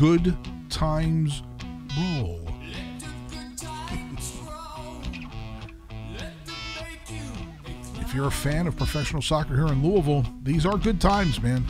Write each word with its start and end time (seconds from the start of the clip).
good 0.00 0.34
times 0.70 1.42
roll. 1.98 2.40
If 8.00 8.14
you're 8.14 8.28
a 8.28 8.30
fan 8.30 8.66
of 8.66 8.78
professional 8.78 9.20
soccer 9.20 9.54
here 9.54 9.66
in 9.66 9.82
Louisville, 9.86 10.24
these 10.42 10.64
are 10.64 10.78
good 10.78 11.02
times, 11.02 11.42
man. 11.42 11.66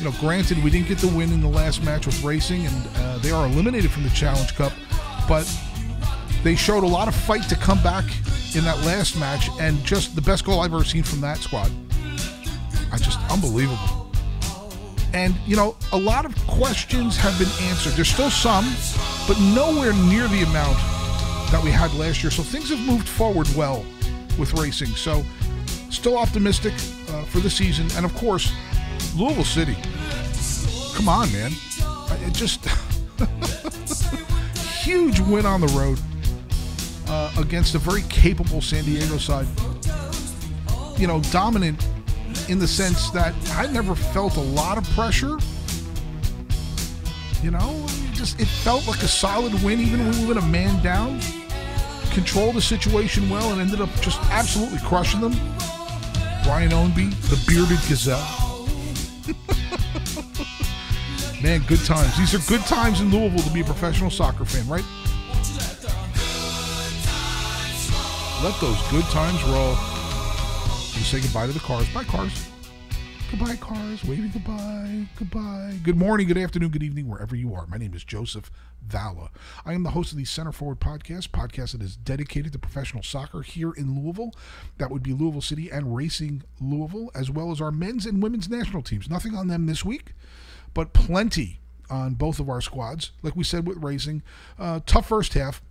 You 0.00 0.06
know, 0.06 0.16
granted, 0.18 0.64
we 0.64 0.70
didn't 0.70 0.88
get 0.88 0.98
the 0.98 1.06
win 1.06 1.32
in 1.32 1.40
the 1.40 1.48
last 1.48 1.80
match 1.84 2.06
with 2.06 2.20
Racing, 2.24 2.66
and 2.66 2.88
uh, 2.96 3.18
they 3.18 3.30
are 3.30 3.46
eliminated 3.46 3.92
from 3.92 4.02
the 4.02 4.10
Challenge 4.10 4.52
Cup, 4.56 4.72
but 5.28 5.48
they 6.42 6.56
showed 6.56 6.82
a 6.82 6.88
lot 6.88 7.06
of 7.06 7.14
fight 7.14 7.48
to 7.50 7.54
come 7.54 7.80
back 7.84 8.04
in 8.56 8.64
that 8.64 8.78
last 8.84 9.16
match, 9.16 9.48
and 9.60 9.82
just 9.84 10.16
the 10.16 10.22
best 10.22 10.44
goal 10.44 10.60
I've 10.60 10.74
ever 10.74 10.82
seen 10.82 11.04
from 11.04 11.20
that 11.20 11.38
squad. 11.38 11.70
I 12.90 12.98
just 12.98 13.20
unbelievable. 13.30 14.03
And, 15.14 15.34
you 15.46 15.56
know, 15.56 15.76
a 15.92 15.96
lot 15.96 16.26
of 16.26 16.34
questions 16.46 17.16
have 17.16 17.38
been 17.38 17.68
answered. 17.68 17.92
There's 17.92 18.08
still 18.08 18.30
some, 18.30 18.64
but 19.26 19.38
nowhere 19.54 19.92
near 19.92 20.28
the 20.28 20.42
amount 20.42 20.76
that 21.50 21.60
we 21.62 21.70
had 21.70 21.94
last 21.94 22.22
year. 22.22 22.30
So 22.30 22.42
things 22.42 22.68
have 22.70 22.80
moved 22.80 23.08
forward 23.08 23.48
well 23.56 23.84
with 24.38 24.52
racing. 24.54 24.88
So 24.88 25.24
still 25.90 26.18
optimistic 26.18 26.74
uh, 26.74 27.24
for 27.24 27.38
the 27.38 27.50
season. 27.50 27.86
And 27.96 28.04
of 28.04 28.14
course, 28.16 28.52
Louisville 29.16 29.44
City. 29.44 29.76
Come 30.94 31.08
on, 31.08 31.32
man. 31.32 31.52
It 32.26 32.34
just. 32.34 32.66
huge 34.84 35.18
win 35.20 35.46
on 35.46 35.62
the 35.62 35.66
road 35.68 35.98
uh, 37.08 37.32
against 37.38 37.74
a 37.74 37.78
very 37.78 38.02
capable 38.10 38.60
San 38.60 38.84
Diego 38.84 39.16
side. 39.16 39.46
You 40.98 41.06
know, 41.06 41.20
dominant 41.32 41.82
in 42.48 42.58
the 42.58 42.68
sense 42.68 43.10
that 43.10 43.34
I 43.52 43.66
never 43.66 43.94
felt 43.94 44.36
a 44.36 44.40
lot 44.40 44.78
of 44.78 44.84
pressure. 44.90 45.38
You 47.42 47.50
know, 47.50 47.84
it 47.88 48.14
just 48.14 48.40
it 48.40 48.46
felt 48.46 48.86
like 48.86 49.02
a 49.02 49.08
solid 49.08 49.52
win, 49.62 49.80
even 49.80 50.00
when 50.00 50.20
we 50.20 50.26
went 50.26 50.38
a 50.38 50.46
man 50.46 50.82
down. 50.82 51.20
Controlled 52.12 52.54
the 52.54 52.62
situation 52.62 53.28
well 53.28 53.50
and 53.52 53.60
ended 53.60 53.80
up 53.80 53.90
just 54.00 54.20
absolutely 54.30 54.78
crushing 54.78 55.20
them. 55.20 55.32
Brian 56.44 56.70
Ownby, 56.70 57.10
the 57.28 57.42
bearded 57.46 57.80
gazelle. 57.88 58.68
Man, 61.42 61.62
good 61.66 61.84
times. 61.84 62.16
These 62.16 62.34
are 62.34 62.48
good 62.48 62.62
times 62.66 63.00
in 63.00 63.10
Louisville 63.10 63.42
to 63.42 63.50
be 63.50 63.60
a 63.60 63.64
professional 63.64 64.10
soccer 64.10 64.44
fan, 64.44 64.66
right? 64.68 64.84
Let 68.42 68.60
those 68.60 68.80
good 68.90 69.04
times 69.06 69.42
roll. 69.44 69.93
Say 71.02 71.20
goodbye 71.20 71.46
to 71.46 71.52
the 71.52 71.60
cars. 71.60 71.88
Bye, 71.94 72.04
cars. 72.04 72.50
Goodbye, 73.30 73.56
cars. 73.56 74.02
Waving 74.04 74.30
goodbye. 74.30 75.06
Goodbye. 75.16 75.78
Good 75.82 75.96
morning, 75.96 76.26
good 76.26 76.38
afternoon, 76.38 76.70
good 76.70 76.82
evening, 76.82 77.08
wherever 77.08 77.36
you 77.36 77.54
are. 77.54 77.66
My 77.66 77.76
name 77.76 77.94
is 77.94 78.02
Joseph 78.04 78.50
Valla. 78.84 79.30
I 79.64 79.74
am 79.74 79.82
the 79.82 79.90
host 79.90 80.12
of 80.12 80.18
the 80.18 80.24
Center 80.24 80.50
Forward 80.50 80.80
Podcast, 80.80 81.28
podcast 81.28 81.72
that 81.72 81.82
is 81.82 81.96
dedicated 81.96 82.52
to 82.52 82.58
professional 82.58 83.02
soccer 83.02 83.42
here 83.42 83.72
in 83.72 84.00
Louisville. 84.00 84.32
That 84.78 84.90
would 84.90 85.02
be 85.02 85.12
Louisville 85.12 85.40
City 85.40 85.70
and 85.70 85.94
Racing 85.94 86.42
Louisville, 86.60 87.10
as 87.14 87.30
well 87.30 87.52
as 87.52 87.60
our 87.60 87.70
men's 87.70 88.06
and 88.06 88.22
women's 88.22 88.48
national 88.48 88.82
teams. 88.82 89.08
Nothing 89.08 89.36
on 89.36 89.46
them 89.48 89.66
this 89.66 89.84
week, 89.84 90.14
but 90.72 90.92
plenty 90.94 91.60
on 91.90 92.14
both 92.14 92.40
of 92.40 92.48
our 92.48 92.60
squads. 92.60 93.12
Like 93.22 93.36
we 93.36 93.44
said 93.44 93.68
with 93.68 93.82
Racing, 93.82 94.22
uh, 94.58 94.80
tough 94.86 95.08
first 95.08 95.34
half. 95.34 95.62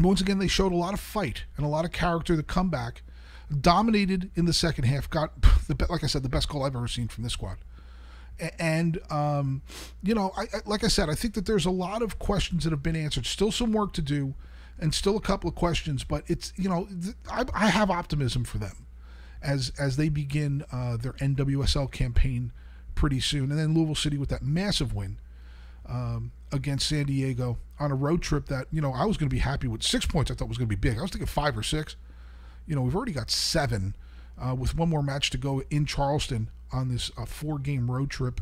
Once 0.00 0.20
again, 0.20 0.38
they 0.38 0.48
showed 0.48 0.72
a 0.72 0.76
lot 0.76 0.94
of 0.94 1.00
fight 1.00 1.44
and 1.56 1.64
a 1.64 1.68
lot 1.68 1.84
of 1.84 1.92
character 1.92 2.36
to 2.36 2.42
come 2.42 2.68
back. 2.68 3.02
Dominated 3.60 4.30
in 4.34 4.44
the 4.44 4.52
second 4.52 4.84
half. 4.84 5.08
Got 5.10 5.40
the 5.68 5.86
like 5.88 6.04
I 6.04 6.06
said, 6.06 6.22
the 6.22 6.28
best 6.28 6.48
goal 6.48 6.64
I've 6.64 6.76
ever 6.76 6.88
seen 6.88 7.08
from 7.08 7.24
this 7.24 7.32
squad. 7.32 7.58
And 8.58 8.98
um, 9.10 9.62
you 10.02 10.14
know, 10.14 10.32
I, 10.36 10.42
I, 10.42 10.60
like 10.64 10.84
I 10.84 10.88
said, 10.88 11.10
I 11.10 11.14
think 11.14 11.34
that 11.34 11.46
there's 11.46 11.66
a 11.66 11.70
lot 11.70 12.02
of 12.02 12.18
questions 12.18 12.64
that 12.64 12.70
have 12.70 12.82
been 12.82 12.96
answered. 12.96 13.26
Still 13.26 13.52
some 13.52 13.72
work 13.72 13.92
to 13.94 14.02
do, 14.02 14.34
and 14.78 14.94
still 14.94 15.16
a 15.16 15.20
couple 15.20 15.48
of 15.48 15.54
questions. 15.54 16.02
But 16.04 16.24
it's 16.26 16.52
you 16.56 16.68
know, 16.68 16.86
th- 16.86 17.14
I, 17.30 17.44
I 17.54 17.68
have 17.68 17.90
optimism 17.90 18.44
for 18.44 18.58
them 18.58 18.86
as 19.42 19.72
as 19.78 19.96
they 19.96 20.08
begin 20.08 20.64
uh, 20.72 20.96
their 20.96 21.12
NWSL 21.14 21.90
campaign 21.90 22.52
pretty 22.94 23.20
soon, 23.20 23.50
and 23.50 23.58
then 23.58 23.74
Louisville 23.74 23.94
City 23.94 24.18
with 24.18 24.28
that 24.30 24.42
massive 24.42 24.94
win 24.94 25.18
um, 25.88 26.32
against 26.50 26.88
San 26.88 27.06
Diego 27.06 27.58
on 27.78 27.90
a 27.90 27.94
road 27.94 28.22
trip 28.22 28.46
that 28.46 28.66
you 28.70 28.80
know 28.80 28.92
I 28.92 29.04
was 29.04 29.16
going 29.16 29.28
to 29.28 29.34
be 29.34 29.40
happy 29.40 29.68
with 29.68 29.82
six 29.82 30.06
points. 30.06 30.30
I 30.30 30.34
thought 30.34 30.48
was 30.48 30.58
going 30.58 30.68
to 30.68 30.76
be 30.76 30.88
big. 30.88 30.98
I 30.98 31.02
was 31.02 31.10
thinking 31.10 31.26
five 31.26 31.56
or 31.56 31.62
six. 31.62 31.96
You 32.66 32.76
know, 32.76 32.82
we've 32.82 32.96
already 32.96 33.12
got 33.12 33.30
seven 33.30 33.94
uh, 34.40 34.54
with 34.54 34.76
one 34.76 34.88
more 34.88 35.02
match 35.02 35.30
to 35.30 35.38
go 35.38 35.62
in 35.70 35.86
Charleston 35.86 36.50
on 36.72 36.88
this 36.88 37.10
uh, 37.16 37.24
four-game 37.24 37.90
road 37.90 38.10
trip 38.10 38.40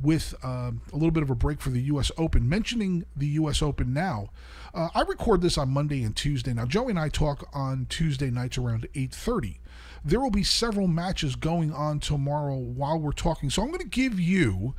with 0.00 0.34
um, 0.42 0.82
a 0.92 0.96
little 0.96 1.10
bit 1.10 1.22
of 1.22 1.30
a 1.30 1.34
break 1.34 1.60
for 1.60 1.70
the 1.70 1.82
U.S. 1.82 2.10
Open. 2.18 2.48
Mentioning 2.48 3.04
the 3.16 3.26
U.S. 3.26 3.62
Open 3.62 3.92
now, 3.92 4.30
uh, 4.72 4.88
I 4.94 5.02
record 5.02 5.40
this 5.40 5.56
on 5.56 5.70
Monday 5.70 6.02
and 6.02 6.14
Tuesday. 6.14 6.52
Now, 6.52 6.66
Joey 6.66 6.90
and 6.90 6.98
I 6.98 7.08
talk 7.08 7.48
on 7.52 7.86
Tuesday 7.88 8.30
nights 8.30 8.58
around 8.58 8.88
8:30. 8.94 9.58
There 10.04 10.20
will 10.20 10.30
be 10.30 10.42
several 10.42 10.88
matches 10.88 11.36
going 11.36 11.72
on 11.72 12.00
tomorrow 12.00 12.56
while 12.56 12.98
we're 12.98 13.12
talking. 13.12 13.50
So 13.50 13.62
I'm 13.62 13.68
going 13.68 13.80
to 13.80 13.86
give 13.86 14.20
you 14.20 14.74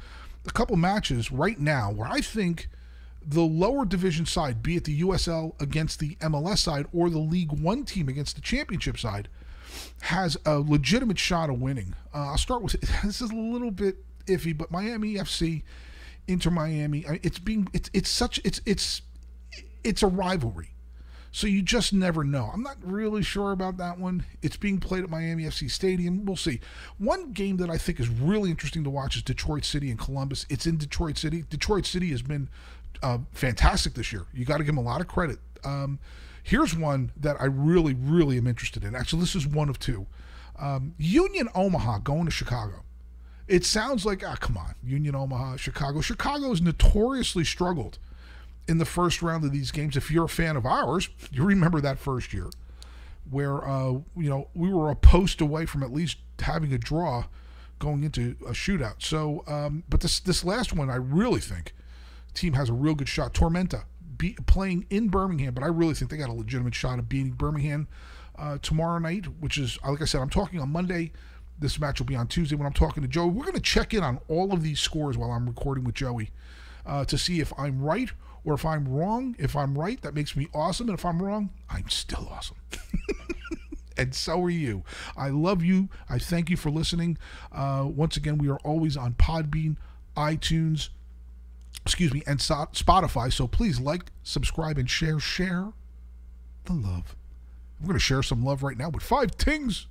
a 0.46 0.52
couple 0.52 0.76
matches 0.76 1.32
right 1.32 1.60
now 1.60 1.92
where 1.92 2.08
I 2.08 2.22
think 2.22 2.68
the 3.28 3.42
lower 3.42 3.86
division 3.86 4.26
side, 4.26 4.62
be 4.62 4.76
it 4.76 4.84
the 4.84 5.02
USL 5.02 5.60
against 5.62 6.00
the 6.00 6.16
MLS 6.16 6.60
side 6.60 6.86
or 6.94 7.10
the 7.10 7.20
League 7.20 7.52
One 7.52 7.84
team 7.84 8.08
against 8.08 8.36
the 8.36 8.42
championship 8.42 8.98
side, 8.98 9.28
has 10.02 10.38
a 10.46 10.60
legitimate 10.60 11.20
shot 11.20 11.50
of 11.50 11.60
winning. 11.60 11.96
Uh, 12.14 12.30
I'll 12.30 12.38
start 12.38 12.62
with 12.62 12.74
this 13.04 13.22
is 13.22 13.32
a 13.32 13.36
little 13.36 13.72
bit 13.72 13.98
iffy, 14.28 14.56
but 14.58 14.72
Miami 14.72 15.16
FC, 15.16 15.64
Inter 16.28 16.52
Miami, 16.52 17.06
it's 17.24 17.40
being 17.40 17.68
it's 17.74 17.90
it's 17.94 18.10
such 18.10 18.40
it's 18.44 18.62
it's 18.66 19.02
it's 19.84 20.04
a 20.04 20.08
rivalry. 20.08 20.70
So 21.36 21.48
you 21.48 21.64
just 21.64 21.92
never 21.92 22.24
know. 22.24 22.50
I'm 22.54 22.64
not 22.64 22.78
really 22.82 23.22
sure 23.22 23.52
about 23.52 23.76
that 23.76 24.00
one. 24.00 24.26
It's 24.42 24.56
being 24.56 24.80
played 24.80 25.04
at 25.04 25.10
Miami 25.10 25.44
FC 25.44 25.70
Stadium. 25.70 26.24
We'll 26.24 26.38
see. 26.38 26.62
One 26.98 27.34
game 27.34 27.58
that 27.58 27.70
I 27.70 27.78
think 27.78 28.00
is 28.00 28.08
really 28.08 28.50
interesting 28.50 28.86
to 28.86 28.90
watch 28.90 29.18
is 29.18 29.22
Detroit 29.22 29.66
City 29.66 29.90
and 29.90 30.00
Columbus. 30.00 30.46
It's 30.50 30.66
in 30.66 30.78
Detroit 30.78 31.18
City. 31.18 31.44
Detroit 31.50 31.86
City 31.86 32.12
has 32.12 32.22
been 32.22 32.48
uh, 33.04 33.20
fantastic 33.32 33.94
this 33.94 34.12
year. 34.12 34.26
You 34.34 34.46
got 34.46 34.58
to 34.58 34.64
give 34.64 34.76
them 34.76 34.86
a 34.86 34.88
lot 34.88 35.02
of 35.02 35.08
credit. 35.08 35.40
Um, 35.64 36.00
here's 36.44 36.76
one 36.76 37.12
that 37.18 37.38
I 37.40 37.46
really, 37.46 37.94
really 37.94 38.38
am 38.38 38.48
interested 38.48 38.84
in. 38.84 38.96
Actually, 38.96 39.22
this 39.22 39.36
is 39.36 39.48
one 39.48 39.70
of 39.70 39.80
two. 39.80 40.06
Um, 40.58 40.94
Union 40.98 41.50
Omaha 41.54 42.00
going 42.00 42.26
to 42.26 42.32
Chicago. 42.32 42.84
It 43.48 43.64
sounds 43.66 44.06
like, 44.06 44.24
ah, 44.28 44.36
come 44.40 44.58
on, 44.58 44.76
Union 44.84 45.16
Omaha, 45.16 45.58
Chicago. 45.58 46.02
Chicago 46.02 46.50
has 46.50 46.62
notoriously 46.62 47.44
struggled 47.44 48.00
in 48.68 48.80
the 48.80 48.86
first 48.86 49.22
round 49.22 49.44
of 49.44 49.52
these 49.52 49.72
games. 49.72 49.96
If 49.96 50.10
you're 50.10 50.26
a 50.26 50.30
fan 50.30 50.56
of 50.56 50.66
ours, 50.66 51.10
you 51.32 51.44
remember 51.44 51.82
that 51.82 52.00
first 52.00 52.34
year 52.34 52.50
where 53.30 53.68
uh, 53.68 53.92
you 54.16 54.30
know 54.30 54.48
we 54.54 54.72
were 54.72 54.90
a 54.90 54.96
post 54.96 55.42
away 55.42 55.66
from 55.66 55.84
at 55.84 55.92
least 55.92 56.18
having 56.40 56.74
a 56.74 56.78
draw 56.78 57.26
going 57.80 58.04
into 58.04 58.36
a 58.46 58.52
shootout. 58.52 59.02
So, 59.02 59.44
um, 59.48 59.84
but 59.90 60.02
this 60.02 60.20
this 60.20 60.44
last 60.44 60.74
one, 60.74 60.90
I 60.90 60.96
really 60.96 61.40
think 61.40 61.74
team 62.36 62.54
has 62.54 62.70
a 62.70 62.74
real 62.74 62.96
good 62.96 63.10
shot. 63.10 63.34
Tormenta 63.34 63.84
be, 64.18 64.38
playing 64.46 64.86
in 64.90 65.10
Birmingham, 65.10 65.54
but 65.54 65.64
I 65.64 65.68
really 65.68 65.94
think 65.94 66.12
they 66.12 66.18
got 66.18 66.30
a 66.30 66.34
legitimate 66.34 66.76
shot 66.76 67.00
of 67.00 67.10
beating 67.10 67.32
Birmingham 67.32 67.88
uh, 68.38 68.58
tomorrow 68.62 69.00
night. 69.00 69.26
Which 69.40 69.58
is, 69.58 69.80
like 69.88 70.02
I 70.02 70.06
said, 70.06 70.22
I'm 70.22 70.30
talking 70.30 70.60
on 70.60 70.70
Monday. 70.70 71.12
This 71.58 71.80
match 71.80 72.00
will 72.00 72.06
be 72.06 72.16
on 72.16 72.28
Tuesday 72.28 72.56
when 72.56 72.68
I'm 72.68 72.74
talking 72.74 73.02
to 73.02 73.08
Joey. 73.08 73.30
We're 73.30 73.44
going 73.44 73.56
to 73.56 73.62
check 73.62 73.94
in 73.94 74.04
on 74.04 74.20
all 74.28 74.52
of 74.52 74.62
these 74.62 74.80
scores 74.80 75.18
while 75.18 75.32
I'm 75.32 75.48
recording 75.48 75.86
with 75.86 75.96
Joey 75.96 76.32
uh, 76.86 77.06
to 77.06 77.18
see 77.18 77.40
if 77.40 77.54
I'm 77.58 77.82
right 77.82 78.12
or 78.44 78.54
if 78.54 78.66
I'm 78.66 78.88
wrong. 78.88 79.36
If 79.40 79.56
I'm 79.56 79.78
right, 79.78 80.02
that 80.02 80.14
makes 80.14 80.36
me 80.36 80.48
awesome. 80.54 80.90
And 80.90 80.98
if 80.98 81.06
I'm 81.06 81.22
wrong, 81.22 81.52
I'm 81.70 81.90
still 81.90 82.30
awesome. 82.32 82.58
and 83.98 84.14
so 84.14 84.44
are 84.44 84.50
you. 84.50 84.84
I 85.16 85.30
love 85.30 85.64
you. 85.64 85.90
I 86.10 86.20
thank 86.20 86.50
you 86.50 86.58
for 86.58 86.70
listening. 86.70 87.18
Uh, 87.52 87.86
once 87.88 88.18
again, 88.18 88.38
we 88.38 88.50
are 88.50 88.60
always 88.60 88.98
on 88.98 89.14
Podbean, 89.14 89.78
iTunes, 90.18 90.90
excuse 91.86 92.14
me, 92.14 92.24
and 92.26 92.42
so- 92.42 92.68
Spotify. 92.74 93.32
So 93.32 93.48
please 93.48 93.80
like, 93.80 94.12
subscribe, 94.24 94.78
and 94.78 94.90
share. 94.90 95.20
Share 95.20 95.72
the 96.66 96.74
love. 96.74 97.16
We're 97.80 97.88
going 97.88 98.00
to 98.00 98.00
share 98.00 98.24
some 98.24 98.44
love 98.44 98.64
right 98.64 98.78
now 98.78 98.90
with 98.90 99.04
five 99.04 99.38
tings. 99.38 99.88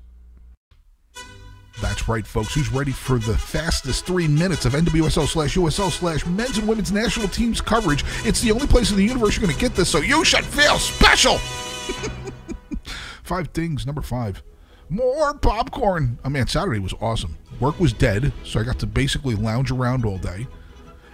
That's 1.83 2.09
right, 2.09 2.27
folks. 2.27 2.55
Who's 2.55 2.71
ready 2.71 2.93
for 2.93 3.19
the 3.19 3.37
fastest 3.37 4.07
three 4.07 4.29
minutes 4.29 4.65
of 4.65 4.75
NWSL 4.75 5.27
slash 5.27 5.57
USL 5.57 5.91
slash 5.91 6.25
men's 6.25 6.57
and 6.59 6.69
women's 6.69 6.93
national 6.93 7.29
teams 7.29 7.61
coverage? 7.61 8.05
It's 8.25 8.41
the 8.41 8.53
only 8.53 8.67
place 8.67 8.91
in 8.91 8.97
the 8.97 9.05
universe 9.05 9.37
you're 9.37 9.45
going 9.47 9.55
to 9.55 9.61
get 9.61 9.75
this, 9.75 9.89
so 9.89 9.99
you 9.99 10.25
should 10.25 10.45
feel 10.45 10.79
special. 10.79 11.39
five 13.25 13.49
things. 13.49 13.87
Number 13.87 14.03
five. 14.03 14.43
More 14.89 15.35
popcorn. 15.35 16.19
Oh 16.25 16.29
man, 16.29 16.47
Saturday 16.47 16.79
was 16.79 16.95
awesome. 17.01 17.37
Work 17.59 17.81
was 17.81 17.93
dead, 17.93 18.33
so 18.45 18.61
I 18.61 18.63
got 18.63 18.79
to 18.81 18.87
basically 18.87 19.35
lounge 19.35 19.71
around 19.73 20.05
all 20.05 20.19
day. 20.19 20.47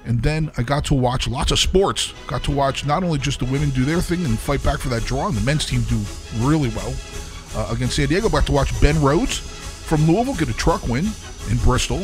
And 0.05 0.23
then 0.23 0.51
I 0.57 0.63
got 0.63 0.85
to 0.87 0.95
watch 0.95 1.29
lots 1.29 1.53
of 1.53 1.59
sports. 1.59 2.15
Got 2.27 2.43
to 2.45 2.51
watch 2.51 2.87
not 2.87 3.05
only 3.05 3.19
just 3.19 3.39
the 3.39 3.45
women 3.45 3.71
do 3.71 3.85
their 3.85 4.01
thing 4.01 4.25
and 4.25 4.39
fight 4.39 4.63
back 4.63 4.79
for 4.79 4.89
that 4.89 5.05
draw, 5.05 5.29
and 5.29 5.37
the 5.37 5.43
men's 5.43 5.67
team 5.67 5.83
do 5.83 6.01
really 6.39 6.71
well 6.71 6.95
uh, 7.55 7.73
against 7.73 7.97
San 7.97 8.09
Diego. 8.09 8.29
Got 8.29 8.47
to 8.47 8.53
watch 8.53 8.79
Ben 8.81 9.01
Rhodes 9.03 9.39
from 9.39 10.07
Louisville 10.07 10.35
get 10.35 10.49
a 10.49 10.55
truck 10.55 10.87
win 10.89 11.07
in 11.51 11.57
Bristol. 11.59 11.99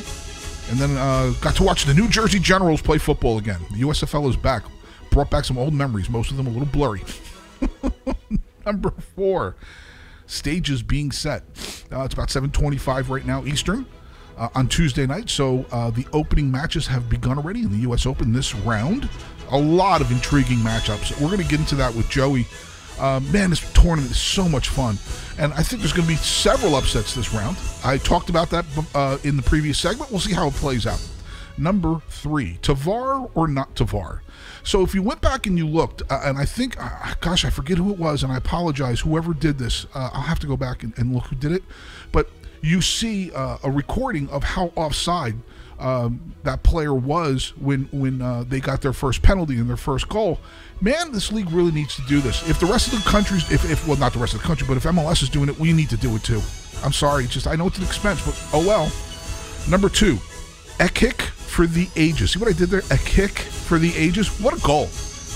And 0.68 0.78
then 0.78 0.96
uh, 0.96 1.32
got 1.40 1.54
to 1.56 1.62
watch 1.62 1.84
the 1.84 1.94
New 1.94 2.08
Jersey 2.08 2.40
Generals 2.40 2.82
play 2.82 2.98
football 2.98 3.38
again. 3.38 3.60
The 3.70 3.82
USFL 3.82 4.28
is 4.28 4.36
back. 4.36 4.64
Brought 5.10 5.30
back 5.30 5.44
some 5.44 5.56
old 5.56 5.72
memories, 5.72 6.10
most 6.10 6.30
of 6.30 6.36
them 6.36 6.48
a 6.48 6.50
little 6.50 6.66
blurry. 6.66 7.02
Number 8.66 8.90
four, 9.14 9.54
stages 10.26 10.82
being 10.82 11.12
set. 11.12 11.44
Uh, 11.92 12.02
it's 12.02 12.14
about 12.14 12.28
7:25 12.28 13.08
right 13.08 13.24
now 13.24 13.44
Eastern 13.44 13.86
uh, 14.36 14.48
on 14.54 14.68
Tuesday 14.68 15.06
night. 15.06 15.30
So 15.30 15.64
uh, 15.72 15.90
the 15.90 16.06
opening 16.12 16.50
matches 16.50 16.86
have 16.86 17.08
begun 17.08 17.38
already 17.38 17.60
in 17.60 17.70
the 17.70 17.78
U.S. 17.78 18.06
Open 18.06 18.32
this 18.32 18.54
round. 18.54 19.08
A 19.50 19.58
lot 19.58 20.00
of 20.00 20.10
intriguing 20.10 20.58
matchups. 20.58 21.20
We're 21.20 21.28
going 21.28 21.42
to 21.42 21.48
get 21.48 21.60
into 21.60 21.76
that 21.76 21.94
with 21.94 22.08
Joey. 22.08 22.46
Uh, 22.98 23.20
man, 23.30 23.50
this 23.50 23.72
tournament 23.74 24.10
is 24.10 24.18
so 24.18 24.48
much 24.48 24.70
fun, 24.70 24.96
and 25.38 25.52
I 25.52 25.62
think 25.62 25.82
there's 25.82 25.92
going 25.92 26.08
to 26.08 26.14
be 26.14 26.16
several 26.16 26.74
upsets 26.74 27.14
this 27.14 27.34
round. 27.34 27.58
I 27.84 27.98
talked 27.98 28.30
about 28.30 28.48
that 28.50 28.64
uh, 28.94 29.18
in 29.22 29.36
the 29.36 29.42
previous 29.42 29.78
segment. 29.78 30.10
We'll 30.10 30.20
see 30.20 30.32
how 30.32 30.48
it 30.48 30.54
plays 30.54 30.86
out. 30.86 31.06
Number 31.58 32.00
three, 32.08 32.58
Tavar 32.62 33.30
or 33.34 33.48
not 33.48 33.74
Tavar? 33.74 34.20
So 34.62 34.82
if 34.82 34.94
you 34.94 35.02
went 35.02 35.20
back 35.20 35.46
and 35.46 35.56
you 35.56 35.66
looked, 35.66 36.02
uh, 36.10 36.22
and 36.24 36.38
I 36.38 36.44
think, 36.44 36.82
uh, 36.82 37.14
gosh, 37.20 37.44
I 37.44 37.50
forget 37.50 37.78
who 37.78 37.92
it 37.92 37.98
was, 37.98 38.22
and 38.22 38.32
I 38.32 38.36
apologize, 38.36 39.00
whoever 39.00 39.32
did 39.32 39.58
this. 39.58 39.86
I'll 39.94 40.22
have 40.22 40.40
to 40.40 40.46
go 40.46 40.56
back 40.56 40.82
and, 40.82 40.96
and, 40.98 41.14
look 41.14 41.26
who 41.26 41.36
did 41.36 41.52
it. 41.52 41.62
You 42.62 42.80
see 42.80 43.32
uh, 43.32 43.58
a 43.62 43.70
recording 43.70 44.28
of 44.30 44.42
how 44.42 44.72
offside 44.76 45.34
um, 45.78 46.34
that 46.42 46.62
player 46.62 46.94
was 46.94 47.52
when 47.58 47.84
when 47.92 48.22
uh, 48.22 48.44
they 48.46 48.60
got 48.60 48.80
their 48.80 48.92
first 48.92 49.22
penalty 49.22 49.58
and 49.58 49.68
their 49.68 49.76
first 49.76 50.08
goal. 50.08 50.40
Man, 50.80 51.12
this 51.12 51.32
league 51.32 51.50
really 51.50 51.72
needs 51.72 51.96
to 51.96 52.02
do 52.02 52.20
this. 52.20 52.48
If 52.48 52.60
the 52.60 52.66
rest 52.66 52.92
of 52.92 53.02
the 53.02 53.10
countries, 53.10 53.50
if, 53.50 53.70
if 53.70 53.86
well, 53.86 53.96
not 53.96 54.12
the 54.12 54.18
rest 54.18 54.34
of 54.34 54.40
the 54.40 54.46
country, 54.46 54.66
but 54.68 54.76
if 54.76 54.84
MLS 54.84 55.22
is 55.22 55.30
doing 55.30 55.48
it, 55.48 55.58
we 55.58 55.72
need 55.72 55.90
to 55.90 55.96
do 55.96 56.14
it 56.16 56.22
too. 56.22 56.40
I'm 56.84 56.92
sorry, 56.92 57.26
just 57.26 57.46
I 57.46 57.56
know 57.56 57.66
it's 57.66 57.78
an 57.78 57.84
expense, 57.84 58.24
but 58.24 58.40
oh 58.52 58.66
well. 58.66 58.90
Number 59.68 59.88
two, 59.88 60.18
a 60.78 60.88
kick 60.88 61.22
for 61.22 61.66
the 61.66 61.88
ages. 61.96 62.32
See 62.32 62.38
what 62.38 62.48
I 62.48 62.52
did 62.52 62.68
there? 62.68 62.82
A 62.90 62.98
kick 62.98 63.38
for 63.38 63.78
the 63.78 63.94
ages. 63.96 64.28
What 64.40 64.56
a 64.56 64.60
goal! 64.60 64.86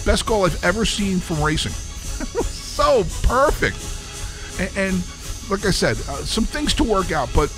Best 0.05 0.27
goal 0.27 0.45
I've 0.45 0.63
ever 0.65 0.85
seen 0.85 1.19
from 1.19 1.43
racing. 1.43 1.73
so 2.43 3.05
perfect. 3.23 3.77
And, 4.61 4.95
and, 4.95 5.20
like 5.51 5.67
I 5.67 5.71
said, 5.71 5.97
uh, 6.09 6.17
some 6.25 6.45
things 6.45 6.75
to 6.75 6.85
work 6.85 7.13
out, 7.13 7.29
but 7.35 7.49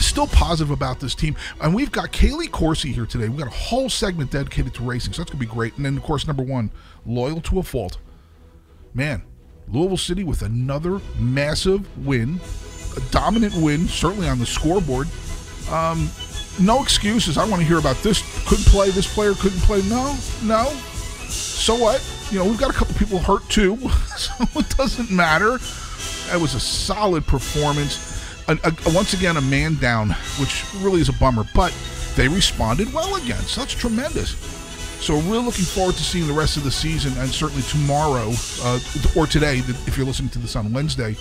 still 0.00 0.26
positive 0.26 0.70
about 0.70 1.00
this 1.00 1.14
team. 1.14 1.36
And 1.60 1.74
we've 1.74 1.92
got 1.92 2.12
Kailey 2.12 2.48
Coursey 2.48 2.92
here 2.92 3.06
today. 3.06 3.28
We've 3.28 3.38
got 3.38 3.48
a 3.48 3.50
whole 3.50 3.88
segment 3.88 4.30
dedicated 4.30 4.74
to 4.74 4.82
racing, 4.82 5.12
so 5.12 5.22
that's 5.22 5.30
going 5.30 5.40
to 5.40 5.46
be 5.46 5.52
great. 5.52 5.76
And 5.76 5.84
then, 5.84 5.96
of 5.96 6.02
course, 6.02 6.26
number 6.26 6.42
one, 6.42 6.70
loyal 7.06 7.40
to 7.42 7.58
a 7.58 7.62
fault. 7.62 7.98
Man, 8.94 9.22
Louisville 9.68 9.96
City 9.96 10.24
with 10.24 10.42
another 10.42 11.00
massive 11.18 12.06
win, 12.06 12.40
a 12.96 13.00
dominant 13.10 13.54
win, 13.56 13.88
certainly 13.88 14.28
on 14.28 14.38
the 14.38 14.46
scoreboard. 14.46 15.08
Um, 15.70 16.10
no 16.60 16.82
excuses. 16.82 17.38
I 17.38 17.48
want 17.48 17.62
to 17.62 17.66
hear 17.66 17.78
about 17.78 17.96
this. 18.02 18.22
Couldn't 18.46 18.66
play. 18.66 18.90
This 18.90 19.12
player 19.12 19.34
couldn't 19.34 19.60
play. 19.60 19.82
No, 19.88 20.16
no. 20.42 20.64
So 21.28 21.76
what? 21.76 22.06
You 22.30 22.38
know, 22.38 22.44
we've 22.44 22.58
got 22.58 22.70
a 22.70 22.74
couple 22.74 22.94
people 22.94 23.18
hurt 23.18 23.48
too, 23.48 23.76
so 24.16 24.32
it 24.56 24.68
doesn't 24.76 25.10
matter. 25.10 25.58
It 26.32 26.40
was 26.40 26.54
a 26.54 26.60
solid 26.60 27.26
performance. 27.26 27.98
A, 28.48 28.58
a, 28.64 28.94
once 28.94 29.14
again, 29.14 29.36
a 29.36 29.40
man 29.40 29.76
down, 29.76 30.10
which 30.38 30.64
really 30.76 31.00
is 31.00 31.08
a 31.08 31.12
bummer, 31.14 31.44
but 31.54 31.74
they 32.16 32.28
responded 32.28 32.92
well 32.92 33.16
again. 33.16 33.40
So 33.42 33.60
that's 33.60 33.74
tremendous. 33.74 34.30
So 35.02 35.16
we're 35.16 35.38
looking 35.38 35.64
forward 35.64 35.96
to 35.96 36.02
seeing 36.02 36.26
the 36.26 36.32
rest 36.32 36.56
of 36.56 36.64
the 36.64 36.70
season, 36.70 37.12
and 37.18 37.28
certainly 37.28 37.62
tomorrow 37.62 38.32
uh, 38.62 38.78
or 39.16 39.26
today, 39.26 39.58
if 39.58 39.96
you're 39.96 40.06
listening 40.06 40.30
to 40.30 40.38
this 40.38 40.54
on 40.54 40.72
Wednesday, 40.72 41.16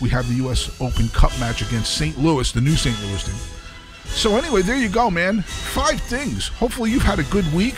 we 0.00 0.08
have 0.10 0.28
the 0.28 0.36
U.S. 0.36 0.80
Open 0.80 1.08
Cup 1.08 1.38
match 1.38 1.62
against 1.62 1.96
St. 1.96 2.18
Louis, 2.18 2.50
the 2.52 2.60
new 2.60 2.76
St. 2.76 2.98
Louis 3.02 3.22
team. 3.24 3.34
So 4.06 4.36
anyway, 4.36 4.62
there 4.62 4.76
you 4.76 4.88
go, 4.88 5.10
man. 5.10 5.42
Five 5.42 6.00
things. 6.02 6.48
Hopefully 6.48 6.90
you've 6.90 7.02
had 7.02 7.18
a 7.18 7.24
good 7.24 7.50
week. 7.52 7.76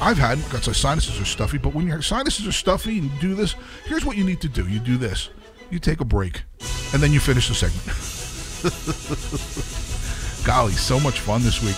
I've 0.00 0.18
had 0.18 0.38
got 0.50 0.64
some 0.64 0.74
sinuses 0.74 1.18
are 1.20 1.24
stuffy, 1.24 1.56
but 1.56 1.74
when 1.74 1.86
your 1.86 2.02
sinuses 2.02 2.46
are 2.46 2.52
stuffy 2.52 2.98
and 2.98 3.10
you 3.10 3.20
do 3.20 3.34
this, 3.34 3.54
here's 3.86 4.04
what 4.04 4.16
you 4.16 4.24
need 4.24 4.40
to 4.42 4.48
do. 4.48 4.68
You 4.68 4.78
do 4.78 4.98
this. 4.98 5.30
You 5.70 5.78
take 5.80 6.00
a 6.00 6.04
break, 6.04 6.44
and 6.92 7.02
then 7.02 7.12
you 7.12 7.18
finish 7.20 7.48
the 7.48 7.54
segment. 7.54 7.86
Golly, 10.46 10.72
so 10.72 11.00
much 11.00 11.20
fun 11.20 11.42
this 11.42 11.60
week. 11.62 11.76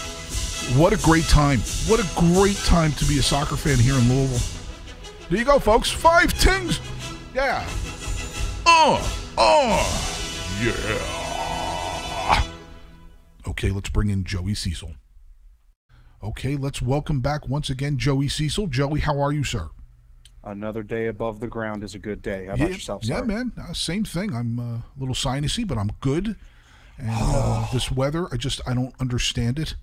What 0.79 0.93
a 0.93 0.99
great 0.99 1.25
time. 1.25 1.61
What 1.87 1.99
a 2.01 2.07
great 2.15 2.57
time 2.59 2.93
to 2.93 3.05
be 3.07 3.19
a 3.19 3.23
soccer 3.23 3.57
fan 3.57 3.79
here 3.79 3.95
in 3.95 4.07
Louisville. 4.09 4.47
There 5.31 5.39
you 5.39 5.45
go, 5.45 5.59
folks. 5.59 5.91
Five 5.91 6.39
tings. 6.39 6.81
Yeah. 7.35 7.67
Oh, 8.67 9.01
oh, 9.39 9.83
yeah. 10.63 12.45
Okay, 13.49 13.71
let's 13.71 13.89
bring 13.89 14.11
in 14.11 14.25
Joey 14.25 14.55
Cecil. 14.55 14.93
Okay, 16.23 16.57
let's 16.57 16.83
welcome 16.83 17.21
back 17.21 17.49
once 17.49 17.71
again 17.71 17.97
Joey 17.97 18.29
Cecil. 18.29 18.67
Joey, 18.67 19.01
how 19.01 19.19
are 19.19 19.33
you, 19.33 19.45
sir? 19.45 19.71
Another 20.51 20.83
day 20.83 21.07
above 21.07 21.41
the 21.41 21.47
ground 21.47 21.85
is 21.85 21.95
a 21.95 21.99
good 21.99 22.23
day. 22.23 22.47
How 22.47 22.55
about 22.55 22.69
yeah, 22.69 22.75
yourself, 22.75 23.05
sir? 23.05 23.15
Yeah, 23.15 23.23
man. 23.23 23.53
Uh, 23.61 23.73
same 23.73 24.05
thing. 24.05 24.35
I'm 24.35 24.59
uh, 24.59 24.63
a 24.63 24.85
little 24.99 25.15
sinusy, 25.15 25.67
but 25.67 25.77
I'm 25.77 25.91
good. 26.01 26.37
And 26.97 27.11
uh, 27.11 27.67
this 27.73 27.91
weather, 27.91 28.29
I 28.33 28.37
just 28.37 28.61
I 28.67 28.75
don't 28.75 28.95
understand 28.99 29.59
it. 29.59 29.75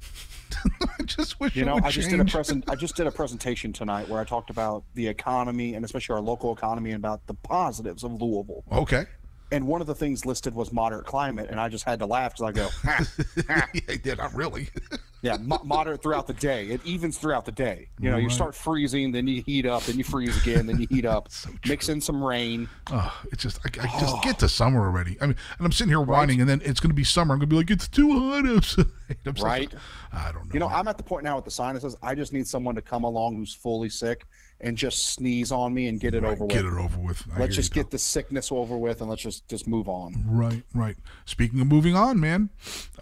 I 1.00 1.04
just 1.04 1.40
wish 1.40 1.56
you 1.56 1.66
know. 1.66 1.76
I 1.76 1.92
just 1.92 2.10
change. 2.10 2.20
did 2.20 2.20
a 2.20 2.32
present. 2.32 2.70
I 2.70 2.76
just 2.86 2.96
did 2.96 3.08
a 3.08 3.12
presentation 3.12 3.74
tonight 3.74 4.10
where 4.10 4.20
I 4.20 4.24
talked 4.24 4.50
about 4.50 4.84
the 4.96 5.08
economy 5.08 5.76
and 5.76 5.86
especially 5.86 6.16
our 6.16 6.22
local 6.22 6.54
economy 6.54 6.92
and 6.92 7.04
about 7.04 7.28
the 7.28 7.34
positives 7.36 8.04
of 8.04 8.22
Louisville. 8.22 8.64
Okay 8.72 9.06
and 9.52 9.68
one 9.68 9.82
of 9.82 9.88
the 9.88 9.96
things 9.96 10.26
listed 10.26 10.56
was 10.56 10.72
moderate 10.74 11.06
climate, 11.06 11.50
and 11.50 11.60
I 11.60 11.70
just 11.70 11.86
had 11.86 12.00
to 12.00 12.06
laugh 12.06 12.34
because 12.36 12.50
I 12.50 12.52
go, 12.52 12.70
ha, 12.70 13.06
ha. 13.48 13.70
yeah, 14.04 14.14
not 14.16 14.34
really. 14.34 14.70
yeah, 15.22 15.38
mo- 15.38 15.62
moderate 15.64 16.02
throughout 16.02 16.26
the 16.26 16.34
day. 16.34 16.68
It 16.68 16.84
evens 16.84 17.18
throughout 17.18 17.46
the 17.46 17.52
day. 17.52 17.88
You 18.00 18.10
know, 18.10 18.16
right. 18.16 18.24
you 18.24 18.30
start 18.30 18.56
freezing, 18.56 19.12
then 19.12 19.28
you 19.28 19.44
heat 19.44 19.66
up, 19.66 19.84
then 19.84 19.98
you 19.98 20.04
freeze 20.04 20.40
again, 20.42 20.66
then 20.66 20.80
you 20.80 20.88
heat 20.90 21.06
up. 21.06 21.32
so 21.32 21.50
mix 21.68 21.90
in 21.90 22.02
some 22.02 22.24
rain. 22.24 22.68
Oh, 22.92 23.16
it's 23.32 23.44
just 23.44 23.60
I, 23.66 23.84
I 23.84 24.00
just 24.00 24.16
oh. 24.16 24.22
get 24.24 24.40
to 24.40 24.50
summer 24.50 24.86
already. 24.86 25.18
I 25.22 25.28
mean, 25.28 25.36
and 25.58 25.66
I'm 25.66 25.72
sitting 25.72 25.90
here 25.90 26.02
whining, 26.02 26.40
right. 26.40 26.42
and 26.42 26.62
then 26.62 26.62
it's 26.70 26.80
going 26.80 26.92
to 26.92 26.96
be 26.96 27.04
summer. 27.04 27.34
I'm 27.34 27.40
going 27.40 27.50
to 27.50 27.54
be 27.54 27.58
like, 27.58 27.72
it's 27.72 27.88
too 27.88 28.20
hot 28.20 28.48
outside. 28.48 28.88
I'm 29.26 29.34
right. 29.36 29.72
I 30.12 30.32
don't 30.32 30.46
know. 30.46 30.54
You 30.54 30.60
know, 30.60 30.70
I'm 30.70 30.88
at 30.88 30.98
the 30.98 31.04
point 31.04 31.24
now 31.24 31.36
with 31.36 31.46
the 31.46 31.52
sinuses. 31.52 31.96
I 32.02 32.16
just 32.16 32.34
need 32.34 32.48
someone 32.48 32.74
to 32.76 32.82
come 32.82 33.04
along 33.04 33.36
who's 33.36 33.54
fully 33.54 33.90
sick 33.90 34.26
and 34.62 34.78
just 34.78 35.10
sneeze 35.10 35.52
on 35.52 35.74
me 35.74 35.88
and 35.88 36.00
get 36.00 36.14
it 36.14 36.24
right, 36.24 36.32
over 36.32 36.48
get 36.48 36.64
with. 36.64 36.74
Get 36.74 36.80
it 36.80 36.84
over 36.84 37.00
with. 37.00 37.24
I 37.34 37.40
let's 37.40 37.56
just 37.56 37.74
get 37.74 37.92
the 37.92 37.98
sickness 37.98 38.52
over 38.52 38.78
with 38.78 39.02
and 39.02 39.10
let's 39.10 39.22
just 39.22 39.48
just 39.48 39.68
move 39.68 39.90
on. 39.90 40.24
Right, 40.26 40.64
right. 40.74 40.96
Speaking 41.26 41.60
of 41.60 41.68
moving 41.68 41.96
on, 41.96 42.20
man. 42.20 42.50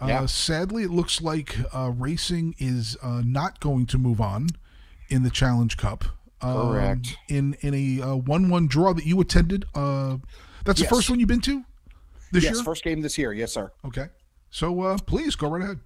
Uh, 0.01 0.07
yeah. 0.07 0.25
Sadly, 0.25 0.83
it 0.83 0.91
looks 0.91 1.21
like 1.21 1.55
uh, 1.73 1.91
racing 1.95 2.55
is 2.57 2.97
uh, 3.01 3.21
not 3.23 3.59
going 3.59 3.85
to 3.87 3.97
move 3.97 4.19
on 4.19 4.47
in 5.09 5.23
the 5.23 5.29
Challenge 5.29 5.77
Cup. 5.77 6.05
Um, 6.41 6.71
Correct. 6.71 7.15
In 7.29 7.55
in 7.61 7.73
a 7.73 8.03
uh, 8.03 8.15
one-one 8.15 8.67
draw 8.67 8.93
that 8.93 9.05
you 9.05 9.21
attended. 9.21 9.65
Uh, 9.73 10.17
that's 10.65 10.79
yes. 10.79 10.89
the 10.89 10.95
first 10.95 11.09
one 11.09 11.19
you've 11.19 11.29
been 11.29 11.41
to 11.41 11.63
this 12.31 12.43
year. 12.43 12.51
yes, 12.51 12.57
year. 12.57 12.63
first 12.63 12.83
game 12.83 13.01
this 13.01 13.17
year. 13.17 13.31
Yes, 13.31 13.53
sir. 13.53 13.71
Okay. 13.85 14.07
So 14.49 14.81
uh, 14.81 14.97
please 15.05 15.35
go 15.35 15.49
right 15.49 15.63
ahead. 15.63 15.79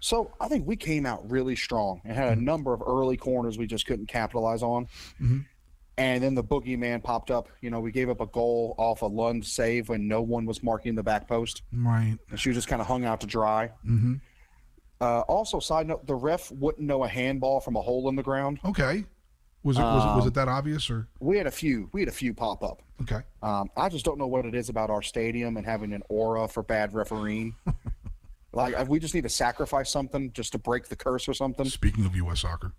So 0.00 0.32
I 0.40 0.48
think 0.48 0.66
we 0.66 0.76
came 0.76 1.06
out 1.06 1.28
really 1.30 1.56
strong 1.56 2.00
and 2.04 2.14
had 2.14 2.28
a 2.28 2.36
mm-hmm. 2.36 2.44
number 2.44 2.72
of 2.72 2.82
early 2.86 3.16
corners 3.16 3.58
we 3.58 3.66
just 3.66 3.86
couldn't 3.86 4.06
capitalize 4.06 4.62
on. 4.62 4.86
Mm-hmm. 5.20 5.40
And 5.96 6.22
then 6.22 6.36
the 6.36 6.44
boogeyman 6.44 7.02
popped 7.02 7.32
up. 7.32 7.48
You 7.60 7.70
know, 7.70 7.80
we 7.80 7.90
gave 7.90 8.08
up 8.08 8.20
a 8.20 8.26
goal 8.26 8.76
off 8.78 9.02
a 9.02 9.06
Lund 9.06 9.44
save 9.44 9.88
when 9.88 10.06
no 10.06 10.22
one 10.22 10.46
was 10.46 10.62
marking 10.62 10.94
the 10.94 11.02
back 11.02 11.26
post. 11.26 11.62
Right. 11.72 12.16
And 12.30 12.38
she 12.38 12.50
was 12.50 12.56
just 12.56 12.68
kind 12.68 12.80
of 12.80 12.86
hung 12.86 13.04
out 13.04 13.20
to 13.22 13.26
dry. 13.26 13.72
Mm-hmm. 13.84 14.14
Uh, 15.00 15.20
also, 15.22 15.58
side 15.58 15.88
note, 15.88 16.06
the 16.06 16.14
ref 16.14 16.52
wouldn't 16.52 16.86
know 16.86 17.02
a 17.02 17.08
handball 17.08 17.60
from 17.60 17.74
a 17.74 17.80
hole 17.80 18.08
in 18.08 18.14
the 18.14 18.22
ground. 18.22 18.60
Okay. 18.64 19.04
Was 19.64 19.76
it 19.76 19.82
was, 19.82 20.04
um, 20.04 20.12
it 20.12 20.16
was 20.16 20.26
it 20.26 20.34
that 20.34 20.48
obvious 20.48 20.88
or? 20.88 21.08
We 21.20 21.36
had 21.36 21.48
a 21.48 21.50
few. 21.50 21.90
We 21.92 22.00
had 22.00 22.08
a 22.08 22.12
few 22.12 22.32
pop 22.32 22.62
up. 22.62 22.82
Okay. 23.02 23.20
Um, 23.42 23.68
I 23.76 23.88
just 23.88 24.04
don't 24.04 24.18
know 24.18 24.26
what 24.26 24.46
it 24.46 24.54
is 24.54 24.68
about 24.68 24.88
our 24.88 25.02
stadium 25.02 25.56
and 25.56 25.66
having 25.66 25.92
an 25.92 26.02
aura 26.08 26.46
for 26.48 26.62
bad 26.62 26.94
refereeing. 26.94 27.54
Like 28.52 28.88
we 28.88 28.98
just 28.98 29.14
need 29.14 29.24
to 29.24 29.28
sacrifice 29.28 29.90
something 29.90 30.32
just 30.32 30.52
to 30.52 30.58
break 30.58 30.88
the 30.88 30.96
curse 30.96 31.28
or 31.28 31.34
something. 31.34 31.66
Speaking 31.66 32.06
of 32.06 32.16
U.S. 32.16 32.40
soccer. 32.40 32.72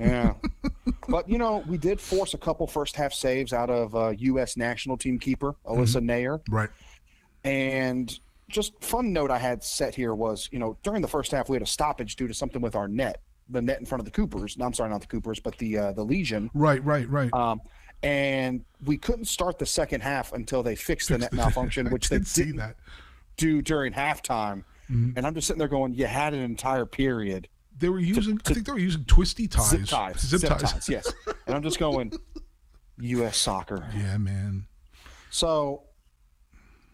Yeah, 0.00 0.34
but 1.08 1.28
you 1.28 1.38
know 1.38 1.62
we 1.68 1.78
did 1.78 2.00
force 2.00 2.34
a 2.34 2.38
couple 2.38 2.66
first 2.66 2.96
half 2.96 3.12
saves 3.12 3.52
out 3.52 3.70
of 3.70 3.94
uh, 3.94 4.08
U.S. 4.10 4.56
national 4.56 4.96
team 4.96 5.18
keeper 5.18 5.54
Alyssa 5.66 6.00
mm-hmm. 6.00 6.10
Naeher. 6.10 6.40
Right. 6.48 6.70
And 7.44 8.18
just 8.48 8.72
fun 8.82 9.12
note 9.12 9.30
I 9.30 9.38
had 9.38 9.62
set 9.62 9.94
here 9.94 10.14
was 10.14 10.48
you 10.50 10.58
know 10.58 10.76
during 10.82 11.00
the 11.00 11.08
first 11.08 11.30
half 11.30 11.48
we 11.48 11.54
had 11.54 11.62
a 11.62 11.66
stoppage 11.66 12.16
due 12.16 12.26
to 12.26 12.34
something 12.34 12.60
with 12.60 12.74
our 12.74 12.88
net, 12.88 13.20
the 13.48 13.62
net 13.62 13.78
in 13.78 13.86
front 13.86 14.00
of 14.00 14.04
the 14.04 14.10
Coopers. 14.10 14.58
No, 14.58 14.64
I'm 14.64 14.74
sorry, 14.74 14.90
not 14.90 15.00
the 15.00 15.06
Coopers, 15.06 15.38
but 15.38 15.56
the 15.58 15.78
uh, 15.78 15.92
the 15.92 16.04
Legion. 16.04 16.50
Right, 16.54 16.84
right, 16.84 17.08
right. 17.08 17.32
Um, 17.32 17.60
and 18.02 18.64
we 18.84 18.98
couldn't 18.98 19.26
start 19.26 19.58
the 19.58 19.66
second 19.66 20.02
half 20.02 20.32
until 20.32 20.64
they 20.64 20.74
fixed 20.74 21.08
the 21.08 21.18
net 21.18 21.32
malfunction, 21.32 21.88
which 21.90 22.08
they 22.08 22.18
did 22.18 22.26
see 22.26 22.50
that 22.52 22.76
do 23.36 23.62
during 23.62 23.92
halftime. 23.92 24.64
Mm-hmm. 24.90 25.16
And 25.16 25.26
I'm 25.26 25.34
just 25.34 25.46
sitting 25.46 25.58
there 25.58 25.68
going, 25.68 25.94
you 25.94 26.06
had 26.06 26.34
an 26.34 26.40
entire 26.40 26.86
period. 26.86 27.48
They 27.78 27.88
were 27.88 27.98
using. 27.98 28.40
I 28.46 28.52
think 28.54 28.66
they 28.66 28.72
were 28.72 28.78
using 28.78 29.04
twisty 29.04 29.48
ties. 29.48 29.70
Zip 29.70 29.86
ties. 29.86 30.20
Zip, 30.20 30.40
ties. 30.42 30.88
yes. 30.88 31.12
And 31.46 31.56
I'm 31.56 31.62
just 31.62 31.78
going, 31.78 32.12
U.S. 32.98 33.36
soccer. 33.36 33.88
Yeah, 33.96 34.16
man. 34.18 34.66
So, 35.30 35.82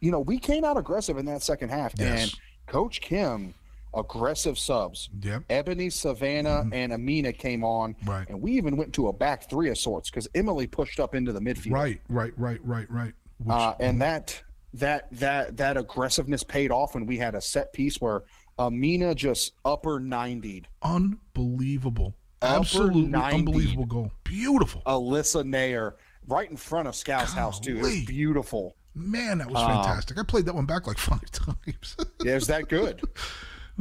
you 0.01 0.11
know, 0.11 0.21
we 0.21 0.39
came 0.39 0.65
out 0.65 0.79
aggressive 0.79 1.19
in 1.19 1.27
that 1.27 1.43
second 1.43 1.69
half. 1.69 1.93
Yes. 1.99 2.23
And 2.23 2.41
Coach 2.67 3.03
Kim, 3.03 3.53
aggressive 3.95 4.59
subs. 4.59 5.11
Yep. 5.23 5.43
Ebony, 5.51 5.91
Savannah, 5.91 6.65
and 6.73 6.93
Amina 6.95 7.35
came 7.35 7.63
on. 7.63 7.93
Mm-hmm. 7.95 8.11
Right. 8.11 8.29
And 8.31 8.41
we 8.41 8.53
even 8.53 8.79
went 8.79 8.95
to 8.95 9.09
a 9.09 9.13
back 9.13 9.51
three 9.51 9.69
of 9.69 9.77
sorts 9.77 10.09
because 10.09 10.27
Emily 10.35 10.67
pushed 10.67 10.99
up 11.01 11.15
into 11.15 11.33
the 11.33 11.41
midfield. 11.41 11.73
Right. 11.73 12.01
Right. 12.09 12.33
Right. 12.39 12.61
Right. 12.65 12.91
Right. 12.91 13.13
Which, 13.39 13.55
Uh, 13.55 13.75
and 13.81 14.01
that 14.01 14.43
that 14.75 15.09
that 15.13 15.57
that 15.57 15.77
aggressiveness 15.77 16.43
paid 16.43 16.71
off 16.71 16.95
when 16.95 17.07
we 17.07 17.19
had 17.19 17.35
a 17.35 17.41
set 17.41 17.73
piece 17.73 18.01
where 18.01 18.23
Amina 18.59 19.15
just 19.15 19.53
upper 19.65 20.01
90'd 20.01 20.67
unbelievable. 20.83 22.15
Upper 22.43 22.61
Absolutely 22.61 23.03
90. 23.03 23.37
unbelievable 23.37 23.87
goal. 23.87 24.13
Beautiful. 24.25 24.83
Alyssa 24.87 25.45
Naeher 25.45 25.95
right 26.27 26.51
in 26.51 26.57
front 26.57 26.89
of 26.89 26.95
Scout's 26.95 27.33
house 27.33 27.61
too. 27.61 27.79
It 27.79 27.83
was 27.83 28.05
beautiful. 28.05 28.77
Man, 28.95 29.39
that 29.39 29.51
was 29.51 29.63
fantastic. 29.63 30.19
I 30.19 30.23
played 30.23 30.47
that 30.47 30.55
one 30.55 30.67
back 30.67 30.87
like 30.87 30.99
five 31.13 31.31
times. 31.31 31.97
Yeah, 32.25 32.33
it 32.33 32.35
was 32.37 32.47
that 32.49 32.69
good. 32.69 33.03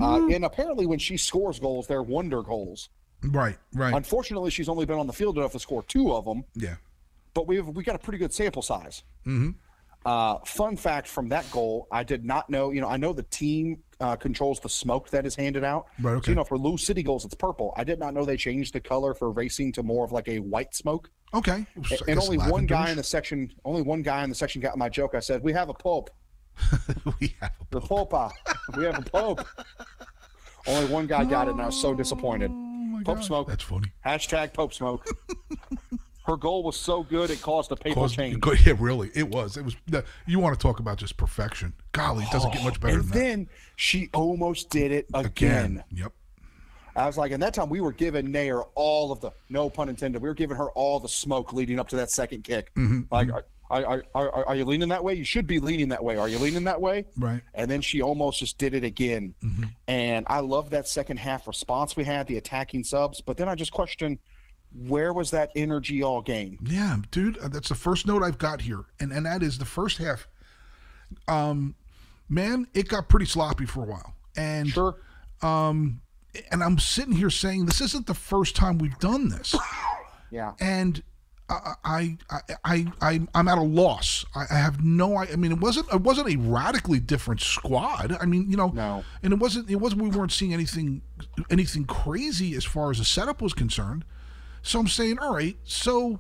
Uh, 0.02 0.28
and 0.30 0.46
apparently, 0.46 0.86
when 0.86 1.00
she 1.00 1.18
scores 1.18 1.60
goals, 1.60 1.86
they're 1.86 2.04
wonder 2.04 2.42
goals. 2.42 2.88
right. 3.22 3.58
Right. 3.74 3.94
Unfortunately, 3.94 4.50
she's 4.50 4.70
only 4.70 4.86
been 4.86 4.98
on 4.98 5.08
the 5.08 5.14
field 5.14 5.38
enough 5.38 5.52
to 5.52 5.60
score 5.60 5.84
two 5.84 6.14
of 6.14 6.24
them, 6.24 6.46
yeah. 6.56 6.76
but 7.34 7.48
we've 7.48 7.68
we 7.68 7.84
got 7.84 7.96
a 7.96 8.00
pretty 8.00 8.18
good 8.18 8.34
sample 8.34 8.62
size. 8.62 9.04
Mm-hmm. 9.28 9.50
Uh, 10.06 10.38
fun 10.46 10.76
fact 10.78 11.08
from 11.08 11.28
that 11.30 11.50
goal, 11.52 11.88
I 11.92 12.04
did 12.04 12.24
not 12.26 12.50
know. 12.50 12.72
You 12.72 12.82
know, 12.82 12.88
I 12.88 12.98
know 12.98 13.12
the 13.14 13.24
team 13.24 13.80
uh, 14.00 14.16
controls 14.16 14.60
the 14.62 14.70
smoke 14.70 15.10
that 15.10 15.26
is 15.26 15.36
handed 15.36 15.64
out. 15.64 15.88
Right, 16.02 16.14
So, 16.14 16.18
okay. 16.20 16.32
you 16.32 16.36
know, 16.36 16.44
for 16.46 16.58
Lou 16.58 16.78
City 16.78 17.04
goals, 17.04 17.26
it's 17.26 17.36
purple. 17.36 17.74
I 17.76 17.84
did 17.84 18.00
not 18.00 18.14
know 18.14 18.24
they 18.24 18.38
changed 18.38 18.74
the 18.74 18.80
color 18.80 19.14
for 19.14 19.30
racing 19.32 19.74
to 19.74 19.84
more 19.84 20.06
of 20.06 20.12
like 20.12 20.28
a 20.30 20.40
white 20.40 20.74
smoke. 20.74 21.10
Okay. 21.34 21.66
And 22.08 22.18
only 22.20 22.38
one 22.38 22.66
guy 22.66 22.90
in 22.92 22.98
the 22.98 23.04
section, 23.04 23.52
only 23.66 23.82
one 23.82 24.02
guy 24.02 24.24
in 24.24 24.30
the 24.30 24.36
section 24.36 24.62
got 24.62 24.78
my 24.78 24.90
joke. 24.90 25.14
I 25.16 25.20
said, 25.20 25.44
"We 25.44 25.54
have 25.54 25.70
a 25.70 25.74
pope, 25.76 26.10
we 27.20 27.36
have 27.42 27.52
a 27.62 27.66
the 27.70 27.82
popa. 27.82 28.32
we 28.76 28.86
have 28.86 28.98
a 28.98 29.02
pope." 29.04 29.46
only 30.68 30.92
one 30.92 31.06
guy 31.08 31.24
got 31.26 31.48
it, 31.48 31.52
and 31.52 31.62
I 31.62 31.68
was 31.68 31.80
so 31.80 31.94
disappointed. 31.94 32.50
Oh 32.52 32.56
my 32.56 33.04
Pope 33.04 33.18
God. 33.18 33.24
smoke. 33.26 33.48
That's 33.50 33.64
funny. 33.64 33.92
Hashtag 34.06 34.54
Pope 34.54 34.74
Smoke. 34.74 35.06
Her 36.30 36.38
goal 36.38 36.62
was 36.64 36.78
so 36.78 37.02
good 37.04 37.32
it 37.32 37.42
caused 37.42 37.72
a 37.72 37.76
paper 37.76 38.02
Cause- 38.02 38.16
change. 38.16 38.38
Yeah, 38.66 38.74
really, 38.78 39.10
it 39.16 39.28
was. 39.30 39.58
It 39.58 39.66
was. 39.66 39.76
You 40.28 40.40
want 40.40 40.58
to 40.58 40.62
talk 40.62 40.80
about 40.80 40.98
just 40.98 41.18
perfection? 41.18 41.74
Golly, 41.92 42.24
it 42.24 42.32
doesn't 42.32 42.54
get 42.54 42.64
much 42.64 42.80
better 42.80 43.00
and 43.00 43.04
than 43.04 43.10
that. 43.10 43.20
then 43.20 43.50
she 43.76 44.10
almost 44.14 44.70
did 44.70 44.92
it 44.92 45.08
again. 45.14 45.84
Yep. 45.92 46.12
I 46.96 47.06
was 47.08 47.18
like, 47.18 47.32
and 47.32 47.42
that 47.42 47.54
time 47.54 47.70
we 47.70 47.82
were 47.82 47.94
giving 47.94 48.28
Naeher 48.28 48.64
all 48.76 49.12
of 49.12 49.22
the, 49.22 49.32
no 49.50 49.70
pun 49.70 49.90
intended, 49.90 50.22
we 50.22 50.28
were 50.28 50.36
giving 50.36 50.58
her 50.58 50.70
all 50.72 51.00
the 51.00 51.08
smoke 51.08 51.54
leading 51.54 51.80
up 51.80 51.88
to 51.90 51.96
that 51.96 52.12
second 52.12 52.44
kick. 52.44 52.74
Mm-hmm, 52.76 53.02
Like, 53.12 53.30
are, 53.32 53.44
are, 53.86 54.04
are, 54.16 54.46
are 54.48 54.56
you 54.56 54.66
leaning 54.66 54.90
that 54.90 55.04
way? 55.04 55.14
You 55.14 55.24
should 55.24 55.48
be 55.48 55.60
leaning 55.60 55.90
that 55.90 56.04
way. 56.04 56.18
Are 56.18 56.28
you 56.28 56.40
leaning 56.40 56.66
that 56.66 56.82
way? 56.82 57.06
Right. 57.18 57.38
Mm-hmm. 57.38 57.48
And 57.62 57.72
then 57.72 57.82
she 57.82 58.02
almost 58.02 58.40
just 58.40 58.58
did 58.58 58.74
it 58.74 58.84
again. 58.84 59.34
And 59.88 60.26
I 60.30 60.40
love 60.42 60.72
that 60.72 60.88
second 60.88 61.18
half 61.18 61.48
response 61.48 61.96
we 61.96 62.04
had, 62.04 62.28
the 62.28 62.38
attacking 62.38 62.84
subs. 62.84 63.22
But 63.22 63.38
then 63.38 63.48
I 63.48 63.56
just 63.56 63.72
questioned, 63.72 64.20
where 64.74 65.14
was 65.14 65.32
that 65.32 65.52
energy 65.56 66.04
all 66.04 66.22
game? 66.22 66.58
Yeah, 66.64 66.98
dude, 67.12 67.38
uh, 67.40 67.48
that's 67.48 67.70
the 67.70 67.76
first 67.76 68.06
note 68.08 68.24
I've 68.24 68.38
got 68.38 68.62
here, 68.62 68.86
and 69.00 69.12
and 69.12 69.26
that 69.26 69.42
is 69.44 69.58
the 69.58 69.66
first 69.66 69.98
half. 69.98 70.28
Um, 71.28 71.76
man, 72.28 72.68
it 72.74 72.88
got 72.88 73.10
pretty 73.10 73.26
sloppy 73.26 73.66
for 73.66 73.84
a 73.84 73.88
while, 73.88 74.14
and 74.38 74.70
Sure. 74.70 74.96
um, 75.42 76.02
and 76.52 76.64
I'm 76.64 76.78
sitting 76.80 77.14
here 77.14 77.30
saying 77.32 77.66
this 77.66 77.82
isn't 77.82 78.06
the 78.06 78.14
first 78.14 78.56
time 78.56 78.78
we've 78.78 78.98
done 79.00 79.30
this, 79.30 79.56
Yeah. 80.32 80.54
and 80.60 81.02
I 81.50 81.74
I 81.84 82.18
I, 82.30 82.40
I 82.64 82.86
I 83.02 83.22
I'm 83.34 83.48
at 83.48 83.58
a 83.58 83.62
loss. 83.64 84.24
I, 84.36 84.46
I 84.52 84.54
have 84.60 84.84
no. 84.84 85.16
I, 85.16 85.24
I 85.24 85.36
mean, 85.36 85.52
it 85.52 85.60
wasn't 85.60 85.92
it 85.92 86.02
wasn't 86.02 86.32
a 86.32 86.38
radically 86.38 87.00
different 87.00 87.42
squad. 87.42 88.16
I 88.22 88.26
mean, 88.28 88.52
you 88.52 88.56
know, 88.58 88.68
No. 88.70 89.04
and 89.24 89.34
it 89.34 89.40
wasn't 89.40 89.68
it 89.68 89.78
wasn't 89.78 90.04
we 90.04 90.10
weren't 90.10 90.32
seeing 90.32 90.54
anything 90.54 91.02
anything 91.50 91.86
crazy 91.86 92.54
as 92.56 92.66
far 92.66 92.92
as 92.92 93.00
the 93.00 93.06
setup 93.06 93.42
was 93.42 93.56
concerned. 93.56 94.06
So 94.62 94.80
I'm 94.80 94.88
saying, 94.88 95.20
all 95.20 95.34
right, 95.34 95.58
so 95.64 96.20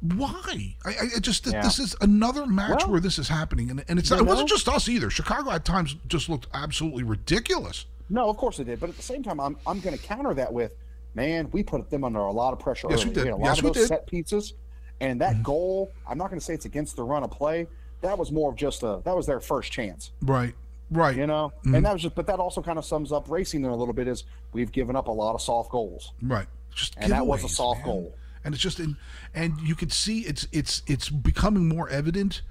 why? 0.00 0.76
I, 0.84 0.94
I 1.16 1.18
just 1.20 1.46
Yeah. 1.46 1.62
this 1.62 1.78
is 1.78 1.96
another 2.00 2.46
match 2.46 2.82
Well, 2.82 2.92
where 2.92 3.00
this 3.00 3.18
is 3.18 3.28
happening, 3.28 3.70
and, 3.70 3.84
and 3.88 3.98
it's 3.98 4.10
not, 4.10 4.20
it 4.20 4.26
wasn't 4.26 4.48
just 4.48 4.68
us 4.68 4.88
either. 4.88 5.10
Chicago 5.10 5.50
at 5.50 5.64
times 5.64 5.96
just 6.06 6.28
looked 6.28 6.46
absolutely 6.54 7.02
ridiculous. 7.02 7.86
No, 8.08 8.28
of 8.30 8.36
course 8.36 8.58
it 8.58 8.64
did. 8.64 8.80
But 8.80 8.90
at 8.90 8.96
the 8.96 9.02
same 9.02 9.22
time, 9.22 9.38
I'm 9.40 9.56
I'm 9.66 9.80
going 9.80 9.96
to 9.96 10.02
counter 10.02 10.32
that 10.34 10.52
with, 10.52 10.72
man, 11.14 11.48
we 11.52 11.62
put 11.62 11.90
them 11.90 12.04
under 12.04 12.20
a 12.20 12.30
lot 12.32 12.52
of 12.52 12.58
pressure. 12.58 12.86
Yes, 12.90 13.00
early. 13.00 13.08
we 13.10 13.14
did. 13.14 13.26
a 13.28 13.36
lot 13.36 13.44
Yes, 13.44 13.58
of 13.58 13.64
we 13.64 13.68
those 13.70 13.74
did. 13.76 13.82
Mm-hmm. 13.84 13.88
set 13.88 14.06
pieces, 14.06 14.54
and 15.00 15.20
that 15.20 15.42
goal. 15.42 15.90
I'm 16.08 16.16
not 16.16 16.28
going 16.30 16.38
to 16.38 16.44
say 16.44 16.54
it's 16.54 16.64
against 16.64 16.96
the 16.96 17.02
run 17.04 17.22
of 17.24 17.30
play. 17.30 17.66
That 18.00 18.16
was 18.16 18.30
more 18.30 18.50
of 18.50 18.56
just 18.56 18.82
a 18.84 19.00
that 19.04 19.16
was 19.16 19.26
their 19.26 19.40
first 19.40 19.72
chance, 19.72 20.12
Right, 20.22 20.54
right. 20.90 21.16
you 21.16 21.26
know. 21.26 21.52
Mm-hmm. 21.60 21.74
And 21.74 21.84
that 21.86 21.92
was 21.92 22.02
just, 22.02 22.14
but 22.14 22.26
that 22.28 22.38
also 22.38 22.62
kind 22.62 22.78
of 22.78 22.84
sums 22.84 23.10
up 23.10 23.28
racing 23.28 23.60
there 23.62 23.72
a 23.72 23.76
little 23.76 23.92
bit. 23.94 24.06
Is 24.06 24.22
we've 24.52 24.70
given 24.70 24.94
up 24.94 25.08
a 25.08 25.12
lot 25.12 25.34
of 25.34 25.42
soft 25.42 25.70
goals, 25.70 26.12
Right. 26.22 26.46
Just 26.74 26.94
and 26.98 27.12
that 27.12 27.26
was 27.26 27.44
a 27.44 27.48
soft 27.48 27.78
man. 27.80 27.86
goal. 27.86 28.14
And 28.44 28.54
it's 28.54 28.62
just 28.62 28.78
in, 28.80 28.96
and 29.34 29.58
you 29.60 29.74
could 29.74 29.92
see 29.92 30.20
it's 30.20 30.46
it's 30.52 30.82
it's 30.86 31.08
becoming 31.08 31.68
more 31.68 31.88
evident. 31.88 32.42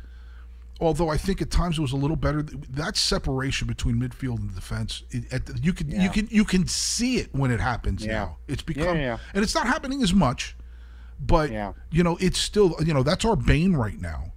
Although 0.80 1.10
I 1.10 1.18
think 1.18 1.42
at 1.42 1.50
times 1.50 1.80
it 1.80 1.82
was 1.82 1.92
a 1.94 1.96
little 1.98 2.16
better. 2.18 2.44
That 2.44 2.98
separation 2.98 3.68
between 3.68 3.96
midfield 3.96 4.38
and 4.40 4.54
defense, 4.54 5.02
it, 5.10 5.32
at 5.34 5.48
the, 5.48 5.58
you 5.60 5.74
can 5.74 5.90
you 5.90 6.10
can 6.10 6.28
you 6.30 6.44
can 6.46 6.68
see 6.68 7.18
it 7.18 7.34
when 7.34 7.50
it 7.50 7.60
happens 7.60 8.06
Yeah. 8.06 8.12
now. 8.12 8.38
It's 8.48 8.62
become, 8.62 8.98
yeah. 8.98 9.18
and 9.34 9.44
it's 9.44 9.56
not 9.56 9.66
happening 9.66 10.04
as 10.04 10.14
much, 10.14 10.56
but 11.20 11.50
Yeah. 11.52 11.74
you 11.90 12.04
know 12.04 12.16
it's 12.22 12.38
still 12.38 12.76
you 12.86 12.94
know 12.94 13.02
that's 13.02 13.26
our 13.26 13.36
bane 13.36 13.74
right 13.76 14.00
now. 14.00 14.34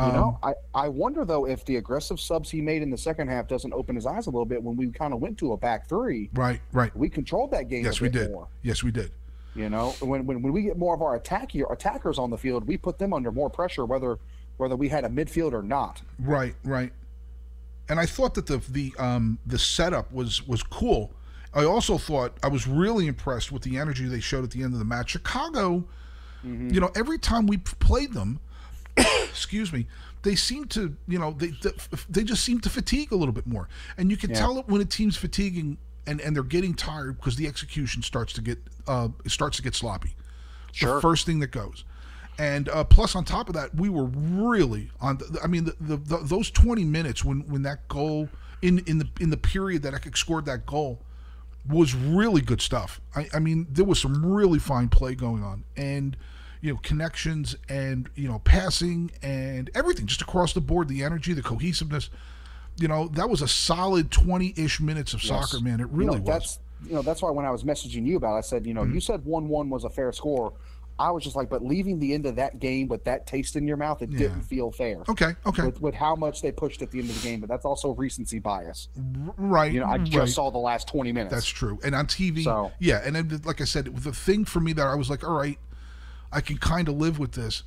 You 0.00 0.06
Um, 0.06 0.12
know, 0.14 0.38
I, 0.42 0.54
I 0.74 0.88
wonder 0.88 1.24
though 1.24 1.46
if 1.46 1.64
the 1.64 1.76
aggressive 1.76 2.18
subs 2.18 2.50
he 2.50 2.60
made 2.60 2.82
in 2.82 2.90
the 2.90 2.96
second 2.96 3.28
half 3.28 3.46
doesn't 3.46 3.72
open 3.74 3.94
his 3.94 4.06
eyes 4.06 4.26
a 4.26 4.30
little 4.30 4.46
bit 4.46 4.62
when 4.62 4.76
we 4.76 4.88
kind 4.90 5.12
of 5.12 5.20
went 5.20 5.38
to 5.38 5.52
a 5.52 5.56
back 5.56 5.88
three. 5.88 6.30
Right, 6.34 6.60
right. 6.72 6.94
We 6.96 7.08
controlled 7.08 7.50
that 7.50 7.68
game. 7.68 7.84
Yes, 7.84 8.00
we 8.00 8.08
did. 8.08 8.30
More. 8.30 8.48
Yes, 8.62 8.82
we 8.82 8.90
did. 8.90 9.12
You 9.54 9.68
know, 9.68 9.90
when, 10.00 10.24
when 10.24 10.40
when 10.40 10.50
we 10.52 10.62
get 10.62 10.78
more 10.78 10.94
of 10.94 11.02
our 11.02 11.16
attack 11.16 11.54
attackers 11.54 12.18
on 12.18 12.30
the 12.30 12.38
field, 12.38 12.66
we 12.66 12.78
put 12.78 12.98
them 12.98 13.12
under 13.12 13.30
more 13.30 13.50
pressure, 13.50 13.84
whether 13.84 14.18
whether 14.56 14.76
we 14.76 14.88
had 14.88 15.04
a 15.04 15.08
midfield 15.08 15.52
or 15.52 15.62
not. 15.62 16.00
Right, 16.18 16.54
right. 16.64 16.90
And 17.90 18.00
I 18.00 18.06
thought 18.06 18.32
that 18.34 18.46
the 18.46 18.58
the 18.70 18.94
um 18.98 19.38
the 19.44 19.58
setup 19.58 20.10
was 20.10 20.46
was 20.48 20.62
cool. 20.62 21.12
I 21.52 21.64
also 21.64 21.98
thought 21.98 22.38
I 22.42 22.48
was 22.48 22.66
really 22.66 23.06
impressed 23.06 23.52
with 23.52 23.60
the 23.62 23.76
energy 23.76 24.06
they 24.06 24.20
showed 24.20 24.42
at 24.42 24.52
the 24.52 24.62
end 24.62 24.72
of 24.72 24.78
the 24.78 24.86
match. 24.86 25.10
Chicago, 25.10 25.84
you 26.42 26.80
know, 26.80 26.90
every 26.96 27.18
time 27.18 27.46
we 27.46 27.58
played 27.58 28.14
them, 28.14 28.40
excuse 29.24 29.72
me, 29.72 29.86
they 30.22 30.34
seem 30.34 30.66
to, 30.68 30.96
you 31.08 31.18
know, 31.18 31.32
they 31.32 31.52
they 32.08 32.24
just 32.24 32.44
seem 32.44 32.60
to 32.60 32.70
fatigue 32.70 33.12
a 33.12 33.16
little 33.16 33.32
bit 33.32 33.46
more. 33.46 33.68
And 33.96 34.10
you 34.10 34.16
can 34.16 34.30
Yeah. 34.30 34.38
tell 34.38 34.58
it 34.58 34.68
when 34.68 34.80
a 34.80 34.84
team's 34.84 35.16
fatiguing 35.16 35.78
and 36.06 36.20
and 36.20 36.34
they're 36.36 36.42
getting 36.42 36.74
tired 36.74 37.16
because 37.16 37.36
the 37.36 37.46
execution 37.46 38.02
starts 38.02 38.32
to 38.34 38.40
get 38.40 38.58
uh 38.86 39.08
it 39.24 39.30
starts 39.30 39.56
to 39.56 39.62
get 39.62 39.74
sloppy. 39.74 40.14
The 40.72 40.74
Sure. 40.74 41.00
first 41.00 41.26
thing 41.26 41.40
that 41.40 41.50
goes. 41.50 41.84
And 42.38 42.68
uh, 42.70 42.84
plus, 42.84 43.14
on 43.14 43.24
top 43.26 43.48
of 43.50 43.54
that, 43.56 43.74
we 43.74 43.90
were 43.90 44.06
really 44.06 44.90
on. 45.02 45.18
The, 45.18 45.38
I 45.44 45.46
mean, 45.48 45.64
the, 45.64 45.76
the, 45.80 45.96
the, 45.98 46.16
those 46.18 46.50
twenty 46.50 46.82
minutes 46.84 47.22
when, 47.22 47.40
when 47.46 47.62
that 47.62 47.86
goal 47.88 48.30
in 48.62 48.78
in 48.80 48.96
the 48.98 49.08
in 49.20 49.28
the 49.28 49.36
period 49.36 49.82
that 49.82 49.92
Ekic 49.92 50.16
scored 50.16 50.46
that 50.46 50.64
goal 50.64 51.02
was 51.68 51.94
really 51.94 52.40
good 52.40 52.62
stuff. 52.62 53.00
I, 53.14 53.28
I 53.34 53.38
mean, 53.38 53.66
there 53.70 53.84
was 53.84 54.00
some 54.00 54.24
really 54.24 54.58
fine 54.58 54.88
play 54.88 55.14
going 55.14 55.44
on, 55.44 55.64
and 55.76 56.16
you 56.62 56.72
know, 56.72 56.80
connections 56.82 57.54
and 57.68 58.08
you 58.14 58.26
know, 58.28 58.38
passing 58.38 59.10
and 59.22 59.68
everything 59.74 60.06
just 60.06 60.22
across 60.22 60.54
the 60.54 60.60
board. 60.62 60.88
The 60.88 61.02
energy, 61.04 61.34
the 61.34 61.42
cohesiveness. 61.42 62.08
You 62.78 62.88
know, 62.88 63.08
that 63.08 63.28
was 63.28 63.42
a 63.42 63.48
solid 63.48 64.10
twenty-ish 64.10 64.80
minutes 64.80 65.12
of 65.12 65.22
Yes. 65.22 65.28
soccer, 65.50 65.62
man. 65.62 65.80
It 65.80 65.82
You 65.82 65.86
really 65.88 66.06
know, 66.18 66.22
was. 66.22 66.26
that's 66.26 66.58
you 66.88 66.94
know 66.94 67.02
that's 67.02 67.20
why 67.20 67.30
when 67.30 67.44
I 67.44 67.50
was 67.50 67.64
messaging 67.64 68.06
you 68.06 68.16
about, 68.16 68.36
it, 68.36 68.38
I 68.38 68.40
said, 68.40 68.64
you 68.66 68.72
know, 68.72 68.82
Mm-hmm. 68.82 68.94
you 68.94 69.00
said 69.00 69.24
one 69.26 69.48
one 69.48 69.68
was 69.68 69.84
a 69.84 69.90
fair 69.90 70.10
score. 70.12 70.54
I 70.98 71.10
was 71.10 71.24
just 71.24 71.34
like, 71.34 71.48
but 71.48 71.64
leaving 71.64 71.98
the 71.98 72.12
end 72.14 72.26
of 72.26 72.36
that 72.36 72.60
game 72.60 72.86
with 72.86 73.02
that 73.04 73.26
taste 73.26 73.56
in 73.56 73.66
your 73.66 73.76
mouth, 73.76 74.02
it 74.02 74.10
Yeah. 74.12 74.18
didn't 74.18 74.42
feel 74.42 74.70
fair. 74.70 74.98
Okay, 75.08 75.34
okay, 75.46 75.64
With, 75.66 75.80
with 75.80 75.94
how 75.94 76.14
much 76.14 76.42
they 76.42 76.52
pushed 76.52 76.80
at 76.82 76.90
the 76.92 77.00
end 77.00 77.08
of 77.10 77.20
the 77.20 77.26
game, 77.28 77.40
but 77.40 77.48
that's 77.48 77.64
also 77.64 77.90
recency 77.94 78.38
bias. 78.38 78.88
Right. 79.36 79.72
You 79.72 79.80
know, 79.80 79.86
I 79.86 79.98
just 79.98 80.34
saw 80.34 80.50
the 80.50 80.58
last 80.58 80.86
twenty 80.88 81.10
minutes. 81.12 81.34
That's 81.34 81.46
true. 81.48 81.78
And 81.82 81.94
on 81.94 82.06
TV, 82.06 82.44
So- 82.44 82.70
yeah. 82.78 83.02
And 83.04 83.16
then, 83.16 83.40
like 83.44 83.60
I 83.60 83.64
said, 83.64 83.86
the 83.96 84.12
thing 84.12 84.44
for 84.44 84.60
me 84.60 84.72
that 84.74 84.86
I 84.86 84.94
was 84.94 85.10
like, 85.10 85.24
all 85.26 85.36
right, 85.36 85.58
I 86.32 86.40
can 86.40 86.56
kind 86.58 86.88
of 86.88 86.94
live 86.96 87.18
with 87.18 87.32
this 87.32 87.62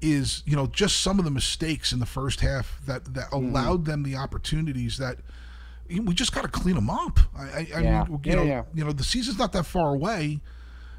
is, 0.00 0.42
you 0.46 0.54
know, 0.56 0.66
just 0.66 1.00
some 1.00 1.18
of 1.18 1.24
the 1.24 1.30
mistakes 1.30 1.92
in 1.92 1.98
the 1.98 2.06
first 2.06 2.40
half 2.40 2.80
that, 2.86 3.04
that 3.14 3.30
Mm-hmm. 3.30 3.46
allowed 3.54 3.84
them 3.84 4.02
the 4.02 4.16
opportunities 4.16 4.98
that 4.98 5.18
we 5.88 6.12
just 6.14 6.32
got 6.34 6.42
to 6.42 6.48
clean 6.48 6.74
them 6.74 6.90
up. 6.90 7.18
I, 7.36 7.42
I, 7.42 7.66
I 7.76 7.80
Yeah. 7.80 8.04
mean, 8.04 8.12
you 8.12 8.20
Yeah, 8.30 8.34
know, 8.36 8.42
yeah. 8.44 8.62
you 8.74 8.84
know, 8.84 8.92
the 8.92 9.02
season's 9.04 9.38
not 9.38 9.52
that 9.52 9.64
far 9.66 9.94
away. 9.94 10.40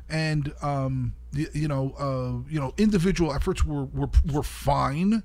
And, 0.09 0.51
um, 0.61 1.13
you, 1.31 1.47
you 1.53 1.67
know, 1.67 1.93
uh, 1.99 2.49
you 2.51 2.59
know, 2.59 2.73
individual 2.77 3.31
efforts 3.33 3.63
were, 3.63 3.85
were, 3.85 4.09
were 4.31 4.43
fine. 4.43 5.21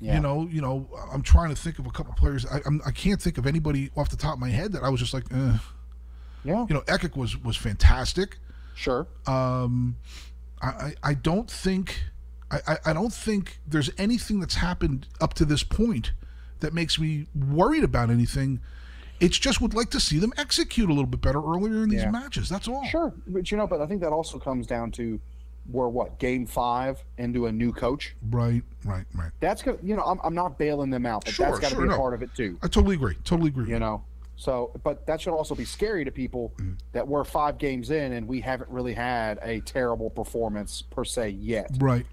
Yeah. 0.00 0.14
You 0.14 0.20
know, 0.20 0.48
you 0.50 0.60
know, 0.62 0.88
I'm 1.12 1.22
trying 1.22 1.50
to 1.50 1.54
think 1.56 1.78
of 1.78 1.86
a 1.86 1.90
couple 1.90 2.12
players. 2.14 2.44
I 2.46 2.60
I'm, 2.66 2.80
I 2.84 2.90
can't 2.90 3.20
think 3.22 3.38
of 3.38 3.46
anybody 3.46 3.90
off 3.96 4.08
the 4.08 4.16
top 4.16 4.34
of 4.34 4.40
my 4.40 4.48
head 4.48 4.72
that 4.72 4.82
I 4.82 4.88
was 4.88 4.98
just 4.98 5.14
like, 5.14 5.24
eh. 5.32 5.58
Yeah. 6.44 6.66
you 6.68 6.74
know, 6.74 6.80
Ekic 6.82 7.16
was 7.16 7.36
was 7.44 7.56
fantastic. 7.56 8.38
Sure. 8.74 9.06
Um, 9.28 9.96
I, 10.62 10.94
I, 11.02 11.14
don't 11.14 11.50
think 11.50 12.04
I, 12.50 12.78
I, 12.86 12.92
don't 12.92 13.12
think 13.12 13.58
there's 13.66 13.90
anything 13.98 14.38
that's 14.40 14.54
happened 14.54 15.08
up 15.20 15.34
to 15.34 15.44
this 15.44 15.62
point 15.64 16.12
that 16.60 16.72
makes 16.72 16.98
me 16.98 17.26
worried 17.34 17.82
about 17.84 18.10
anything. 18.10 18.60
It's 19.20 19.38
just 19.38 19.60
would 19.60 19.74
like 19.74 19.90
to 19.90 20.00
see 20.00 20.18
them 20.18 20.32
execute 20.36 20.88
a 20.88 20.92
little 20.92 21.06
bit 21.06 21.20
better 21.20 21.40
earlier 21.40 21.82
in 21.82 21.88
these 21.88 22.02
Yeah. 22.02 22.10
matches. 22.10 22.48
That's 22.48 22.68
all. 22.68 22.84
Sure, 22.84 23.12
but 23.26 23.50
you 23.50 23.56
know, 23.56 23.66
but 23.66 23.80
I 23.80 23.86
think 23.86 24.00
that 24.02 24.12
also 24.12 24.38
comes 24.38 24.66
down 24.66 24.90
to 24.92 25.20
we're 25.70 25.88
what 25.88 26.18
game 26.18 26.44
five 26.46 27.02
into 27.18 27.46
a 27.46 27.52
new 27.52 27.72
coach. 27.72 28.14
Right, 28.30 28.62
right, 28.84 29.04
right. 29.14 29.30
That's 29.40 29.62
good. 29.62 29.78
You 29.82 29.94
know, 29.96 30.02
I'm, 30.02 30.20
I'm 30.24 30.34
not 30.34 30.58
bailing 30.58 30.90
them 30.90 31.06
out, 31.06 31.24
but 31.24 31.34
Sure, 31.34 31.46
that's 31.46 31.60
got 31.60 31.68
to 31.68 31.74
sure, 31.74 31.82
be 31.82 31.88
a 31.88 31.90
no. 31.92 31.96
part 31.96 32.14
of 32.14 32.22
it 32.22 32.34
too. 32.34 32.58
I 32.62 32.68
totally 32.68 32.96
agree. 32.96 33.14
Totally 33.24 33.48
agree. 33.48 33.68
You 33.70 33.78
know, 33.78 34.02
so 34.36 34.70
but 34.82 35.06
that 35.06 35.20
should 35.20 35.32
also 35.32 35.54
be 35.54 35.64
scary 35.64 36.04
to 36.04 36.10
people 36.10 36.52
Mm-hmm. 36.56 36.74
that 36.92 37.06
we're 37.06 37.24
five 37.24 37.58
games 37.58 37.90
in 37.90 38.12
and 38.12 38.26
we 38.26 38.40
haven't 38.40 38.70
really 38.70 38.94
had 38.94 39.38
a 39.42 39.60
terrible 39.60 40.10
performance 40.10 40.82
per 40.82 41.04
se 41.04 41.30
yet. 41.30 41.70
Right, 41.78 42.06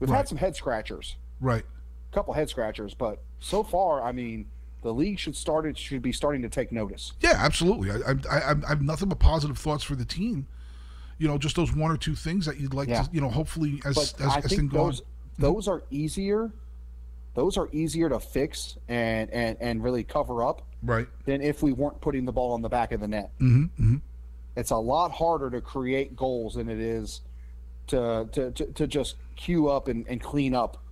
We've 0.00 0.10
Right. 0.10 0.16
had 0.18 0.28
some 0.28 0.38
head 0.38 0.56
scratchers, 0.56 1.16
right. 1.40 1.64
a 2.10 2.14
couple 2.14 2.34
head 2.34 2.48
scratchers, 2.48 2.94
but 2.94 3.22
so 3.40 3.62
far, 3.62 4.02
I 4.02 4.12
mean, 4.12 4.46
the 4.82 4.92
league 4.92 5.18
should 5.18 5.34
started 5.36 5.76
should 5.78 6.02
be 6.02 6.12
starting 6.12 6.42
to 6.42 6.48
take 6.48 6.70
notice. 6.72 7.12
Yeah, 7.20 7.34
absolutely. 7.36 7.90
I, 7.90 7.96
I, 8.10 8.14
I, 8.30 8.50
I 8.52 8.68
have 8.68 8.82
nothing 8.82 9.08
but 9.08 9.18
positive 9.18 9.58
thoughts 9.58 9.82
for 9.84 9.96
the 9.96 10.04
team. 10.04 10.46
You 11.18 11.28
know, 11.28 11.38
just 11.38 11.56
those 11.56 11.74
one 11.74 11.90
or 11.90 11.96
two 11.96 12.14
things 12.14 12.44
that 12.46 12.60
you'd 12.60 12.74
like 12.74 12.88
Yeah. 12.88 13.02
to, 13.02 13.08
you 13.12 13.20
know, 13.20 13.30
hopefully 13.30 13.80
as 13.84 13.94
but 13.94 14.14
as, 14.26 14.32
I 14.32 14.38
as 14.38 14.44
think 14.46 14.60
things 14.60 14.72
go 14.72 14.80
on. 14.82 14.86
those 14.90 15.02
those 15.38 15.68
are 15.68 15.82
easier. 15.90 16.50
Those 17.36 17.56
are 17.56 17.68
easier 17.70 18.08
to 18.08 18.18
fix 18.18 18.76
and 18.88 19.30
and 19.30 19.56
and 19.60 19.84
really 19.84 20.02
cover 20.02 20.42
up 20.42 20.62
Right. 20.82 21.06
than 21.26 21.40
if 21.42 21.62
we 21.62 21.72
weren't 21.72 22.00
putting 22.00 22.24
the 22.24 22.32
ball 22.32 22.52
on 22.52 22.62
the 22.62 22.68
back 22.68 22.90
of 22.92 23.00
the 23.00 23.08
net. 23.08 23.30
Mm-hmm, 23.40 23.64
mm-hmm. 23.82 23.96
It's 24.56 24.70
a 24.70 24.76
lot 24.76 25.12
harder 25.12 25.50
to 25.50 25.60
create 25.60 26.16
goals 26.16 26.54
than 26.54 26.68
it 26.68 26.80
is 26.80 27.20
to 27.88 28.28
to 28.32 28.50
to, 28.52 28.66
to 28.72 28.86
just 28.86 29.16
queue 29.36 29.68
up 29.68 29.86
and, 29.88 30.06
and 30.08 30.20
clean 30.20 30.54
up 30.54 30.82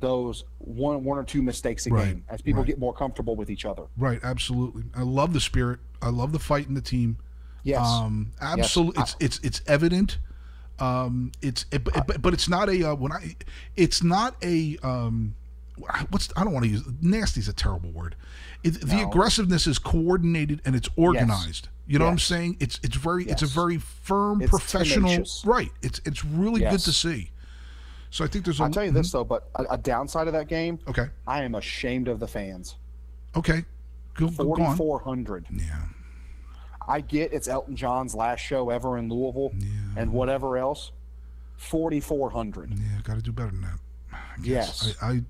those 0.00 0.44
one 0.58 1.02
one 1.02 1.18
or 1.18 1.24
two 1.24 1.42
mistakes 1.42 1.86
a 1.86 1.90
Right, 1.90 2.04
game 2.06 2.24
as 2.28 2.40
people 2.40 2.60
right. 2.62 2.68
get 2.68 2.78
more 2.78 2.92
comfortable 2.94 3.34
with 3.36 3.50
each 3.50 3.64
other. 3.64 3.82
Right. 3.96 4.20
Absolutely. 4.22 4.84
I 4.94 5.02
love 5.02 5.32
the 5.32 5.40
spirit. 5.40 5.80
I 6.00 6.08
love 6.10 6.32
the 6.32 6.38
fight 6.38 6.68
in 6.68 6.74
the 6.74 6.80
team. 6.82 7.16
Yes. 7.64 7.84
Um, 7.84 8.30
absolutely. 8.40 9.02
It's 9.02 9.16
it's 9.20 9.40
it's 9.42 9.60
evident. 9.66 10.18
Um, 10.78 11.32
it's 11.40 11.66
it, 11.72 11.84
but, 11.84 12.06
but- 12.06 12.20
but 12.22 12.34
it's 12.34 12.48
not 12.48 12.68
a 12.68 12.90
uh, 12.90 12.94
when 12.94 13.10
I 13.12 13.34
it's 13.76 14.02
not 14.02 14.36
a 14.42 14.76
um, 14.82 15.34
what's 16.10 16.28
I 16.36 16.44
don't 16.44 16.52
want 16.52 16.64
to 16.64 16.70
use 16.70 16.82
nasty 17.00 17.40
is 17.40 17.48
a 17.48 17.52
terrible 17.52 17.90
word. 17.90 18.16
It, 18.62 18.80
The 18.80 19.02
aggressiveness 19.02 19.66
is 19.66 19.78
coordinated 19.78 20.62
and 20.64 20.76
it's 20.76 20.88
organized. 20.96 21.68
You 21.86 21.98
know 21.98 22.06
what 22.06 22.12
I'm 22.12 22.18
saying? 22.18 22.56
It's 22.60 22.80
it's 22.82 22.96
very 22.96 23.24
it's 23.24 23.42
a 23.42 23.46
very 23.46 23.78
firm 23.78 24.40
It's 24.40 24.50
professional 24.50 25.10
tenacious. 25.10 25.42
right. 25.44 25.70
It's 25.82 26.00
it's 26.04 26.24
really 26.24 26.60
good 26.60 26.80
to 26.80 26.92
see. 26.92 27.30
So 28.10 28.24
I 28.24 28.28
think 28.28 28.44
there's 28.44 28.60
a 28.60 28.64
I'll 28.64 28.70
tell 28.70 28.84
you 28.84 28.92
this 28.92 29.08
mm-hmm. 29.08 29.18
though, 29.18 29.24
but 29.24 29.48
a, 29.56 29.74
a 29.74 29.78
downside 29.78 30.28
of 30.28 30.32
that 30.34 30.46
game, 30.46 30.78
okay 30.88 31.08
I 31.26 31.42
am 31.42 31.56
ashamed 31.56 32.08
of 32.08 32.20
the 32.20 32.28
fans. 32.28 32.76
okay 33.36 33.64
go, 34.14 34.28
go, 34.28 34.54
go 34.54 34.62
on 34.62 34.76
four 34.76 35.00
hundred. 35.00 35.46
yeah 35.50 35.82
I 36.86 37.00
get 37.00 37.32
it's 37.32 37.48
Elton 37.48 37.74
John's 37.76 38.14
last 38.14 38.40
show 38.40 38.70
ever 38.70 38.98
in 38.98 39.08
Louisville 39.08 39.52
and 39.96 40.12
whatever 40.12 40.56
else. 40.56 40.92
4,400. 41.56 42.70
yeah 42.70 43.00
got 43.04 43.14
to 43.14 43.22
do 43.22 43.32
better 43.32 43.50
than 43.50 43.62
that. 43.62 43.78
I 44.12 44.40
guess. 44.42 44.84
Yes. 44.86 44.96
I, 45.00 45.06
I 45.08 45.22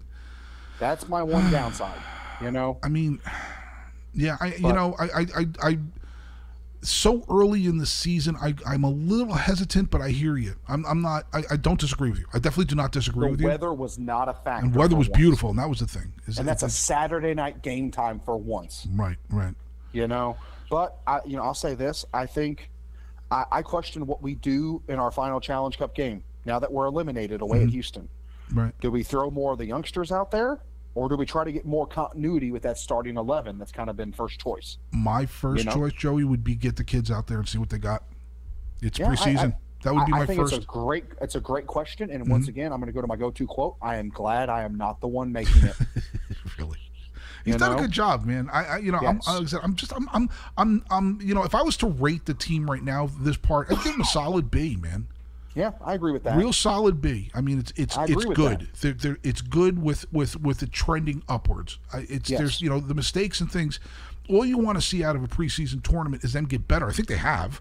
That's 0.78 1.08
my 1.08 1.22
one 1.22 1.50
downside. 1.50 2.00
You 2.40 2.50
know? 2.50 2.78
I 2.82 2.88
mean, 2.88 3.20
yeah, 4.12 4.36
I 4.40 4.54
you 4.54 4.72
know, 4.72 4.94
I, 4.98 5.04
I, 5.04 5.26
I, 5.36 5.46
I, 5.62 5.78
so 6.82 7.24
early 7.30 7.66
in 7.66 7.78
the 7.78 7.86
season, 7.86 8.36
I, 8.40 8.54
I'm 8.66 8.84
a 8.84 8.90
little 8.90 9.32
hesitant, 9.34 9.90
but 9.90 10.00
I 10.02 10.10
hear 10.10 10.36
you. 10.36 10.54
I'm, 10.68 10.84
I'm 10.86 11.00
not. 11.00 11.26
I, 11.32 11.42
I 11.50 11.56
don't 11.56 11.80
disagree 11.80 12.10
with 12.10 12.18
you. 12.18 12.26
I 12.34 12.38
definitely 12.38 12.66
do 12.66 12.74
not 12.74 12.92
disagree 12.92 13.30
with 13.30 13.40
you. 13.40 13.46
The 13.46 13.52
weather 13.52 13.72
was 13.72 13.98
not 13.98 14.28
a 14.28 14.34
factor. 14.34 14.66
and 14.66 14.74
weather 14.74 14.94
was 14.94 15.08
once. 15.08 15.16
beautiful, 15.16 15.50
and 15.50 15.58
that 15.58 15.68
was 15.68 15.80
the 15.80 15.86
thing. 15.86 16.12
Is 16.26 16.38
And 16.38 16.46
that's 16.46 16.62
a 16.62 16.68
Saturday 16.68 17.34
night 17.34 17.62
game 17.62 17.90
time 17.90 18.20
for 18.20 18.36
once, 18.36 18.86
right, 18.92 19.16
right. 19.30 19.54
you 19.92 20.06
know? 20.06 20.36
But, 20.70 20.98
I, 21.06 21.20
you 21.24 21.36
know, 21.36 21.42
I'll 21.42 21.54
say 21.54 21.74
this. 21.74 22.04
I 22.12 22.26
think 22.26 22.70
I, 23.30 23.44
I 23.50 23.62
question 23.62 24.06
what 24.06 24.22
we 24.22 24.34
do 24.34 24.82
in 24.88 24.98
our 24.98 25.10
final 25.10 25.40
Challenge 25.40 25.78
Cup 25.78 25.94
game 25.94 26.22
now 26.44 26.58
that 26.58 26.70
we're 26.70 26.86
eliminated 26.86 27.40
away 27.40 27.58
Mm-hmm. 27.58 27.68
at 27.68 27.72
Houston. 27.72 28.08
Right. 28.52 28.72
Do 28.80 28.90
we 28.90 29.02
throw 29.02 29.30
more 29.30 29.52
of 29.52 29.58
the 29.58 29.66
youngsters 29.66 30.12
out 30.12 30.30
there? 30.30 30.60
Or 30.96 31.08
do 31.08 31.16
we 31.16 31.26
try 31.26 31.42
to 31.42 31.50
get 31.50 31.66
more 31.66 31.88
continuity 31.88 32.52
with 32.52 32.62
that 32.62 32.78
starting 32.78 33.16
11 33.16 33.58
that's 33.58 33.72
kind 33.72 33.90
of 33.90 33.96
been 33.96 34.12
first 34.12 34.40
choice? 34.40 34.78
My 34.92 35.26
first 35.26 35.64
know? 35.64 35.72
choice, 35.72 35.92
Joey, 35.92 36.22
would 36.22 36.44
be 36.44 36.54
get 36.54 36.76
the 36.76 36.84
kids 36.84 37.10
out 37.10 37.26
there 37.26 37.38
and 37.38 37.48
see 37.48 37.58
what 37.58 37.70
they 37.70 37.78
got. 37.78 38.04
It's 38.80 38.98
Yeah, 38.98 39.08
preseason. 39.08 39.54
I- 39.54 39.58
that 39.82 39.94
would 39.94 40.06
be 40.06 40.12
I, 40.14 40.16
my 40.16 40.22
I 40.22 40.26
think 40.26 40.40
first. 40.40 40.52
Mm-hmm. 40.54 40.62
it's 40.62 40.64
a 40.64 40.66
great 40.66 41.04
it's 41.20 41.34
a 41.34 41.40
great 41.40 41.66
question, 41.66 42.10
and 42.10 42.26
once 42.26 42.48
again, 42.48 42.72
I'm 42.72 42.80
going 42.80 42.86
to 42.86 42.92
go 42.94 43.02
to 43.02 43.06
my 43.06 43.16
go-to 43.16 43.46
quote. 43.46 43.76
I 43.82 43.96
am 43.96 44.08
glad 44.08 44.48
I 44.48 44.62
am 44.62 44.76
not 44.76 45.02
the 45.02 45.08
one 45.08 45.30
making 45.30 45.62
it. 45.62 45.76
really. 46.58 46.78
He's 47.44 47.52
You 47.52 47.58
done 47.58 47.76
a 47.76 47.80
good 47.82 47.90
job, 47.90 48.24
man. 48.24 48.48
I, 48.50 48.64
I 48.64 48.76
you 48.78 48.90
know, 48.92 48.98
I'm, 48.98 49.16
Yes. 49.16 49.28
I 49.28 49.44
said, 49.44 49.60
I'm 49.62 49.74
just, 49.74 49.92
I'm, 49.94 50.08
I'm, 50.14 50.30
I'm, 50.56 50.84
I'm, 50.90 51.20
you 51.20 51.34
know, 51.34 51.42
if 51.44 51.54
I 51.54 51.60
was 51.60 51.76
to 51.78 51.86
rate 51.86 52.24
the 52.24 52.32
team 52.32 52.70
right 52.70 52.82
now, 52.82 53.10
this 53.20 53.36
part, 53.36 53.70
I'd 53.70 53.82
give 53.84 53.94
him 53.94 54.00
a 54.00 54.06
solid 54.06 54.50
B, 54.50 54.76
man. 54.76 55.08
Yeah, 55.54 55.72
I 55.84 55.94
agree 55.94 56.12
with 56.12 56.24
that. 56.24 56.36
Real 56.36 56.52
solid 56.52 57.00
B. 57.00 57.30
I 57.34 57.40
mean, 57.40 57.58
it's 57.58 57.72
it's 57.76 57.96
it's 57.98 58.24
good. 58.24 58.68
They're, 58.80 58.92
they're, 58.92 59.18
it's 59.22 59.40
good 59.40 59.80
with 59.82 60.10
with 60.12 60.40
with 60.40 60.62
it 60.62 60.72
trending 60.72 61.22
upwards. 61.28 61.78
I, 61.92 62.06
it's 62.08 62.28
Yes. 62.30 62.38
there's 62.40 62.60
you 62.62 62.68
know 62.70 62.80
the 62.80 62.94
mistakes 62.94 63.40
and 63.40 63.50
things. 63.50 63.80
All 64.28 64.44
you 64.44 64.58
want 64.58 64.78
to 64.78 64.82
see 64.82 65.04
out 65.04 65.16
of 65.16 65.22
a 65.22 65.28
preseason 65.28 65.82
tournament 65.82 66.24
is 66.24 66.32
them 66.32 66.46
get 66.46 66.66
better. 66.66 66.88
I 66.88 66.92
think 66.92 67.08
they 67.08 67.16
have. 67.18 67.60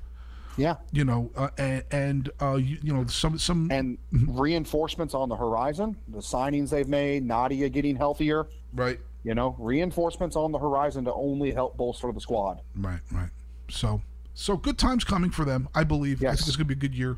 yeah, 0.55 0.75
You 0.93 1.03
know, 1.03 1.29
uh, 1.35 1.49
and, 1.57 1.83
and 1.91 2.29
uh, 2.41 2.55
you, 2.55 2.77
you 2.81 2.93
know 2.93 3.05
some 3.07 3.37
some 3.37 3.69
and 3.71 3.97
Mm-hmm. 4.13 4.39
reinforcements 4.39 5.13
on 5.13 5.27
the 5.29 5.35
horizon. 5.35 5.97
The 6.07 6.19
signings 6.19 6.69
they've 6.69 6.87
made, 6.87 7.25
Nadia 7.25 7.67
getting 7.69 7.95
healthier. 7.95 8.45
right, 8.73 8.99
You 9.23 9.33
know, 9.35 9.55
reinforcements 9.59 10.35
on 10.35 10.51
the 10.51 10.59
horizon 10.59 11.03
to 11.05 11.13
only 11.13 11.51
help 11.51 11.75
bolster 11.75 12.11
the 12.13 12.21
squad. 12.21 12.61
right, 12.75 12.99
right. 13.11 13.29
So 13.69 14.01
so 14.35 14.55
good 14.57 14.77
times 14.77 15.03
coming 15.03 15.29
for 15.31 15.43
them. 15.45 15.67
I 15.75 15.83
believe. 15.83 16.21
Yes. 16.21 16.33
I 16.33 16.35
think 16.37 16.47
it's 16.47 16.55
going 16.57 16.67
to 16.69 16.75
be 16.75 16.79
a 16.85 16.89
good 16.89 16.95
year. 16.95 17.17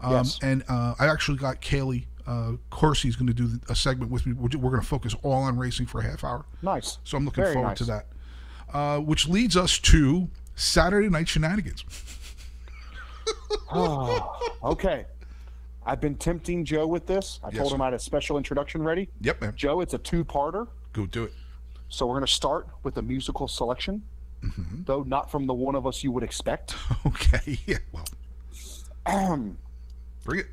Um, 0.00 0.12
Yes. 0.12 0.38
And 0.42 0.62
uh, 0.68 0.94
I 0.98 1.06
actually 1.08 1.38
got 1.38 1.60
Kailey 1.60 2.06
uh, 2.26 2.52
Coursey's 2.70 3.14
going 3.16 3.28
to 3.28 3.34
do 3.34 3.50
a 3.68 3.74
segment 3.74 4.10
with 4.10 4.26
me. 4.26 4.32
We're, 4.32 4.48
we're 4.58 4.70
going 4.70 4.82
to 4.82 4.86
focus 4.86 5.14
all 5.22 5.42
on 5.42 5.56
racing 5.56 5.86
for 5.86 6.00
a 6.00 6.04
half 6.04 6.24
hour. 6.24 6.44
Nice. 6.62 6.98
So 7.04 7.16
I'm 7.16 7.24
looking 7.24 7.44
Very 7.44 7.54
forward 7.54 7.68
nice. 7.68 7.78
to 7.78 7.84
that. 7.84 8.06
Uh, 8.72 8.98
which 8.98 9.28
leads 9.28 9.56
us 9.56 9.78
to 9.78 10.28
Saturday 10.56 11.08
night 11.08 11.28
shenanigans. 11.28 11.84
Oh, 13.72 14.54
okay. 14.62 15.06
I've 15.84 16.00
been 16.00 16.16
tempting 16.16 16.64
Joe 16.64 16.86
with 16.86 17.06
this. 17.06 17.38
I 17.44 17.48
Yes, 17.48 17.58
told 17.58 17.72
him 17.74 17.80
I 17.80 17.86
had 17.86 17.94
a 17.94 17.98
special 17.98 18.36
introduction 18.38 18.82
ready. 18.82 19.08
Yep, 19.20 19.40
man. 19.40 19.52
Joe, 19.56 19.80
it's 19.80 19.94
a 19.94 19.98
two-parter. 19.98 20.66
Go 20.92 21.06
do 21.06 21.24
it. 21.24 21.32
So 21.88 22.06
we're 22.06 22.14
going 22.14 22.26
to 22.26 22.32
start 22.32 22.66
with 22.82 22.96
a 22.98 23.02
musical 23.02 23.48
selection, 23.48 24.02
Mm-hmm. 24.42 24.82
though 24.84 25.02
not 25.02 25.30
from 25.30 25.46
the 25.46 25.54
one 25.54 25.74
of 25.74 25.86
us 25.86 26.04
you 26.04 26.12
would 26.12 26.22
expect. 26.22 26.74
Okay. 27.06 27.58
Yeah. 27.66 27.78
Well. 27.92 28.04
Bring 30.26 30.40
it. 30.40 30.46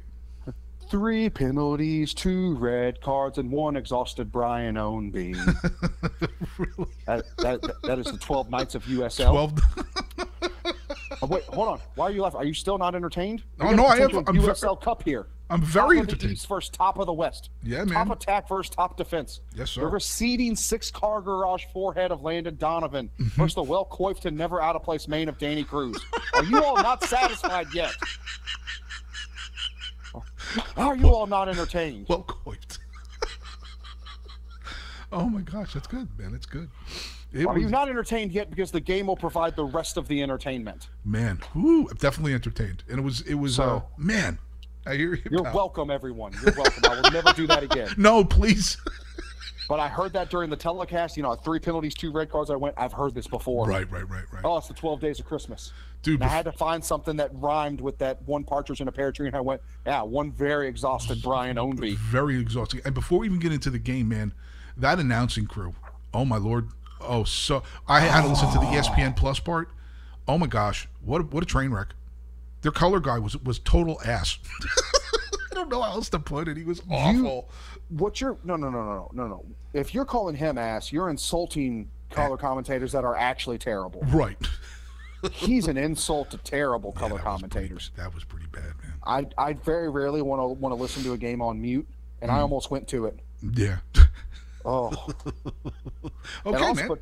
Three 0.90 1.30
penalties, 1.30 2.14
two 2.14 2.56
red 2.56 3.02
cards, 3.02 3.38
and 3.40 3.50
one 3.52 3.76
exhausted 3.76 4.32
Brian 4.32 4.76
Ownby. 4.76 5.34
really? 6.58 6.92
that, 7.08 7.24
that, 7.38 7.62
that 7.84 8.00
is 8.00 8.06
the 8.06 8.18
12 8.20 8.50
Knights 8.52 8.76
of 8.76 8.84
USL. 8.86 9.32
Twelve. 9.32 9.60
Oh, 11.22 11.26
wait, 11.28 11.44
hold 11.46 11.70
on. 11.70 11.80
Why 11.96 12.06
are 12.08 12.12
you 12.12 12.22
laughing? 12.22 12.42
Are 12.42 12.46
you 12.46 12.54
still 12.54 12.78
not 12.78 12.96
entertained? 12.96 13.44
Oh, 13.62 13.72
no, 13.72 13.86
I 13.86 13.96
am. 13.96 14.10
potential 14.10 14.24
I'm 14.28 14.36
ve- 14.36 14.48
USL 14.48 14.80
Cup 14.82 15.04
here. 15.04 15.28
I'm 15.50 15.62
Top 15.62 15.70
very 15.70 15.96
the 15.98 16.02
entertained. 16.02 16.34
East 16.34 16.48
versus 16.48 16.70
top 16.70 17.00
of 17.00 17.06
the 17.06 17.14
West. 17.14 17.50
Yeah, 17.64 17.80
Top 17.80 17.88
man. 17.88 18.08
Top 18.08 18.18
attack 18.18 18.50
versus 18.50 18.70
top 18.76 18.98
defense. 18.98 19.40
Yes, 19.56 19.72
sir. 19.72 19.82
The 19.82 19.88
receding 19.88 20.56
six-car 20.56 21.22
garage 21.22 21.64
forehead 21.72 22.12
of 22.12 22.22
Landon 22.24 22.58
Donovan 22.58 23.10
Mm-hmm. 23.20 23.42
versus 23.42 23.56
the 23.56 23.64
well-coiffed 23.64 24.26
and 24.26 24.38
never 24.38 24.62
out-of-place 24.62 25.08
mane 25.08 25.30
of 25.30 25.38
Danny 25.38 25.64
Cruz. 25.64 25.98
Are 26.36 26.44
you 26.44 26.62
all 26.64 26.76
not 26.76 27.04
satisfied 27.06 27.68
yet? 27.74 27.92
Are 30.78 30.96
you 30.96 31.08
all 31.08 31.28
not 31.28 31.50
entertained? 31.50 32.08
Well 32.10 32.24
coiffed. 32.24 32.80
oh 35.12 35.28
my 35.28 35.42
gosh, 35.42 35.74
that's 35.74 35.88
good, 35.88 36.08
man. 36.18 36.32
That's 36.32 36.46
good. 36.46 36.70
It 37.32 37.46
Are 37.48 37.54
was, 37.54 37.64
you 37.64 37.70
not 37.70 37.90
entertained 37.90 38.32
yet? 38.32 38.50
Because 38.50 38.72
the 38.72 38.80
game 38.80 39.08
will 39.08 39.16
provide 39.18 39.56
the 39.56 39.66
rest 39.66 39.98
of 39.98 40.08
the 40.08 40.22
entertainment. 40.22 40.90
man. 41.04 41.40
Whoo, 41.56 41.88
I'm 41.90 41.98
definitely 41.98 42.34
entertained. 42.34 42.84
And 42.90 43.00
it 43.00 43.02
was 43.02 43.22
it 43.22 43.36
was 43.36 43.60
uh 43.60 43.82
man. 43.98 44.38
I 44.86 44.96
hear 44.96 45.16
you. 45.16 45.24
You're 45.32 45.44
pal. 45.44 45.54
welcome, 45.54 45.90
everyone. 45.90 46.34
You're 46.44 46.54
welcome. 46.56 46.84
I 46.86 47.02
will 47.02 47.12
never 47.12 47.32
do 47.34 47.48
that 47.48 47.64
again. 47.64 47.90
No, 47.98 48.26
please. 48.26 48.78
But 49.70 49.80
I 49.80 49.88
heard 49.88 50.14
that 50.14 50.30
during 50.30 50.50
the 50.50 50.56
telecast. 50.58 51.16
You 51.18 51.24
know, 51.24 51.36
three 51.36 51.60
penalties, 51.60 51.94
two 51.94 52.12
red 52.12 52.30
cards. 52.30 52.50
I 52.50 52.56
went, 52.56 52.76
I've 52.78 52.94
heard 52.94 53.14
this 53.16 53.28
before. 53.28 53.66
Right, 53.68 53.90
right, 53.92 54.08
right, 54.10 54.24
right. 54.32 54.42
Oh, 54.44 54.58
it's 54.58 54.68
the 54.68 54.74
12 54.74 55.00
days 55.00 55.20
of 55.20 55.26
Christmas. 55.26 55.72
Dude, 56.02 56.16
And 56.22 56.30
I 56.30 56.34
had 56.34 56.46
to 56.46 56.52
find 56.52 56.84
something 56.84 57.16
that 57.18 57.32
rhymed 57.34 57.80
with 57.80 57.98
that 58.00 58.22
one 58.24 58.44
partridge 58.44 58.82
in 58.82 58.88
a 58.88 58.92
pear 58.92 59.12
tree. 59.12 59.28
And 59.28 59.36
I 59.36 59.40
went, 59.42 59.62
yeah, 59.86 60.02
one 60.02 60.32
very 60.32 60.68
exhausted 60.68 61.22
Brian 61.22 61.56
Ownby. 61.58 61.96
very 61.98 62.38
exhausting. 62.40 62.82
And 62.84 62.94
before 62.94 63.20
we 63.20 63.28
even 63.28 63.40
get 63.40 63.54
into 63.54 63.70
the 63.70 63.80
game, 63.80 64.10
man, 64.10 64.34
that 64.76 65.00
announcing 65.00 65.46
crew. 65.48 65.74
Oh 66.14 66.26
my 66.26 66.38
lord. 66.38 66.68
Oh, 67.00 67.24
so 67.24 67.64
I 67.88 68.02
had 68.02 68.22
to 68.24 68.28
listen 68.28 68.52
to 68.52 68.60
the 68.60 68.66
ESPN 68.66 69.16
Plus 69.16 69.40
part. 69.40 69.70
Oh 70.28 70.38
my 70.38 70.48
gosh, 70.48 70.88
what 71.02 71.22
a, 71.22 71.24
what 71.26 71.44
a 71.44 71.46
train 71.46 71.72
wreck. 71.72 71.90
Their 72.62 72.72
color 72.72 73.00
guy 73.02 73.20
was 73.20 73.38
was 73.44 73.60
total 73.60 74.00
ass. 74.06 74.38
I 75.52 75.56
don't 75.56 75.70
know 75.70 75.82
how 75.82 75.92
else 75.92 76.10
to 76.10 76.20
put 76.20 76.48
it. 76.48 76.56
He 76.58 76.64
was 76.64 76.82
awful. 76.90 77.50
What 77.98 78.20
you're, 78.22 78.38
no, 78.44 78.56
no, 78.56 78.70
no, 78.70 78.84
no, 78.84 79.10
no, 79.14 79.28
no. 79.28 79.46
If 79.74 79.94
you're 79.94 80.06
calling 80.06 80.36
him 80.36 80.58
ass, 80.58 80.92
you're 80.92 81.10
insulting 81.10 81.90
color 82.10 82.38
commentators 82.38 82.92
that 82.94 83.04
are 83.04 83.16
actually 83.16 83.58
terrible. 83.58 84.02
right. 84.14 84.38
He's 85.32 85.68
an 85.68 85.78
insult 85.88 86.32
to 86.32 86.38
terrible 86.38 86.92
Yeah, 86.96 87.00
color 87.00 87.10
that 87.18 87.26
was 87.26 87.42
pretty- 87.42 87.50
commentators. 87.52 87.92
that 87.98 88.14
was 88.14 88.24
pretty 88.24 88.48
bad, 88.52 88.64
man. 88.82 88.94
I, 89.06 89.28
I 89.38 89.54
very 89.54 89.90
rarely 89.90 90.22
want 90.22 90.42
to 90.42 90.48
want 90.48 90.72
to 90.76 90.82
listen 90.82 91.04
to 91.04 91.14
a 91.14 91.18
game 91.18 91.42
on 91.42 91.62
mute, 91.62 91.88
and 92.22 92.30
Mm. 92.30 92.36
I 92.36 92.40
almost 92.40 92.72
went 92.72 92.88
to 92.90 93.06
it. 93.06 93.20
Yeah. 93.54 93.78
Oh, 94.66 94.92
okay, 96.46 96.64
also- 96.64 96.74
man. 96.74 96.88
But, 96.88 97.00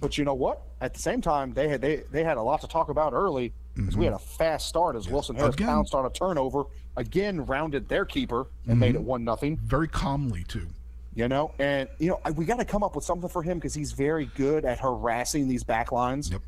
but 0.00 0.18
you 0.18 0.24
know 0.24 0.34
what? 0.34 0.62
At 0.80 0.94
the 0.94 1.00
same 1.00 1.20
time, 1.20 1.52
they 1.54 1.68
had 1.68 1.80
they, 1.80 2.02
they 2.10 2.22
had 2.24 2.36
a 2.36 2.42
lot 2.42 2.60
to 2.60 2.68
talk 2.68 2.88
about 2.90 3.12
early 3.12 3.52
because 3.74 3.96
we 3.96 4.04
had 4.04 4.14
a 4.14 4.18
fast 4.18 4.68
start 4.68 4.96
as 4.96 5.08
Wilson 5.08 5.36
Harris 5.36 5.54
Mm-hmm. 5.56 5.64
Again. 5.64 5.74
pounced 5.74 5.94
on 5.94 6.06
a 6.06 6.10
turnover 6.10 6.64
again, 6.96 7.44
rounded 7.46 7.88
their 7.88 8.04
keeper 8.04 8.46
and 8.68 8.78
made 8.78 8.94
it 8.94 8.98
Mm-hmm. 8.98 9.06
one 9.06 9.24
nothing. 9.24 9.56
Very 9.64 9.88
calmly 9.88 10.44
too. 10.44 10.68
You 11.14 11.28
know, 11.28 11.52
and 11.60 11.88
you 11.98 12.08
know 12.08 12.20
we 12.34 12.44
got 12.44 12.58
to 12.58 12.64
come 12.64 12.82
up 12.82 12.96
with 12.96 13.04
something 13.04 13.28
for 13.28 13.42
him 13.42 13.58
because 13.58 13.72
he's 13.74 13.92
very 13.92 14.26
good 14.34 14.64
at 14.64 14.80
harassing 14.80 15.46
these 15.48 15.62
back 15.62 15.92
lines. 15.92 16.30
Yep. 16.30 16.40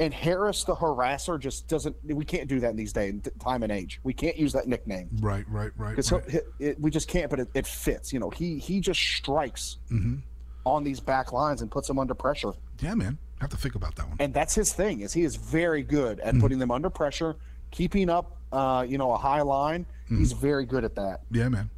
And 0.00 0.12
Harris, 0.14 0.64
the 0.64 0.74
harasser, 0.74 1.38
just 1.38 1.68
doesn't. 1.68 1.94
We 2.04 2.24
can't 2.24 2.48
do 2.48 2.58
that 2.60 2.70
in 2.70 2.76
these 2.76 2.92
days, 2.92 3.14
time 3.40 3.62
and 3.62 3.70
age. 3.70 4.00
We 4.02 4.12
can't 4.14 4.36
use 4.36 4.52
that 4.54 4.66
nickname 4.66 5.10
Right, 5.20 5.44
right, 5.48 5.70
right. 5.76 5.90
because 5.90 6.10
right. 6.12 6.80
we 6.80 6.90
just 6.90 7.08
can't. 7.08 7.30
But 7.30 7.40
it, 7.40 7.48
it 7.54 7.66
fits. 7.66 8.12
You 8.12 8.18
know, 8.20 8.30
he 8.30 8.58
he 8.58 8.80
just 8.80 9.00
strikes 9.00 9.78
Mm-hmm. 9.90 10.16
on 10.64 10.82
these 10.84 10.98
back 11.00 11.32
lines 11.32 11.60
and 11.62 11.70
puts 11.70 11.86
them 11.88 11.98
under 11.98 12.14
pressure. 12.14 12.52
Yeah, 12.80 12.94
man. 12.94 13.18
Have 13.42 13.50
to 13.50 13.56
think 13.56 13.74
about 13.74 13.94
that 13.96 14.08
one. 14.08 14.16
and 14.20 14.32
that's 14.32 14.54
his 14.54 14.72
thing 14.72 15.00
is 15.00 15.12
he 15.12 15.22
is 15.22 15.36
very 15.36 15.82
good 15.82 16.20
at 16.20 16.38
putting 16.38 16.58
them 16.58 16.70
under 16.70 16.88
pressure 16.88 17.34
keeping 17.72 18.08
up 18.08 18.36
uh, 18.52 18.86
you 18.88 18.96
know 18.98 19.10
a 19.12 19.18
high 19.18 19.42
line 19.42 19.84
he's 20.08 20.32
very 20.32 20.64
good 20.64 20.84
at 20.84 20.94
that 20.94 21.20
Yeah, 21.30 21.48
man. 21.48 21.68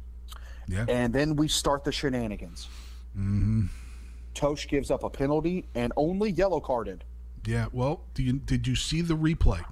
Yeah. 0.67 0.85
and 0.87 1.13
then 1.13 1.35
we 1.35 1.47
start 1.47 1.83
the 1.83 1.91
shenanigans 1.91 2.67
mm-hmm. 3.17 3.65
Totsch 4.35 4.67
gives 4.67 4.91
up 4.91 5.03
a 5.03 5.09
penalty 5.09 5.65
and 5.75 5.91
only 5.97 6.29
yellow 6.31 6.59
carded 6.59 7.03
Yeah. 7.47 7.67
Well, 7.71 8.01
do 8.13 8.21
you 8.23 8.33
did 8.33 8.67
you 8.67 8.75
see 8.75 9.01
the 9.01 9.15
replay 9.15 9.63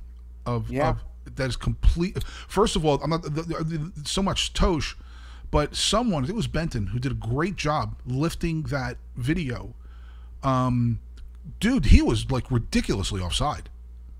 of, 0.46 0.70
Yeah. 0.72 0.90
of 0.90 1.04
that 1.36 1.48
is 1.50 1.56
complete? 1.56 2.24
First 2.48 2.76
of 2.76 2.86
all, 2.86 3.02
I'm 3.04 3.10
not 3.12 3.22
the, 3.24 3.30
the- 3.30 3.92
so 4.04 4.22
much 4.24 4.54
Totsch, 4.54 4.96
but 5.52 5.76
someone 5.76 6.26
it 6.26 6.36
was 6.36 6.48
Benton 6.48 6.88
who 6.88 6.98
did 7.00 7.12
a 7.12 7.16
great 7.34 7.56
job 7.56 7.96
lifting 8.06 8.64
that 8.64 8.98
video. 9.16 9.76
Um, 10.44 11.00
dude, 11.60 11.86
he 11.86 12.02
was 12.02 12.30
like 12.32 12.50
ridiculously 12.52 13.22
offside. 13.22 13.70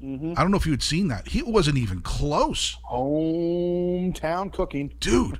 Mm-hmm. 0.02 0.34
I 0.38 0.42
don't 0.42 0.52
know 0.52 0.58
if 0.58 0.66
you 0.66 0.74
had 0.74 0.84
seen 0.84 1.08
that. 1.08 1.28
He 1.30 1.42
wasn't 1.42 1.78
even 1.78 2.02
close, 2.02 2.78
hometown 2.90 4.52
cooking 4.52 4.94
dude. 5.00 5.40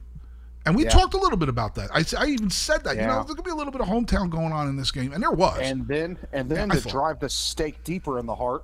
And 0.66 0.76
we 0.78 0.84
Yeah. 0.86 0.92
talked 0.92 1.14
a 1.14 1.18
little 1.18 1.38
bit 1.38 1.50
about 1.50 1.76
that. 1.76 1.90
I, 1.94 2.06
I 2.18 2.28
even 2.28 2.50
said 2.50 2.86
that. 2.86 2.96
You 2.96 3.02
know, 3.02 3.08
Yeah. 3.08 3.14
there's 3.24 3.36
gonna 3.36 3.42
be 3.44 3.52
a 3.52 3.56
little 3.56 3.74
bit 3.74 3.82
of 3.82 3.88
hometown 3.88 4.30
going 4.30 4.54
on 4.54 4.70
in 4.70 4.78
this 4.78 4.92
game, 4.92 5.12
and 5.12 5.22
there 5.22 5.32
was. 5.32 5.60
and 5.62 5.86
then 5.88 6.18
and 6.32 6.50
then 6.50 6.72
I 6.72 6.76
to 6.76 6.88
drive 6.88 7.20
the 7.20 7.28
stake 7.30 7.84
deeper 7.84 8.18
in 8.20 8.26
the 8.26 8.36
heart 8.36 8.64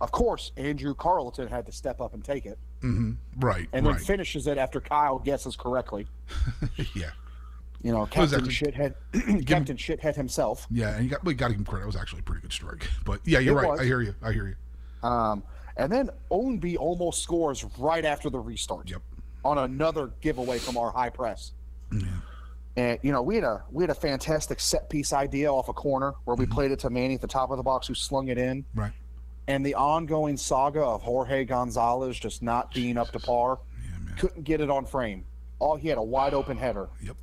of 0.00 0.10
course 0.10 0.50
andrew 0.56 0.92
carleton 0.92 1.46
had 1.46 1.64
to 1.64 1.70
step 1.72 2.00
up 2.00 2.14
and 2.14 2.24
take 2.24 2.46
it 2.46 2.58
right, 3.38 3.68
and 3.72 3.86
then 3.86 3.92
right. 3.94 4.00
finishes 4.00 4.48
it 4.48 4.58
after 4.58 4.80
kyle 4.80 5.20
guesses 5.20 5.54
correctly 5.56 6.06
yeah. 6.94 7.10
You 7.84 7.92
know 7.92 8.06
captain 8.06 8.44
actually- 8.46 8.72
shithead 8.72 8.94
captain 9.46 9.76
shithead 9.76 10.16
himself 10.16 10.66
Yeah, 10.70 10.94
and 10.96 11.04
you 11.04 11.10
got 11.10 11.24
we 11.24 11.34
got 11.34 11.48
to 11.48 11.52
give 11.52 11.60
him 11.60 11.64
credit. 11.66 11.84
It 11.84 11.86
was 11.86 11.96
actually 11.96 12.20
a 12.20 12.22
pretty 12.24 12.40
good 12.42 12.52
strike. 12.52 12.88
But 13.04 13.20
yeah, 13.24 13.38
you're 13.38 13.56
It 13.58 13.62
right. 13.62 13.70
was. 13.72 13.80
I 13.80 13.84
hear 13.84 14.00
you. 14.00 14.14
I 14.22 14.32
hear 14.32 14.48
you. 14.48 15.08
Um, 15.08 15.42
and 15.76 15.92
then 15.92 16.08
Ownby 16.30 16.76
almost 16.78 17.22
scores 17.22 17.64
right 17.78 18.04
after 18.04 18.30
the 18.30 18.38
restart. 18.40 18.88
Yep. 18.90 19.02
On 19.44 19.58
another 19.58 20.10
giveaway 20.22 20.58
from 20.58 20.76
our 20.78 20.90
high 20.90 21.10
press. 21.10 21.52
Yeah. 21.92 22.00
And 22.76 22.98
you 23.02 23.12
know, 23.12 23.20
we 23.22 23.34
had 23.36 23.44
a 23.44 23.62
we 23.70 23.82
had 23.84 23.90
a 23.90 23.94
fantastic 23.94 24.58
set 24.60 24.88
piece 24.88 25.12
idea 25.12 25.52
off 25.52 25.68
a 25.68 25.72
corner 25.74 26.14
where 26.24 26.34
Mm-hmm. 26.36 26.42
we 26.50 26.54
played 26.54 26.70
it 26.72 26.78
to 26.80 26.90
Manny 26.90 27.14
at 27.14 27.20
the 27.20 27.26
top 27.26 27.50
of 27.50 27.58
the 27.58 27.62
box 27.62 27.86
who 27.86 27.94
slung 27.94 28.28
it 28.28 28.38
in. 28.38 28.64
Right. 28.74 28.92
And 29.46 29.64
the 29.64 29.74
ongoing 29.74 30.38
saga 30.38 30.80
of 30.82 31.02
Jorge 31.02 31.44
Gonzalez 31.44 32.18
just 32.18 32.42
not 32.42 32.72
being 32.72 32.96
up 32.96 33.10
to 33.12 33.18
par. 33.20 33.58
Yeah. 33.82 34.14
Couldn't 34.16 34.44
get 34.44 34.62
it 34.62 34.70
on 34.70 34.86
frame. 34.86 35.24
All 35.58 35.76
he 35.76 35.88
had 35.88 35.98
a 35.98 36.02
wide 36.02 36.32
open 36.32 36.56
header. 36.56 36.88
Yep. 37.02 37.16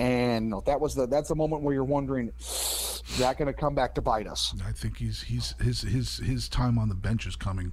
And 0.00 0.54
that 0.64 0.80
was 0.80 0.94
the 0.94 1.06
that's 1.06 1.28
the 1.28 1.34
moment 1.34 1.62
where 1.62 1.74
you're 1.74 1.84
wondering, 1.84 2.32
is 2.38 3.02
that 3.18 3.36
gonna 3.38 3.52
come 3.52 3.74
back 3.74 3.94
to 3.96 4.00
bite 4.00 4.26
us? 4.26 4.54
I 4.66 4.72
think 4.72 4.96
he's 4.96 5.22
he's 5.22 5.54
his 5.62 5.82
his 5.82 6.16
his 6.18 6.48
time 6.48 6.78
on 6.78 6.88
the 6.88 6.94
bench 6.94 7.26
is 7.26 7.36
coming. 7.36 7.72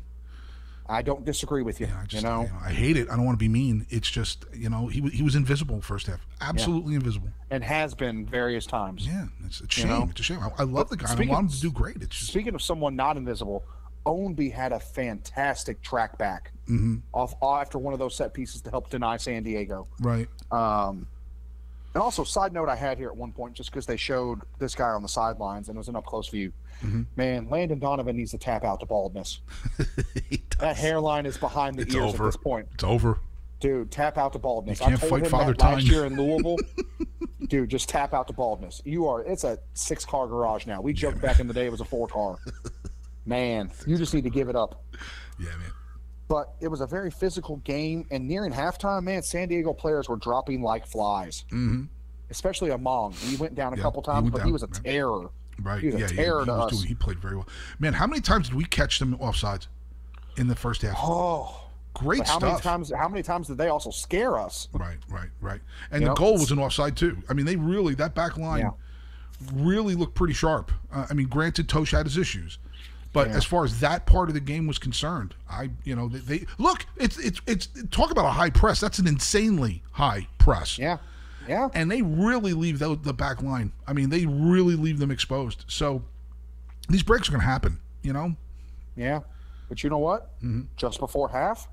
I 0.89 1.01
don't 1.01 1.25
disagree 1.25 1.63
with 1.63 1.79
you. 1.81 1.87
I 1.87 2.05
just 2.05 2.23
you 2.23 2.29
know, 2.29 2.41
you 2.43 2.47
know, 2.47 2.53
I 2.63 2.71
hate 2.71 2.95
it. 2.97 3.09
I 3.09 3.15
don't 3.15 3.25
want 3.25 3.35
to 3.37 3.43
be 3.43 3.47
mean. 3.49 3.85
It's 3.89 4.09
just 4.09 4.45
you 4.53 4.69
know 4.69 4.87
he 4.87 4.99
he 5.09 5.23
was 5.23 5.35
invisible 5.35 5.79
first 5.81 6.07
half. 6.07 6.25
Absolutely 6.41 6.95
invisible. 6.95 7.29
and 7.49 7.63
has 7.63 7.93
been 7.93 8.25
various 8.25 8.65
times. 8.65 9.07
Yeah, 9.07 9.27
it's 9.45 9.59
a 9.61 9.63
You 9.63 9.69
shame. 9.69 9.87
know? 9.89 10.07
It's 10.11 10.19
a 10.19 10.23
shame. 10.23 10.39
I, 10.39 10.49
I 10.59 10.63
love 10.63 10.89
the 10.89 10.97
guy. 10.97 11.09
I 11.11 11.15
want 11.27 11.45
him 11.45 11.47
to 11.49 11.59
do 11.61 11.71
great. 11.71 11.97
It's 11.97 12.17
just 12.17 12.31
Speaking 12.31 12.55
of 12.55 12.61
someone 12.61 12.95
not 12.97 13.15
invisible, 13.15 13.63
Ownby 14.05 14.51
had 14.53 14.73
a 14.73 14.79
fantastic 14.81 15.81
track 15.81 16.17
back 16.17 16.51
Mm-hmm. 16.67 16.97
off 17.13 17.33
after 17.41 17.77
one 17.77 17.93
of 17.93 17.99
those 17.99 18.13
set 18.15 18.33
pieces 18.33 18.59
to 18.63 18.69
help 18.69 18.89
deny 18.89 19.15
San 19.15 19.43
Diego. 19.43 19.87
right. 20.01 20.27
Um, 20.51 21.07
and 21.97 22.03
also, 22.03 22.23
side 22.23 22.53
note 22.53 22.69
I 22.69 22.75
had 22.75 22.99
here 22.99 23.07
at 23.07 23.17
one 23.17 23.31
point, 23.31 23.55
just 23.55 23.71
because 23.71 23.87
they 23.87 23.97
showed 23.97 24.41
this 24.59 24.75
guy 24.75 24.89
on 24.89 25.01
the 25.01 25.07
sidelines 25.07 25.67
and 25.67 25.75
it 25.75 25.79
was 25.79 25.87
an 25.87 25.95
up 25.95 26.05
close 26.05 26.29
view. 26.29 26.53
Mm-hmm. 26.83 27.01
Man, 27.15 27.49
Landon 27.49 27.79
Donovan 27.79 28.15
needs 28.15 28.29
to 28.29 28.37
tap 28.37 28.63
out 28.63 28.81
to 28.81 28.85
baldness. 28.85 29.39
That 30.59 30.77
hairline 30.77 31.25
is 31.25 31.37
behind 31.37 31.75
the 31.75 31.81
It's 31.83 31.95
ears 31.95 32.13
over. 32.13 32.25
at 32.25 32.27
this 32.27 32.37
point. 32.37 32.67
It's 32.75 32.83
over. 32.83 33.17
Dude, 33.59 33.89
tap 33.89 34.19
out 34.19 34.33
to 34.33 34.39
baldness. 34.39 34.79
You 34.79 34.85
can't 34.85 34.97
I 35.03 35.07
told 35.07 35.09
fight 35.09 35.23
him 35.25 35.31
Father 35.31 35.53
that 35.53 35.61
last 35.63 35.81
Time. 35.87 35.91
year 35.91 36.05
in 36.05 36.15
Louisville. 36.15 36.57
Dude, 37.47 37.69
just 37.69 37.89
tap 37.89 38.13
out 38.13 38.27
to 38.27 38.33
baldness. 38.33 38.79
You 38.85 39.07
are. 39.07 39.23
It's 39.23 39.43
a 39.43 39.57
six 39.73 40.05
car 40.05 40.27
garage 40.27 40.67
now. 40.67 40.81
We 40.81 40.93
joked 40.93 41.19
back 41.19 41.39
in 41.39 41.47
the 41.47 41.53
day 41.53 41.65
it 41.65 41.71
was 41.71 41.81
a 41.81 41.85
four 41.85 42.07
car. 42.07 42.37
Man, 43.25 43.71
you 43.87 43.97
just 43.97 44.13
need 44.13 44.23
to 44.23 44.29
give 44.29 44.49
it 44.49 44.55
up. 44.55 44.83
Yeah, 45.39 45.49
man. 45.49 45.71
But 46.27 46.53
it 46.59 46.67
was 46.67 46.81
a 46.81 46.87
very 46.87 47.09
physical 47.09 47.57
game, 47.57 48.05
and 48.11 48.27
nearing 48.27 48.51
halftime, 48.51 49.03
man, 49.03 49.21
San 49.23 49.47
Diego 49.47 49.71
players 49.73 50.09
were 50.09 50.17
dropping 50.17 50.61
like 50.61 50.85
flies. 50.85 51.45
Mm-hmm. 51.51 51.83
Especially 52.29 52.71
Among. 52.71 53.13
He 53.13 53.37
went 53.37 53.55
down 53.55 53.73
a 53.73 53.77
Yeah, 53.77 53.83
couple 53.83 54.01
times, 54.01 54.23
went 54.23 54.33
but 54.33 54.37
down, 54.39 54.47
he 54.47 54.51
was 54.53 54.63
a 54.63 54.69
yeah. 54.83 54.91
terror. 54.91 55.29
Right. 55.61 55.79
He 55.81 55.87
was 55.91 56.01
yeah, 56.01 56.07
he, 56.09 56.15
terror 56.17 56.41
he 56.41 56.45
to 56.47 56.51
was 56.51 56.73
us. 56.73 56.77
doing. 56.79 56.87
He 56.89 56.95
played 56.95 57.19
very 57.19 57.35
well. 57.37 57.47
Man, 57.79 57.93
how 57.93 58.05
many 58.07 58.19
times 58.21 58.49
did 58.49 58.55
we 58.57 58.65
catch 58.65 58.99
them 58.99 59.17
offsides 59.17 59.67
in 60.35 60.47
the 60.47 60.55
first 60.55 60.81
half? 60.81 60.97
Oh, 60.99 61.63
Great 61.93 62.19
but 62.19 62.27
how 62.27 62.37
stuff. 62.39 62.49
many 62.51 62.61
times? 62.61 62.91
How 62.95 63.07
many 63.09 63.23
times 63.23 63.47
did 63.47 63.57
they 63.57 63.69
also 63.69 63.89
scare 63.89 64.37
us? 64.37 64.67
Right, 64.73 64.97
right, 65.09 65.29
right. 65.41 65.61
And 65.89 66.01
You 66.01 66.07
the 66.09 66.11
know, 66.11 66.15
goal 66.15 66.33
was 66.33 66.51
an 66.51 66.59
offside 66.59 66.95
too. 66.97 67.17
I 67.29 67.33
mean, 67.33 67.45
they 67.47 67.55
really 67.55 67.95
that 67.95 68.13
back 68.13 68.37
line 68.37 68.59
Yeah. 68.65 68.71
really 69.55 69.95
looked 69.95 70.13
pretty 70.15 70.33
sharp. 70.33 70.71
Uh, 70.91 71.07
I 71.09 71.13
mean, 71.13 71.27
granted, 71.27 71.67
Totsch 71.67 71.91
had 71.91 72.05
his 72.05 72.17
issues, 72.17 72.59
but 73.17 73.29
Yeah. 73.29 73.37
as 73.37 73.45
far 73.45 73.65
as 73.65 73.79
that 73.79 74.05
part 74.05 74.29
of 74.29 74.35
the 74.35 74.39
game 74.39 74.67
was 74.67 74.77
concerned, 74.77 75.33
I 75.49 75.71
you 75.83 75.95
know 75.95 76.07
they, 76.07 76.19
they 76.19 76.45
look. 76.59 76.85
It's 76.97 77.17
it's 77.17 77.41
it's 77.47 77.67
talk 77.89 78.11
about 78.11 78.25
a 78.25 78.29
high 78.31 78.51
press. 78.51 78.79
That's 78.79 78.99
an 78.99 79.07
insanely 79.07 79.81
high 79.93 80.27
press. 80.37 80.77
Yeah, 80.77 80.97
yeah. 81.47 81.69
And 81.73 81.89
they 81.89 82.03
really 82.03 82.53
leave 82.53 82.77
the, 82.77 82.95
the 82.95 83.15
back 83.15 83.41
line. 83.41 83.71
I 83.87 83.93
mean, 83.93 84.11
they 84.11 84.27
really 84.27 84.75
leave 84.75 84.99
them 84.99 85.09
exposed. 85.09 85.65
So 85.67 86.03
these 86.89 87.01
breaks 87.01 87.27
are 87.27 87.31
going 87.31 87.41
to 87.41 87.47
happen. 87.47 87.79
You 88.03 88.13
know. 88.13 88.35
Yeah, 88.95 89.21
but 89.67 89.83
you 89.83 89.89
know 89.89 89.97
what? 89.97 90.35
Mm-hmm. 90.43 90.61
Just 90.75 90.99
before 90.99 91.29
half, 91.29 91.67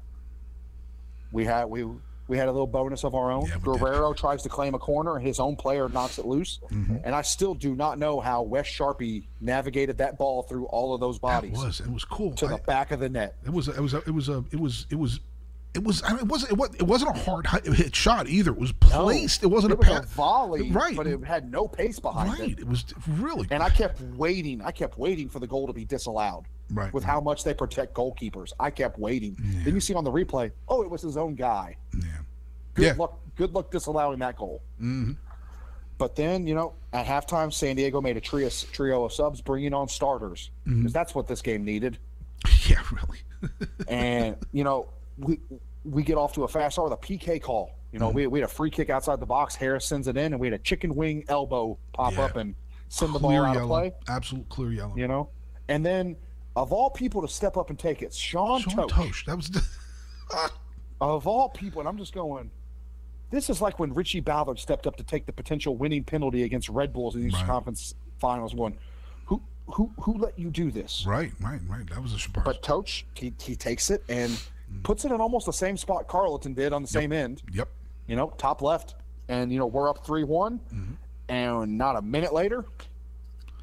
we 1.31 1.45
had 1.45 1.67
we 1.67 1.85
we 2.29 2.39
had 2.39 2.49
a 2.49 2.53
little 2.53 2.67
bonus 2.67 3.05
of 3.05 3.15
our 3.15 3.31
own. 3.31 3.47
Yeah, 3.47 3.57
we 3.65 3.73
did. 3.73 3.81
Guerrero 3.81 4.13
tries 4.15 4.43
to 4.45 4.49
claim 4.49 4.75
a 4.75 4.79
corner, 4.79 5.19
his 5.19 5.39
own 5.41 5.57
player 5.57 5.89
knocks 5.89 6.19
it 6.19 6.25
loose, 6.27 6.59
Mm-hmm. 6.71 6.97
and 7.05 7.15
I 7.15 7.23
still 7.23 7.55
do 7.55 7.75
not 7.75 7.99
know 7.99 8.21
how 8.21 8.43
Wes 8.43 8.67
Charpie 8.67 9.25
navigated 9.41 9.99
that 9.99 10.17
ball 10.19 10.43
through 10.43 10.65
all 10.67 10.95
of 10.95 11.01
those 11.01 11.19
bodies. 11.19 11.61
It 11.61 11.65
was. 11.67 11.81
It 11.81 11.91
was 11.91 12.05
cool. 12.05 12.33
to 12.37 12.47
I- 12.47 12.51
the 12.51 12.59
back 12.59 12.91
of 12.93 13.01
the 13.01 13.09
net. 13.09 13.35
It 13.45 13.51
was. 13.53 13.69
It 13.69 13.81
was. 13.81 13.95
It 13.95 14.11
was. 14.11 14.29
A, 14.29 14.45
it 14.53 14.59
was. 14.61 14.87
It 14.91 14.97
was. 14.97 15.21
It 15.75 15.83
was. 15.83 16.03
I 16.05 16.11
mean, 16.11 16.21
it 16.21 16.29
wasn't. 16.29 16.53
It, 16.53 16.57
was, 16.59 16.71
it 16.77 16.83
wasn't 16.85 17.17
a 17.17 17.21
hard 17.21 17.47
hit 17.49 17.67
hit 17.67 17.97
shot 17.97 18.29
either. 18.29 18.53
It 18.53 18.59
was 18.61 18.71
placed. 18.73 19.43
it 19.43 19.49
wasn't 19.49 19.73
it 19.73 19.75
a 19.75 19.79
was 19.79 19.89
pa- 19.89 19.97
a 19.99 20.03
volley, 20.07 20.71
Right. 20.71 20.97
But 20.97 21.09
it 21.09 21.23
had 21.25 21.51
no 21.51 21.67
pace 21.67 21.99
behind 21.99 22.39
Right. 22.39 22.51
it. 22.53 22.61
It 22.61 22.69
was 22.69 22.85
really. 23.09 23.49
And 23.51 23.61
I 23.63 23.71
kept 23.71 24.01
waiting. 24.01 24.63
I 24.63 24.71
kept 24.71 24.97
waiting 24.99 25.29
for 25.29 25.41
the 25.41 25.49
goal 25.49 25.67
to 25.67 25.73
be 25.73 25.85
disallowed. 25.85 26.45
Right, 26.71 26.93
With 26.93 27.05
right. 27.05 27.11
how 27.13 27.21
much 27.21 27.45
they 27.45 27.53
protect 27.55 27.95
goalkeepers, 27.95 28.53
I 28.59 28.71
kept 28.71 28.99
waiting. 28.99 29.37
Then 29.65 29.75
you 29.75 29.81
see 29.81 29.95
on 29.95 30.03
the 30.05 30.11
replay, 30.11 30.51
oh, 30.69 30.83
it 30.83 30.91
was 30.91 31.03
his 31.03 31.17
own 31.17 31.35
guy. 31.35 31.77
yeah. 31.95 32.09
Good 32.75 32.85
Yeah. 32.87 32.95
luck. 32.99 33.19
Good 33.37 33.53
luck 33.53 33.71
disallowing 33.71 34.19
that 34.21 34.37
goal. 34.37 34.63
Mm-hmm. 34.81 35.13
But 35.99 36.17
then, 36.17 36.47
you 36.47 36.55
know, 36.55 36.73
at 36.93 37.07
halftime, 37.07 37.53
San 37.53 37.77
Diego 37.77 38.01
made 38.01 38.17
a 38.17 38.21
trio, 38.21 38.49
trio 38.49 39.05
of 39.05 39.13
subs, 39.13 39.41
bringing 39.41 39.73
on 39.75 39.89
starters 39.89 40.51
because 40.65 40.79
Mm-hmm. 40.79 40.87
that's 40.89 41.15
what 41.15 41.27
this 41.29 41.43
game 41.43 41.65
needed. 41.65 41.99
Yeah, 42.69 42.83
really. 42.93 43.19
And 43.89 44.37
you 44.53 44.65
know, 44.65 44.89
we 45.19 45.39
we 45.85 46.03
get 46.03 46.17
off 46.17 46.33
to 46.35 46.45
a 46.45 46.49
fast 46.49 46.75
start 46.77 46.91
with 46.91 46.99
a 46.99 47.03
PK 47.03 47.41
call. 47.43 47.73
You 47.93 47.99
Mm-hmm. 47.99 48.05
know, 48.07 48.11
we, 48.11 48.27
we 48.27 48.41
had 48.41 48.49
a 48.49 48.53
free 48.53 48.71
kick 48.71 48.89
outside 48.91 49.21
the 49.21 49.27
box. 49.27 49.55
Harris 49.55 49.85
sends 49.87 50.09
it 50.09 50.17
in, 50.17 50.33
and 50.33 50.41
we 50.41 50.47
had 50.49 50.55
a 50.55 50.59
chicken 50.63 50.95
wing 50.95 51.25
elbow 51.29 51.79
pop 51.93 52.15
Yeah. 52.15 52.23
up 52.25 52.37
and 52.37 52.55
send 52.89 53.15
the 53.15 53.19
ball 53.19 53.33
out 53.33 53.55
yellow. 53.55 53.63
of 53.65 53.69
play. 53.69 53.93
Absolute 54.09 54.49
clear 54.49 54.73
yellow. 54.73 54.97
You 54.97 55.07
know, 55.09 55.29
and 55.69 55.85
then 55.87 56.17
of 56.57 56.73
all 56.73 56.91
people 56.91 57.23
to 57.23 57.29
step 57.29 57.57
up 57.57 57.71
and 57.71 57.79
take 57.79 58.03
it, 58.03 58.15
Sean, 58.15 58.61
Sean 58.61 58.89
Totsch. 58.89 58.91
Totsch. 58.91 59.25
That 59.27 59.37
was. 59.37 59.51
Of 61.01 61.27
all 61.27 61.49
people, 61.49 61.81
and 61.81 61.89
I'm 61.89 61.99
just 61.99 62.15
going. 62.15 62.51
This 63.31 63.51
is 63.51 63.61
like 63.61 63.79
when 63.79 63.93
Richie 63.93 64.21
Ballard 64.21 64.59
stepped 64.59 64.87
up 64.87 64.97
to 64.97 65.03
take 65.03 65.27
the 65.27 65.33
potential 65.33 65.77
winning 65.77 66.05
penalty 66.05 66.45
against 66.45 66.69
Red 66.69 66.93
Bulls 66.93 67.17
in 67.17 67.23
the 67.23 67.27
Eastern 67.27 67.43
Right. 67.43 67.51
Conference 67.51 67.95
Finals. 68.21 68.55
Going, 68.55 68.79
who 69.27 69.43
who 69.67 69.93
who 70.01 70.17
let 70.17 70.39
you 70.39 70.51
do 70.51 70.71
this? 70.71 71.05
right, 71.07 71.33
right, 71.41 71.61
right. 71.69 71.87
That 71.91 72.01
was 72.01 72.15
a 72.15 72.19
surprise. 72.19 72.45
But 72.47 72.63
Totsch, 72.63 73.03
he, 73.15 73.35
he 73.43 73.57
takes 73.57 73.91
it 73.91 74.05
and 74.09 74.41
puts 74.85 75.05
it 75.05 75.11
in 75.11 75.21
almost 75.21 75.47
the 75.47 75.53
same 75.53 75.77
spot 75.77 76.07
Carleton 76.07 76.55
did 76.55 76.73
on 76.73 76.81
the 76.81 76.89
same 76.89 77.13
end. 77.13 77.43
yep. 77.53 77.69
You 78.07 78.17
know, 78.17 78.33
top 78.39 78.63
left, 78.63 78.95
and 79.29 79.53
you 79.53 79.59
know 79.59 79.67
we're 79.67 79.91
up 79.91 80.07
three 80.07 80.25
one, 80.25 80.61
mm-hmm. 80.73 80.93
and 81.29 81.77
not 81.77 81.97
a 81.97 82.03
minute 82.03 82.33
later, 82.33 82.65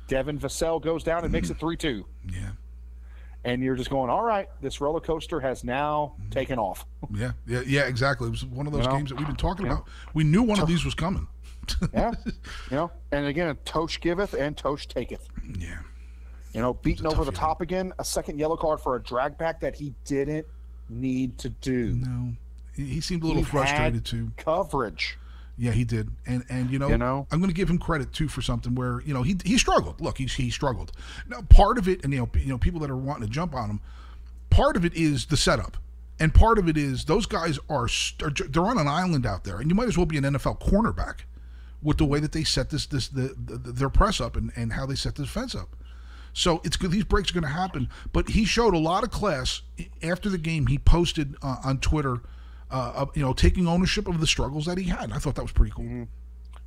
Devin 0.08 0.38
Vassell 0.38 0.82
goes 0.82 1.04
down 1.04 1.24
and 1.24 1.32
makes 1.32 1.50
it 1.50 1.58
three 1.58 1.78
two. 1.78 2.06
Yeah. 2.32 2.52
And 3.44 3.64
you're 3.64 3.76
just 3.76 3.90
going, 3.90 4.10
all 4.12 4.24
right, 4.24 4.48
this 4.62 4.80
roller 4.82 5.00
coaster 5.00 5.40
has 5.40 5.64
now 5.64 6.14
mm. 6.22 6.32
taken 6.32 6.60
off. 6.60 6.86
Yeah, 7.14 7.32
yeah, 7.46 7.62
yeah, 7.66 7.82
exactly. 7.88 8.28
It 8.28 8.32
was 8.32 8.46
one 8.46 8.68
of 8.68 8.72
those 8.74 8.84
You 8.86 8.90
know? 8.92 8.98
games 8.98 9.10
that 9.10 9.18
we've 9.18 9.28
been 9.28 9.36
talking 9.36 9.66
Yeah. 9.66 9.74
about. 9.74 9.88
We 10.14 10.24
knew 10.24 10.44
one 10.44 10.60
of 10.62 10.68
these 10.68 10.86
was 10.86 10.94
coming. 10.96 11.28
Yeah, 11.94 12.12
you 12.26 12.32
know, 12.78 12.92
and 13.12 13.26
again, 13.28 13.56
Totsch 13.66 14.00
giveth 14.02 14.34
and 14.34 14.56
Totsch 14.58 14.88
taketh. 14.88 15.28
yeah, 15.60 15.80
You 16.54 16.62
know, 16.62 16.74
beaten 16.74 17.06
over 17.08 17.24
the 17.24 17.32
top 17.32 17.62
again, 17.62 17.94
a 18.00 18.04
second 18.04 18.40
yellow 18.40 18.58
card 18.58 18.80
for 18.80 18.96
a 18.96 19.02
drag 19.02 19.38
back 19.38 19.60
that 19.62 19.76
he 19.76 19.94
didn't 20.06 20.46
need 20.90 21.38
to 21.38 21.50
do. 21.50 21.94
no, 21.94 22.34
he, 22.76 22.86
he 22.86 23.02
seemed 23.02 23.24
a 23.24 23.28
little 23.28 23.44
He 23.44 23.50
frustrated 23.50 24.04
too. 24.06 24.32
Coverage. 24.38 25.18
Yeah, 25.62 25.74
he 25.74 25.84
did, 25.84 26.10
and 26.26 26.44
and 26.50 26.72
you 26.72 26.80
know, 26.80 26.90
You 26.90 26.98
know? 26.98 27.28
I'm 27.32 27.38
going 27.40 27.52
to 27.52 27.56
give 27.56 27.70
him 27.70 27.78
credit 27.78 28.12
too 28.14 28.28
for 28.28 28.42
something 28.42 28.74
where 28.74 29.00
you 29.02 29.14
know 29.14 29.22
he 29.22 29.38
he 29.46 29.60
struggled. 29.60 30.02
Look, 30.02 30.18
he 30.18 30.26
he 30.26 30.50
struggled. 30.50 30.92
Now, 31.28 31.44
part 31.44 31.78
of 31.78 31.88
it, 31.88 32.04
and 32.04 32.12
you 32.12 32.20
know, 32.20 32.30
you 32.34 32.48
know, 32.48 32.58
people 32.58 32.80
that 32.80 32.90
are 32.90 32.98
wanting 32.98 33.28
to 33.28 33.30
jump 33.32 33.54
on 33.54 33.70
him, 33.70 33.80
part 34.50 34.76
of 34.76 34.86
it 34.86 34.96
is 34.96 35.28
the 35.28 35.38
setup, 35.38 35.78
and 36.20 36.34
part 36.34 36.58
of 36.58 36.68
it 36.68 36.78
is 36.78 37.06
those 37.06 37.28
guys 37.28 37.60
are, 37.70 37.88
st- 37.88 38.24
are 38.28 38.32
j- 38.32 38.48
they're 38.50 38.66
on 38.66 38.80
an 38.80 38.88
island 38.88 39.24
out 39.28 39.44
there, 39.44 39.60
and 39.60 39.70
you 39.70 39.76
might 39.76 39.88
as 39.88 39.96
well 39.98 40.08
be 40.08 40.18
an 40.18 40.24
NFL 40.24 40.60
cornerback 40.60 41.26
with 41.84 42.00
the 42.00 42.06
way 42.06 42.20
that 42.20 42.32
they 42.32 42.44
set 42.44 42.72
this 42.72 42.88
this 42.88 43.08
the, 43.10 43.36
the 43.38 43.58
their 43.72 43.90
press 43.90 44.20
up 44.20 44.36
and 44.36 44.52
and 44.56 44.74
how 44.74 44.88
they 44.88 44.96
set 44.96 45.14
the 45.14 45.22
defense 45.22 45.54
up. 45.54 45.76
So 46.34 46.60
it's 46.64 46.76
good. 46.76 46.90
These 46.90 47.04
breaks 47.04 47.30
are 47.30 47.34
going 47.34 47.44
to 47.44 47.50
happen. 47.50 47.88
But 48.14 48.30
he 48.30 48.46
showed 48.46 48.74
a 48.74 48.80
lot 48.80 49.04
of 49.04 49.12
class 49.12 49.62
after 50.02 50.28
the 50.28 50.40
game. 50.40 50.66
He 50.68 50.80
posted 50.80 51.36
uh, 51.44 51.58
on 51.64 51.78
Twitter, 51.80 52.22
uh, 52.72 53.06
you 53.14 53.22
know, 53.22 53.34
taking 53.34 53.68
ownership 53.68 54.08
of 54.08 54.20
the 54.20 54.28
struggles 54.28 54.66
that 54.66 54.78
he 54.78 54.86
had. 54.86 55.12
I 55.12 55.18
thought 55.18 55.36
that 55.36 55.44
was 55.44 55.52
pretty 55.52 55.74
cool. 55.76 56.08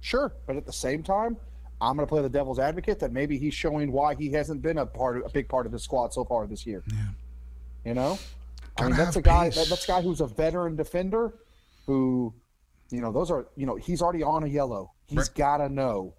Sure, 0.00 0.32
but 0.46 0.56
at 0.56 0.66
the 0.66 0.72
same 0.72 1.02
time, 1.02 1.36
I'm 1.80 1.96
going 1.96 2.06
to 2.06 2.10
play 2.10 2.22
the 2.22 2.28
devil's 2.28 2.58
advocate 2.58 2.98
that 3.00 3.12
maybe 3.12 3.38
he's 3.38 3.54
showing 3.54 3.90
why 3.90 4.14
he 4.14 4.30
hasn't 4.32 4.62
been 4.62 4.78
a 4.78 4.86
part, 4.86 5.16
of, 5.18 5.24
a 5.24 5.28
big 5.30 5.48
part 5.48 5.66
of 5.66 5.72
the 5.72 5.78
squad 5.78 6.12
so 6.12 6.24
far 6.24 6.46
this 6.46 6.66
year. 6.66 6.82
Yeah. 6.92 6.96
You 7.86 7.94
know, 7.94 8.18
I 8.78 8.84
mean 8.86 8.96
that's 8.96 9.16
a 9.16 9.22
guy. 9.22 9.50
That, 9.50 9.66
that's 9.68 9.84
a 9.84 9.86
guy 9.86 10.00
who's 10.02 10.20
a 10.20 10.26
veteran 10.26 10.76
defender, 10.76 11.34
who, 11.86 12.32
you 12.90 13.00
know, 13.00 13.12
those 13.12 13.30
are 13.30 13.46
you 13.56 13.66
know 13.66 13.76
he's 13.76 14.00
already 14.02 14.22
on 14.22 14.44
a 14.44 14.46
yellow. 14.46 14.92
He's 15.06 15.18
Right. 15.18 15.34
got 15.34 15.56
to 15.58 15.68
know 15.68 16.14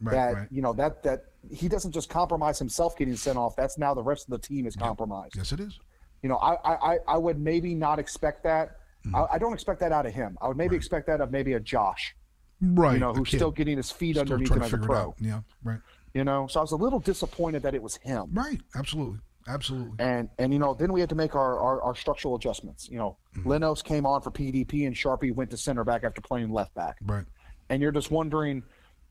Right. 0.00 0.12
that 0.12 0.34
right. 0.34 0.48
you 0.50 0.60
know 0.60 0.72
that 0.74 1.02
that 1.04 1.24
he 1.50 1.68
doesn't 1.68 1.92
just 1.92 2.10
compromise 2.10 2.58
himself 2.58 2.96
getting 2.96 3.16
sent 3.16 3.38
off. 3.38 3.56
That's 3.56 3.78
now 3.78 3.94
the 3.94 4.02
rest 4.02 4.26
of 4.26 4.32
the 4.32 4.38
team 4.46 4.66
is 4.66 4.76
compromised. 4.76 5.34
Yes, 5.36 5.52
it 5.52 5.60
is. 5.60 5.78
You 6.24 6.30
know, 6.30 6.38
I 6.38 6.54
I 6.94 6.98
I- 7.06 7.18
would 7.18 7.38
maybe 7.38 7.74
not 7.74 7.98
expect 7.98 8.42
that. 8.44 8.78
Mm-hmm. 9.06 9.14
I, 9.14 9.26
I 9.34 9.38
don't 9.38 9.52
expect 9.52 9.78
that 9.80 9.92
out 9.92 10.06
of 10.06 10.14
him. 10.14 10.38
I 10.40 10.48
would 10.48 10.56
maybe 10.56 10.74
expect 10.74 11.06
that 11.08 11.20
of 11.20 11.30
maybe 11.30 11.52
a 11.52 11.60
Josh, 11.60 12.16
Right. 12.62 12.94
you 12.94 12.98
know, 12.98 13.12
who's 13.12 13.28
still 13.28 13.50
getting 13.50 13.76
his 13.76 13.90
feet 13.92 14.12
still 14.16 14.22
underneath 14.22 14.50
him 14.50 14.62
as 14.62 14.72
a 14.72 14.78
pro. 14.78 15.14
Yeah. 15.20 15.40
Right. 15.62 15.80
You 16.14 16.24
know, 16.24 16.46
so 16.46 16.60
I 16.60 16.62
was 16.62 16.72
a 16.72 16.76
little 16.76 16.98
disappointed 16.98 17.62
that 17.64 17.74
it 17.74 17.82
was 17.82 17.96
him. 17.96 18.30
Right. 18.32 18.58
Absolutely. 18.74 19.18
Absolutely. 19.46 19.96
And 19.98 20.30
and 20.38 20.50
you 20.54 20.58
know, 20.58 20.72
then 20.72 20.90
we 20.94 21.00
had 21.00 21.10
to 21.10 21.14
make 21.14 21.34
our 21.34 21.60
our, 21.60 21.82
our 21.82 21.94
structural 21.94 22.34
adjustments. 22.36 22.88
You 22.90 22.96
know, 22.98 23.18
Mm-hmm. 23.36 23.50
Lenos 23.50 23.84
came 23.84 24.06
on 24.06 24.22
for 24.22 24.30
PDP 24.30 24.86
and 24.86 24.96
Charpie 24.96 25.30
went 25.32 25.50
to 25.50 25.56
center 25.58 25.84
back 25.84 26.04
after 26.04 26.22
playing 26.22 26.50
left 26.50 26.72
back. 26.74 26.96
Right. 27.02 27.24
And 27.68 27.82
you're 27.82 27.92
just 27.92 28.10
wondering, 28.10 28.62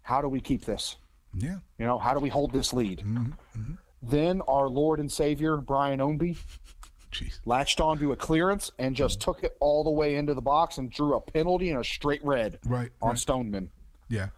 how 0.01 0.19
do 0.21 0.27
we 0.29 0.39
keep 0.41 0.65
this? 0.65 0.95
Yeah. 1.37 1.57
You 1.77 1.85
know, 1.85 1.99
how 1.99 2.13
do 2.15 2.19
we 2.21 2.29
hold 2.29 2.51
this 2.53 2.73
lead? 2.73 3.03
Mm-hmm. 3.05 3.73
Then 4.01 4.41
our 4.47 4.67
Lord 4.67 4.99
and 4.99 5.11
Savior 5.11 5.57
Brian 5.57 5.99
Ownby 5.99 6.37
Jeez. 7.13 7.39
latched 7.45 7.79
onto 7.79 8.11
a 8.11 8.15
clearance 8.15 8.71
and 8.79 8.95
just 8.95 9.21
took 9.21 9.43
it 9.43 9.55
all 9.59 9.83
the 9.83 9.91
way 9.91 10.15
into 10.15 10.33
the 10.33 10.41
box 10.41 10.77
and 10.77 10.91
drew 10.91 11.15
a 11.15 11.21
penalty 11.21 11.69
and 11.69 11.79
a 11.79 11.83
straight 11.83 12.23
red 12.23 12.59
Right. 12.65 12.91
on 13.01 13.09
right. 13.09 13.17
Stoneman. 13.17 13.69
Yeah. 14.09 14.29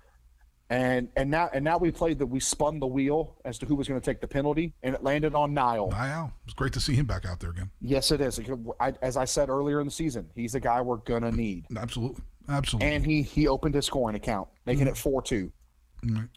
And 0.69 1.09
and 1.15 1.29
now 1.29 1.49
and 1.53 1.63
now 1.63 1.77
we 1.77 1.91
played 1.91 2.17
that 2.19 2.25
we 2.25 2.39
spun 2.39 2.79
the 2.79 2.87
wheel 2.87 3.35
as 3.45 3.59
to 3.59 3.67
who 3.67 3.75
was 3.75 3.87
going 3.87 4.01
to 4.01 4.03
take 4.03 4.19
the 4.19 4.27
penalty, 4.27 4.73
and 4.81 4.95
it 4.95 5.03
landed 5.03 5.35
on 5.35 5.53
Niall. 5.53 5.89
Wow. 5.89 6.31
It's 6.45 6.55
great 6.55 6.73
to 6.73 6.79
see 6.79 6.95
him 6.95 7.05
back 7.05 7.23
out 7.23 7.39
there 7.39 7.51
again. 7.51 7.69
Yes, 7.81 8.11
it 8.11 8.19
is. 8.19 8.39
I, 8.79 8.93
as 9.03 9.15
I 9.15 9.25
said 9.25 9.49
earlier 9.49 9.79
in 9.79 9.85
the 9.85 9.91
season, 9.91 10.27
he's 10.33 10.55
a 10.55 10.59
guy 10.59 10.81
we're 10.81 10.97
gonna 10.97 11.31
need. 11.31 11.65
Absolutely. 11.77 12.23
Absolutely. 12.49 12.91
And 12.91 13.05
he 13.05 13.21
he 13.21 13.47
opened 13.47 13.75
his 13.75 13.85
scoring 13.85 14.15
account, 14.15 14.47
making 14.65 14.87
it 14.87 14.95
mm. 14.95 14.97
four 14.97 15.21
two. 15.21 15.51
Right. 16.03 16.27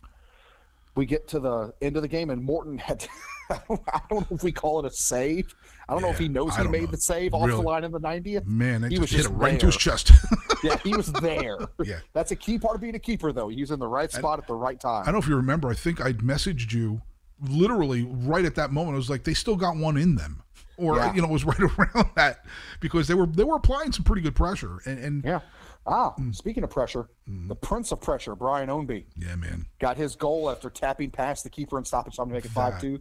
We 0.95 1.07
get 1.07 1.27
to 1.29 1.41
the 1.41 1.73
end 1.81 1.97
of 1.97 2.03
the 2.03 2.09
game, 2.09 2.29
and 2.29 2.43
Morton 2.43 2.77
had. 2.79 3.07
I 3.51 4.01
don't 4.11 4.31
know 4.31 4.37
if 4.37 4.43
we 4.43 4.53
call 4.53 4.81
it 4.81 4.87
a 4.87 4.91
save. 4.91 5.55
I 5.89 5.93
don't 5.95 6.03
know 6.03 6.11
if 6.11 6.19
he 6.19 6.29
knows 6.29 6.55
he 6.57 6.65
made 6.65 6.83
know. 6.83 6.91
the 6.91 6.97
save 6.99 7.33
off 7.33 7.47
Really. 7.47 7.61
the 7.63 7.67
line 7.67 7.85
in 7.85 7.93
the 7.93 8.01
90th. 8.01 8.45
Man, 8.47 8.83
He 8.83 8.91
just 8.91 9.01
was 9.01 9.11
hit 9.11 9.17
just 9.19 9.31
it 9.31 9.33
right 9.35 9.53
into 9.55 9.67
his 9.67 9.77
chest. 9.77 10.13
Yeah, 10.65 10.77
he 10.79 10.95
was 10.97 11.13
there. 11.13 11.57
Yeah. 11.85 12.01
That's 12.15 12.33
a 12.33 12.37
key 12.37 12.59
part 12.59 12.75
of 12.75 12.81
being 12.81 12.97
a 12.97 12.99
keeper, 12.99 13.33
though. 13.33 13.47
He's 13.49 13.71
in 13.71 13.79
the 13.79 13.87
right 13.87 14.11
spot 14.11 14.41
at 14.41 14.47
the 14.49 14.55
right 14.57 14.79
time. 14.79 15.03
I 15.03 15.05
don't 15.07 15.15
know 15.15 15.21
if 15.21 15.29
you 15.29 15.37
remember. 15.37 15.69
I 15.69 15.75
think 15.75 16.01
I 16.05 16.15
messaged 16.15 16.73
you 16.73 17.01
literally 17.41 18.03
right 18.11 18.45
at 18.45 18.57
that 18.57 18.73
moment. 18.73 18.95
I 18.95 18.99
was 18.99 19.09
like, 19.09 19.23
they 19.25 19.35
still 19.35 19.55
got 19.57 19.77
one 19.77 19.97
in 19.97 20.17
them, 20.17 20.43
or 20.77 20.97
Yeah. 20.97 21.15
you 21.15 21.23
know, 21.23 21.29
it 21.29 21.33
was 21.33 21.45
right 21.45 21.61
around 21.61 22.11
that 22.17 22.45
because 22.81 23.07
they 23.07 23.15
were 23.15 23.27
they 23.27 23.45
were 23.45 23.55
applying 23.57 23.93
some 23.93 24.03
pretty 24.05 24.23
good 24.23 24.35
pressure. 24.35 24.79
And, 24.85 24.99
and 24.99 25.25
yeah. 25.25 25.31
Yeah. 25.31 25.41
Ah, 25.87 26.15
Mm. 26.19 26.35
speaking 26.35 26.65
of 26.65 26.71
pressure, 26.71 27.09
the 27.27 27.55
Prince 27.55 27.93
of 27.93 28.01
Pressure, 28.01 28.35
Brian 28.35 28.69
Ownby, 28.69 29.07
Yeah, 29.17 29.37
man, 29.37 29.65
got 29.79 29.97
his 29.97 30.17
goal 30.17 30.51
after 30.51 30.69
tapping 30.69 31.11
past 31.11 31.45
the 31.45 31.51
keeper 31.51 31.79
and 31.79 31.87
stopping 31.87 32.13
time 32.13 32.27
to 32.29 32.35
make 32.35 32.45
it 32.45 32.51
5 32.51 32.79
2. 32.81 33.01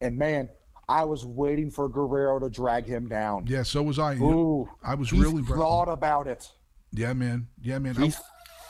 And 0.00 0.16
man, 0.16 0.48
I 0.88 1.04
was 1.04 1.24
waiting 1.26 1.70
for 1.70 1.88
Guerrero 1.88 2.38
to 2.40 2.48
drag 2.48 2.86
him 2.86 3.08
down. 3.08 3.46
yeah. 3.46 3.62
So 3.62 3.82
was 3.82 3.98
I. 3.98 4.14
Ooh, 4.16 4.68
I 4.82 4.94
was 4.94 5.12
really 5.12 5.42
thought 5.42 5.88
about 5.88 6.26
it. 6.26 6.50
yeah, 6.92 7.12
man, 7.12 7.48
yeah, 7.60 7.78
man. 7.78 7.96
I- 7.98 8.06
He 8.06 8.12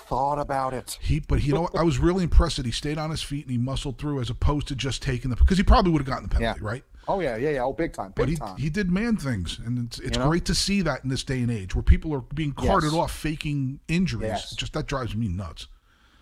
thought 0.07 0.39
about 0.39 0.73
it. 0.73 0.99
he, 1.03 1.21
but 1.21 1.43
you 1.43 1.53
know, 1.53 1.63
what? 1.63 1.77
I 1.77 1.83
was 1.83 1.99
really 1.99 2.25
impressed 2.25 2.57
that 2.57 2.65
he 2.67 2.73
stayed 2.73 2.97
on 2.99 3.11
his 3.11 3.23
feet 3.23 3.43
and 3.45 3.51
he 3.53 3.59
muscled 3.59 3.99
through 3.99 4.21
as 4.21 4.31
opposed 4.31 4.67
to 4.69 4.75
just 4.75 5.03
taking 5.03 5.29
the 5.31 5.37
because 5.37 5.59
he 5.59 5.63
probably 5.63 5.93
would 5.93 6.01
have 6.01 6.09
gotten 6.09 6.25
the 6.25 6.35
penalty, 6.35 6.59
Yeah. 6.63 6.67
right? 6.67 6.83
Oh 7.07 7.21
yeah, 7.21 7.37
yeah, 7.37 7.51
yeah. 7.51 7.63
Oh, 7.65 7.73
big 7.73 7.93
time, 7.93 8.09
big 8.09 8.17
But 8.17 8.29
he 8.31 8.37
time. 8.37 8.57
he 8.57 8.69
did 8.71 8.91
man 8.91 9.17
things, 9.17 9.59
and 9.65 9.79
it's 9.87 9.99
it's 9.99 10.17
You 10.17 10.23
know? 10.25 10.29
great 10.31 10.45
to 10.47 10.55
see 10.55 10.81
that 10.83 11.05
in 11.05 11.11
this 11.11 11.25
day 11.25 11.41
and 11.43 11.51
age 11.51 11.75
where 11.75 11.83
people 11.83 12.13
are 12.15 12.21
being 12.35 12.53
carted 12.53 12.93
Yes. 12.93 12.99
off 13.01 13.13
faking 13.13 13.81
injuries. 13.87 14.29
Yes. 14.29 14.57
Just 14.57 14.73
that 14.73 14.87
drives 14.87 15.15
me 15.15 15.29
nuts. 15.29 15.69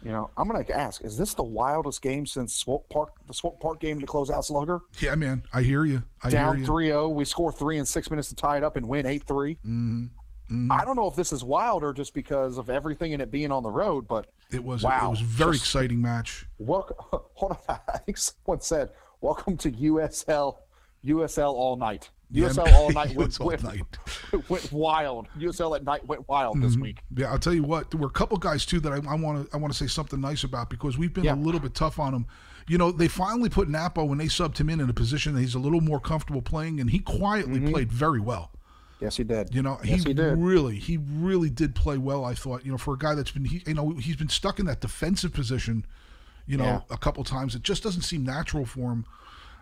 You 0.03 0.11
know, 0.13 0.31
I'm 0.37 0.47
gonna 0.49 0.65
ask: 0.73 1.03
Is 1.03 1.17
this 1.17 1.35
the 1.35 1.43
wildest 1.43 2.03
game 2.03 2.27
since 2.27 2.55
Swope 2.55 2.89
Park, 2.91 3.11
the 3.27 3.35
Swope 3.35 3.61
Park 3.61 3.81
game 3.81 3.99
to 4.01 4.07
close 4.07 4.31
out 4.31 4.45
Slugger? 4.45 4.81
Yeah, 5.01 5.15
man, 5.15 5.43
I 5.53 5.63
hear 5.63 5.85
you. 5.85 6.03
I 6.23 6.31
hear 6.31 6.39
Down 6.41 6.61
you. 6.61 6.67
3-0, 6.67 7.13
we 7.15 7.25
score 7.25 7.51
three 7.53 7.79
in 7.79 7.87
six 7.87 8.11
minutes 8.11 8.29
to 8.29 8.35
tie 8.37 8.57
it 8.59 8.65
up 8.65 8.77
and 8.77 8.87
win 8.89 9.07
8-3. 9.07 9.59
Mm-hmm. 9.67 10.71
I 10.71 10.85
don't 10.85 10.95
know 10.95 11.09
if 11.09 11.17
this 11.17 11.33
is 11.33 11.43
wilder 11.43 11.93
just 11.93 12.15
because 12.15 12.57
of 12.57 12.71
everything 12.71 13.13
and 13.13 13.21
it 13.21 13.33
being 13.33 13.51
on 13.51 13.65
the 13.65 13.71
road, 13.71 14.07
but 14.07 14.29
It 14.53 14.63
was 14.63 14.85
Wow. 14.85 15.09
it 15.09 15.11
was 15.11 15.21
a 15.21 15.25
very 15.25 15.53
Just- 15.55 15.65
exciting 15.65 16.01
match. 16.01 16.47
Welcome, 16.59 16.97
hold 17.35 17.57
on. 17.69 17.79
I 17.93 17.99
think 17.99 18.17
someone 18.19 18.61
said, 18.61 18.91
"Welcome 19.21 19.57
to 19.57 19.73
USL, 19.73 20.59
USL 21.05 21.53
all 21.53 21.77
night." 21.77 22.11
USL 22.33 22.73
all 22.73 22.91
night 22.91 23.15
went, 23.17 23.41
all 23.41 23.47
went, 23.47 23.63
night. 23.63 23.99
went 24.49 24.73
wild. 24.73 25.29
USL 25.39 25.77
at 25.77 25.85
night 25.85 26.05
went 26.07 26.29
wild 26.29 26.61
this 26.61 26.73
mm-hmm. 26.73 26.83
week. 26.83 26.99
Yeah, 27.17 27.31
I'll 27.31 27.39
tell 27.39 27.55
you 27.55 27.63
what. 27.63 27.91
There 27.91 28.01
were 28.01 28.09
a 28.09 28.11
couple 28.11 28.37
guys 28.39 28.67
too 28.67 28.81
that 28.81 28.93
I 28.93 29.15
want 29.15 29.49
to 29.49 29.55
I 29.55 29.59
want 29.59 29.73
to 29.73 29.79
say 29.79 29.87
something 29.87 30.21
nice 30.21 30.45
about 30.45 30.71
because 30.71 30.99
we've 30.99 31.13
been 31.13 31.25
Yeah. 31.25 31.35
a 31.35 31.37
little 31.37 31.61
bit 31.61 31.75
tough 31.75 31.99
on 31.99 32.13
them. 32.13 32.27
You 32.69 32.79
know, 32.79 32.91
they 32.91 33.07
finally 33.07 33.49
put 33.49 33.69
Napo 33.69 34.05
when 34.05 34.19
they 34.19 34.27
subbed 34.27 34.59
him 34.59 34.69
in 34.69 34.81
in 34.81 34.91
a 34.91 34.93
position 34.93 35.35
that 35.35 35.41
he's 35.41 35.55
a 35.55 35.61
little 35.61 35.81
more 35.81 36.01
comfortable 36.01 36.43
playing, 36.43 36.81
and 36.81 36.91
he 36.91 36.99
quietly 36.99 37.61
mm-hmm. 37.61 37.71
played 37.71 37.93
very 37.93 38.19
well. 38.19 38.51
Yes, 39.01 39.17
he 39.17 39.25
did. 39.25 39.55
You 39.55 39.63
know, 39.63 39.79
yes, 39.85 40.03
he, 40.03 40.11
he 40.11 40.15
did. 40.15 40.39
really, 40.39 40.79
he 40.79 40.97
really 40.97 41.51
did 41.51 41.75
play 41.75 41.99
well. 41.99 42.25
I 42.25 42.35
thought, 42.35 42.65
you 42.65 42.73
know, 42.73 42.79
for 42.79 42.95
a 42.95 42.99
guy 42.99 43.15
that's 43.15 43.31
been, 43.31 43.45
he, 43.45 43.63
you 43.67 43.75
know, 43.75 43.91
he's 43.91 44.17
been 44.17 44.31
stuck 44.31 44.59
in 44.59 44.67
that 44.67 44.81
defensive 44.81 45.33
position, 45.33 45.87
you 46.47 46.57
know, 46.57 46.65
Yeah. 46.65 46.81
a 46.91 46.97
couple 46.97 47.23
times. 47.23 47.55
It 47.55 47.63
just 47.63 47.83
doesn't 47.83 48.03
seem 48.03 48.25
natural 48.25 48.65
for 48.65 48.91
him. 48.91 49.05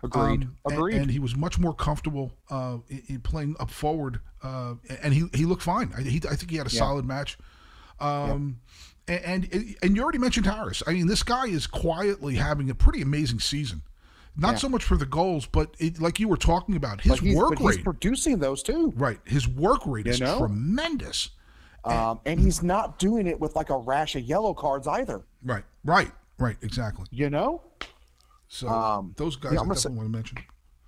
Agreed. 0.05 0.43
Um, 0.43 0.55
and- 0.65 0.73
Agreed. 0.73 0.95
And, 1.01 1.11
he 1.11 1.19
was 1.19 1.35
much 1.35 1.59
more 1.59 1.73
comfortable 1.73 2.31
uh, 2.49 2.77
in, 2.89 3.03
in 3.07 3.19
playing 3.21 3.55
up 3.59 3.69
forward, 3.71 4.19
uh, 4.43 4.75
and 5.01 5.13
he 5.13 5.25
he 5.33 5.45
looked 5.45 5.63
fine. 5.63 5.93
I, 5.97 6.01
he, 6.01 6.17
I 6.29 6.35
think 6.35 6.51
he 6.51 6.57
had 6.57 6.67
a 6.67 6.71
Yeah. 6.71 6.79
solid 6.79 7.05
match. 7.05 7.37
Um, 7.99 8.59
and, 9.07 9.47
and 9.51 9.75
and 9.81 9.95
you 9.95 10.03
already 10.03 10.17
mentioned 10.17 10.45
Harris. 10.47 10.81
I 10.87 10.93
mean, 10.93 11.07
this 11.07 11.23
guy 11.23 11.45
is 11.47 11.67
quietly 11.67 12.35
having 12.35 12.69
a 12.69 12.75
pretty 12.75 13.01
amazing 13.01 13.39
season. 13.39 13.81
Not 14.37 14.53
Yeah. 14.53 14.57
so 14.57 14.69
much 14.69 14.83
for 14.83 14.97
the 14.97 15.05
goals, 15.05 15.45
but 15.45 15.75
it, 15.79 16.01
like 16.01 16.19
you 16.19 16.27
were 16.27 16.35
talking 16.37 16.75
about, 16.75 17.01
his 17.01 17.11
But 17.13 17.19
he's, 17.19 17.35
work 17.37 17.49
but 17.51 17.59
he's 17.59 17.75
rate. 17.77 17.83
producing 17.85 18.39
those 18.39 18.61
too. 18.63 18.91
right, 18.97 19.19
his 19.25 19.47
work 19.47 19.85
rate 19.85 20.07
is 20.07 20.19
know? 20.19 20.39
tremendous. 20.39 21.29
Um, 21.85 22.19
and 22.25 22.39
he's 22.39 22.63
not 22.63 22.97
doing 22.97 23.27
it 23.27 23.39
with 23.39 23.55
like 23.55 23.69
a 23.69 23.77
rash 23.77 24.15
of 24.15 24.23
yellow 24.23 24.53
cards 24.55 24.87
either. 24.87 25.21
Right, 25.43 25.63
right, 25.85 26.11
right, 26.39 26.57
exactly. 26.63 27.05
You 27.11 27.29
know, 27.29 27.61
So 28.55 28.69
Um, 28.69 29.13
those 29.17 29.35
guys 29.35 29.53
yeah, 29.53 29.59
I 29.61 29.65
definitely 29.67 29.97
want 29.97 30.07
to 30.07 30.11
mention. 30.17 30.37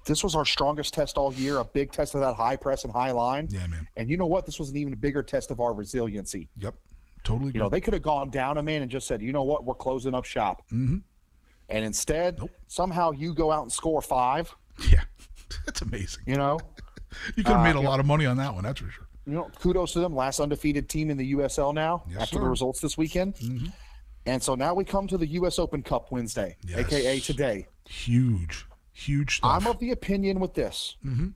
this 0.05 0.23
was 0.23 0.35
our 0.35 0.45
strongest 0.45 0.93
test 0.93 1.17
all 1.17 1.33
year, 1.33 1.57
a 1.57 1.65
big 1.65 1.91
test 1.91 2.15
of 2.15 2.21
that 2.21 2.35
high 2.35 2.55
press 2.55 2.83
and 2.85 2.93
high 2.93 3.11
line. 3.11 3.47
Yeah, 3.51 3.67
man. 3.67 3.87
And 3.97 4.09
you 4.09 4.15
know 4.17 4.25
what? 4.27 4.45
This 4.45 4.57
was 4.59 4.69
an 4.69 4.77
even 4.77 4.93
bigger 4.95 5.21
test 5.21 5.51
of 5.51 5.59
our 5.59 5.73
resiliency. 5.73 6.47
Yep, 6.57 6.75
totally. 7.23 7.51
You 7.53 7.59
know, 7.59 7.69
they 7.69 7.81
could 7.81 7.93
have 7.93 8.03
gone 8.03 8.29
down 8.29 8.57
a 8.57 8.63
man 8.63 8.81
and 8.83 8.89
just 8.89 9.05
said, 9.07 9.21
you 9.21 9.33
know 9.33 9.43
what, 9.43 9.65
we're 9.65 9.75
closing 9.75 10.13
up 10.15 10.23
shop. 10.25 10.61
Mm-hmm. 10.71 10.97
And 11.69 11.83
instead, 11.85 12.39
somehow 12.67 13.11
you 13.11 13.33
go 13.33 13.51
out 13.51 13.63
and 13.63 13.71
score 13.71 14.01
five. 14.01 14.53
yeah, 14.89 15.01
that's 15.65 15.81
amazing. 15.81 16.23
You 16.25 16.35
know, 16.37 16.59
You 17.35 17.43
could 17.43 17.53
have 17.53 17.63
made 17.63 17.75
a 17.75 17.79
Uh, 17.79 17.81
yeah. 17.81 17.89
lot 17.89 17.99
of 17.99 18.05
money 18.05 18.25
on 18.25 18.37
that 18.37 18.53
one. 18.53 18.63
That's 18.63 18.79
for 18.79 18.89
sure. 18.89 19.07
you 19.25 19.33
know, 19.33 19.49
kudos 19.59 19.91
to 19.93 19.99
them. 19.99 20.15
Last 20.15 20.39
undefeated 20.39 20.87
team 20.87 21.09
in 21.09 21.17
the 21.17 21.33
USL 21.33 21.73
now 21.73 22.03
Yes, 22.07 22.21
after 22.21 22.25
sir. 22.25 22.35
Mm-hmm. 22.37 22.43
the 22.45 22.49
results 22.49 22.79
this 22.79 22.97
weekend. 22.97 23.33
And 24.27 24.43
so 24.43 24.53
now 24.55 24.73
we 24.73 24.83
come 24.83 25.07
to 25.07 25.17
the 25.17 25.25
U.S. 25.27 25.57
Open 25.57 25.81
Cup 25.81 26.11
Wednesday, 26.11 26.57
aka 26.75 27.19
today. 27.21 27.67
Huge, 27.87 28.65
huge 28.91 29.37
stuff. 29.37 29.63
I'm 29.63 29.67
of 29.67 29.79
the 29.79 29.91
opinion 29.91 30.39
with 30.39 30.53
this. 30.53 30.97
Mm-hmm. 31.05 31.29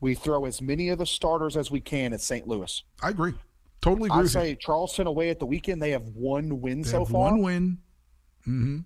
We 0.00 0.14
throw 0.14 0.44
as 0.44 0.62
many 0.62 0.88
of 0.90 0.98
the 0.98 1.06
starters 1.06 1.56
as 1.56 1.70
we 1.70 1.80
can 1.80 2.12
at 2.12 2.20
St. 2.20 2.46
Louis. 2.46 2.82
I 3.02 3.10
agree. 3.10 3.34
Totally 3.82 4.06
agree 4.06 4.18
I 4.18 4.22
with 4.22 4.34
you. 4.34 4.40
say 4.40 4.54
Charleston 4.54 5.06
away 5.06 5.28
at 5.30 5.38
the 5.40 5.46
weekend. 5.46 5.82
They 5.82 5.90
have 5.90 6.06
one 6.08 6.60
win 6.60 6.82
They 6.82 6.88
so 6.88 7.04
far. 7.04 7.32
one 7.32 7.42
win. 7.42 7.78
Mm-hmm. 8.46 8.78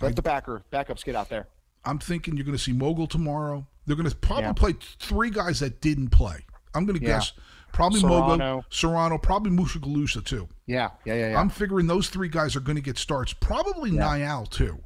Let 0.00 0.16
the 0.16 0.22
backer 0.22 0.64
backups 0.72 1.04
get 1.04 1.14
out 1.14 1.28
there. 1.28 1.48
I'm 1.84 1.98
thinking 1.98 2.36
you're 2.36 2.46
going 2.46 2.56
to 2.56 2.62
see 2.62 2.72
Mogul 2.72 3.06
tomorrow. 3.06 3.66
They're 3.86 3.96
going 3.96 4.08
to 4.08 4.16
probably 4.16 4.44
Yeah. 4.44 4.52
play 4.52 4.74
three 5.00 5.30
guys 5.30 5.60
that 5.60 5.80
didn't 5.80 6.08
play. 6.10 6.46
I'm 6.74 6.86
going 6.86 6.98
to 6.98 7.04
Yeah. 7.04 7.18
guess 7.18 7.32
probably 7.72 8.00
Serrano. 8.00 8.36
Mogul, 8.36 8.64
Serrano, 8.70 9.18
probably 9.18 9.50
Mushagalusa 9.50 10.24
too. 10.24 10.48
Yeah, 10.66 10.90
yeah, 11.04 11.14
yeah, 11.14 11.30
yeah. 11.30 11.40
I'm 11.40 11.48
figuring 11.50 11.86
those 11.86 12.08
three 12.08 12.28
guys 12.28 12.54
are 12.56 12.60
going 12.60 12.76
to 12.76 12.82
get 12.82 12.98
starts. 12.98 13.32
Probably 13.32 13.90
Niall 13.90 14.46
too. 14.46 14.78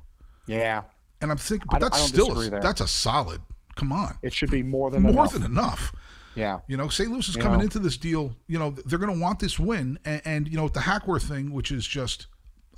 yeah, 0.46 0.82
And 1.20 1.30
I'm 1.30 1.36
thinking, 1.38 1.68
but 1.70 1.80
that's 1.80 2.00
still 2.00 2.40
a, 2.40 2.50
that's 2.50 2.80
a 2.80 2.88
solid. 2.88 3.40
Come 3.74 3.92
on, 3.92 4.16
it 4.22 4.32
should 4.32 4.50
be 4.50 4.62
more 4.62 4.90
than 4.90 5.02
more 5.02 5.12
enough. 5.12 5.32
than 5.34 5.42
enough. 5.44 5.92
yeah. 6.34 6.60
You 6.66 6.76
know, 6.78 6.88
St. 6.88 7.10
Louis 7.10 7.28
is 7.28 7.36
You 7.36 7.42
coming 7.42 7.58
know. 7.58 7.64
into 7.64 7.78
this 7.78 7.96
deal. 7.98 8.34
You 8.46 8.58
know, 8.58 8.70
they're 8.70 8.98
going 8.98 9.12
to 9.14 9.20
want 9.20 9.38
this 9.38 9.58
win, 9.58 9.98
and, 10.06 10.22
and 10.24 10.48
you 10.48 10.56
know, 10.56 10.64
with 10.64 10.72
the 10.72 10.80
Hackworth 10.80 11.24
thing, 11.24 11.52
which 11.52 11.70
is 11.70 11.86
just 11.86 12.26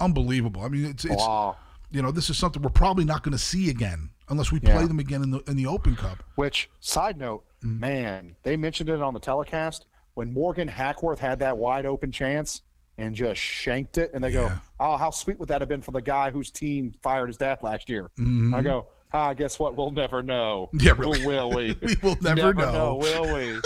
unbelievable. 0.01 0.63
I 0.63 0.69
mean, 0.69 0.85
it's 0.87 1.05
it's 1.05 1.15
Wow. 1.17 1.57
you 1.91 2.03
know, 2.03 2.11
this 2.11 2.31
is 2.31 2.37
something 2.39 2.63
we're 2.63 2.69
probably 2.71 3.05
not 3.05 3.23
going 3.23 3.33
to 3.33 3.39
see 3.39 3.71
again 3.71 4.11
unless 4.29 4.53
we 4.53 4.61
play 4.61 4.85
them 4.87 4.99
again 4.99 5.23
in 5.23 5.31
the 5.31 5.39
in 5.47 5.57
the 5.57 5.67
Open 5.67 5.95
Cup. 5.97 6.23
Which 6.35 6.69
side 6.81 7.17
note, 7.19 7.45
Mm. 7.65 7.81
man, 7.81 8.37
they 8.45 8.57
mentioned 8.57 8.89
it 8.89 9.03
on 9.03 9.15
the 9.15 9.19
telecast 9.21 9.87
when 10.19 10.33
Morgan 10.35 10.67
Hackworth 10.67 11.21
had 11.21 11.39
that 11.39 11.57
wide 11.57 11.87
open 11.87 12.11
chance 12.11 12.63
and 12.99 13.15
just 13.15 13.41
shanked 13.41 13.99
it, 13.99 14.11
and 14.13 14.25
they 14.25 14.31
Yeah. 14.31 14.49
go, 14.49 14.53
"Oh, 14.81 14.97
how 14.97 15.11
sweet 15.11 15.39
would 15.39 15.49
that 15.51 15.61
have 15.63 15.69
been 15.69 15.81
for 15.83 15.93
the 15.93 16.03
guy 16.03 16.33
whose 16.33 16.51
team 16.51 16.93
fired 17.05 17.29
his 17.29 17.37
dad 17.37 17.61
last 17.63 17.89
year?" 17.89 18.11
I 18.19 18.61
go, 18.61 18.89
"Ah, 19.13 19.33
guess 19.35 19.61
what? 19.61 19.77
We'll 19.77 19.93
never 19.93 20.21
know. 20.21 20.71
Mm-hmm. 20.75 20.79
Yeah, 20.87 20.95
really. 20.99 21.25
Will 21.25 21.51
we? 21.51 21.77
We 21.83 21.95
will 22.03 22.17
never 22.21 22.53
know. 22.53 22.97
will 22.97 23.33
we? 23.33 23.61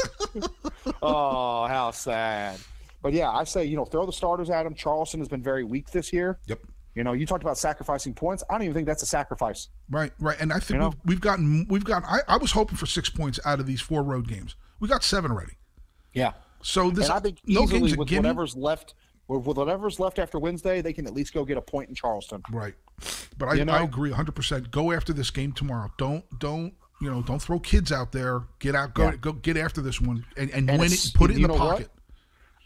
oh, 1.02 1.66
how 1.66 1.90
sad. 1.90 2.58
But 3.00 3.14
yeah, 3.14 3.30
I 3.30 3.44
say 3.44 3.64
you 3.64 3.76
know 3.76 3.84
throw 3.86 4.04
the 4.04 4.12
starters 4.12 4.50
at 4.50 4.66
him. 4.66 4.74
Charleston 4.74 5.20
has 5.20 5.28
been 5.28 5.42
very 5.42 5.64
weak 5.64 5.90
this 5.90 6.12
year. 6.12 6.38
Yep. 6.46 6.60
You 6.94 7.02
know, 7.04 7.14
you 7.14 7.24
talked 7.24 7.42
about 7.42 7.56
sacrificing 7.56 8.12
points. 8.12 8.44
I 8.50 8.52
don't 8.52 8.62
even 8.64 8.74
think 8.74 8.86
that's 8.86 9.02
a 9.02 9.06
sacrifice. 9.06 9.68
Right, 9.88 10.12
right, 10.20 10.36
and 10.38 10.52
I 10.52 10.56
think 10.58 10.72
You 10.72 10.78
know? 10.80 10.88
we've, 10.90 10.98
we've 11.06 11.20
gotten 11.22 11.66
we've 11.70 11.84
gotten. 11.84 12.06
I, 12.06 12.18
I 12.28 12.36
was 12.36 12.52
hoping 12.52 12.76
for 12.76 12.84
six 12.84 13.08
points 13.08 13.40
out 13.46 13.60
of 13.60 13.66
these 13.66 13.80
four 13.80 14.02
road 14.02 14.28
games. 14.28 14.56
We 14.78 14.88
got 14.88 15.02
seven 15.02 15.30
already. 15.30 15.54
Yeah. 16.14 16.32
So 16.62 16.90
this 16.90 17.06
and 17.06 17.14
I 17.14 17.20
think 17.20 17.38
no 17.46 17.62
easily 17.64 17.80
games 17.80 17.92
a 17.94 17.96
with 17.96 18.08
gimme. 18.08 18.20
whatever's 18.20 18.54
left, 18.56 18.94
with 19.28 19.44
with 19.46 19.56
whatever's 19.56 19.98
left 19.98 20.18
after 20.18 20.38
Wednesday, 20.38 20.80
they 20.80 20.92
can 20.92 21.06
at 21.06 21.12
least 21.12 21.32
go 21.34 21.44
get 21.44 21.56
a 21.56 21.62
point 21.62 21.88
in 21.88 21.94
Charleston. 21.94 22.42
Right, 22.52 22.74
but 23.38 23.48
I, 23.48 23.54
You 23.54 23.64
know? 23.64 23.72
I 23.72 23.82
agree 23.82 24.10
100. 24.10 24.32
percent 24.32 24.70
Go 24.70 24.92
after 24.92 25.12
this 25.12 25.30
game 25.30 25.52
tomorrow. 25.52 25.90
Don't 25.98 26.24
don't 26.38 26.74
you 27.00 27.10
know? 27.10 27.20
Don't 27.22 27.42
throw 27.42 27.58
kids 27.58 27.90
out 27.90 28.12
there. 28.12 28.42
Get 28.60 28.74
out. 28.76 28.94
Go 28.94 29.06
Yeah. 29.10 29.16
go 29.16 29.32
get 29.32 29.56
after 29.56 29.80
this 29.80 30.00
one 30.00 30.24
and, 30.36 30.50
and, 30.50 30.70
And 30.70 30.80
win 30.80 30.92
it. 30.92 31.10
Put 31.14 31.30
it 31.30 31.36
in 31.36 31.42
the 31.42 31.48
know 31.48 31.54
what? 31.54 31.60
pocket. 31.78 31.90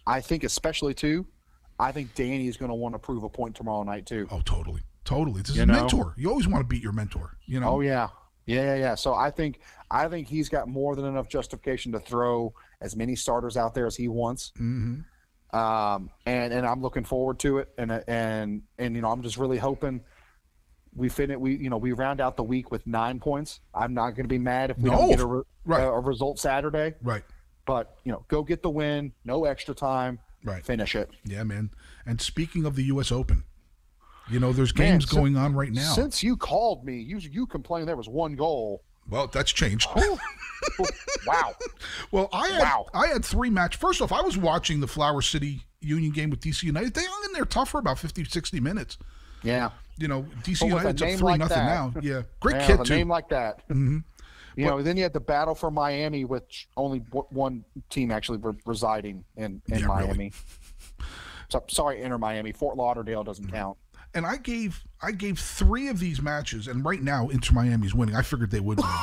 I 0.06 0.20
think 0.20 0.44
especially 0.44 0.92
too, 0.92 1.26
I 1.80 1.90
think 1.92 2.14
Danny 2.14 2.46
is 2.48 2.56
going 2.58 2.68
to 2.68 2.74
want 2.74 2.94
to 2.94 2.98
prove 2.98 3.22
a 3.24 3.28
point 3.30 3.54
tomorrow 3.56 3.82
night 3.82 4.04
too. 4.06 4.28
Oh, 4.30 4.40
totally, 4.44 4.82
totally. 5.04 5.40
This 5.40 5.50
is 5.50 5.56
You 5.56 5.62
a 5.62 5.66
know? 5.66 5.72
mentor. 5.72 6.14
You 6.18 6.28
always 6.30 6.46
want 6.46 6.62
to 6.62 6.66
beat 6.68 6.82
your 6.82 6.92
mentor. 6.92 7.38
You 7.46 7.60
know. 7.60 7.68
Oh 7.70 7.80
yeah. 7.80 8.08
Yeah, 8.46 8.62
yeah, 8.62 8.74
yeah. 8.76 8.94
So 8.94 9.14
I 9.14 9.30
think 9.30 9.60
I 9.90 10.08
think 10.08 10.28
he's 10.28 10.48
got 10.48 10.68
more 10.68 10.94
than 10.96 11.04
enough 11.04 11.28
justification 11.28 11.92
to 11.92 12.00
throw 12.00 12.54
as 12.80 12.96
many 12.96 13.16
starters 13.16 13.56
out 13.56 13.74
there 13.74 13.86
as 13.86 13.96
he 13.96 14.08
wants. 14.08 14.52
hmm 14.56 15.00
Um, 15.52 16.10
and 16.26 16.52
and 16.52 16.66
I'm 16.66 16.80
looking 16.82 17.04
forward 17.04 17.38
to 17.40 17.58
it. 17.58 17.68
And 17.78 17.90
and 18.08 18.62
and 18.78 18.94
you 18.94 19.02
know 19.02 19.10
I'm 19.10 19.22
just 19.22 19.36
really 19.36 19.58
hoping 19.58 20.00
we 20.94 21.08
fin 21.08 21.38
we 21.40 21.56
you 21.56 21.70
know 21.70 21.76
we 21.76 21.92
round 21.92 22.20
out 22.20 22.36
the 22.36 22.42
week 22.44 22.70
with 22.70 22.86
nine 22.86 23.18
points. 23.20 23.60
I'm 23.74 23.94
not 23.94 24.10
going 24.10 24.24
to 24.24 24.28
be 24.28 24.38
mad 24.38 24.70
if 24.70 24.78
we 24.78 24.90
No, 24.90 24.96
don't 24.98 25.08
get 25.10 25.20
a, 25.20 25.26
re- 25.26 25.42
right. 25.64 25.82
a, 25.82 25.88
a 25.90 26.00
result 26.00 26.38
Saturday. 26.38 26.94
Right. 27.02 27.24
But 27.66 27.96
you 28.04 28.12
know, 28.12 28.24
go 28.28 28.42
get 28.44 28.62
the 28.62 28.70
win. 28.70 29.12
No 29.24 29.44
extra 29.44 29.74
time. 29.74 30.20
Right. 30.44 30.64
Finish 30.64 30.94
it. 30.94 31.10
Yeah, 31.24 31.42
man. 31.42 31.70
And 32.06 32.20
speaking 32.20 32.64
of 32.64 32.76
the 32.76 32.84
U.S. 32.84 33.10
Open, 33.10 33.42
you 34.30 34.40
know, 34.40 34.52
there's 34.52 34.72
games 34.72 35.08
so- 35.08 35.16
going 35.16 35.36
on 35.36 35.54
right 35.54 35.72
now. 35.72 35.92
Since 35.92 36.22
you 36.22 36.36
called 36.36 36.84
me, 36.84 36.98
you 37.00 37.18
you 37.18 37.46
complained 37.46 37.88
there 37.88 37.96
was 37.96 38.08
one 38.08 38.34
goal. 38.36 38.82
well, 39.08 39.26
that's 39.28 39.52
changed. 39.52 39.88
wow. 41.26 41.54
Well, 42.10 42.28
I 42.32 42.48
had 42.48 42.60
Wow. 42.62 42.86
I 42.94 43.06
had 43.08 43.24
three 43.24 43.50
match. 43.50 43.76
First 43.76 44.00
off, 44.00 44.12
I 44.12 44.20
was 44.20 44.36
watching 44.38 44.80
the 44.80 44.86
Flower 44.86 45.20
City 45.22 45.64
Union 45.80 46.12
game 46.12 46.30
with 46.30 46.40
DC 46.40 46.62
United. 46.62 46.94
They 46.94 47.04
hung 47.04 47.24
in 47.26 47.32
there 47.32 47.44
tough 47.44 47.70
for 47.70 47.78
about 47.78 47.98
50, 47.98 48.24
60 48.24 48.60
minutes. 48.60 48.96
Yeah. 49.42 49.70
You 49.98 50.08
know, 50.08 50.22
DC 50.42 50.60
But 50.60 50.66
United's 50.68 51.02
up 51.02 51.08
three 51.10 51.18
like 51.18 51.38
nothing 51.40 51.56
that- 51.58 51.66
now. 51.66 51.92
Yeah, 52.02 52.22
great 52.40 52.56
yeah, 52.56 52.66
kid 52.68 52.84
too. 52.84 52.94
name 52.96 53.08
like 53.08 53.28
that. 53.30 53.66
Mhm. 53.68 54.04
You 54.56 54.64
know, 54.66 54.80
then 54.82 54.96
you 54.96 55.02
had 55.02 55.12
the 55.12 55.20
battle 55.20 55.54
for 55.54 55.70
Miami, 55.70 56.24
which 56.24 56.66
only 56.78 57.00
one 57.10 57.64
team 57.90 58.10
actually 58.10 58.38
re- 58.38 58.54
residing 58.64 59.22
in, 59.36 59.60
in 59.68 59.80
Yeah, 59.80 59.86
really. 59.86 60.06
Miami. 60.06 60.32
So, 61.50 61.62
sorry, 61.68 62.00
Inter 62.02 62.16
Miami. 62.18 62.52
Fort 62.52 62.76
Lauderdale 62.76 63.20
Mm-hmm. 63.20 63.26
doesn't 63.26 63.52
count. 63.52 63.76
And 64.14 64.24
I 64.26 64.36
gave 64.36 64.84
I 65.02 65.12
gave 65.12 65.38
three 65.38 65.88
of 65.88 66.00
these 66.00 66.22
matches, 66.22 66.68
and 66.68 66.84
right 66.84 67.02
now 67.02 67.28
Inter 67.28 67.52
Miami's 67.54 67.94
winning. 67.94 68.16
I 68.16 68.22
figured 68.22 68.50
they 68.50 68.60
would 68.60 68.78
win. 68.78 68.86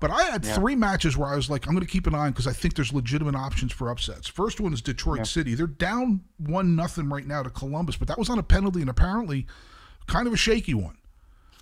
But 0.00 0.10
I 0.10 0.24
had 0.24 0.44
three 0.44 0.74
matches 0.74 1.16
where 1.16 1.28
I 1.28 1.36
was 1.36 1.48
like, 1.48 1.66
I'm 1.66 1.72
going 1.72 1.86
to 1.86 1.90
keep 1.90 2.06
an 2.06 2.14
eye 2.14 2.26
on 2.26 2.32
because 2.32 2.48
I 2.48 2.52
think 2.52 2.74
there's 2.74 2.92
legitimate 2.92 3.36
options 3.36 3.72
for 3.72 3.88
upsets. 3.88 4.28
First 4.28 4.60
one 4.60 4.74
is 4.74 4.82
Detroit 4.82 5.26
City. 5.26 5.54
They're 5.54 5.66
down 5.68 6.20
one 6.36 6.76
nothing 6.76 7.08
right 7.08 7.26
now 7.26 7.42
to 7.42 7.48
Columbus, 7.48 7.96
but 7.96 8.08
that 8.08 8.18
was 8.18 8.28
on 8.28 8.38
a 8.38 8.42
penalty 8.42 8.80
and 8.82 8.90
apparently 8.90 9.46
kind 10.06 10.26
of 10.26 10.34
a 10.34 10.36
shaky 10.36 10.74
one. 10.74 10.98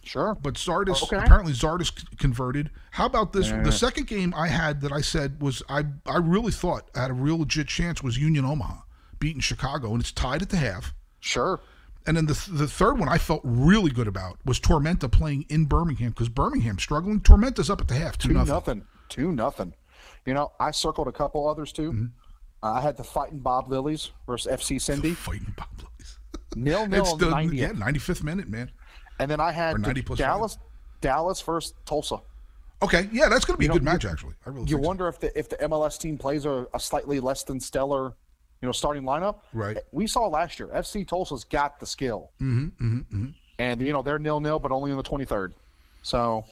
Sure. 0.03 0.35
But 0.35 0.55
Zardes 0.55 1.05
Okay. 1.05 1.18
apparently 1.18 1.53
Zardes 1.53 1.92
converted. 2.18 2.70
How 2.91 3.07
about 3.07 3.33
this? 3.33 3.51
The 3.51 3.70
second 3.70 4.09
game 4.09 4.35
I 4.37 4.49
had 4.49 4.80
that 4.80 4.91
I 4.93 5.03
said 5.03 5.41
was 5.41 5.62
I 5.68 5.85
I 6.07 6.16
really 6.16 6.53
thought 6.53 6.91
I 6.97 7.03
had 7.03 7.11
a 7.12 7.14
real 7.14 7.39
legit 7.39 7.68
chance 7.68 8.03
was 8.03 8.18
Union 8.18 8.45
Omaha 8.45 8.80
beating 9.20 9.41
Chicago, 9.43 9.93
and 9.93 10.01
it's 10.01 10.11
tied 10.11 10.43
at 10.43 10.49
the 10.49 10.57
half. 10.57 10.93
Sure. 11.20 11.61
And 12.07 12.16
then 12.16 12.26
the 12.26 12.48
the 12.50 12.66
third 12.66 12.98
one 12.98 13.09
I 13.09 13.18
felt 13.18 13.40
really 13.44 13.90
good 13.90 14.09
about 14.09 14.38
was 14.44 14.59
Tormenta 14.59 15.11
playing 15.11 15.46
in 15.48 15.66
Birmingham 15.66 16.11
because 16.11 16.28
Birmingham 16.28 16.78
struggling. 16.78 17.20
Tormenta's 17.20 17.70
up 17.70 17.80
at 17.80 17.88
the 17.88 17.94
half, 17.94 18.18
two, 18.18 18.28
Two 18.28 18.34
nothing. 18.34 18.53
nothing. 18.55 18.84
Two 19.09 19.32
nothing. 19.32 19.74
You 20.26 20.34
know, 20.34 20.53
I 20.59 20.70
circled 20.72 21.09
a 21.09 21.12
couple 21.12 21.48
others 21.48 21.72
too. 21.72 21.92
Mm-hmm. 21.92 22.07
Uh, 22.62 22.72
I 22.74 22.80
had 22.80 22.96
the 22.96 23.05
fighting 23.05 23.38
Bob 23.40 23.68
Lilies 23.70 24.11
versus 24.26 24.50
FC 24.53 24.80
Cindy. 24.80 25.14
Fighting 25.14 25.53
Bob 25.57 25.68
Lillies. 25.78 26.18
Nil 26.55 26.86
nil 26.88 27.03
It's 27.03 27.12
the 27.16 27.26
the 27.26 27.30
90th. 27.32 27.55
yeah, 27.55 27.68
95th 27.72 28.22
minute, 28.22 28.48
man. 28.48 28.70
And 29.18 29.30
then 29.30 29.40
I 29.40 29.53
had 29.53 29.74
Or 29.76 29.78
the 29.78 29.86
90 29.86 30.03
plus 30.03 30.18
Dallas 30.18 30.59
Dallas 31.00 31.40
versus 31.40 31.74
Tulsa. 31.84 32.16
Okay, 32.82 33.09
yeah, 33.12 33.28
that's 33.28 33.44
going 33.44 33.55
to 33.55 33.59
be 33.59 33.66
a 33.66 33.68
know, 33.68 33.74
good 33.74 33.84
match 33.84 34.05
actually. 34.05 34.34
I 34.44 34.50
really 34.50 34.62
You 34.62 34.74
think 34.76 34.82
so. 34.82 34.88
wonder 34.88 35.09
if 35.09 35.20
the 35.20 35.38
if 35.38 35.48
the 35.48 35.57
MLS 35.57 35.98
team 36.00 36.18
plays 36.18 36.44
a, 36.46 36.66
a 36.74 36.80
slightly 36.80 37.20
less 37.20 37.44
than 37.44 37.61
stellar, 37.61 38.14
you 38.63 38.69
know, 38.69 38.73
starting 38.73 39.03
lineup. 39.03 39.41
Right. 39.53 39.77
We 39.91 40.07
saw 40.07 40.27
last 40.29 40.59
year. 40.59 40.69
FC 40.69 41.07
Tulsa's 41.07 41.45
got 41.45 41.81
the 41.81 41.87
skill. 41.87 42.31
Mm-hmm, 42.41 42.87
mm-hmm, 42.99 43.27
And 43.59 43.81
you 43.83 43.93
know 43.93 44.03
they're 44.03 44.19
nil 44.21 44.41
nil, 44.41 44.59
but 44.59 44.71
only 44.73 44.91
in 44.93 44.97
the 44.97 45.03
twenty 45.03 45.25
third. 45.25 45.53
So, 46.03 46.45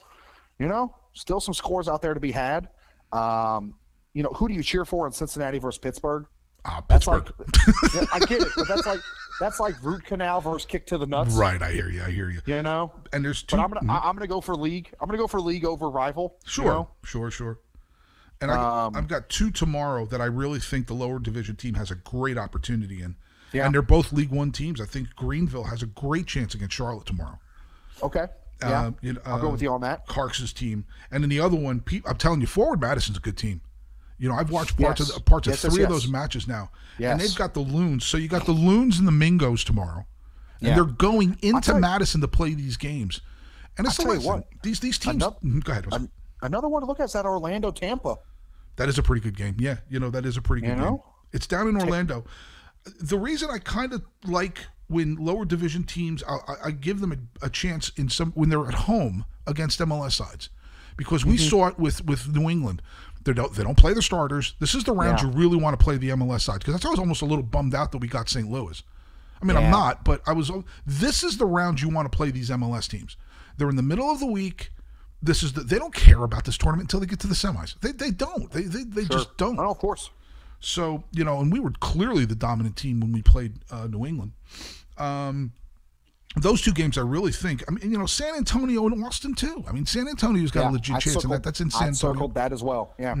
you 0.59 0.67
know, 0.67 0.93
still 1.13 1.39
some 1.39 1.53
scores 1.53 1.87
out 1.87 2.01
there 2.01 2.13
to 2.13 2.19
be 2.19 2.31
had. 2.31 2.69
Um, 3.11 3.75
you 4.13 4.23
know, 4.23 4.29
who 4.29 4.47
do 4.47 4.53
you 4.53 4.63
cheer 4.63 4.85
for 4.85 5.07
in 5.07 5.13
Cincinnati 5.13 5.57
versus 5.59 5.79
Pittsburgh? 5.79 6.25
Ah, 6.63 6.83
That's 6.87 7.05
Pittsburgh. 7.05 7.33
like, 7.39 7.93
Yeah, 7.95 8.05
I 8.13 8.19
get 8.19 8.41
it, 8.41 8.47
but 8.55 8.67
that's 8.67 8.85
like 8.85 8.99
that's 9.39 9.59
like 9.59 9.81
root 9.83 10.03
canal 10.05 10.41
versus 10.41 10.65
kick 10.65 10.85
to 10.87 10.97
the 10.97 11.07
nuts. 11.07 11.33
right, 11.35 11.61
I 11.61 11.71
hear 11.71 11.89
you. 11.89 12.03
I 12.03 12.11
hear 12.11 12.29
you. 12.29 12.41
You 12.45 12.61
know. 12.61 12.91
And 13.13 13.23
there's 13.25 13.41
two. 13.41 13.55
But 13.55 13.63
I'm 13.63 13.71
gonna 13.71 13.91
I- 13.91 14.07
I'm 14.09 14.15
gonna 14.15 14.27
go 14.27 14.41
for 14.41 14.55
league. 14.55 14.93
I'm 15.01 15.07
gonna 15.07 15.17
go 15.17 15.27
for 15.27 15.39
league 15.41 15.65
over 15.65 15.89
rival. 15.89 16.35
you 16.45 16.51
Sure, 16.51 16.65
know? 16.65 16.89
sure, 17.03 17.31
sure. 17.31 17.59
And 18.41 18.49
I, 18.51 18.85
Um, 18.85 18.95
I've 18.95 19.07
got 19.07 19.29
two 19.29 19.51
tomorrow 19.51 20.05
that 20.07 20.19
I 20.19 20.25
really 20.25 20.59
think 20.59 20.87
the 20.87 20.93
lower 20.95 21.19
division 21.19 21.55
team 21.55 21.75
has 21.75 21.91
a 21.91 21.95
great 21.95 22.37
opportunity 22.37 23.01
in. 23.01 23.15
Yeah. 23.53 23.65
and 23.65 23.73
they're 23.75 23.81
both 23.81 24.13
League 24.13 24.29
One 24.31 24.53
teams. 24.53 24.79
I 24.79 24.85
think 24.85 25.13
Greenville 25.17 25.65
has 25.65 25.83
a 25.83 25.85
great 25.85 26.25
chance 26.25 26.55
against 26.55 26.73
Charlotte 26.73 27.05
tomorrow. 27.05 27.37
Okay. 28.01 28.27
Yeah. 28.61 28.81
Uh, 28.87 28.91
you 29.01 29.13
know, 29.13 29.21
I'll 29.25 29.39
go 29.41 29.49
uh, 29.49 29.51
with 29.51 29.61
you 29.61 29.69
on 29.73 29.81
that. 29.81 30.07
Clark's 30.07 30.53
team, 30.53 30.85
and 31.11 31.21
then 31.21 31.29
the 31.29 31.41
other 31.41 31.57
one, 31.57 31.83
I'm 32.05 32.15
telling 32.17 32.39
you, 32.39 32.47
Forward 32.47 32.79
Madison's 32.79 33.17
a 33.17 33.19
good 33.19 33.37
team. 33.37 33.59
You 34.17 34.29
know, 34.29 34.35
I've 34.35 34.51
watched 34.51 34.77
parts 34.79 35.01
Yes. 35.01 35.09
of 35.09 35.15
the, 35.15 35.21
parts 35.21 35.47
Yes, 35.47 35.63
of 35.63 35.69
yes, 35.69 35.73
three 35.73 35.83
of 35.83 35.89
yes. 35.89 36.01
those 36.03 36.07
matches 36.11 36.47
now, 36.47 36.69
Yes. 36.97 37.11
and 37.11 37.19
they've 37.19 37.35
got 37.35 37.53
the 37.53 37.59
Loons. 37.59 38.05
So 38.05 38.15
you 38.17 38.29
got 38.29 38.45
the 38.45 38.51
Loons 38.53 38.99
and 38.99 39.05
the 39.07 39.11
Mingos 39.11 39.65
tomorrow, 39.65 40.05
and 40.61 40.69
Yeah. 40.69 40.75
they're 40.75 40.85
going 40.85 41.37
into 41.41 41.59
tell 41.59 41.75
you- 41.75 41.81
Madison 41.81 42.21
to 42.21 42.29
play 42.29 42.53
these 42.53 42.77
games. 42.77 43.19
And 43.77 43.85
it's 43.85 43.99
you 43.99 44.05
what, 44.21 44.47
these 44.63 44.79
these 44.79 44.97
teams. 44.97 45.15
another- 45.15 45.35
go 45.63 45.71
ahead. 45.73 45.87
An- 45.91 46.09
another 46.41 46.69
one 46.69 46.83
to 46.83 46.85
look 46.85 46.99
at 47.01 47.05
is 47.05 47.13
that 47.13 47.25
Orlando 47.25 47.71
Tampa. 47.71 48.15
That 48.81 48.89
is 48.89 48.97
a 48.97 49.03
pretty 49.03 49.21
good 49.21 49.37
game. 49.37 49.55
Yeah, 49.59 49.77
you 49.89 49.99
know 49.99 50.09
that 50.09 50.25
is 50.25 50.37
a 50.37 50.41
pretty 50.41 50.65
You 50.67 50.73
good 50.73 50.81
game. 50.83 50.97
It's 51.33 51.47
down 51.47 51.67
in 51.67 51.77
Orlando. 51.79 52.25
The 52.99 53.17
reason 53.17 53.49
I 53.51 53.59
kind 53.59 53.93
of 53.93 54.01
like 54.25 54.59
when 54.87 55.15
lower 55.15 55.45
division 55.45 55.83
teams, 55.83 56.23
I, 56.27 56.33
I- 56.47 56.55
I 56.65 56.71
give 56.71 56.99
them 56.99 57.11
a, 57.11 57.45
a 57.45 57.49
chance 57.49 57.91
in 57.95 58.09
some 58.09 58.31
when 58.31 58.49
they're 58.49 58.67
at 58.67 58.73
home 58.73 59.25
against 59.47 59.79
MLS 59.79 60.13
sides, 60.13 60.49
because 60.97 61.21
Mm-hmm. 61.21 61.31
we 61.31 61.37
saw 61.37 61.67
it 61.67 61.77
with 61.79 62.03
with 62.05 62.27
New 62.35 62.49
England. 62.49 62.81
They 63.23 63.33
don't 63.33 63.53
they 63.53 63.63
don't 63.63 63.77
play 63.77 63.93
the 63.93 64.01
starters. 64.01 64.55
This 64.59 64.73
is 64.73 64.83
the 64.83 64.93
round 64.93 65.19
Yeah. 65.19 65.27
you 65.27 65.31
really 65.31 65.57
want 65.57 65.79
to 65.79 65.83
play 65.83 65.97
the 65.97 66.09
MLS 66.09 66.41
sides 66.41 66.65
because 66.65 66.83
I 66.83 66.89
was 66.89 66.97
almost 66.99 67.21
a 67.21 67.25
little 67.25 67.43
bummed 67.43 67.75
out 67.75 67.91
that 67.91 67.99
we 67.99 68.07
got 68.07 68.29
St. 68.29 68.49
Louis. 68.49 68.81
I 69.41 69.45
mean, 69.45 69.57
I'm 69.57 69.71
not, 69.71 70.03
but 70.05 70.21
I 70.27 70.33
was. 70.33 70.51
This 70.85 71.23
is 71.23 71.37
the 71.37 71.45
round 71.47 71.81
you 71.81 71.89
want 71.89 72.11
to 72.11 72.15
play 72.15 72.29
these 72.31 72.49
MLS 72.49 72.87
teams. 72.89 73.15
They're 73.57 73.69
in 73.69 73.75
the 73.75 73.81
middle 73.83 74.09
of 74.11 74.19
the 74.19 74.25
week. 74.27 74.71
This 75.23 75.43
is 75.43 75.53
the, 75.53 75.61
they 75.61 75.77
don't 75.77 75.93
care 75.93 76.23
about 76.23 76.45
this 76.45 76.57
tournament 76.57 76.85
until 76.89 76.99
they 76.99 77.05
get 77.05 77.19
to 77.19 77.27
the 77.27 77.35
semis. 77.35 77.79
They, 77.81 77.91
they 77.91 78.11
don't. 78.11 78.51
They 78.51 78.63
they, 78.63 78.83
they 78.83 79.05
just 79.05 79.37
don't. 79.37 79.59
Oh, 79.59 79.69
of 79.69 79.77
course. 79.77 80.09
So 80.59 81.03
you 81.11 81.23
know, 81.23 81.39
and 81.39 81.51
we 81.51 81.59
were 81.59 81.71
clearly 81.79 82.25
the 82.25 82.35
dominant 82.35 82.75
team 82.75 82.99
when 82.99 83.11
we 83.11 83.21
played 83.21 83.59
uh, 83.71 83.87
New 83.87 84.05
England. 84.05 84.31
Um, 84.97 85.53
those 86.37 86.61
two 86.61 86.71
games, 86.71 86.97
I 86.97 87.01
really 87.01 87.31
think. 87.31 87.63
I 87.67 87.71
mean, 87.71 87.91
you 87.91 87.97
know, 87.97 88.05
San 88.05 88.35
Antonio 88.35 88.85
and 88.87 89.03
Austin 89.03 89.35
too. 89.35 89.63
I 89.67 89.73
mean, 89.73 89.85
San 89.85 90.07
Antonio's 90.07 90.51
got 90.51 90.69
a 90.69 90.73
legit 90.73 90.95
I 90.95 90.99
chance, 90.99 91.05
and 91.15 91.21
circled- 91.23 91.33
that, 91.33 91.43
that's 91.43 91.61
in 91.61 91.67
I 91.67 91.69
San 91.71 91.87
Antonio. 91.89 92.13
circled 92.13 92.33
that 92.35 92.53
as 92.53 92.63
well. 92.63 92.93
Yeah. 92.97 93.15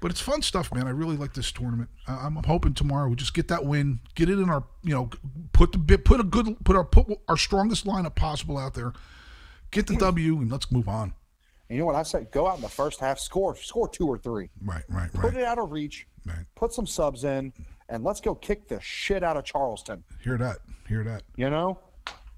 But 0.00 0.10
it's 0.10 0.20
fun 0.20 0.40
stuff, 0.40 0.72
man. 0.72 0.86
I 0.86 0.90
really 0.90 1.16
like 1.16 1.34
this 1.34 1.52
tournament. 1.52 1.90
I- 2.06 2.14
I'm, 2.26 2.36
I'm 2.38 2.44
hoping 2.44 2.72
tomorrow 2.72 3.08
we 3.08 3.16
just 3.16 3.34
get 3.34 3.48
that 3.48 3.64
win, 3.66 4.00
get 4.14 4.30
it 4.30 4.38
in 4.38 4.48
our, 4.48 4.64
you 4.82 4.94
know, 4.94 5.10
put 5.52 5.72
the 5.72 5.78
bit, 5.78 6.04
put 6.04 6.20
a 6.20 6.22
good, 6.22 6.56
put 6.64 6.76
our 6.76 6.84
put 6.84 7.06
our 7.28 7.36
strongest 7.36 7.84
lineup 7.84 8.14
possible 8.14 8.56
out 8.58 8.74
there, 8.74 8.92
get 9.70 9.86
the 9.86 9.96
W, 9.96 10.38
and 10.38 10.50
let's 10.50 10.70
move 10.70 10.88
on. 10.88 11.14
And 11.68 11.76
you 11.76 11.78
know 11.78 11.86
what 11.86 11.94
I 11.94 12.02
said? 12.02 12.30
Go 12.32 12.46
out 12.48 12.56
in 12.56 12.62
the 12.62 12.68
first 12.68 12.98
half, 13.00 13.18
score, 13.18 13.54
score 13.56 13.88
two 13.88 14.06
or 14.08 14.18
three, 14.18 14.50
Right, 14.62 14.82
right, 14.88 15.08
right. 15.14 15.22
put 15.22 15.34
it 15.36 15.44
out 15.44 15.58
of 15.58 15.70
reach, 15.70 16.06
right. 16.26 16.44
put 16.56 16.72
some 16.72 16.86
subs 16.86 17.24
in, 17.24 17.52
and 17.88 18.02
let's 18.02 18.20
go 18.20 18.34
kick 18.34 18.68
the 18.68 18.80
shit 18.80 19.22
out 19.22 19.36
of 19.36 19.44
Charleston. 19.44 20.02
Hear 20.22 20.36
that? 20.38 20.58
Hear 20.88 21.04
that? 21.04 21.22
You 21.36 21.48
know? 21.50 21.78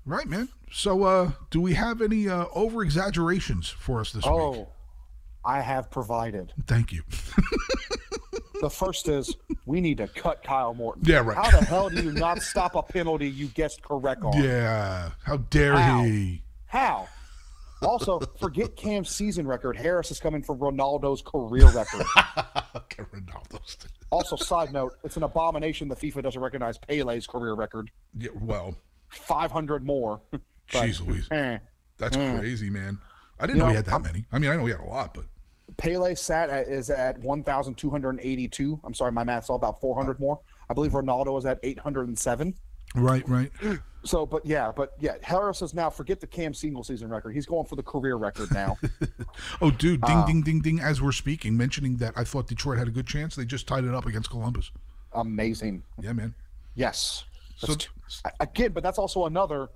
Right, 0.05 0.26
man. 0.26 0.49
So, 0.70 1.05
uh, 1.05 1.30
do 1.51 1.61
we 1.61 1.74
have 1.74 2.03
any 2.03 2.28
uh, 2.28 2.47
over 2.55 2.83
exaggerations 2.83 3.68
for 3.68 4.01
us 4.01 4.12
this 4.12 4.24
week? 4.24 4.33
Oh, 4.35 4.68
I 5.45 5.61
have 5.61 5.91
provided. 5.91 6.53
Thank 6.66 6.93
you. 6.93 7.03
The 8.61 8.70
first 8.70 9.09
is 9.09 9.35
we 9.66 9.80
need 9.80 9.97
to 9.99 10.07
cut 10.07 10.45
Kyle 10.45 10.72
Morton. 10.72 11.03
Yeah, 11.05 11.18
right. 11.18 11.37
How 11.37 11.51
the 11.59 11.64
hell 11.66 11.89
do 11.91 12.01
you 12.01 12.12
not 12.12 12.41
stop 12.43 12.76
a 12.76 12.83
penalty 12.83 13.28
you 13.28 13.49
guessed 13.49 13.83
correct 13.83 14.22
on? 14.22 14.41
yeah. 14.41 15.11
How 15.24 15.39
dare 15.39 15.74
How? 15.76 16.05
he? 16.05 16.45
How? 16.66 17.09
Also, 17.83 18.20
forget 18.41 18.76
Cam's 18.76 19.11
season 19.11 19.47
record. 19.47 19.76
Harris 19.76 20.11
is 20.11 20.20
coming 20.20 20.43
for 20.43 20.57
Ronaldo's 20.57 21.22
career 21.22 21.68
record. 21.70 22.07
Okay, 22.74 23.03
Ronaldo's. 23.05 23.76
Also, 24.11 24.35
side 24.37 24.72
note, 24.72 24.95
it's 25.05 25.16
an 25.18 25.22
abomination 25.24 25.89
that 25.89 25.99
FIFA 25.99 26.22
doesn't 26.22 26.41
recognize 26.41 26.78
Pele's 26.78 27.26
career 27.26 27.53
record. 27.55 27.91
Yeah, 28.18 28.30
well, 28.41 28.74
500 29.11 29.85
more. 29.85 30.20
But, 30.30 30.41
jeez 30.89 31.07
Louise. 31.07 31.28
eh. 31.30 31.59
That's 31.99 32.16
crazy, 32.16 32.70
man. 32.70 32.99
I 33.39 33.47
didn't 33.47 33.57
You 33.59 33.62
know 33.62 33.66
he 33.68 33.72
know, 33.72 33.76
had 33.76 33.85
that 33.87 33.93
I'm- 33.93 34.03
many. 34.03 34.24
I 34.33 34.39
mean, 34.39 34.51
I 34.51 34.57
know 34.57 34.64
he 34.64 34.70
had 34.72 34.80
a 34.80 34.85
lot, 34.85 35.12
but 35.12 35.24
Pele 35.76 36.14
sat 36.14 36.49
at, 36.51 36.68
is 36.68 36.89
at 36.89 37.18
1,282. 37.18 38.80
I'm 38.85 38.95
sorry, 38.95 39.12
my 39.12 39.24
math's 39.24 39.51
all 39.51 39.57
about 39.57 39.80
400 39.80 40.18
more. 40.20 40.41
I 40.70 40.74
believe 40.74 40.93
Ronaldo 40.93 41.39
is 41.39 41.45
at 41.45 41.59
807. 41.62 42.55
right, 42.95 43.28
right. 43.28 43.51
So, 44.05 44.26
but 44.26 44.44
yeah, 44.44 44.72
but 44.74 44.94
yeah, 44.98 45.14
Harris 45.22 45.62
is 45.62 45.74
now 45.74 45.88
forget 45.88 46.18
the 46.20 46.26
Cam 46.26 46.53
single 46.55 46.82
season 46.82 47.09
record. 47.09 47.34
He's 47.34 47.46
going 47.46 47.66
for 47.66 47.76
the 47.76 47.82
career 47.84 48.16
record 48.16 48.50
now. 48.53 48.76
Oh, 49.61 49.70
dude, 49.70 50.00
Uh, 50.03 50.07
ding, 50.07 50.26
ding, 50.26 50.42
ding, 50.42 50.61
ding. 50.61 50.80
As 50.84 51.00
we're 51.00 51.12
speaking, 51.12 51.57
mentioning 51.57 51.96
that 51.98 52.12
I 52.16 52.24
thought 52.24 52.48
Detroit 52.48 52.78
had 52.78 52.88
a 52.88 52.90
good 52.90 53.07
chance. 53.07 53.34
They 53.36 53.44
just 53.44 53.66
tied 53.66 53.84
it 53.84 53.94
up 53.94 54.05
against 54.07 54.28
Columbus. 54.30 54.70
Amazing. 55.12 55.82
Yeah, 56.00 56.12
man. 56.12 56.34
Yes. 56.74 57.24
So, 57.57 57.74
t- 57.74 57.86
again, 58.40 58.72
but 58.72 58.82
that's 58.82 58.98
also 58.98 59.26
another. 59.26 59.68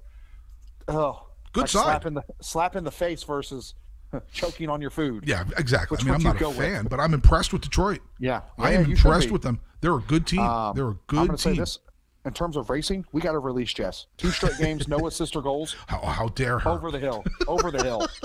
Oh, 0.88 1.26
Good 1.52 1.62
like 1.62 1.70
side. 1.70 1.82
Slap 1.84 2.06
in 2.06 2.14
the 2.14 2.22
slap 2.40 2.76
in 2.76 2.84
the 2.84 2.90
face 2.90 3.22
versus 3.22 3.74
choking 4.32 4.68
on 4.68 4.80
your 4.80 4.90
food. 4.90 5.24
yeah, 5.26 5.44
exactly. 5.56 5.96
Which 5.96 6.02
I 6.02 6.06
mean, 6.06 6.14
I'm 6.14 6.22
not 6.22 6.36
a 6.36 6.38
go 6.38 6.48
with? 6.48 6.58
fan, 6.58 6.86
but 6.90 7.00
I'm 7.00 7.14
impressed 7.14 7.52
with 7.52 7.62
Detroit. 7.62 8.00
Yeah, 8.18 8.42
I 8.58 8.72
am 8.72 8.84
should 8.84 8.92
impressed 8.92 9.30
with 9.30 9.42
them. 9.42 9.60
They're 9.80 9.96
a 9.96 10.00
good 10.02 10.26
team. 10.26 10.40
Um, 10.40 10.74
They're 10.76 10.86
a 10.88 10.90
I'm 10.90 10.98
good 11.06 11.22
to 11.22 11.28
team. 11.28 11.38
say 11.38 11.54
this: 11.60 11.78
in 12.26 12.32
terms 12.34 12.56
of 12.56 12.68
racing, 12.70 13.04
we 13.12 13.20
got 13.20 13.32
to 13.32 13.38
release 13.38 13.72
Jess. 13.72 14.06
Two 14.16 14.30
straight 14.30 14.58
games, 14.58 14.88
no 14.88 15.06
assist 15.06 15.36
or 15.36 15.42
goals. 15.42 15.76
How, 15.86 15.98
how 16.00 16.28
dare 16.28 16.58
her? 16.58 16.70
Over 16.70 16.90
the 16.90 16.98
hill, 16.98 17.24
over 17.46 17.70
the 17.70 17.82
hill. 17.82 18.06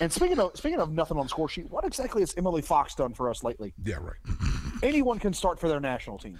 And 0.00 0.12
speaking 0.12 0.38
of 0.38 0.52
speaking 0.56 0.80
of 0.80 0.92
nothing 0.92 1.16
on 1.18 1.24
the 1.24 1.28
score 1.28 1.48
sheet, 1.48 1.68
what 1.70 1.84
exactly 1.84 2.22
has 2.22 2.34
Emily 2.36 2.62
Fox 2.62 2.94
done 2.94 3.14
for 3.14 3.28
us 3.30 3.42
lately? 3.42 3.74
Yeah, 3.84 3.96
right. 3.96 4.16
Anyone 4.82 5.18
can 5.18 5.32
start 5.32 5.58
for 5.58 5.68
their 5.68 5.80
national 5.80 6.18
team. 6.18 6.38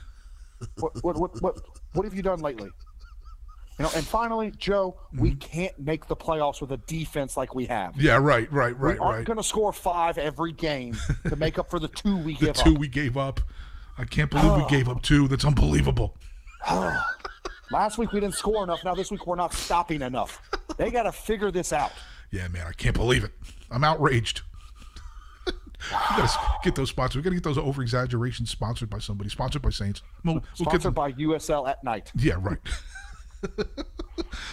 What 0.79 0.93
what 1.03 1.17
what 1.19 1.43
what, 1.43 1.57
what 1.95 2.05
have 2.05 2.15
you 2.15 2.23
done 2.23 2.41
lately? 2.41 2.69
You 3.79 3.85
know, 3.85 3.91
and 3.97 4.05
finally, 4.07 4.53
Joe, 4.57 4.99
we 5.13 5.31
Mm-hmm. 5.31 5.39
can't 5.39 5.79
make 5.79 6.07
the 6.09 6.17
playoffs 6.17 6.61
with 6.61 6.73
a 6.73 6.77
defense 6.79 7.37
like 7.37 7.55
we 7.55 7.67
have. 7.67 8.01
Yeah, 8.01 8.15
right, 8.17 8.51
right, 8.53 8.53
right, 8.53 8.79
We 8.79 8.89
right, 8.89 8.99
aren't 9.01 9.17
right. 9.19 9.25
going 9.25 9.37
to 9.39 9.43
score 9.43 9.73
five 9.73 10.19
every 10.19 10.53
game 10.53 10.97
to 11.29 11.37
make 11.37 11.59
up 11.59 11.71
for 11.71 11.79
the 11.79 11.89
two 11.89 12.17
we 12.19 12.35
The 12.37 12.47
give 12.47 12.57
two 12.57 12.73
up. 12.73 12.79
we 12.79 12.89
gave 12.89 13.17
up. 13.17 13.41
I 13.97 14.05
can't 14.05 14.31
believe 14.31 14.55
we 14.57 14.67
gave 14.69 14.89
up 14.89 15.03
two. 15.03 15.27
That's 15.29 15.45
unbelievable. 15.45 16.17
Last 17.71 17.99
week 17.99 18.13
we 18.13 18.21
didn't 18.21 18.35
score 18.35 18.65
enough. 18.65 18.85
Now 18.85 18.95
this 18.95 19.11
week 19.11 19.27
we're 19.27 19.37
not 19.37 19.53
stopping 19.53 20.03
enough. 20.03 20.41
They 20.77 20.91
got 20.91 21.03
to 21.05 21.13
figure 21.13 21.51
this 21.51 21.73
out. 21.73 21.93
Yeah, 22.31 22.49
man, 22.49 22.67
I 22.67 22.73
can't 22.73 22.95
believe 22.97 23.25
it. 23.25 23.33
I'm 23.71 23.85
outraged. 23.85 24.43
we 25.47 25.53
gotta 26.17 26.39
get 26.65 26.75
those 26.75 26.91
spots. 26.91 27.15
We 27.15 27.23
gotta 27.23 27.37
get 27.37 27.45
those 27.45 27.59
over 27.59 27.83
exaggerations 27.83 28.51
sponsored 28.51 28.91
by 28.91 28.99
somebody. 28.99 29.31
Sponsored 29.31 29.63
by 29.63 29.71
Saints. 29.71 30.03
We'll, 30.25 30.35
we'll 30.35 30.41
get 30.43 30.57
Sponsored 30.57 30.83
them. 30.83 30.95
by 30.95 31.13
USL 31.13 31.69
at 31.69 31.83
night. 31.85 32.11
Yeah, 32.15 32.35
right. 32.41 32.59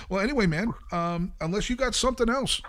well, 0.09 0.21
anyway, 0.21 0.45
man. 0.45 0.73
Um, 0.91 1.33
unless 1.41 1.69
you 1.69 1.75
got 1.75 1.95
something 1.95 2.29
else. 2.29 2.61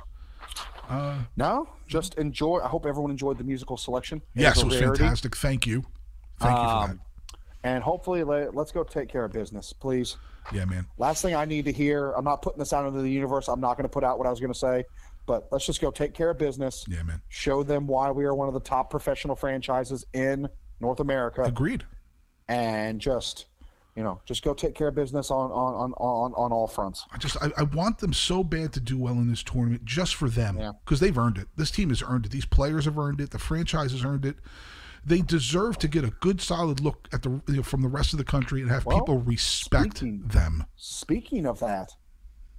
No, 1.37 1.68
just 1.89 2.14
enjoy. 2.14 2.61
I 2.64 2.68
hope 2.68 2.87
everyone 2.87 3.11
enjoyed 3.11 3.39
the 3.39 3.45
musical 3.45 3.76
selection. 3.76 4.22
Yes, 4.34 4.59
it 4.59 4.64
was 4.64 4.80
rarity. 4.80 5.01
fantastic. 5.03 5.37
Thank 5.37 5.66
you. 5.66 5.84
Thank 6.39 6.57
you 6.57 6.64
for 6.64 6.91
Um, 6.93 7.01
And 7.66 7.82
hopefully, 7.82 8.22
let, 8.22 8.54
let's 8.54 8.70
go 8.70 8.84
take 8.84 9.08
care 9.08 9.24
of 9.24 9.32
business, 9.32 9.72
please. 9.72 10.16
Yeah, 10.52 10.64
man. 10.66 10.86
Last 10.98 11.22
thing 11.22 11.34
I 11.34 11.44
need 11.44 11.64
to 11.64 11.72
hear. 11.72 12.12
I'm 12.12 12.24
not 12.24 12.40
putting 12.42 12.60
this 12.60 12.72
out 12.72 12.86
into 12.86 13.02
the 13.02 13.10
universe. 13.10 13.48
I'm 13.48 13.60
not 13.60 13.76
going 13.76 13.82
to 13.84 13.88
put 13.88 14.04
out 14.04 14.18
what 14.18 14.26
I 14.26 14.30
was 14.30 14.38
going 14.38 14.52
to 14.52 14.58
say, 14.58 14.84
but 15.26 15.48
let's 15.50 15.66
just 15.66 15.80
go 15.80 15.90
take 15.90 16.14
care 16.14 16.30
of 16.30 16.38
business. 16.38 16.84
Yeah, 16.88 17.02
man. 17.02 17.20
Show 17.28 17.64
them 17.64 17.88
why 17.88 18.12
we 18.12 18.24
are 18.24 18.34
one 18.34 18.46
of 18.46 18.54
the 18.54 18.60
top 18.60 18.88
professional 18.90 19.34
franchises 19.34 20.04
in 20.12 20.48
North 20.80 21.00
America, 21.00 21.42
Agreed. 21.42 21.82
and 22.46 23.00
just, 23.00 23.46
you 23.96 24.04
know, 24.04 24.20
just 24.24 24.44
go 24.44 24.54
take 24.54 24.76
care 24.76 24.86
of 24.88 24.94
business 24.94 25.32
on 25.32 25.50
on 25.50 25.74
on 25.74 25.92
on, 25.94 26.32
on 26.34 26.52
all 26.52 26.68
fronts. 26.68 27.04
I 27.12 27.18
just 27.18 27.36
I, 27.42 27.50
I 27.58 27.62
want 27.64 27.98
them 27.98 28.12
so 28.12 28.44
bad 28.44 28.72
to 28.74 28.80
do 28.80 28.96
well 28.96 29.14
in 29.14 29.28
this 29.28 29.42
tournament 29.42 29.84
just 29.84 30.14
for 30.14 30.28
them 30.28 30.58
Yeah. 30.58 30.72
because 30.84 31.00
they've 31.00 31.18
earned 31.18 31.38
it. 31.38 31.48
This 31.56 31.72
team 31.72 31.88
has 31.88 32.02
earned 32.02 32.26
it. 32.26 32.30
These 32.30 32.44
players 32.46 32.84
have 32.84 32.96
earned 32.98 33.20
it. 33.20 33.30
The 33.30 33.40
franchise 33.40 33.90
has 33.90 34.04
earned 34.04 34.24
it. 34.24 34.36
They 35.07 35.20
deserve 35.20 35.78
to 35.78 35.88
get 35.88 36.04
a 36.04 36.11
good, 36.20 36.40
solid 36.40 36.80
look 36.80 37.09
at 37.12 37.22
the 37.22 37.40
you 37.46 37.57
know, 37.59 37.62
from 37.62 37.80
the 37.82 37.88
rest 37.88 38.12
of 38.12 38.18
the 38.18 38.24
country 38.24 38.61
and 38.61 38.68
have 38.70 38.84
Well, 38.84 38.98
people 38.98 39.18
respect 39.18 39.98
speaking- 39.98 40.26
them. 40.26 40.64
Speaking 40.74 41.46
of 41.46 41.61
that, 41.61 41.92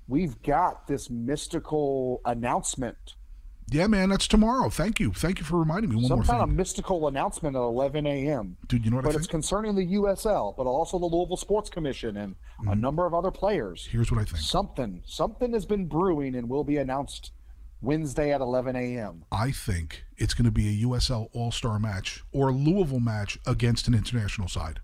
we've 0.07 0.41
got 0.41 0.87
this 0.87 1.09
mystical 1.09 2.21
announcement. 2.25 3.15
Yeah, 3.69 3.87
man, 3.87 4.07
that's 4.07 4.29
tomorrow. 4.29 4.69
Thank 4.69 4.97
you, 5.01 5.11
thank 5.11 5.39
you 5.39 5.45
for 5.45 5.59
reminding 5.59 5.89
me 5.89 5.97
one 5.97 6.05
Some 6.05 6.19
more 6.19 6.23
kind 6.25 6.39
thing, 6.39 6.49
of 6.51 6.55
mystical 6.55 7.05
announcement 7.09 7.57
at 7.57 7.59
11 7.61 8.07
a.m. 8.07 8.55
dude. 8.69 8.85
You 8.85 8.91
know 8.91 8.95
what 8.95 9.03
But 9.03 9.09
I 9.09 9.17
it's 9.17 9.25
think? 9.25 9.31
concerning 9.31 9.75
the 9.75 9.85
USL, 9.95 10.53
but 10.55 10.63
also 10.67 10.97
the 10.97 11.05
Louisville 11.05 11.35
Sports 11.35 11.69
Commission 11.69 12.15
and 12.15 12.35
a 12.59 12.61
Mm-hmm. 12.63 12.79
number 12.79 13.05
of 13.05 13.13
other 13.13 13.29
players. 13.29 13.85
Here's 13.91 14.09
what 14.09 14.21
I 14.21 14.23
think. 14.23 14.37
Something, 14.37 15.03
something 15.05 15.51
has 15.51 15.65
been 15.65 15.85
brewing 15.87 16.33
and 16.35 16.47
will 16.47 16.63
be 16.63 16.77
announced 16.77 17.31
Wednesday 17.81 18.31
at 18.31 18.41
11 18.41 18.75
a.m. 18.75 19.23
I 19.31 19.51
think 19.51 20.03
it's 20.17 20.33
going 20.33 20.45
to 20.45 20.51
be 20.51 20.67
a 20.67 20.85
USL 20.87 21.29
All 21.33 21.51
Star 21.51 21.79
match 21.79 22.23
or 22.31 22.49
a 22.49 22.51
Louisville 22.51 22.99
match 22.99 23.37
against 23.45 23.87
an 23.87 23.93
international 23.93 24.47
side. 24.47 24.79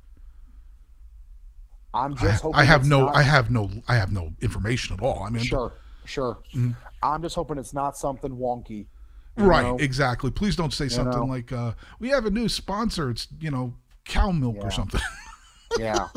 I'm 1.93 2.13
I, 2.13 2.21
just 2.21 2.41
hoping 2.43 2.59
I 2.59 2.63
have 2.63 2.87
no, 2.87 3.05
not- 3.05 3.15
I 3.15 3.21
have 3.23 3.51
no, 3.51 3.69
I 3.87 3.95
have 3.95 4.11
no 4.11 4.33
information 4.41 4.95
at 4.95 5.01
all. 5.01 5.23
I 5.23 5.29
mean, 5.29 5.43
Sure, 5.43 5.73
sure. 6.05 6.39
Mm-hmm. 6.55 6.71
I'm 7.01 7.21
just 7.21 7.35
hoping 7.35 7.57
it's 7.57 7.73
not 7.73 7.97
something 7.97 8.31
wonky. 8.31 8.87
Right, 9.35 9.63
know? 9.63 9.77
exactly. 9.77 10.29
Please 10.29 10.55
don't 10.55 10.73
say 10.73 10.87
something 10.87 11.19
know. 11.19 11.25
like, 11.25 11.51
uh, 11.51 11.73
"We 11.99 12.09
have 12.09 12.25
a 12.27 12.29
new 12.29 12.47
sponsor. 12.47 13.09
It's 13.09 13.27
you 13.39 13.49
know 13.49 13.73
cow 14.05 14.31
milk 14.31 14.57
or 14.61 14.69
something." 14.69 15.01
yeah. 15.79 16.07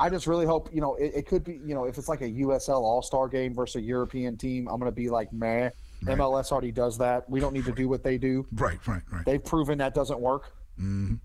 I 0.00 0.08
just 0.08 0.26
really 0.26 0.46
hope 0.46 0.70
you 0.72 0.80
know 0.80 0.94
it, 0.94 1.12
it 1.14 1.26
could 1.26 1.44
be 1.44 1.60
you 1.64 1.74
know 1.74 1.84
if 1.84 1.98
it's 1.98 2.08
like 2.08 2.22
a 2.22 2.30
USL 2.30 2.80
All 2.80 3.02
Star 3.02 3.28
game 3.28 3.54
versus 3.54 3.76
a 3.76 3.82
European 3.82 4.38
team, 4.38 4.66
I'm 4.68 4.78
gonna 4.78 4.92
be 4.92 5.10
like, 5.10 5.30
meh. 5.30 5.70
Right. 6.04 6.18
MLS 6.18 6.52
already 6.52 6.72
does 6.72 6.98
that. 6.98 7.28
We 7.28 7.40
don't 7.40 7.52
need 7.52 7.64
to 7.66 7.72
do 7.72 7.88
what 7.88 8.02
they 8.02 8.18
do. 8.18 8.46
Right, 8.52 8.78
right, 8.86 9.02
right. 9.10 9.24
They've 9.24 9.44
proven 9.44 9.78
that 9.78 9.94
doesn't 9.94 10.20
work. 10.20 10.52
Mhm. 10.80 11.18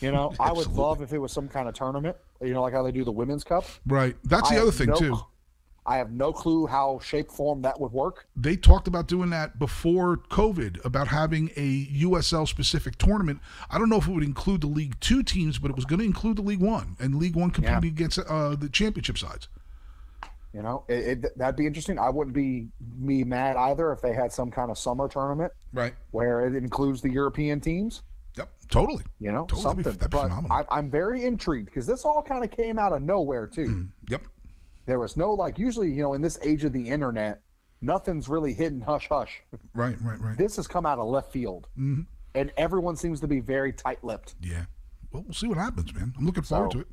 You 0.00 0.12
know, 0.12 0.32
I 0.40 0.52
would 0.52 0.68
love 0.68 1.02
if 1.02 1.12
it 1.12 1.18
was 1.18 1.32
some 1.32 1.48
kind 1.48 1.68
of 1.68 1.74
tournament. 1.74 2.16
You 2.42 2.54
know, 2.54 2.62
like 2.62 2.72
how 2.72 2.82
they 2.82 2.92
do 2.92 3.04
the 3.04 3.12
Women's 3.12 3.44
Cup. 3.44 3.64
Right. 3.86 4.16
That's 4.24 4.50
I 4.50 4.56
the 4.56 4.62
other 4.62 4.72
thing 4.72 4.88
no- 4.88 4.96
too. 4.96 5.16
I 5.86 5.96
have 5.96 6.12
no 6.12 6.30
clue 6.32 6.66
how 6.66 7.00
shape 7.02 7.30
form 7.30 7.62
that 7.62 7.80
would 7.80 7.90
work. 7.90 8.26
They 8.36 8.54
talked 8.54 8.86
about 8.86 9.08
doing 9.08 9.30
that 9.30 9.58
before 9.58 10.18
COVID, 10.18 10.84
about 10.84 11.08
having 11.08 11.50
a 11.56 11.86
USL 11.86 12.46
specific 12.46 12.96
tournament. 12.96 13.40
I 13.70 13.78
don't 13.78 13.88
know 13.88 13.96
if 13.96 14.06
it 14.06 14.12
would 14.12 14.22
include 14.22 14.60
the 14.60 14.66
League 14.66 15.00
Two 15.00 15.22
teams, 15.22 15.58
but 15.58 15.70
it 15.70 15.76
was 15.76 15.86
going 15.86 15.98
to 16.00 16.04
include 16.04 16.36
the 16.36 16.42
League 16.42 16.60
One 16.60 16.96
and 17.00 17.16
League 17.16 17.34
One 17.34 17.50
competing 17.50 17.86
against 17.90 18.18
uh, 18.18 18.54
the 18.56 18.68
championship 18.68 19.16
sides. 19.18 19.48
You 20.52 20.62
know, 20.62 20.84
it, 20.88 21.24
it, 21.24 21.38
that'd 21.38 21.54
be 21.56 21.66
interesting. 21.66 21.98
I 21.98 22.08
wouldn't 22.10 22.34
be 22.34 22.68
me 22.98 23.22
mad 23.22 23.56
either 23.56 23.92
if 23.92 24.00
they 24.00 24.12
had 24.12 24.32
some 24.32 24.50
kind 24.50 24.70
of 24.70 24.76
summer 24.78 25.06
tournament 25.08 25.52
Right. 25.72 25.94
where 26.10 26.44
it 26.46 26.56
includes 26.56 27.00
the 27.02 27.10
European 27.10 27.60
teams. 27.60 28.02
Yep. 28.36 28.48
Totally. 28.68 29.04
You 29.20 29.30
know, 29.32 29.46
Totally, 29.46 29.62
that'd 29.62 29.76
be- 29.76 29.82
something. 30.10 30.10
that'd 30.10 30.42
be 30.42 30.48
but. 30.48 30.52
I, 30.52 30.64
I'm 30.76 30.90
very 30.90 31.24
intrigued 31.24 31.66
because 31.66 31.86
this 31.86 32.04
all 32.04 32.22
kind 32.22 32.42
of 32.44 32.50
came 32.50 32.78
out 32.78 32.92
of 32.92 33.02
nowhere 33.02 33.46
too. 33.46 33.88
Yep. 34.08 34.22
There 34.86 34.98
was 34.98 35.16
no 35.16 35.32
like 35.34 35.58
usually, 35.58 35.90
you 35.92 36.02
know, 36.02 36.14
in 36.14 36.20
this 36.22 36.38
age 36.42 36.64
of 36.64 36.72
the 36.72 36.88
internet, 36.88 37.42
nothing's 37.80 38.28
really 38.28 38.52
hidden 38.52 38.80
hush 38.80 39.08
hush. 39.08 39.42
Right. 39.74 39.96
Right. 40.02 40.20
Right. 40.20 40.36
This 40.36 40.56
has 40.56 40.66
come 40.66 40.84
out 40.84 40.98
of 40.98 41.06
left 41.08 41.30
field, 41.32 41.68
Mhm. 41.78 42.06
and 42.34 42.52
everyone 42.56 42.96
seems 42.96 43.20
to 43.20 43.28
be 43.28 43.38
very 43.40 43.72
tight-lipped. 43.72 44.34
Yeah. 44.40 44.64
Well, 45.12 45.22
we'll 45.22 45.32
see 45.34 45.46
what 45.46 45.58
happens, 45.58 45.94
man. 45.94 46.12
I'm 46.18 46.26
looking 46.26 46.42
forward 46.42 46.72
So- 46.72 46.78
to 46.80 46.80
it. 46.80 46.88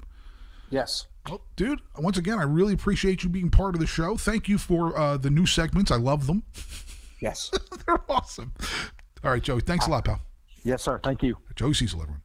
Yes. 0.69 1.07
Well, 1.29 1.41
dude, 1.55 1.81
once 1.97 2.17
again, 2.17 2.39
I 2.39 2.43
really 2.43 2.73
appreciate 2.73 3.23
you 3.23 3.29
being 3.29 3.49
part 3.49 3.75
of 3.75 3.81
the 3.81 3.87
show. 3.87 4.15
Thank 4.17 4.47
you 4.47 4.57
for 4.57 4.97
uh, 4.97 5.17
the 5.17 5.29
new 5.29 5.45
segments. 5.45 5.91
I 5.91 5.97
love 5.97 6.27
them. 6.27 6.43
Yes. 7.19 7.51
They're 7.85 7.99
awesome. 8.09 8.53
All 9.23 9.31
right, 9.31 9.41
Joey. 9.41 9.61
Thanks 9.61 9.87
a 9.87 9.89
lot, 9.89 10.05
pal. 10.05 10.21
yes, 10.63 10.83
sir. 10.83 10.99
Thank 11.03 11.23
you. 11.23 11.37
Joey 11.55 11.73
Cecil, 11.73 12.01
everyone. 12.01 12.21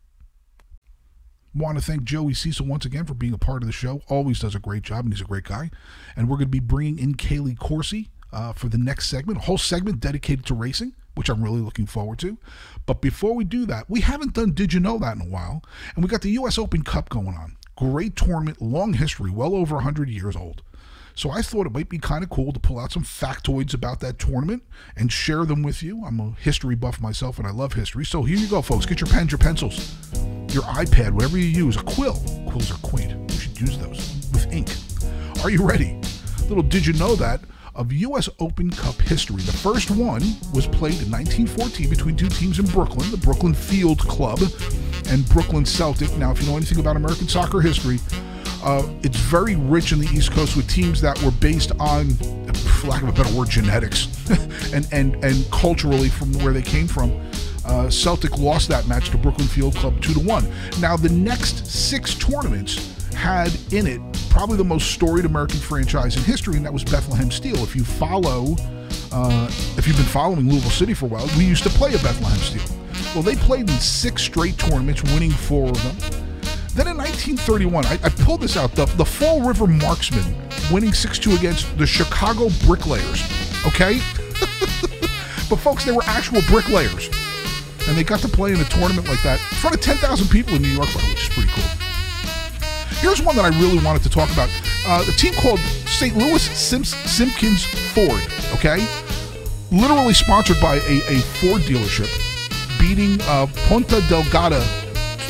Want 1.55 1.79
to 1.79 1.85
thank 1.85 2.05
Joey 2.05 2.33
Cecil 2.33 2.65
once 2.65 2.85
again 2.87 3.05
for 3.05 3.15
being 3.15 3.35
a 3.35 3.39
part 3.39 3.63
of 3.63 3.67
the 3.67 3.73
show. 3.73 4.01
Always 4.09 4.39
does 4.41 4.55
a 4.55 4.59
great 4.59 4.83
job, 4.83 5.05
and 5.05 5.13
he's 5.13 5.21
a 5.21 5.27
great 5.27 5.45
guy. 5.45 5.71
And 6.17 6.29
we're 6.29 6.37
going 6.37 6.47
to 6.47 6.51
be 6.51 6.61
bringing 6.61 6.99
in 6.99 7.15
Kailey 7.15 7.57
Coursey 7.59 8.09
uh, 8.33 8.53
for 8.53 8.69
the 8.69 8.79
next 8.79 9.09
segment, 9.09 9.39
a 9.39 9.43
whole 9.43 9.59
segment 9.59 10.01
dedicated 10.01 10.47
to 10.47 10.55
racing, 10.55 10.95
which 11.15 11.29
I'm 11.29 11.43
really 11.43 11.61
looking 11.61 11.87
forward 11.87 12.19
to. 12.21 12.39
But 12.87 13.03
before 13.03 13.35
we 13.35 13.45
do 13.45 13.67
that, 13.67 13.91
we 13.91 14.01
haven't 14.01 14.33
done 14.33 14.53
Did 14.53 14.73
You 14.73 14.81
Know 14.81 14.99
That 14.99 15.17
in 15.17 15.23
a 15.23 15.27
while, 15.27 15.63
and 15.95 16.03
we 16.03 16.09
got 16.09 16.23
the 16.23 16.31
U.S. 16.31 16.57
Open 16.57 16.83
Cup 16.83 17.11
going 17.11 17.29
on. 17.37 17.57
Great 17.77 18.17
tournament, 18.17 18.61
long 18.61 18.95
history, 18.95 19.31
well 19.31 19.55
over 19.55 19.77
100 19.77 20.09
years 20.09 20.37
old. 20.37 20.63
So 21.15 21.31
I 21.31 21.43
thought 21.43 21.67
it 21.67 21.73
might 21.73 21.89
be 21.89 21.99
kind 21.99 22.25
of 22.25 22.31
cool 22.31 22.53
to 22.53 22.61
pull 22.61 22.79
out 22.79 22.93
some 22.93 23.05
factoids 23.05 23.75
about 23.75 24.01
that 24.01 24.19
tournament 24.19 24.63
and 24.97 25.13
share 25.13 25.45
them 25.45 25.63
with 25.63 25.83
you. 25.83 26.05
I'm 26.05 26.21
a 26.21 26.33
history 26.41 26.75
buff 26.75 27.01
myself 27.01 27.39
and 27.39 27.47
I 27.47 27.51
love 27.51 27.75
history. 27.75 28.05
So 28.05 28.23
here 28.23 28.39
you 28.39 28.49
go, 28.49 28.63
folks. 28.63 28.87
Get 28.87 29.01
your 29.01 29.09
pens, 29.09 29.31
your 29.31 29.39
pencils, 29.39 29.95
your 30.55 30.63
iPad, 30.65 31.13
whatever 31.13 31.37
you 31.37 31.45
use, 31.45 31.77
a 31.77 31.83
quill. 31.83 32.15
Quills 32.49 32.71
are 32.71 32.79
quaint. 32.87 33.13
You 33.31 33.39
should 33.39 33.61
use 33.61 33.79
those 33.79 34.29
with 34.33 34.51
ink. 34.53 34.71
Are 35.45 35.51
you 35.51 35.67
ready? 35.67 36.01
Little 36.49 36.63
did 36.63 36.87
you 36.87 36.93
know 36.95 37.15
that 37.17 37.41
of 37.75 37.93
U.S. 37.93 38.29
Open 38.39 38.71
Cup 38.71 39.01
history. 39.01 39.43
The 39.43 39.53
first 39.53 39.91
one 39.91 40.23
was 40.53 40.67
played 40.67 41.01
in 41.01 41.11
1914 41.11 41.89
between 41.89 42.17
two 42.17 42.29
teams 42.29 42.59
in 42.59 42.67
Brooklyn, 42.67 43.11
the 43.11 43.17
Brooklyn 43.17 43.55
Field 43.55 43.99
Club 44.01 44.41
and 45.09 45.29
Brooklyn 45.29 45.65
Celtic. 45.65 46.15
Now, 46.17 46.31
if 46.33 46.41
you 46.41 46.49
know 46.49 46.57
anything 46.57 46.79
about 46.79 46.97
American 46.97 47.29
soccer 47.29 47.61
history, 47.61 47.99
uh, 48.65 48.89
it's 49.03 49.17
very 49.17 49.57
rich 49.57 49.93
in 49.93 49.99
the 49.99 50.07
East 50.09 50.33
Coast 50.33 50.57
with 50.57 50.69
teams 50.69 51.01
that 51.01 51.21
were 51.23 51.33
based 51.33 51.73
on, 51.81 52.11
for 52.11 52.87
lack 52.87 53.03
of 53.03 53.09
a 53.09 53.13
better 53.13 53.35
word, 53.37 53.51
genetics 53.51 54.09
and, 54.73 54.87
and, 54.93 55.23
and 55.25 55.51
culturally 55.51 56.09
from 56.09 56.33
where 56.35 56.53
they 56.53 56.63
came 56.63 56.87
from. 56.87 57.21
Uh, 57.65 57.89
Celtic 57.91 58.39
lost 58.39 58.69
that 58.69 58.87
match 58.87 59.11
to 59.11 59.19
Brooklyn 59.19 59.49
Field 59.49 59.75
Club 59.77 60.01
2 60.01 60.15
to 60.15 60.21
1. 60.21 60.53
Now, 60.81 60.97
the 60.97 61.09
next 61.09 61.67
six 61.67 62.15
tournaments 62.15 63.13
had 63.15 63.53
in 63.73 63.87
it 63.87 64.01
probably 64.31 64.57
the 64.57 64.65
most 64.65 64.91
storied 64.91 65.25
American 65.25 65.59
franchise 65.59 66.17
in 66.17 66.23
history, 66.23 66.57
and 66.57 66.65
that 66.65 66.73
was 66.73 66.85
Bethlehem 66.85 67.31
Steel. 67.31 67.57
If 67.59 67.77
you 67.77 67.85
follow, 67.85 68.57
uh, 69.13 69.47
if 69.77 69.87
you've 69.87 69.97
been 69.97 70.07
following 70.07 70.49
Louisville 70.49 70.71
City 70.71 70.95
for 70.95 71.07
a 71.07 71.09
while, 71.09 71.29
we 71.37 71.45
used 71.45 71.63
to 71.65 71.71
play 71.71 71.93
at 71.95 72.03
Bethlehem 72.03 72.39
Steel. 72.39 72.82
Well, 73.15 73.23
they 73.23 73.37
played 73.37 73.69
in 73.69 73.79
six 73.79 74.23
straight 74.23 74.57
tournaments, 74.59 75.03
winning 75.03 75.31
four 75.31 75.69
of 75.69 75.83
them. 75.83 75.97
Then 76.75 76.89
in 76.89 76.97
1931, 76.97 77.85
I, 77.85 77.99
I 78.03 78.09
pulled 78.09 78.41
this 78.41 78.57
out 78.57 78.73
the, 78.73 78.87
the 78.97 79.05
Fall 79.05 79.43
River 79.47 79.67
Marksmen 79.67 80.25
winning 80.73 80.95
6 80.95 81.19
2 81.19 81.33
against 81.33 81.77
the 81.77 81.87
Chicago 81.87 82.49
Bricklayers. 82.65 83.23
Okay? 83.67 84.01
but 85.51 85.57
folks, 85.57 85.85
they 85.85 85.93
were 85.93 86.03
actual 86.05 86.41
bricklayers. 86.49 87.11
And 87.87 87.99
they 87.99 88.05
got 88.05 88.21
to 88.21 88.29
play 88.29 88.53
in 88.53 88.61
a 88.61 88.65
tournament 88.65 89.07
like 89.09 89.23
that 89.23 89.41
in 89.41 89.57
front 89.59 89.77
of 89.77 89.83
10,000 89.83 90.29
people 90.29 90.55
in 90.55 90.63
New 90.63 90.69
York, 90.69 90.89
which 90.95 91.29
is 91.29 91.29
pretty 91.29 91.51
cool. 91.53 91.65
Here's 93.01 93.21
one 93.21 93.37
that 93.37 93.45
I 93.45 93.49
really 93.61 93.85
wanted 93.85 94.03
to 94.05 94.09
talk 94.09 94.33
about. 94.33 94.49
Uh, 94.87 95.05
a 95.07 95.13
team 95.13 95.35
called 95.35 95.59
St. 95.87 96.17
Louis 96.17 96.41
Simps- 96.41 96.97
Simpkins 97.11 97.65
Ford, 97.93 98.23
okay? 98.55 98.87
Literally 99.71 100.15
sponsored 100.15 100.61
by 100.61 100.77
a, 100.77 101.03
a 101.09 101.21
Ford 101.21 101.63
dealership, 101.63 102.09
beating 102.83 103.21
uh, 103.23 103.47
Ponta 103.69 104.01
Delgada 104.11 104.61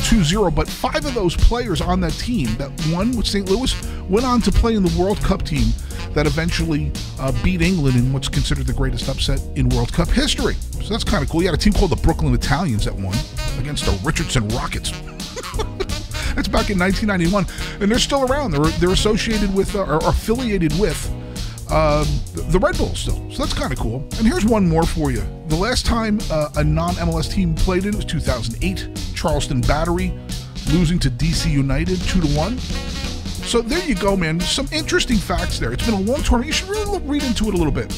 2-0 0.09 0.53
but 0.55 0.67
five 0.67 1.05
of 1.05 1.13
those 1.13 1.35
players 1.35 1.81
on 1.81 1.99
that 1.99 2.11
team 2.13 2.47
that 2.55 2.71
won 2.91 3.15
with 3.15 3.27
St. 3.27 3.47
Louis 3.47 3.75
went 4.09 4.25
on 4.25 4.41
to 4.41 4.51
play 4.51 4.73
in 4.75 4.81
the 4.81 4.99
World 4.99 5.19
Cup 5.19 5.43
team 5.43 5.67
that 6.13 6.25
eventually 6.25 6.91
uh, 7.19 7.31
beat 7.43 7.61
England 7.61 7.95
in 7.95 8.11
what's 8.11 8.27
considered 8.27 8.65
the 8.65 8.73
greatest 8.73 9.07
upset 9.07 9.39
in 9.55 9.69
World 9.69 9.93
Cup 9.93 10.09
history. 10.09 10.55
So 10.81 10.89
that's 10.89 11.03
kind 11.03 11.23
of 11.23 11.29
cool. 11.29 11.43
You 11.43 11.49
had 11.49 11.55
a 11.55 11.61
team 11.61 11.73
called 11.73 11.91
the 11.91 11.95
Brooklyn 11.97 12.33
Italians 12.33 12.85
that 12.85 12.95
won 12.95 13.15
against 13.59 13.85
the 13.85 13.91
Richardson 14.03 14.47
Rockets. 14.49 14.89
that's 16.33 16.47
back 16.47 16.71
in 16.71 16.79
1991, 16.79 17.45
and 17.81 17.91
they're 17.91 17.99
still 17.99 18.25
around. 18.31 18.51
They're 18.51 18.65
they're 18.79 18.89
associated 18.89 19.53
with 19.53 19.75
uh, 19.75 19.83
or 19.83 19.97
affiliated 20.09 20.77
with 20.79 21.07
um, 21.73 22.05
the 22.51 22.59
Red 22.59 22.77
Bulls 22.77 22.99
still. 22.99 23.15
So 23.31 23.39
that's 23.39 23.53
kind 23.53 23.73
of 23.73 23.79
cool. 23.79 24.07
And 24.19 24.27
here's 24.27 24.45
one 24.45 24.69
more 24.69 24.83
for 24.83 25.09
you. 25.09 25.23
The 25.47 25.55
last 25.55 25.87
time 25.87 26.19
uh, 26.29 26.49
a 26.55 26.63
non 26.63 26.93
MLS 26.95 27.31
team 27.31 27.55
played 27.55 27.85
in 27.85 27.95
was 27.95 28.05
2008. 28.05 28.89
Charleston 29.15 29.61
Battery 29.61 30.13
losing 30.71 30.99
to 30.99 31.09
DC 31.09 31.49
United 31.49 31.99
2 32.01 32.21
to 32.21 32.27
1. 32.27 32.57
So 32.59 33.61
there 33.61 33.83
you 33.85 33.95
go, 33.95 34.15
man. 34.15 34.39
Some 34.39 34.67
interesting 34.71 35.17
facts 35.17 35.57
there. 35.57 35.73
It's 35.73 35.83
been 35.85 35.95
a 35.95 35.99
long 35.99 36.21
tournament. 36.21 36.45
You 36.45 36.53
should 36.53 36.69
really 36.69 36.85
look, 36.85 37.03
read 37.05 37.23
into 37.23 37.47
it 37.47 37.55
a 37.55 37.57
little 37.57 37.73
bit. 37.73 37.91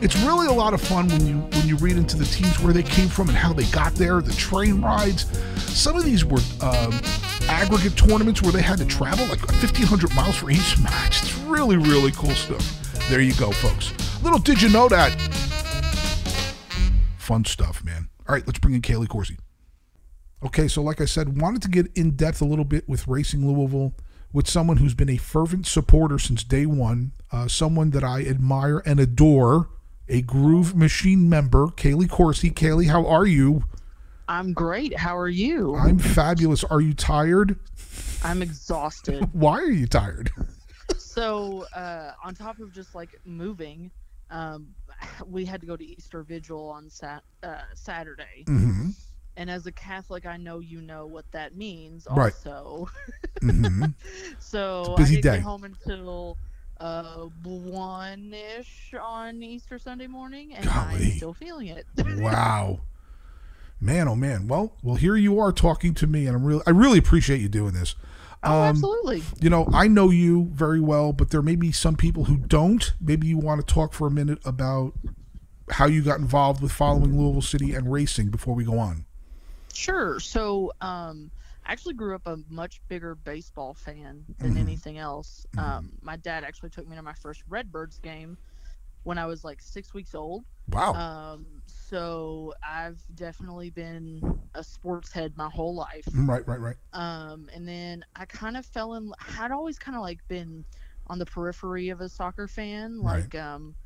It's 0.00 0.16
really 0.20 0.46
a 0.46 0.52
lot 0.52 0.72
of 0.72 0.80
fun 0.80 1.08
when 1.08 1.26
you 1.26 1.36
when 1.36 1.68
you 1.68 1.76
read 1.76 1.96
into 1.96 2.16
the 2.16 2.24
teams 2.24 2.58
where 2.60 2.72
they 2.72 2.82
came 2.82 3.08
from 3.08 3.28
and 3.28 3.36
how 3.36 3.52
they 3.52 3.64
got 3.64 3.94
there, 3.94 4.22
the 4.22 4.32
train 4.32 4.80
rides. 4.80 5.26
Some 5.70 5.96
of 5.96 6.04
these 6.04 6.24
were 6.24 6.40
um, 6.62 6.98
aggregate 7.48 7.96
tournaments 7.96 8.42
where 8.42 8.52
they 8.52 8.62
had 8.62 8.78
to 8.78 8.86
travel 8.86 9.26
like 9.26 9.46
1,500 9.46 10.14
miles 10.14 10.36
for 10.36 10.50
each 10.50 10.78
match. 10.78 11.22
It's 11.22 11.36
really 11.38 11.76
really 11.76 12.12
cool 12.12 12.30
stuff. 12.30 12.87
There 13.08 13.22
you 13.22 13.34
go, 13.36 13.50
folks. 13.52 13.94
Little 14.22 14.38
did 14.38 14.60
you 14.60 14.68
know 14.68 14.86
that? 14.88 15.10
Fun 17.16 17.44
stuff, 17.46 17.82
man. 17.82 18.10
All 18.28 18.34
right, 18.34 18.46
let's 18.46 18.58
bring 18.58 18.74
in 18.74 18.82
Kailey 18.82 19.06
Coursey. 19.06 19.38
Okay, 20.44 20.68
so 20.68 20.82
like 20.82 21.00
I 21.00 21.06
said, 21.06 21.40
wanted 21.40 21.62
to 21.62 21.68
get 21.68 21.90
in 21.94 22.12
depth 22.12 22.42
a 22.42 22.44
little 22.44 22.66
bit 22.66 22.86
with 22.86 23.08
Racing 23.08 23.50
Louisville 23.50 23.94
with 24.30 24.46
someone 24.46 24.76
who's 24.76 24.92
been 24.92 25.08
a 25.08 25.16
fervent 25.16 25.66
supporter 25.66 26.18
since 26.18 26.44
day 26.44 26.66
one, 26.66 27.12
uh, 27.32 27.48
someone 27.48 27.90
that 27.90 28.04
I 28.04 28.26
admire 28.26 28.82
and 28.84 29.00
adore, 29.00 29.70
a 30.06 30.20
Groove 30.20 30.76
Machine 30.76 31.30
member, 31.30 31.68
Kailey 31.68 32.08
Coursey. 32.08 32.52
Kailey, 32.52 32.88
how 32.88 33.06
are 33.06 33.26
you? 33.26 33.64
I'm 34.28 34.52
great. 34.52 34.94
How 34.98 35.16
are 35.16 35.28
you? 35.28 35.76
I'm 35.76 35.98
fabulous. 35.98 36.62
Are 36.62 36.82
you 36.82 36.92
tired? 36.92 37.58
I'm 38.22 38.42
exhausted. 38.42 39.26
Why 39.32 39.60
are 39.60 39.70
you 39.70 39.86
tired? 39.86 40.30
So, 41.18 41.66
uh, 41.74 42.12
on 42.24 42.34
top 42.34 42.58
of 42.60 42.72
just 42.72 42.94
like 42.94 43.18
moving, 43.24 43.90
um, 44.30 44.68
we 45.26 45.44
had 45.44 45.60
to 45.60 45.66
go 45.66 45.76
to 45.76 45.84
Easter 45.84 46.22
Vigil 46.22 46.68
on 46.68 46.88
sat- 46.90 47.24
uh, 47.42 47.62
Saturday. 47.74 48.44
Mm-hmm. 48.46 48.90
And 49.36 49.48
as 49.48 49.66
a 49.66 49.72
Catholic, 49.72 50.26
I 50.26 50.36
know 50.36 50.58
you 50.58 50.80
know 50.80 51.06
what 51.06 51.24
that 51.30 51.56
means 51.56 52.06
Right. 52.10 52.32
also. 52.34 52.88
Mm-hmm. 53.40 53.84
so 54.40 54.96
I 54.98 55.04
didn't 55.04 55.22
day. 55.22 55.36
get 55.36 55.42
home 55.42 55.62
until 55.62 56.36
uh, 56.80 57.26
one 57.44 58.34
ish 58.58 58.92
on 59.00 59.40
Easter 59.44 59.78
Sunday 59.78 60.08
morning, 60.08 60.54
and 60.54 60.64
Golly. 60.64 61.04
I'm 61.04 61.10
still 61.12 61.34
feeling 61.34 61.68
it. 61.68 61.86
wow. 62.18 62.80
Man, 63.80 64.08
oh 64.08 64.16
man. 64.16 64.48
Well, 64.48 64.72
well, 64.82 64.96
here 64.96 65.14
you 65.14 65.38
are 65.38 65.52
talking 65.52 65.94
to 65.94 66.08
me, 66.08 66.26
and 66.26 66.34
I'm 66.34 66.44
really, 66.44 66.62
I 66.66 66.70
really 66.70 66.98
appreciate 66.98 67.40
you 67.40 67.48
doing 67.48 67.74
this. 67.74 67.94
Oh, 68.44 68.52
Um, 68.62 68.68
absolutely. 68.68 69.22
You 69.40 69.50
know, 69.50 69.68
I 69.72 69.88
know 69.88 70.10
you 70.10 70.50
very 70.52 70.80
well, 70.80 71.12
but 71.12 71.30
there 71.30 71.42
may 71.42 71.56
be 71.56 71.72
some 71.72 71.96
people 71.96 72.24
who 72.24 72.36
don't. 72.36 72.92
Maybe 73.00 73.26
you 73.26 73.38
want 73.38 73.66
to 73.66 73.74
talk 73.74 73.92
for 73.92 74.06
a 74.06 74.10
minute 74.10 74.38
about 74.44 74.94
how 75.70 75.86
you 75.86 76.02
got 76.02 76.18
involved 76.18 76.62
with 76.62 76.72
following 76.72 77.18
Louisville 77.18 77.42
City 77.42 77.74
and 77.74 77.92
racing 77.92 78.28
before 78.28 78.54
we 78.54 78.64
go 78.64 78.78
on. 78.78 79.04
Sure. 79.74 80.18
So, 80.20 80.72
um, 80.80 81.30
I 81.66 81.72
actually 81.72 81.94
grew 81.94 82.14
up 82.14 82.26
a 82.26 82.38
much 82.48 82.80
bigger 82.88 83.14
baseball 83.14 83.74
fan 83.74 84.24
than 84.38 84.54
Mhm. 84.54 84.58
anything 84.58 84.96
else. 84.98 85.46
Mhm. 85.54 85.62
Um, 85.62 85.92
my 86.00 86.16
dad 86.16 86.42
actually 86.42 86.70
took 86.70 86.88
me 86.88 86.96
to 86.96 87.02
my 87.02 87.12
first 87.12 87.42
Redbirds 87.48 87.98
game 87.98 88.38
when 89.02 89.18
I 89.18 89.26
was 89.26 89.44
like 89.44 89.60
six 89.60 89.92
weeks 89.92 90.14
old. 90.14 90.44
Wow. 90.70 90.94
Um, 90.94 91.57
so 91.88 92.54
I've 92.62 93.04
definitely 93.14 93.70
been 93.70 94.24
a 94.54 94.64
sports 94.64 95.12
head 95.12 95.36
my 95.36 95.48
whole 95.50 95.74
life. 95.74 96.08
right, 96.14 96.46
right, 96.46 96.60
right. 96.60 96.76
Um, 96.92 97.48
and 97.52 97.68
then 97.68 98.04
I 98.16 98.26
kind 98.26 98.56
of 98.56 98.66
fell 98.66 98.94
in. 98.94 99.12
Had 99.20 99.52
always 99.52 99.78
kind 99.78 99.96
of 99.96 100.02
like 100.02 100.20
been 100.28 100.64
on 101.08 101.18
the 101.18 101.26
periphery 101.26 101.90
of 101.90 102.00
a 102.00 102.08
soccer 102.08 102.48
fan. 102.48 103.00
Right. 103.00 103.30
Like, 103.30 103.34
um, 103.34 103.76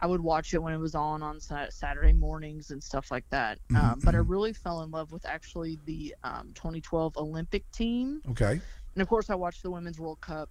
I 0.00 0.06
would 0.06 0.20
watch 0.20 0.54
it 0.54 0.62
when 0.62 0.72
it 0.74 0.78
was 0.78 0.94
on 0.94 1.22
on 1.22 1.40
Saturday 1.40 2.12
mornings 2.12 2.70
and 2.70 2.82
stuff 2.82 3.10
like 3.10 3.28
that. 3.30 3.58
Mhm, 3.70 3.74
Um, 3.74 4.02
but 4.02 4.14
I 4.14 4.18
mhm. 4.18 4.28
really 4.28 4.52
fell 4.52 4.82
in 4.82 4.90
love 4.90 5.12
with 5.12 5.24
actually 5.26 5.80
the 5.84 6.14
um, 6.24 6.52
2012 6.54 7.16
Olympic 7.16 7.70
team, 7.72 8.22
Okay. 8.28 8.62
and 8.94 9.02
of 9.02 9.08
course 9.08 9.30
I 9.30 9.34
watched 9.34 9.62
the 9.62 9.70
Women's 9.70 10.00
World 10.00 10.20
Cup 10.20 10.50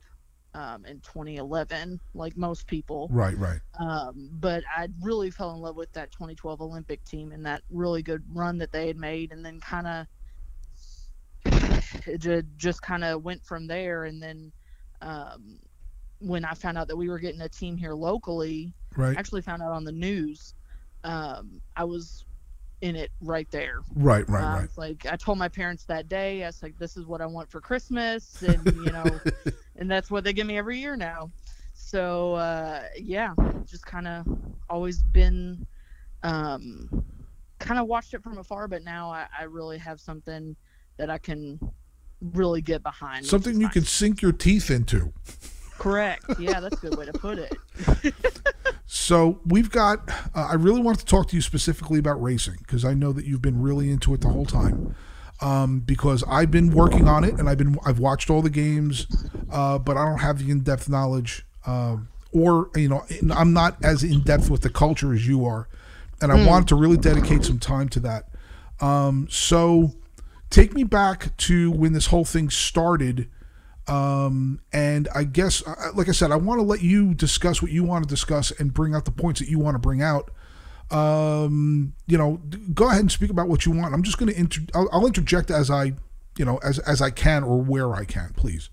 um, 0.53 0.85
in 0.85 1.01
2011, 1.01 2.01
like 2.13 2.37
most 2.37 2.67
people. 2.67 3.13
Right, 3.13 3.37
right. 3.37 3.61
Um, 3.79 4.29
but 4.33 4.63
I 4.75 4.89
really 5.01 5.31
fell 5.31 5.53
in 5.53 5.61
love 5.61 5.75
with 5.75 5.93
that 5.93 6.11
2012 6.11 6.61
Olympic 6.61 7.03
team 7.05 7.31
and 7.31 7.45
that 7.45 7.63
really 7.69 8.03
good 8.03 8.23
run 8.33 8.59
that 8.59 8.71
they 8.71 8.87
had 8.87 8.97
made, 8.97 9.31
and 9.31 9.45
then 9.45 9.59
kind 9.61 9.87
of 9.87 10.07
it 12.07 12.45
just 12.57 12.81
kind 12.81 13.03
of 13.03 13.23
went 13.23 13.45
from 13.45 13.67
there. 13.67 14.05
And 14.05 14.21
then 14.21 14.53
um, 15.01 15.59
when 16.19 16.45
I 16.45 16.53
found 16.55 16.77
out 16.77 16.87
that 16.89 16.97
we 16.97 17.09
were 17.09 17.19
getting 17.19 17.41
a 17.41 17.49
team 17.49 17.77
here 17.77 17.93
locally, 17.95 18.75
Right. 18.95 19.17
actually 19.17 19.41
found 19.41 19.63
out 19.63 19.73
on 19.73 19.85
the 19.85 19.93
news, 19.93 20.55
um, 21.03 21.61
I 21.75 21.85
was 21.85 22.26
in 22.81 22.95
it 22.95 23.11
right 23.21 23.49
there. 23.51 23.81
Right, 23.95 24.27
right, 24.29 24.43
I 24.43 24.59
right. 24.59 24.69
like, 24.77 25.05
I 25.05 25.15
told 25.15 25.37
my 25.37 25.47
parents 25.47 25.85
that 25.85 26.07
day, 26.07 26.43
I 26.43 26.47
was 26.47 26.61
like, 26.61 26.77
this 26.77 26.97
is 26.97 27.05
what 27.05 27.21
I 27.21 27.25
want 27.25 27.49
for 27.49 27.59
Christmas. 27.59 28.41
And, 28.43 28.65
you 28.65 28.91
know, 28.91 29.19
and 29.75 29.89
that's 29.89 30.11
what 30.11 30.23
they 30.23 30.33
give 30.33 30.47
me 30.47 30.57
every 30.57 30.77
year 30.77 30.95
now. 30.95 31.31
So, 31.73 32.35
uh, 32.35 32.83
yeah, 32.99 33.33
just 33.65 33.85
kind 33.85 34.07
of 34.07 34.27
always 34.69 35.01
been, 35.01 35.65
um, 36.23 37.03
kind 37.59 37.79
of 37.79 37.87
watched 37.87 38.13
it 38.13 38.21
from 38.21 38.37
afar, 38.37 38.67
but 38.67 38.83
now 38.83 39.09
I, 39.09 39.27
I 39.37 39.43
really 39.43 39.77
have 39.79 39.99
something 39.99 40.55
that 40.97 41.09
I 41.09 41.17
can 41.17 41.59
really 42.21 42.61
get 42.61 42.83
behind. 42.83 43.25
Something 43.25 43.55
you 43.55 43.63
nice. 43.63 43.73
can 43.73 43.85
sink 43.85 44.21
your 44.21 44.31
teeth 44.31 44.69
into. 44.69 45.13
Correct. 45.77 46.25
Yeah, 46.39 46.59
that's 46.59 46.77
a 46.83 46.89
good 46.89 46.97
way 46.97 47.05
to 47.05 47.13
put 47.13 47.37
it. 47.37 47.55
So 49.07 49.39
we've 49.45 49.71
got. 49.71 50.09
Uh, 50.35 50.49
I 50.49 50.55
really 50.55 50.81
wanted 50.81 50.99
to 50.99 51.05
talk 51.05 51.29
to 51.29 51.35
you 51.37 51.41
specifically 51.41 51.97
about 51.97 52.21
racing 52.21 52.55
because 52.57 52.83
I 52.83 52.93
know 52.93 53.13
that 53.13 53.23
you've 53.23 53.41
been 53.41 53.61
really 53.61 53.89
into 53.89 54.13
it 54.13 54.19
the 54.19 54.27
whole 54.27 54.45
time. 54.45 54.97
Um, 55.39 55.79
because 55.79 56.25
I've 56.27 56.51
been 56.51 56.71
working 56.71 57.07
on 57.07 57.23
it 57.23 57.35
and 57.35 57.47
I've 57.47 57.57
been 57.57 57.77
I've 57.85 57.99
watched 57.99 58.29
all 58.29 58.41
the 58.41 58.49
games, 58.49 59.07
uh, 59.49 59.79
but 59.79 59.95
I 59.95 60.03
don't 60.03 60.17
have 60.17 60.39
the 60.39 60.51
in 60.51 60.59
depth 60.59 60.89
knowledge, 60.89 61.45
uh, 61.65 61.95
or 62.33 62.69
you 62.75 62.89
know 62.89 63.05
I'm 63.33 63.53
not 63.53 63.77
as 63.81 64.03
in 64.03 64.23
depth 64.23 64.49
with 64.49 64.61
the 64.61 64.69
culture 64.69 65.13
as 65.13 65.25
you 65.25 65.45
are, 65.45 65.69
and 66.21 66.29
I 66.29 66.45
wanted 66.45 66.67
to 66.67 66.75
really 66.75 66.97
dedicate 66.97 67.45
some 67.45 67.59
time 67.59 67.87
to 67.89 68.01
that. 68.01 68.27
Um, 68.81 69.29
so 69.31 69.93
take 70.49 70.73
me 70.73 70.83
back 70.83 71.37
to 71.37 71.71
when 71.71 71.93
this 71.93 72.07
whole 72.07 72.25
thing 72.25 72.49
started. 72.49 73.29
Um, 73.87 74.59
and 74.73 75.07
I 75.15 75.23
guess, 75.23 75.63
like 75.95 76.09
I 76.09 76.11
said, 76.11 76.31
I 76.31 76.35
want 76.35 76.59
to 76.59 76.63
let 76.63 76.81
you 76.81 77.13
discuss 77.13 77.61
what 77.61 77.71
you 77.71 77.83
want 77.83 78.03
to 78.03 78.09
discuss 78.09 78.51
and 78.51 78.73
bring 78.73 78.93
out 78.93 79.05
the 79.05 79.11
points 79.11 79.39
that 79.39 79.49
you 79.49 79.59
want 79.59 79.75
to 79.75 79.79
bring 79.79 80.01
out. 80.01 80.29
Um, 80.91 81.93
you 82.05 82.17
know, 82.17 82.41
go 82.73 82.87
ahead 82.89 83.01
and 83.01 83.11
speak 83.11 83.29
about 83.29 83.47
what 83.47 83.65
you 83.65 83.71
want. 83.71 83.93
I'm 83.93 84.03
just 84.03 84.17
going 84.17 84.31
to 84.31 84.39
inter- 84.39 84.61
I'll, 84.73 84.89
I'll 84.91 85.05
interject 85.05 85.51
as 85.51 85.69
I, 85.69 85.93
you 86.37 86.45
know, 86.45 86.57
as 86.57 86.79
as 86.79 87.01
I 87.01 87.09
can 87.09 87.43
or 87.43 87.61
where 87.61 87.93
I 87.93 88.05
can, 88.05 88.33
please. 88.35 88.69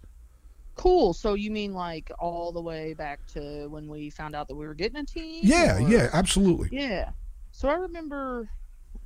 Cool. 0.77 1.13
So 1.13 1.35
you 1.35 1.51
mean 1.51 1.73
like 1.73 2.11
all 2.19 2.53
the 2.53 2.61
way 2.61 2.95
back 2.95 3.25
to 3.29 3.69
when 3.69 3.89
we 3.89 4.11
found 4.11 4.35
out 4.35 4.49
that 4.49 4.55
we 4.55 4.67
were 4.67 4.75
getting 4.75 4.97
a 4.99 5.05
team? 5.05 5.41
Yeah, 5.43 5.77
or- 5.79 5.89
yeah, 5.89 6.11
absolutely. 6.13 6.69
Yeah. 6.73 7.11
So 7.53 7.69
I 7.69 7.75
remember 7.75 8.49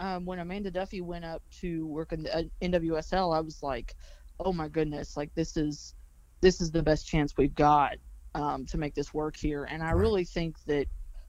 um, 0.00 0.24
when 0.24 0.38
Amanda 0.38 0.70
Duffy 0.70 1.00
went 1.00 1.24
up 1.24 1.42
to 1.60 1.86
work 1.86 2.12
in 2.12 2.22
the 2.22 2.34
uh, 2.36 2.42
NWSL, 2.62 3.36
I 3.36 3.40
was 3.40 3.62
like, 3.62 3.94
"Oh 4.40 4.52
my 4.52 4.68
goodness! 4.68 5.16
Like 5.16 5.34
this 5.34 5.56
is 5.56 5.94
this 6.40 6.60
is 6.60 6.70
the 6.70 6.82
best 6.82 7.06
chance 7.06 7.36
we've 7.36 7.54
got 7.54 7.96
um, 8.34 8.66
to 8.66 8.78
make 8.78 8.94
this 8.94 9.12
work 9.14 9.36
here." 9.36 9.64
And 9.64 9.82
I 9.82 9.92
Right. 9.92 10.00
really 10.00 10.24
think 10.24 10.56
that 10.66 10.86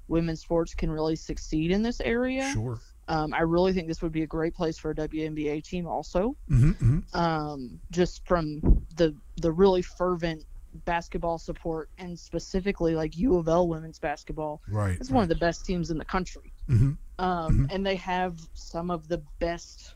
women's 0.08 0.42
sports 0.42 0.74
can 0.76 0.92
really 0.92 1.16
succeed 1.16 1.72
in 1.72 1.82
this 1.84 2.02
area. 2.02 2.52
Sure. 2.54 2.80
Um, 3.08 3.34
I 3.34 3.42
really 3.42 3.74
think 3.74 3.88
this 3.88 4.02
would 4.02 4.12
be 4.12 4.24
a 4.24 4.28
great 4.28 4.54
place 4.56 4.78
for 4.78 4.92
a 4.92 4.96
WNBA 4.96 5.64
team, 5.64 5.88
also 5.88 6.36
hmm 6.48 6.72
hmm 6.72 7.00
um, 7.14 7.80
just 7.92 8.26
from 8.28 8.62
the 8.98 9.16
the 9.38 9.52
really 9.52 9.82
fervent 9.82 10.46
basketball 10.86 11.38
support 11.40 11.90
and 11.98 12.18
specifically 12.20 12.96
like 12.96 13.18
U 13.18 13.38
of 13.38 13.48
L 13.48 13.68
women's 13.68 14.00
basketball. 14.00 14.62
Right. 14.68 14.98
It's 15.00 15.10
one 15.10 15.24
of 15.24 15.30
the 15.30 15.36
best 15.36 15.66
teams 15.66 15.90
in 15.90 15.98
the 15.98 16.06
country, 16.06 16.54
Mm-hmm, 16.70 17.24
um, 17.24 17.60
Mhm. 17.60 17.74
and 17.74 17.86
they 17.86 17.96
have 17.96 18.40
some 18.54 18.92
of 18.92 19.08
the 19.08 19.24
best 19.40 19.96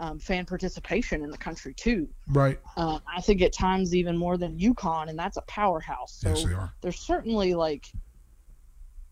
um, 0.00 0.18
fan 0.18 0.44
participation 0.46 1.22
in 1.22 1.30
the 1.30 1.38
country 1.38 1.74
too. 1.74 2.08
Right. 2.28 2.58
Um, 2.76 3.00
I 3.14 3.20
think 3.20 3.42
at 3.42 3.52
times 3.52 3.94
even 3.94 4.16
more 4.16 4.36
than 4.36 4.58
UConn, 4.58 5.08
and 5.08 5.18
that's 5.18 5.36
a 5.36 5.42
powerhouse. 5.42 6.18
So 6.20 6.30
yes, 6.30 6.44
they 6.44 6.54
are. 6.54 6.72
there's 6.82 7.00
certainly 7.00 7.54
like 7.54 7.86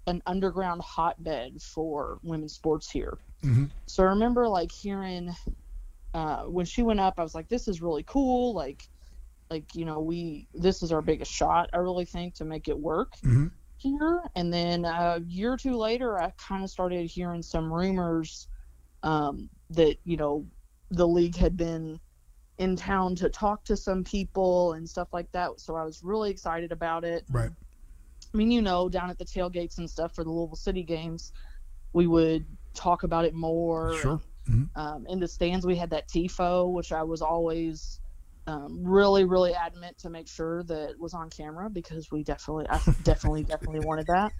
an 0.07 0.22
underground 0.26 0.80
hotbed 0.82 1.61
for 1.61 2.18
women's 2.22 2.55
sports 2.55 2.91
here. 2.91 3.18
hmm 3.43 3.64
So 3.86 4.03
I 4.03 4.07
remember 4.07 4.49
like 4.49 4.70
hearing 4.72 5.30
uh, 6.14 6.45
when 6.45 6.64
she 6.64 6.82
went 6.82 7.01
up, 7.01 7.14
I 7.18 7.22
was 7.22 7.34
like, 7.34 7.49
"This 7.49 7.68
is 7.68 7.82
really 7.82 8.05
cool." 8.05 8.55
Like, 8.55 8.82
like 9.51 9.74
you 9.74 9.84
know, 9.84 10.01
we 10.01 10.49
this 10.55 10.82
is 10.82 10.93
our 10.93 11.03
biggest 11.03 11.30
shot. 11.32 11.68
I 11.74 11.78
really 11.78 12.07
think 12.07 12.34
to 12.36 12.45
make 12.45 12.68
it 12.68 12.78
work 12.78 13.12
Mhm. 13.24 13.51
here. 13.76 14.22
And 14.34 14.53
then 14.53 14.84
a 14.86 15.20
year 15.26 15.53
or 15.53 15.57
two 15.59 15.76
later, 15.76 16.18
I 16.20 16.32
kind 16.39 16.64
of 16.64 16.70
started 16.70 17.07
hearing 17.11 17.43
some 17.43 17.72
rumors 17.72 18.49
um, 19.03 19.51
that 19.70 19.99
you 20.05 20.16
know 20.16 20.47
the 20.91 21.07
league 21.07 21.36
had 21.36 21.57
been 21.57 22.01
in 22.59 22.76
town 22.76 23.14
to 23.14 23.28
talk 23.28 23.64
to 23.64 23.76
some 23.76 24.03
people 24.03 24.72
and 24.72 24.89
stuff 24.89 25.09
like 25.12 25.30
that. 25.32 25.61
So 25.61 25.76
I 25.76 25.84
was 25.84 26.03
really 26.03 26.30
excited 26.30 26.72
about 26.72 27.05
it. 27.05 27.24
Right. 27.30 27.51
I 28.32 28.36
mean, 28.36 28.51
you 28.51 28.62
know, 28.62 28.89
down 28.89 29.11
at 29.11 29.18
the 29.18 29.24
tailgates 29.24 29.78
and 29.78 29.89
stuff 29.89 30.14
for 30.14 30.24
the 30.24 30.30
Louisville 30.30 30.57
City 30.57 30.82
games, 30.82 31.32
we 31.93 32.07
would 32.07 32.45
talk 32.74 33.05
about 33.05 33.24
it 33.24 33.34
more. 33.34 33.97
Sure. 33.97 34.20
Um, 34.76 35.07
in 35.09 35.20
the 35.20 35.28
stands, 35.28 35.66
we 35.66 35.76
had 35.76 35.91
that 35.91 36.09
TIFO, 36.09 36.72
which 36.72 36.91
I 36.91 37.03
was 37.03 37.20
always 37.20 38.01
um, 38.47 38.82
really, 38.82 39.24
really 39.24 39.53
adamant 39.55 39.99
to 39.99 40.09
make 40.09 40.26
sure 40.26 40.62
that 40.64 40.99
was 40.99 41.12
on 41.12 41.28
camera 41.28 41.68
because 41.68 42.11
we 42.11 42.22
definitely, 42.22 42.66
I 42.70 42.80
definitely, 43.03 43.45
definitely 43.45 43.80
wanted 43.80 44.07
that. 44.07 44.32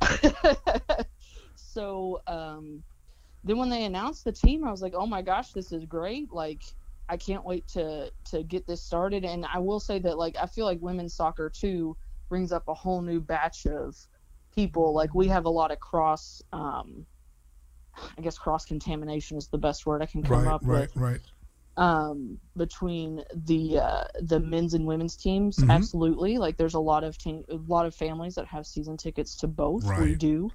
Right. 0.00 1.06
so 1.56 2.22
um, 2.28 2.84
then 3.44 3.58
when 3.58 3.68
they 3.68 3.84
announced 3.84 4.24
the 4.24 4.32
team, 4.32 4.64
I 4.64 4.70
was 4.70 4.82
like, 4.82 4.94
oh 4.96 5.06
my 5.06 5.22
gosh, 5.22 5.52
this 5.52 5.72
is 5.72 5.84
great. 5.84 6.32
Like, 6.32 6.62
I 7.08 7.16
can't 7.16 7.44
wait 7.44 7.66
to 7.68 8.12
to 8.26 8.42
get 8.42 8.66
this 8.66 8.82
started. 8.82 9.24
And 9.24 9.46
I 9.46 9.58
will 9.58 9.80
say 9.80 9.98
that 10.00 10.18
like 10.18 10.36
I 10.40 10.46
feel 10.46 10.66
like 10.66 10.80
women's 10.82 11.14
soccer 11.14 11.48
too 11.50 11.96
brings 12.28 12.52
up 12.52 12.64
a 12.68 12.74
whole 12.74 13.00
new 13.00 13.20
batch 13.20 13.66
of 13.66 13.96
people. 14.54 14.92
Like 14.92 15.14
we 15.14 15.28
have 15.28 15.46
a 15.46 15.50
lot 15.50 15.70
of 15.70 15.80
cross. 15.80 16.42
Um, 16.52 17.06
I 18.16 18.20
guess 18.20 18.38
cross 18.38 18.64
contamination 18.64 19.36
is 19.36 19.48
the 19.48 19.58
best 19.58 19.86
word 19.86 20.02
I 20.02 20.06
can 20.06 20.22
come 20.22 20.46
Right. 20.46 20.54
up 20.54 20.62
Right. 20.64 20.80
with 20.82 20.96
Right. 20.96 21.20
um, 21.76 22.38
between 22.56 23.22
the 23.34 23.78
uh, 23.78 24.04
the 24.20 24.40
men's 24.40 24.74
and 24.74 24.86
women's 24.86 25.16
teams. 25.16 25.58
Mhm. 25.58 25.70
Absolutely, 25.70 26.36
like 26.38 26.56
there's 26.56 26.74
a 26.74 26.80
lot 26.80 27.04
of 27.04 27.16
team, 27.18 27.44
a 27.48 27.54
lot 27.54 27.86
of 27.86 27.94
families 27.94 28.34
that 28.34 28.46
have 28.46 28.66
season 28.66 28.96
tickets 28.96 29.36
to 29.36 29.46
both. 29.46 29.84
We 29.98 30.14
do, 30.16 30.50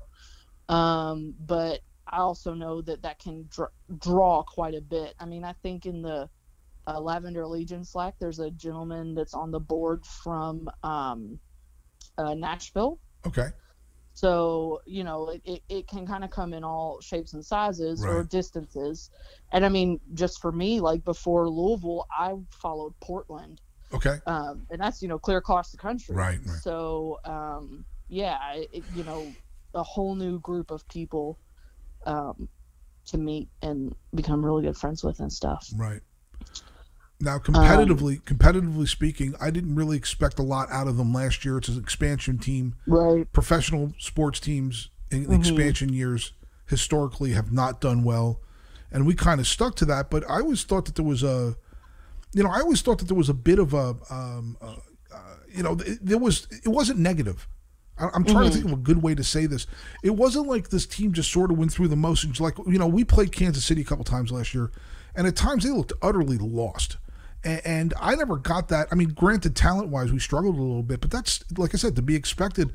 um, 0.70 1.34
but 1.40 1.82
I 2.14 2.18
also 2.20 2.53
know 2.53 2.82
that 2.84 3.01
that 3.01 3.18
can 3.20 3.47
dr- 3.49 3.72
draw 3.97 4.43
quite 4.43 4.76
a 4.76 4.82
bit. 4.82 5.16
I 5.20 5.26
mean, 5.26 5.43
I 5.43 5.53
think 5.64 5.86
in 5.88 6.01
the 6.03 6.30
uh, 6.86 6.99
Lavender 6.99 7.45
Legion 7.47 7.84
Slack, 7.84 8.14
there's 8.20 8.39
a 8.39 8.51
gentleman 8.51 9.16
that's 9.16 9.34
on 9.34 9.49
the 9.51 9.59
board 9.59 10.05
from 10.05 10.70
um, 10.84 11.39
uh, 12.18 12.36
Nashville. 12.36 12.99
Okay. 13.26 13.47
So, 14.14 14.82
you 14.86 15.03
know, 15.03 15.30
it, 15.30 15.41
it, 15.43 15.61
it 15.70 15.88
can 15.88 16.05
kind 16.05 16.24
of 16.24 16.30
come 16.30 16.53
in 16.53 16.64
all 16.64 17.01
shapes 17.01 17.34
and 17.34 17.43
sizes 17.43 18.05
or 18.05 18.20
Right. 18.20 18.30
distances. 18.30 19.09
And 19.51 19.66
I 19.66 19.70
mean, 19.70 19.99
just 20.14 20.39
for 20.39 20.51
me, 20.51 20.80
like 20.82 21.03
before 21.03 21.49
Louisville, 21.49 22.05
I 22.16 22.36
followed 22.51 22.93
Portland. 22.99 23.59
Okay. 23.91 24.18
Um, 24.28 24.68
and 24.70 24.80
that's, 24.80 25.01
you 25.01 25.07
know, 25.07 25.18
clear 25.18 25.38
across 25.38 25.72
the 25.72 25.78
country. 25.78 26.16
Right, 26.16 26.39
right. 26.45 26.59
So, 26.61 27.20
um, 27.26 27.86
yeah, 28.07 28.38
it- 28.72 28.84
you 28.95 29.03
know, 29.03 29.34
a 29.74 29.82
whole 29.82 30.14
new 30.14 30.39
group 30.41 30.70
of 30.70 30.88
people 30.89 31.39
um, 32.06 32.47
to 33.08 33.18
meet 33.18 33.49
and 33.62 33.95
become 34.16 34.45
really 34.45 34.64
good 34.64 34.78
friends 34.78 35.04
with 35.04 35.20
and 35.20 35.32
stuff. 35.32 35.70
Right. 35.76 36.01
Now, 37.20 37.36
Um, 37.36 37.41
competitively, 37.41 38.22
competitively 38.24 38.88
speaking, 38.88 39.34
I 39.39 39.49
didn't 39.49 39.76
really 39.76 39.95
expect 39.97 40.39
a 40.39 40.43
lot 40.43 40.70
out 40.72 40.88
of 40.88 40.97
them 40.97 41.14
last 41.14 41.45
year. 41.45 41.58
It's 41.58 41.70
an 41.70 41.80
expansion 41.80 42.38
team. 42.38 42.76
Right. 42.86 43.32
Professional 43.32 43.93
sports 43.97 44.39
teams 44.39 44.89
in 45.10 45.26
Mhm. 45.28 45.36
expansion 45.39 45.93
years 45.93 46.34
historically 46.66 47.32
have 47.34 47.51
not 47.51 47.80
done 47.80 48.04
well, 48.04 48.39
and 48.91 49.06
we 49.06 49.14
kind 49.16 49.39
of 49.39 49.47
stuck 49.47 49.76
to 49.76 49.86
that. 49.86 50.10
But 50.10 50.30
I 50.30 50.39
always 50.41 50.64
thought 50.64 50.86
that 50.86 50.95
there 50.95 51.06
was 51.06 51.24
a, 51.24 51.56
you 52.34 52.43
know, 52.43 52.49
I 52.49 52.60
always 52.62 52.82
thought 52.82 52.97
that 52.99 53.08
there 53.08 53.18
was 53.18 53.30
a 53.30 53.34
bit 53.34 53.60
of 53.60 53.74
a, 53.74 53.95
um, 54.10 54.58
uh, 54.60 54.76
uh, 55.14 55.36
you 55.54 55.64
know, 55.64 55.76
there 55.76 56.18
was 56.18 56.47
it 56.64 56.70
wasn't 56.70 56.99
negative. 56.99 57.47
I'm 57.98 58.24
trying 58.24 58.26
to 58.26 58.34
mm-hmm. 58.34 58.52
think 58.52 58.66
of 58.66 58.72
a 58.72 58.78
good 58.78 59.04
way 59.04 59.14
to 59.14 59.24
say 59.24 59.46
this. 59.46 59.68
It 60.04 60.12
wasn't 60.12 60.48
like 60.48 60.70
this 60.70 60.86
team 60.86 61.14
just 61.14 61.32
sort 61.32 61.52
of 61.52 61.58
went 61.58 61.72
through 61.72 61.89
the 61.89 61.96
motions. 61.96 62.41
Like 62.41 62.58
you 62.66 62.80
know, 62.80 62.88
we 62.88 63.04
played 63.04 63.32
Kansas 63.32 63.66
City 63.66 63.82
a 63.82 63.86
couple 63.86 64.04
times 64.04 64.32
last 64.32 64.54
year, 64.54 64.72
and 65.16 65.28
at 65.28 65.36
times 65.36 65.64
they 65.64 65.70
looked 65.70 65.94
utterly 66.02 66.38
lost. 66.38 66.98
A- 67.46 67.66
And 67.68 67.94
I 68.00 68.16
never 68.16 68.38
got 68.38 68.70
that. 68.70 68.88
I 68.91 68.96
mean, 68.96 69.10
granted, 69.10 69.56
talent 69.56 69.89
wise, 69.89 70.12
we 70.12 70.20
struggled 70.20 70.58
a 70.58 70.62
little 70.62 70.84
bit, 70.84 71.02
but 71.02 71.12
that's 71.12 71.44
like 71.58 71.74
I 71.74 71.78
said, 71.78 71.96
to 71.96 72.02
be 72.02 72.16
expected. 72.16 72.74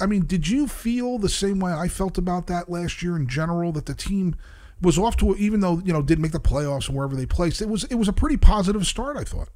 I 0.00 0.06
mean, 0.06 0.26
did 0.26 0.48
you 0.48 0.66
feel 0.66 1.18
the 1.18 1.28
same 1.28 1.60
way 1.60 1.72
I 1.72 1.88
felt 1.88 2.18
about 2.18 2.46
that 2.48 2.70
last 2.70 3.02
year 3.02 3.16
in 3.16 3.28
general? 3.28 3.70
That 3.72 3.86
the 3.86 3.94
team 3.94 4.34
was 4.80 4.98
off 4.98 5.16
to, 5.18 5.36
even 5.36 5.60
though 5.60 5.80
you 5.84 5.92
know 5.92 6.02
didn't 6.02 6.22
make 6.22 6.32
the 6.32 6.40
playoffs 6.40 6.88
and 6.88 6.96
wherever 6.96 7.14
they 7.14 7.26
placed, 7.26 7.60
it 7.60 7.68
was 7.68 7.84
it 7.84 7.96
was 7.96 8.08
a 8.08 8.12
pretty 8.14 8.38
positive 8.38 8.86
start. 8.86 9.16
I 9.18 9.24
thought. 9.24 9.50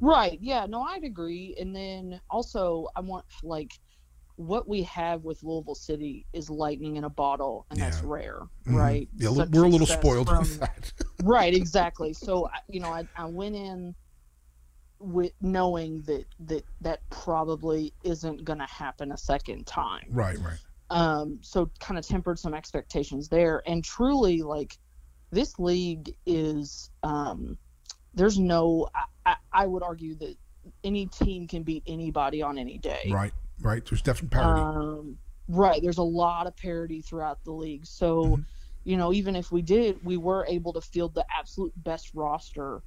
Right. 0.00 0.38
Yeah. 0.42 0.66
No, 0.66 0.82
I'd 0.82 1.04
agree. 1.04 1.54
And 1.60 1.76
then 1.76 2.20
also, 2.28 2.88
I 2.96 3.00
want 3.00 3.24
like 3.44 3.70
what 4.36 4.66
we 4.68 4.82
have 4.84 5.24
with 5.24 5.42
Louisville 5.42 5.74
City 5.74 6.26
is 6.32 6.48
lightning 6.50 6.96
in 6.96 7.04
a 7.04 7.10
bottle, 7.10 7.66
and 7.70 7.80
that's 7.80 7.98
Yeah. 7.98 8.06
rare, 8.08 8.40
Mhm. 8.66 8.74
right? 8.76 9.08
Yeah, 9.16 9.32
Such 9.34 9.50
we're 9.50 9.64
a 9.64 9.68
little 9.68 9.86
spoiled 9.86 10.28
from- 10.28 10.38
with 10.40 10.60
that. 10.60 10.92
right. 11.22 11.54
Exactly. 11.54 12.12
So 12.12 12.48
you 12.68 12.80
know, 12.80 12.88
I, 12.88 13.06
I 13.16 13.26
went 13.26 13.54
in 13.56 13.94
with 14.98 15.32
knowing 15.40 16.00
that 16.02 16.24
that 16.40 16.64
that 16.80 17.00
probably 17.10 17.92
isn't 18.04 18.44
going 18.44 18.58
to 18.60 18.66
happen 18.66 19.10
a 19.12 19.16
second 19.16 19.66
time. 19.66 20.06
right, 20.10 20.38
right. 20.38 20.58
um 20.90 21.38
so 21.42 21.68
kind 21.80 21.98
of 21.98 22.06
tempered 22.06 22.38
some 22.38 22.54
expectations 22.54 23.28
there 23.28 23.62
and 23.66 23.82
truly 23.82 24.42
like 24.42 24.78
this 25.30 25.58
league 25.58 26.14
is 26.26 26.90
um 27.02 27.56
there's 28.14 28.38
no 28.38 28.88
I, 28.94 29.04
I, 29.32 29.36
I 29.52 29.66
would 29.66 29.82
argue 29.82 30.14
that 30.16 30.36
any 30.84 31.06
team 31.06 31.48
can 31.48 31.62
beat 31.64 31.82
anybody 31.88 32.40
on 32.42 32.56
any 32.58 32.78
day 32.78 33.10
Right, 33.10 33.32
right. 33.62 33.84
There's 33.84 34.02
definite 34.02 34.30
parity. 34.30 34.60
um 34.60 35.16
right 35.48 35.82
there's 35.82 35.98
a 35.98 36.02
lot 36.02 36.46
of 36.46 36.56
parity 36.56 37.00
throughout 37.02 37.42
the 37.44 37.50
league 37.50 37.84
so 37.84 38.36
Mhm. 38.36 38.44
you 38.84 38.96
know 38.96 39.12
even 39.12 39.34
if 39.34 39.50
we 39.50 39.60
did 39.60 39.98
we 40.04 40.16
were 40.16 40.46
able 40.48 40.72
to 40.72 40.80
field 40.80 41.14
the 41.14 41.26
absolute 41.36 41.72
best 41.82 42.14
roster 42.14 42.82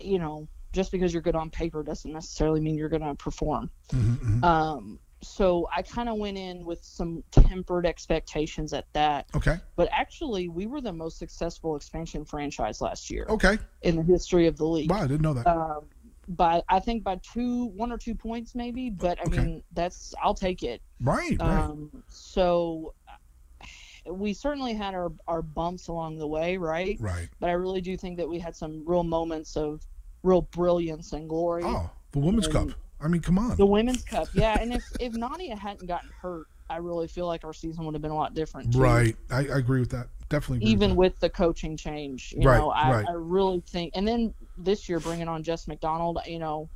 you 0.00 0.18
know 0.18 0.48
just 0.72 0.90
because 0.92 1.12
you're 1.12 1.22
good 1.22 1.36
on 1.36 1.48
paper 1.50 1.82
doesn't 1.82 2.12
necessarily 2.12 2.60
mean 2.60 2.74
you're 2.76 2.88
going 2.88 3.02
to 3.02 3.14
perform 3.14 3.70
Mhm, 3.92 4.18
mhm. 4.18 4.44
um, 4.44 4.98
so 5.22 5.68
I 5.74 5.82
kind 5.82 6.08
of 6.08 6.16
went 6.16 6.38
in 6.38 6.64
with 6.64 6.82
some 6.82 7.22
tempered 7.30 7.84
expectations 7.86 8.72
at 8.72 8.86
that. 8.94 9.26
okay, 9.36 9.58
But 9.76 9.90
actually, 9.92 10.48
we 10.48 10.64
were 10.66 10.80
the 10.80 10.94
most 10.94 11.18
successful 11.18 11.76
expansion 11.76 12.24
franchise 12.24 12.80
last 12.80 13.10
year 13.10 13.26
okay. 13.28 13.58
in 13.82 13.96
the 13.96 14.02
history 14.02 14.46
of 14.46 14.56
the 14.56 14.64
league. 14.64 14.90
Wow, 14.90 15.02
I 15.02 15.06
didn't 15.06 15.20
know 15.20 15.34
that. 15.34 15.46
Um, 15.46 15.84
by 16.30 16.62
I 16.68 16.80
think 16.80 17.04
by 17.04 17.20
two, 17.22 17.66
one 17.66 17.92
or 17.92 17.98
two 17.98 18.14
points 18.14 18.54
maybe. 18.54 18.90
But 18.90 19.18
I 19.20 19.24
Okay. 19.24 19.44
mean, 19.44 19.62
that's 19.72 20.14
I'll 20.22 20.34
take 20.34 20.62
it. 20.62 20.80
right, 21.00 21.36
right. 21.40 21.64
Um, 21.64 21.90
so 22.08 22.94
uh, 23.08 24.14
we 24.14 24.32
certainly 24.32 24.74
had 24.74 24.94
our 24.94 25.12
our 25.28 25.42
bumps 25.42 25.88
along 25.88 26.18
the 26.18 26.26
way, 26.26 26.56
right? 26.56 26.96
right. 27.00 27.28
But 27.40 27.50
I 27.50 27.54
really 27.54 27.80
do 27.80 27.96
think 27.96 28.16
that 28.18 28.28
we 28.28 28.38
had 28.38 28.56
some 28.56 28.82
real 28.86 29.04
moments 29.04 29.56
of 29.56 29.82
real 30.22 30.42
brilliance 30.42 31.12
and 31.12 31.28
glory. 31.28 31.64
Oh, 31.66 31.90
the 32.12 32.18
Women's 32.20 32.48
Cup. 32.48 32.68
I 33.02 33.08
mean, 33.08 33.22
come 33.22 33.38
on. 33.38 33.56
The 33.56 33.64
women's 33.64 34.04
cup, 34.04 34.28
yeah. 34.34 34.58
And 34.60 34.74
if 34.74 34.84
if 35.00 35.14
Nadia 35.14 35.56
hadn't 35.56 35.86
gotten 35.86 36.10
hurt, 36.20 36.46
I 36.68 36.76
really 36.76 37.08
feel 37.08 37.26
like 37.26 37.44
our 37.44 37.54
season 37.54 37.86
would 37.86 37.94
have 37.94 38.02
been 38.02 38.10
a 38.10 38.16
lot 38.16 38.34
different. 38.34 38.74
Too. 38.74 38.78
Right. 38.78 39.16
I, 39.30 39.38
I 39.38 39.56
agree 39.58 39.80
with 39.80 39.90
that. 39.92 40.08
Definitely. 40.30 40.66
Even 40.66 40.96
with, 40.96 41.18
the 41.20 41.28
coaching 41.28 41.76
change, 41.76 42.32
you 42.36 42.48
Right, 42.48 42.56
know, 42.56 42.70
I, 42.70 42.90
right. 42.92 43.06
I 43.08 43.12
really 43.12 43.60
think. 43.66 43.92
And 43.94 44.08
then 44.08 44.32
this 44.56 44.88
year, 44.88 44.98
bringing 45.00 45.28
on 45.28 45.42
Jess 45.42 45.68
McDonald, 45.68 46.18
you 46.26 46.38
know, 46.38 46.70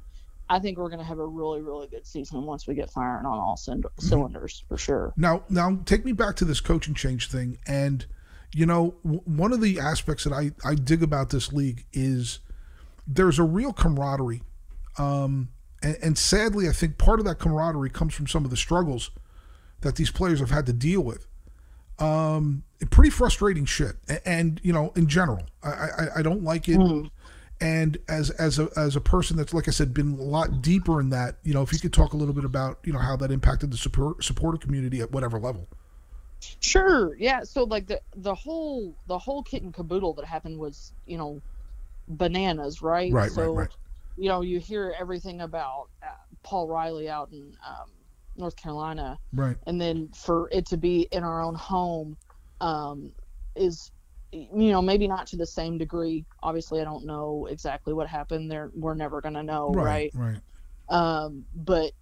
I 0.51 0.59
think 0.59 0.77
we're 0.77 0.89
going 0.91 0.99
to 0.99 1.05
have 1.07 1.21
a 1.21 1.27
really, 1.27 1.63
really 1.63 1.87
good 1.87 2.07
season 2.07 2.43
once 2.45 2.67
we 2.67 2.75
get 2.75 2.91
firing 2.91 3.25
on 3.25 3.39
all 3.39 3.57
Mm-hmm. 3.57 3.87
cylinders 3.99 4.63
for 4.69 4.77
sure. 4.77 5.15
now, 5.17 5.45
now 5.49 5.79
take 5.87 6.05
me 6.05 6.13
back 6.13 6.37
to 6.37 6.45
this 6.45 6.61
coaching 6.61 6.93
change 6.95 7.31
thing. 7.31 7.57
And, 7.67 8.05
you 8.53 8.67
know, 8.67 8.97
w- 9.05 9.23
one 9.25 9.53
of 9.53 9.61
the 9.63 9.79
aspects 9.79 10.25
that 10.25 10.33
I, 10.33 10.51
I 10.65 10.75
dig 10.75 11.03
about 11.03 11.31
this 11.31 11.53
league 11.53 11.87
is 11.93 12.41
there's 13.07 13.39
a 13.39 13.45
real 13.45 13.73
camaraderie. 13.73 14.43
Um, 14.99 15.49
and, 15.83 15.97
and 16.03 16.19
sadly, 16.19 16.69
I 16.69 16.73
think 16.73 16.99
part 16.99 17.21
of 17.21 17.25
that 17.27 17.39
camaraderie 17.39 17.91
comes 17.91 18.15
from 18.15 18.27
some 18.27 18.45
of 18.45 18.51
the 18.51 18.57
struggles 18.57 19.11
that 19.83 19.95
these 19.97 20.11
players 20.11 20.41
have 20.41 20.51
had 20.51 20.67
to 20.67 20.73
deal 20.73 21.03
with. 21.03 21.27
Um, 21.99 22.65
pretty 22.91 23.11
frustrating 23.11 23.65
shit. 23.65 23.97
And, 24.27 24.61
you 24.65 24.73
know, 24.73 24.93
in 24.97 25.07
general, 25.07 25.45
I, 25.63 25.69
I, 25.69 26.09
I 26.17 26.23
don't 26.23 26.43
like 26.43 26.69
it. 26.69 26.79
Mhm. 26.79 27.11
and 27.61 27.99
as 28.09 28.31
as 28.31 28.59
a 28.59 28.69
as 28.77 28.97
a 28.97 29.01
person 29.01 29.37
that's 29.37 29.55
like 29.55 29.69
I 29.69 29.71
said 29.71 29.95
been 29.95 30.19
a 30.19 30.23
lot 30.23 30.61
deeper 30.61 31.01
in 31.01 31.11
that, 31.11 31.37
you 31.45 31.55
know, 31.55 31.63
if 31.63 31.73
you 31.73 31.79
could 31.79 31.93
talk 31.93 32.13
a 32.13 32.17
little 32.17 32.35
bit 32.35 32.45
about 32.45 32.79
you 32.85 32.93
know 32.93 32.99
how 32.99 33.17
that 33.17 33.31
impacted 33.31 33.71
the 33.71 33.77
support 33.77 34.25
supporter 34.25 34.59
community 34.59 35.01
at 35.01 35.13
whatever 35.13 35.39
level. 35.39 35.69
Sure, 36.61 37.15
yeah. 37.17 37.43
So 37.45 37.63
like 37.65 37.87
the 37.87 38.01
the 38.17 38.35
whole 38.35 38.95
the 39.07 39.19
whole 39.19 39.43
kit 39.43 39.63
and 39.63 39.73
caboodle 39.73 40.13
that 40.15 40.27
happened 40.27 40.59
was 40.59 40.93
you 41.07 41.17
know 41.17 41.41
bananas, 42.09 42.83
right? 42.83 43.13
Right, 43.13 43.23
right, 43.23 43.31
so, 43.31 43.55
right. 43.55 43.69
You 44.19 44.29
know, 44.29 44.43
you 44.43 44.59
hear 44.61 44.95
everything 44.99 45.41
about 45.41 45.89
uh, 46.03 46.07
Paul 46.43 46.69
Riley 46.69 47.09
out 47.09 47.31
in 47.33 47.57
um, 47.67 47.89
North 48.37 48.57
Carolina, 48.57 49.19
Right. 49.33 49.57
and 49.67 49.81
then 49.81 50.11
for 50.15 50.49
it 50.53 50.67
to 50.67 50.77
be 50.77 51.09
in 51.13 51.23
our 51.25 51.43
own 51.43 51.55
home 51.55 52.17
um, 52.61 53.13
is 53.57 53.91
you 54.33 54.71
know 54.73 54.83
maybe 54.83 55.07
not 55.07 55.27
to 55.29 55.37
the 55.37 55.47
same 55.47 55.79
degree 55.79 56.25
obviously 56.43 56.81
i 56.81 56.85
don't 56.85 57.07
know 57.07 57.47
exactly 57.49 57.93
what 57.93 58.09
happened 58.09 58.51
there 58.51 58.71
we're 58.75 58.95
never 58.95 59.21
going 59.21 59.35
to 59.35 59.43
know 59.45 59.71
right, 59.71 60.11
Right. 60.13 60.41
um 60.89 61.45
but 61.55 61.93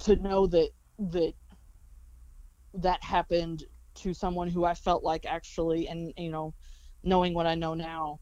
to 0.00 0.16
know 0.16 0.46
that 0.48 0.68
that 0.98 1.32
that 2.74 3.02
happened 3.02 3.64
to 3.94 4.12
someone 4.12 4.48
who 4.48 4.64
i 4.64 4.74
felt 4.74 5.02
like 5.02 5.24
actually 5.24 5.88
and 5.88 6.12
you 6.18 6.30
know 6.30 6.54
knowing 7.02 7.32
what 7.32 7.46
i 7.46 7.54
know 7.54 7.72
now 7.72 8.18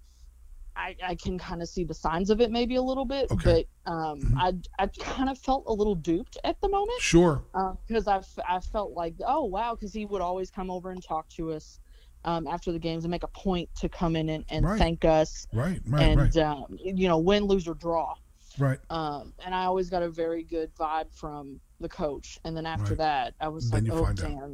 i 0.77 0.95
i 1.05 1.15
can 1.15 1.39
kind 1.39 1.63
of 1.63 1.69
see 1.69 1.85
the 1.85 1.95
signs 1.95 2.31
of 2.31 2.41
it 2.41 2.51
maybe 2.51 2.77
a 2.77 2.83
little 2.83 3.05
bit 3.05 3.31
Okay. 3.31 3.67
but 3.87 3.93
um 3.93 4.21
Mhm. 4.21 4.63
i 4.79 4.83
i 4.85 4.87
kind 5.01 5.29
of 5.31 5.39
felt 5.39 5.65
a 5.67 5.73
little 5.73 5.95
duped 5.95 6.37
at 6.45 6.61
the 6.61 6.69
moment 6.69 7.01
Sure. 7.01 7.43
because 7.87 8.07
I, 8.07 8.17
f- 8.19 8.39
I 8.49 8.61
felt 8.61 8.93
like 8.93 9.15
oh 9.27 9.45
wow 9.45 9.75
because 9.75 9.93
he 9.93 10.05
would 10.07 10.21
always 10.23 10.51
come 10.51 10.71
over 10.71 10.91
and 10.91 11.03
talk 11.03 11.29
to 11.31 11.53
us 11.53 11.81
um, 12.25 12.47
after 12.49 12.73
the 12.73 12.79
games 12.81 13.05
and 13.05 13.11
make 13.11 13.23
a 13.23 13.29
point 13.29 13.69
to 13.77 13.89
come 13.89 14.17
in 14.17 14.29
and, 14.29 14.45
and 14.49 14.65
Right. 14.67 14.79
thank 14.79 15.05
us 15.05 15.47
Right. 15.53 15.81
Right. 15.87 16.03
and 16.03 16.21
right. 16.21 16.37
um, 16.39 16.65
you 16.79 17.09
know 17.09 17.19
win 17.19 17.45
lose 17.45 17.67
or 17.69 17.75
draw 17.75 18.15
Right. 18.59 18.81
um, 18.91 19.33
and 19.45 19.55
I 19.55 19.65
always 19.65 19.89
got 19.91 20.03
a 20.03 20.09
very 20.11 20.43
good 20.43 20.75
vibe 20.75 21.13
from 21.15 21.61
the 21.81 21.89
coach 21.89 22.39
and 22.45 22.57
then 22.57 22.67
after 22.67 22.91
Right. 22.95 22.99
that 22.99 23.35
I 23.41 23.49
was 23.49 23.71
Then 23.71 23.85
like 23.87 23.93
oh 23.95 24.05
find 24.05 24.21
out. 24.25 24.51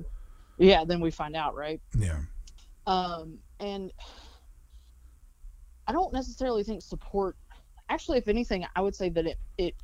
yeah 0.59 0.85
then 0.85 1.01
we 1.01 1.11
find 1.11 1.35
out 1.37 1.55
right 1.55 1.81
Yeah. 1.97 2.21
um, 2.87 3.39
and 3.61 3.93
I 5.87 5.93
don't 5.93 6.13
necessarily 6.13 6.63
think 6.65 6.83
support. 6.83 7.37
Actually, 7.89 8.19
if 8.19 8.29
anything, 8.29 8.65
I 8.77 8.81
would 8.81 8.95
say 8.95 9.09
that 9.11 9.27
it 9.27 9.39
it 9.59 9.75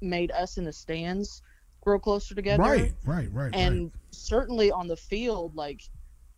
made 0.00 0.30
us 0.30 0.58
in 0.58 0.64
the 0.64 0.72
stands 0.72 1.42
grow 1.82 1.98
closer 1.98 2.34
together. 2.34 2.62
Right. 2.62 2.94
Right. 3.04 3.28
Right. 3.32 3.54
And 3.54 3.84
right. 3.84 3.92
certainly 4.10 4.70
on 4.70 4.88
the 4.88 4.96
field, 4.96 5.54
like 5.54 5.82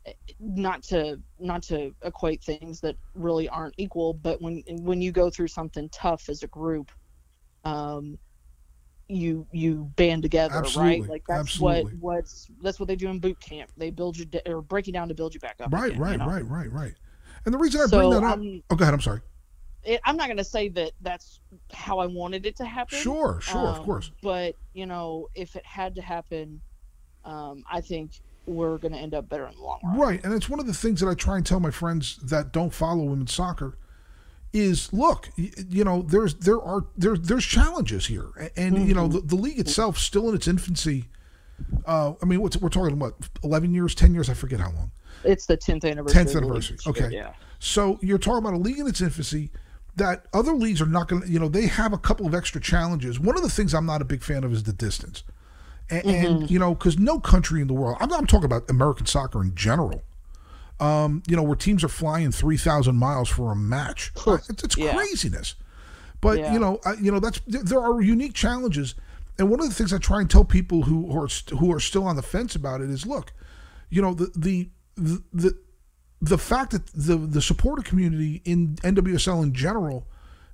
eh, 0.06 0.12
not 0.38 0.82
to 0.84 1.20
not 1.38 1.62
to 1.64 1.94
equate 2.02 2.42
things 2.42 2.80
that 2.80 2.96
really 3.14 3.48
aren't 3.48 3.74
equal, 3.76 4.14
but 4.14 4.40
when 4.40 4.62
when 4.68 5.00
you 5.00 5.12
go 5.12 5.30
through 5.30 5.48
something 5.48 5.88
tough 5.90 6.28
as 6.28 6.42
a 6.42 6.48
group, 6.48 6.90
um, 7.64 8.18
you 9.08 9.46
you 9.52 9.90
band 9.96 10.22
together, 10.22 10.56
Absolutely, 10.56 11.00
right? 11.00 11.10
Like 11.10 11.24
that's 11.28 11.40
absolutely. 11.40 11.94
what 11.94 12.16
what's 12.16 12.48
that's 12.62 12.78
what 12.78 12.88
they 12.88 12.96
do 12.96 13.08
in 13.08 13.18
boot 13.18 13.40
camp. 13.40 13.70
They 13.76 13.90
build 13.90 14.16
you 14.16 14.24
da- 14.24 14.42
or 14.46 14.62
break 14.62 14.86
you 14.86 14.92
down 14.92 15.08
to 15.08 15.14
build 15.14 15.34
you 15.34 15.40
back 15.40 15.56
up. 15.60 15.72
Right. 15.72 15.90
again, 15.90 16.00
Right. 16.00 16.12
you 16.12 16.18
know? 16.18 16.26
Right. 16.26 16.46
Right. 16.46 16.72
Right. 16.72 16.94
And 17.44 17.54
the 17.54 17.58
reason 17.58 17.80
I 17.80 17.86
So, 17.86 17.98
bring 17.98 18.10
that 18.10 18.24
up. 18.24 18.38
um, 18.38 18.62
oh, 18.70 18.76
go 18.76 18.82
ahead. 18.82 18.94
I'm 18.94 19.00
sorry. 19.00 19.20
it, 19.84 20.00
I'm 20.04 20.16
not 20.16 20.26
going 20.26 20.36
to 20.36 20.44
say 20.44 20.68
that 20.70 20.92
that's 21.00 21.40
how 21.72 21.98
I 21.98 22.06
wanted 22.06 22.46
it 22.46 22.56
to 22.56 22.64
happen. 22.64 22.98
Sure. 22.98 23.40
Sure. 23.40 23.68
of 23.68 23.78
um, 23.78 23.84
course. 23.84 24.10
But 24.22 24.56
you 24.74 24.86
know, 24.86 25.28
if 25.34 25.56
it 25.56 25.64
had 25.64 25.94
to 25.94 26.02
happen, 26.02 26.60
um, 27.24 27.64
I 27.70 27.80
think 27.80 28.12
we're 28.46 28.78
going 28.78 28.92
to 28.92 28.98
end 28.98 29.14
up 29.14 29.28
better 29.28 29.46
in 29.46 29.54
the 29.54 29.62
long 29.62 29.80
run. 29.84 29.98
Right, 29.98 30.24
and 30.24 30.34
it's 30.34 30.48
one 30.48 30.60
of 30.60 30.66
the 30.66 30.74
things 30.74 31.00
that 31.00 31.08
I 31.08 31.14
try 31.14 31.36
and 31.36 31.46
tell 31.46 31.60
my 31.60 31.70
friends 31.70 32.16
that 32.24 32.52
don't 32.52 32.72
follow 32.72 33.04
women's 33.04 33.32
soccer 33.32 33.76
is 34.52 34.92
look, 34.92 35.30
you 35.36 35.84
know, 35.84 36.02
there's 36.02 36.34
there 36.34 36.60
are 36.60 36.84
there's 36.96 37.20
there's 37.20 37.44
challenges 37.44 38.06
here, 38.06 38.50
and 38.56 38.88
you 38.88 38.94
know 38.94 39.06
the, 39.06 39.20
the 39.20 39.36
league 39.36 39.60
itself 39.60 39.98
still 39.98 40.28
in 40.28 40.34
its 40.34 40.48
infancy. 40.48 41.06
Uh, 41.86 42.14
I 42.20 42.26
mean, 42.26 42.40
what's, 42.40 42.56
we're 42.56 42.68
talking 42.68 42.98
what 42.98 43.14
eleven 43.44 43.72
years, 43.72 43.94
ten 43.94 44.12
years, 44.12 44.28
I 44.28 44.34
forget 44.34 44.60
how 44.60 44.72
long. 44.72 44.90
It's 45.24 45.46
the 45.46 45.56
10th 45.56 45.84
anniversary. 45.90 46.22
10th 46.24 46.26
of 46.28 46.32
the 46.32 46.40
league 46.40 46.44
anniversary, 46.50 46.78
okay. 46.86 47.08
Yeah. 47.10 47.32
So 47.58 47.98
you're 48.02 48.18
talking 48.18 48.38
about 48.38 48.54
a 48.54 48.58
league 48.62 48.78
in 48.78 48.86
its 48.86 49.00
infancy 49.00 49.50
that 49.96 50.26
other 50.32 50.52
leagues 50.54 50.80
are 50.80 50.86
not 50.86 51.08
going 51.08 51.22
to, 51.22 51.28
you 51.28 51.38
know, 51.38 51.48
they 51.48 51.66
have 51.66 51.92
a 51.92 51.98
couple 51.98 52.26
of 52.26 52.34
extra 52.34 52.60
challenges. 52.60 53.20
One 53.20 53.36
of 53.36 53.42
the 53.42 53.50
things 53.50 53.74
I'm 53.74 53.84
not 53.86 54.00
a 54.00 54.04
big 54.04 54.22
fan 54.22 54.44
of 54.44 54.52
is 54.52 54.62
the 54.62 54.72
distance. 54.72 55.24
And, 55.90 56.06
and 56.06 56.50
you 56.50 56.58
know, 56.58 56.74
because 56.74 56.98
no 56.98 57.18
country 57.20 57.60
in 57.60 57.66
the 57.66 57.74
world, 57.74 57.98
I'm, 58.00 58.12
I'm 58.12 58.26
talking 58.26 58.44
about 58.44 58.70
American 58.70 59.06
soccer 59.06 59.42
in 59.42 59.54
general, 59.56 60.02
Um, 60.78 61.22
you 61.26 61.36
know, 61.36 61.42
where 61.42 61.56
teams 61.56 61.82
are 61.84 61.88
flying 61.88 62.30
three 62.30 62.56
thousand 62.56 62.96
miles 62.96 63.28
for 63.28 63.50
a 63.52 63.56
match. 63.56 64.12
it's 64.26 64.48
it's 64.64 64.76
Yeah. 64.78 64.94
craziness. 64.94 65.56
But 66.20 66.38
Yeah. 66.38 66.52
you 66.52 66.58
know, 66.60 66.78
uh, 66.86 66.94
you 67.00 67.10
know 67.10 67.18
that's 67.20 67.40
there 67.46 67.80
are 67.80 68.00
unique 68.00 68.34
challenges, 68.34 68.94
and 69.38 69.50
one 69.50 69.60
of 69.60 69.68
the 69.68 69.74
things 69.74 69.92
I 69.92 69.98
try 69.98 70.20
and 70.20 70.30
tell 70.30 70.44
people 70.44 70.82
who 70.82 71.10
are 71.18 71.28
st- 71.28 71.58
who 71.58 71.72
are 71.74 71.80
still 71.80 72.04
on 72.04 72.14
the 72.16 72.22
fence 72.22 72.54
about 72.54 72.80
it 72.80 72.88
is, 72.88 73.04
look, 73.04 73.32
you 73.90 74.00
know, 74.00 74.14
the 74.14 74.30
the 74.36 74.68
the 75.00 75.22
the, 75.32 75.58
the 76.20 76.38
fact 76.38 76.72
that 76.72 76.86
the 76.88 77.16
the 77.16 77.42
supporter 77.42 77.82
community 77.82 78.42
in 78.44 78.76
NWSL 78.76 79.42
in 79.42 79.54
general 79.54 80.06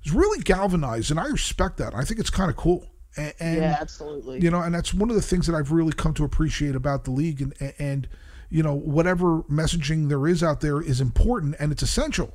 is 0.03 0.11
really 0.11 0.41
galvanized, 0.41 1.11
and 1.11 1.19
I 1.19 1.27
respect 1.27 1.77
that. 1.77 1.93
I 1.93 2.03
think 2.03 2.19
it's 2.19 2.29
kind 2.29 2.49
of 2.49 2.55
cool. 2.55 2.87
And, 3.15 3.33
and 3.39 3.57
yeah, 3.57 3.77
absolutely. 3.79 4.39
you 4.39 4.51
know, 4.51 4.61
and 4.61 4.73
that's 4.73 4.93
one 4.93 5.09
of 5.09 5.15
the 5.15 5.21
things 5.21 5.47
that 5.47 5.55
I've 5.55 5.71
really 5.71 5.93
come 5.93 6.13
to 6.15 6.23
appreciate 6.23 6.75
about 6.75 7.03
the 7.03 7.11
league, 7.11 7.41
and 7.41 7.73
and 7.79 8.07
you 8.49 8.63
know, 8.63 8.73
whatever 8.73 9.41
messaging 9.43 10.07
there 10.09 10.27
is 10.27 10.43
out 10.43 10.61
there 10.61 10.81
is 10.81 11.01
important 11.01 11.55
and 11.59 11.71
it's 11.71 11.81
essential, 11.81 12.33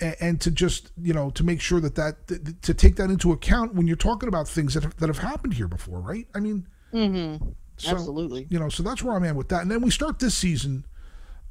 and, 0.00 0.16
and 0.20 0.40
to 0.42 0.50
just 0.50 0.92
you 1.00 1.12
know 1.12 1.30
to 1.30 1.42
make 1.42 1.60
sure 1.60 1.80
that 1.80 1.96
that 1.96 2.28
th- 2.28 2.40
to 2.62 2.74
take 2.74 2.96
that 2.96 3.10
into 3.10 3.32
account 3.32 3.74
when 3.74 3.86
you're 3.86 3.96
talking 3.96 4.28
about 4.28 4.46
things 4.46 4.74
that 4.74 4.84
have, 4.84 4.96
that 4.98 5.08
have 5.08 5.18
happened 5.18 5.54
here 5.54 5.68
before, 5.68 6.00
right? 6.00 6.28
I 6.34 6.40
mean, 6.40 6.66
mm-hmm. 6.92 7.44
so, 7.76 7.90
Absolutely. 7.90 8.46
you 8.50 8.60
know, 8.60 8.68
so 8.68 8.82
that's 8.82 9.02
where 9.02 9.16
I'm 9.16 9.24
at 9.24 9.34
with 9.34 9.48
that, 9.48 9.62
and 9.62 9.70
then 9.70 9.80
we 9.80 9.90
start 9.90 10.20
this 10.20 10.34
season 10.34 10.84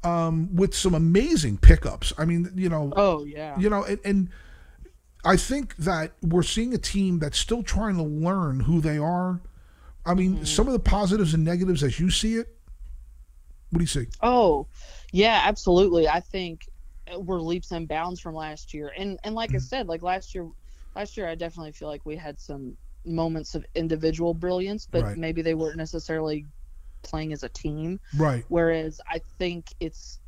um, 0.04 0.54
with 0.54 0.74
some 0.74 0.94
amazing 0.94 1.58
pickups. 1.58 2.12
I 2.18 2.24
mean, 2.24 2.50
you 2.54 2.68
know, 2.68 2.92
Oh 2.96 3.24
yeah. 3.24 3.58
you 3.58 3.70
know, 3.70 3.84
and, 3.84 3.98
and 4.04 4.28
I 5.24 5.36
think 5.36 5.76
that 5.76 6.12
we're 6.22 6.42
seeing 6.42 6.74
a 6.74 6.78
team 6.78 7.18
that's 7.18 7.38
still 7.38 7.62
trying 7.62 7.96
to 7.96 8.02
learn 8.02 8.60
who 8.60 8.80
they 8.80 8.98
are. 8.98 9.40
I 10.04 10.14
mean, 10.14 10.36
mm-hmm. 10.36 10.44
some 10.44 10.68
of 10.68 10.72
the 10.72 10.78
positives 10.78 11.34
and 11.34 11.44
negatives 11.44 11.82
as 11.82 11.98
you 11.98 12.10
see 12.10 12.34
it. 12.34 12.48
What 13.70 13.78
do 13.78 13.82
you 13.82 13.88
see? 13.88 14.06
Oh, 14.22 14.68
yeah, 15.12 15.42
absolutely. 15.44 16.06
I 16.06 16.20
think 16.20 16.68
uh, 17.12 17.18
we're 17.18 17.40
leaps 17.40 17.72
and 17.72 17.88
bounds 17.88 18.20
from 18.20 18.34
last 18.34 18.72
year, 18.72 18.92
and 18.96 19.18
and 19.24 19.34
like 19.34 19.50
I 19.50 19.56
mm. 19.56 19.62
said, 19.62 19.88
like 19.88 20.02
last 20.02 20.34
year, 20.34 20.48
last 20.94 21.16
year 21.16 21.28
I 21.28 21.34
definitely 21.34 21.72
feel 21.72 21.88
like 21.88 22.06
we 22.06 22.14
had 22.14 22.38
some 22.38 22.76
moments 23.04 23.54
of 23.54 23.64
individual 23.74 24.34
brilliance, 24.34 24.86
but 24.86 25.02
Right. 25.02 25.16
maybe 25.16 25.42
they 25.42 25.54
weren't 25.54 25.76
necessarily 25.76 26.46
playing 27.02 27.32
as 27.32 27.42
a 27.42 27.48
team. 27.48 28.00
Right. 28.16 28.44
Whereas 28.48 29.00
I 29.10 29.20
think 29.38 29.66
it's 29.80 30.20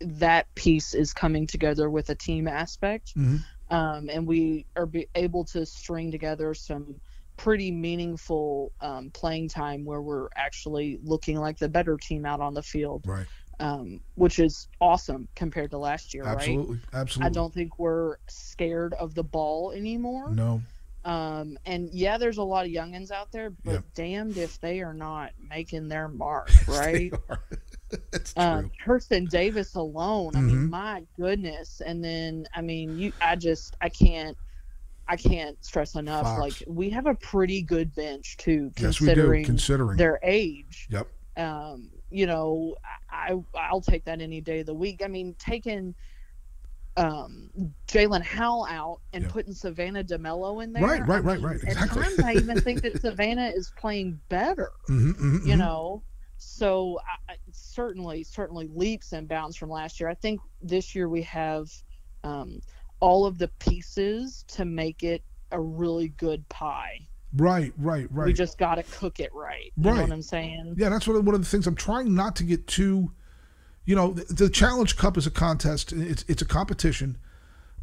that 0.00 0.52
piece 0.54 0.94
is 0.94 1.12
coming 1.12 1.46
together 1.46 1.88
with 1.88 2.10
a 2.10 2.14
team 2.14 2.48
aspect, 2.48 3.14
Mhm. 3.16 3.42
um, 3.70 4.10
and 4.10 4.26
we 4.26 4.66
are 4.76 4.86
be 4.86 5.08
able 5.14 5.44
to 5.46 5.64
string 5.64 6.10
together 6.10 6.52
some 6.54 7.00
pretty 7.36 7.70
meaningful 7.70 8.70
um, 8.80 9.10
playing 9.10 9.48
time 9.48 9.84
where 9.84 10.00
we're 10.02 10.28
actually 10.36 10.98
looking 11.02 11.36
like 11.38 11.58
the 11.58 11.68
better 11.68 11.96
team 11.96 12.24
out 12.24 12.40
on 12.40 12.54
the 12.54 12.62
field, 12.62 13.04
Right. 13.06 13.26
um, 13.60 14.00
which 14.14 14.38
is 14.38 14.68
awesome 14.80 15.26
compared 15.34 15.70
to 15.72 15.78
last 15.78 16.14
year, 16.14 16.24
right? 16.24 16.34
Absolutely. 16.36 16.80
Absolutely. 16.92 17.26
I 17.30 17.32
don't 17.32 17.52
think 17.52 17.78
we're 17.78 18.16
scared 18.28 18.94
of 18.94 19.14
the 19.14 19.24
ball 19.24 19.72
anymore. 19.72 20.30
No. 20.30 20.62
Um, 21.04 21.58
and 21.66 21.90
yeah, 21.92 22.16
there's 22.16 22.38
a 22.38 22.42
lot 22.42 22.64
of 22.64 22.72
youngins 22.72 23.10
out 23.10 23.30
there, 23.30 23.50
but 23.50 23.72
Yeah. 23.72 23.80
damned 23.94 24.36
if 24.38 24.58
they 24.60 24.80
are 24.80 24.94
not 24.94 25.32
making 25.50 25.88
their 25.88 26.08
mark, 26.08 26.48
right? 26.68 27.12
That's 28.10 28.32
true. 28.32 28.42
um, 28.42 28.70
Kirsten 28.84 29.26
Davis 29.26 29.74
alone. 29.74 30.34
I 30.34 30.40
Mhm. 30.40 30.46
mean, 30.46 30.70
my 30.70 31.02
goodness. 31.18 31.82
And 31.84 32.02
then, 32.02 32.46
I 32.54 32.62
mean, 32.62 32.98
you, 32.98 33.12
I 33.20 33.36
just, 33.36 33.76
I 33.80 33.88
can't, 33.90 34.36
I 35.06 35.16
can't 35.16 35.62
stress 35.62 35.94
enough. 35.96 36.22
Fox. 36.24 36.40
Like, 36.40 36.64
we 36.66 36.88
have 36.90 37.06
a 37.06 37.14
pretty 37.16 37.60
good 37.60 37.94
bench 37.94 38.38
too, 38.38 38.72
yes, 38.78 38.98
we 39.00 39.08
do. 39.08 39.12
considering 39.14 39.44
Considering. 39.44 39.96
their 39.98 40.18
age. 40.22 40.88
Yep. 40.90 41.08
Um, 41.36 41.90
you 42.10 42.26
know, 42.26 42.76
I, 43.10 43.34
I'll 43.54 43.80
take 43.82 44.04
that 44.06 44.22
any 44.22 44.40
day 44.40 44.60
of 44.60 44.66
the 44.66 44.74
week. 44.74 45.02
I 45.04 45.08
mean, 45.08 45.34
taking 45.38 45.94
um, 46.96 47.50
Jaelin 47.88 48.22
Howell 48.22 48.66
out 48.70 49.00
and 49.12 49.24
Yeah. 49.24 49.30
putting 49.30 49.52
Savannah 49.52 50.04
DeMello 50.04 50.62
in 50.62 50.72
there. 50.72 50.82
Right, 50.82 51.06
right, 51.06 51.24
right, 51.24 51.40
right, 51.40 51.60
At 51.66 51.88
times, 51.88 52.20
I 52.20 52.34
even 52.34 52.60
think 52.60 52.82
that 52.82 53.00
Savannah 53.00 53.48
is 53.48 53.72
playing 53.76 54.20
better 54.28 54.70
Mhm, 54.88 55.14
mhm, 55.14 55.46
you 55.46 55.54
mhm. 55.54 55.58
know 55.58 56.02
so 56.36 56.98
I, 57.28 57.34
certainly 57.52 58.22
certainly 58.24 58.68
leaps 58.74 59.12
and 59.12 59.26
bounds 59.28 59.56
from 59.56 59.70
last 59.70 59.98
year 60.00 60.08
i 60.10 60.14
think 60.14 60.40
this 60.60 60.94
year 60.94 61.08
we 61.08 61.22
have 61.22 61.70
um, 62.24 62.60
all 63.00 63.24
of 63.24 63.38
the 63.38 63.48
pieces 63.60 64.44
to 64.48 64.64
make 64.64 65.02
it 65.04 65.22
a 65.52 65.60
really 65.60 66.08
good 66.08 66.46
pie 66.48 66.98
Right. 67.36 67.72
Right. 67.78 68.06
Right. 68.12 68.26
we 68.26 68.32
just 68.32 68.58
got 68.58 68.74
to 68.76 68.82
cook 68.84 69.20
it 69.20 69.32
right 69.32 69.72
you 69.76 69.84
know 69.84 69.92
Right. 69.92 70.02
what 70.02 70.12
i'm 70.12 70.22
saying 70.22 70.74
Yeah, 70.76 70.88
that's 70.90 71.06
one 71.06 71.16
of, 71.16 71.24
one 71.24 71.34
of 71.34 71.40
the 71.40 71.46
things 71.48 71.66
I'm 71.66 71.76
trying 71.76 72.14
not 72.14 72.36
to 72.36 72.44
get 72.44 72.66
too. 72.66 73.12
You 73.84 73.94
know, 73.96 74.12
the, 74.12 74.32
the 74.32 74.48
Challenge 74.50 74.96
Cup 74.96 75.16
is 75.16 75.26
a 75.26 75.30
contest. 75.30 75.92
It's 75.92 76.24
it's 76.28 76.42
a 76.42 76.46
competition, 76.46 77.18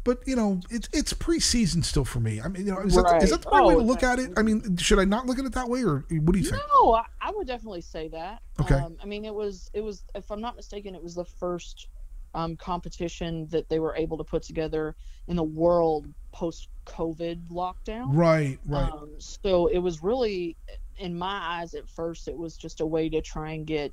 but 0.04 0.18
you 0.26 0.34
know, 0.34 0.60
it's 0.70 0.88
it's 0.92 1.12
preseason 1.12 1.84
still 1.84 2.04
for 2.04 2.20
me. 2.20 2.40
I 2.40 2.48
mean, 2.48 2.66
you 2.66 2.72
know, 2.72 2.80
is, 2.80 2.94
that, 2.96 3.22
is 3.22 3.30
that 3.30 3.42
the 3.42 3.48
right 3.52 3.62
Right. 3.62 3.68
way 3.68 3.74
to 3.74 3.80
Oh, 3.80 3.84
look 3.84 4.02
at 4.02 4.18
it? 4.18 4.32
I 4.36 4.42
mean, 4.42 4.76
should 4.78 4.98
I 4.98 5.04
not 5.04 5.26
look 5.26 5.38
at 5.38 5.44
it 5.44 5.52
that 5.52 5.68
way, 5.68 5.84
or 5.84 6.04
what 6.10 6.32
do 6.32 6.38
you 6.38 6.44
think? 6.44 6.62
no 6.82 6.94
I, 6.94 7.04
I 7.20 7.30
would 7.34 7.46
definitely 7.46 7.82
say 7.82 8.08
that 8.08 8.40
Okay. 8.60 8.74
um, 8.74 8.96
i 9.02 9.06
mean 9.06 9.24
it 9.24 9.34
was 9.34 9.70
it 9.74 9.80
was 9.80 10.04
if 10.14 10.30
i'm 10.30 10.40
not 10.40 10.56
mistaken 10.56 10.94
it 10.94 11.02
was 11.02 11.14
the 11.14 11.24
first 11.24 11.88
um, 12.34 12.56
competition 12.56 13.46
that 13.50 13.68
they 13.68 13.78
were 13.78 13.94
able 13.94 14.16
to 14.18 14.24
put 14.24 14.42
together 14.42 14.96
in 15.28 15.36
the 15.36 15.42
world 15.44 16.06
post 16.32 16.68
covid 16.86 17.46
lockdown 17.48 18.14
Right. 18.14 18.58
Right. 18.66 18.90
Um, 18.92 19.10
so 19.18 19.66
it 19.66 19.78
was 19.78 20.02
really, 20.02 20.56
in 20.96 21.18
my 21.18 21.60
eyes, 21.60 21.74
at 21.74 21.88
first, 21.88 22.26
it 22.28 22.36
was 22.36 22.56
just 22.56 22.80
a 22.80 22.86
way 22.86 23.08
to 23.10 23.20
try 23.20 23.52
and 23.52 23.66
get 23.66 23.92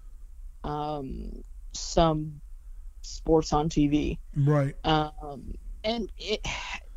um, 0.63 1.31
some 1.73 2.41
sports 3.01 3.53
on 3.53 3.69
TV. 3.69 4.17
right. 4.35 4.75
Um, 4.83 5.53
and 5.83 6.11
it, 6.17 6.45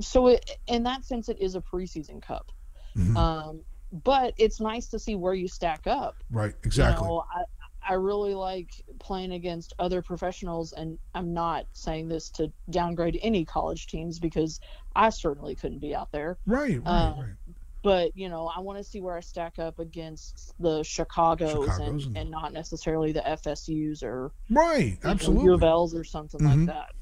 so 0.01 0.29
it, 0.29 0.59
in 0.67 0.83
that 0.85 1.05
sense, 1.05 1.29
it 1.29 1.41
is 1.41 1.55
a 1.55 1.61
preseason 1.61 2.21
cup. 2.23 2.51
Mhm. 2.97 3.17
Um, 3.17 3.61
but 4.05 4.35
it's 4.39 4.61
nice 4.61 4.89
to 4.89 4.99
see 4.99 5.15
where 5.15 5.35
you 5.35 5.49
stack 5.49 5.87
up. 5.87 6.17
right. 6.31 6.55
Exactly. 6.65 7.05
You 7.07 7.15
know, 7.15 7.25
I, 7.31 7.43
I 7.89 7.95
really 7.95 8.35
like 8.35 8.71
playing 9.01 9.33
against 9.33 9.75
other 9.79 10.03
professionals, 10.03 10.73
and 10.73 10.99
I'm 11.15 11.35
not 11.35 11.67
saying 11.73 12.09
this 12.09 12.31
to 12.31 12.53
downgrade 12.71 13.19
any 13.23 13.45
college 13.45 13.89
teams 13.89 14.19
because 14.19 14.61
I 14.95 15.11
certainly 15.11 15.55
couldn't 15.57 15.81
be 15.81 15.95
out 15.95 16.13
there 16.13 16.39
right. 16.47 16.81
Right. 16.81 16.87
uh, 16.87 17.15
right. 17.19 17.35
But 17.83 18.17
you 18.17 18.29
know, 18.29 18.47
I 18.55 18.61
want 18.61 18.79
to 18.79 18.85
see 18.85 19.01
where 19.01 19.17
I 19.17 19.21
stack 19.21 19.59
up 19.59 19.79
against 19.79 20.55
the 20.61 20.83
Chicago's, 20.83 21.51
Chicago's 21.53 22.07
and, 22.07 22.17
and- 22.17 22.31
not 22.31 22.53
necessarily 22.53 23.13
the 23.13 23.21
FSU's 23.21 24.03
or 24.03 24.33
Right. 24.51 24.85
you 24.93 24.99
know, 25.05 25.11
Absolutely. 25.11 25.45
U 25.45 25.55
of 25.55 25.63
L's 25.63 25.95
or 25.95 26.05
something 26.05 26.41
Mhm. 26.41 26.57
like 26.59 26.67
that. 26.77 26.93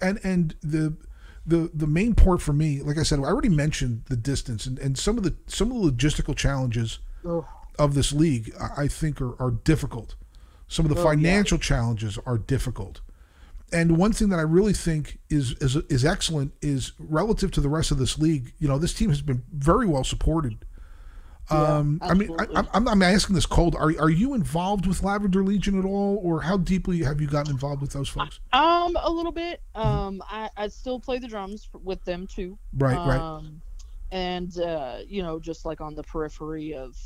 and 0.00 0.18
and 0.24 0.54
the 0.62 0.96
the 1.46 1.70
the 1.72 1.86
main 1.86 2.14
part 2.14 2.42
for 2.42 2.52
me, 2.52 2.82
like 2.82 2.98
I 2.98 3.02
said, 3.04 3.20
I 3.20 3.22
already 3.22 3.48
mentioned 3.48 4.02
the 4.08 4.16
distance 4.16 4.66
and, 4.66 4.78
and 4.80 4.98
some 4.98 5.16
of 5.16 5.22
the 5.24 5.34
some 5.46 5.70
of 5.70 5.80
the 5.82 5.92
logistical 5.92 6.34
challenges 6.36 6.98
Ugh. 7.24 7.44
of 7.78 7.94
this 7.94 8.12
league. 8.12 8.52
I 8.60 8.82
I 8.84 8.88
think 8.88 9.20
are, 9.20 9.40
are 9.40 9.52
difficult. 9.52 10.16
Some 10.68 10.84
of 10.86 10.90
the 10.92 10.96
Oh, 11.00 11.04
yeah. 11.04 11.10
financial 11.10 11.58
challenges 11.58 12.18
are 12.26 12.36
difficult. 12.38 13.00
And 13.72 13.96
one 13.98 14.12
thing 14.12 14.28
that 14.28 14.38
I 14.38 14.42
really 14.42 14.72
think 14.72 15.18
is, 15.28 15.52
is 15.60 15.76
is 15.76 16.04
excellent 16.04 16.52
is 16.62 16.92
relative 16.98 17.50
to 17.52 17.60
the 17.60 17.68
rest 17.68 17.90
of 17.90 17.98
this 17.98 18.16
league. 18.18 18.52
You 18.58 18.68
know, 18.68 18.78
this 18.78 18.94
team 18.94 19.10
has 19.10 19.20
been 19.22 19.42
very 19.52 19.86
well 19.86 20.04
supported. 20.04 20.64
Yeah, 21.50 21.76
Um, 21.78 21.98
I 22.02 22.14
mean, 22.14 22.34
I, 22.40 22.64
I'm, 22.74 22.88
I'm 22.88 23.02
asking 23.02 23.34
this 23.36 23.46
cold. 23.46 23.74
Are 23.76 23.92
are 24.00 24.10
you 24.10 24.34
involved 24.34 24.86
with 24.86 25.02
Lavender 25.02 25.44
Legion 25.44 25.78
at 25.78 25.84
all, 25.84 26.18
or 26.22 26.42
how 26.42 26.56
deeply 26.56 27.02
have 27.04 27.20
you 27.20 27.28
gotten 27.28 27.52
involved 27.52 27.80
with 27.82 27.92
those 27.92 28.08
folks? 28.08 28.40
Um, 28.52 28.96
a 29.00 29.10
little 29.10 29.30
bit. 29.32 29.60
Um, 29.74 30.22
I, 30.28 30.50
I 30.56 30.68
still 30.68 30.98
play 30.98 31.18
the 31.18 31.28
drums 31.28 31.68
with 31.84 32.04
them 32.04 32.26
too. 32.26 32.58
Right, 32.76 32.96
right. 32.96 33.20
Um, 33.20 33.60
and 34.10 34.58
uh, 34.60 34.98
you 35.06 35.22
know, 35.22 35.38
just 35.38 35.64
like 35.64 35.80
on 35.80 35.94
the 35.94 36.02
periphery 36.02 36.74
of 36.74 36.96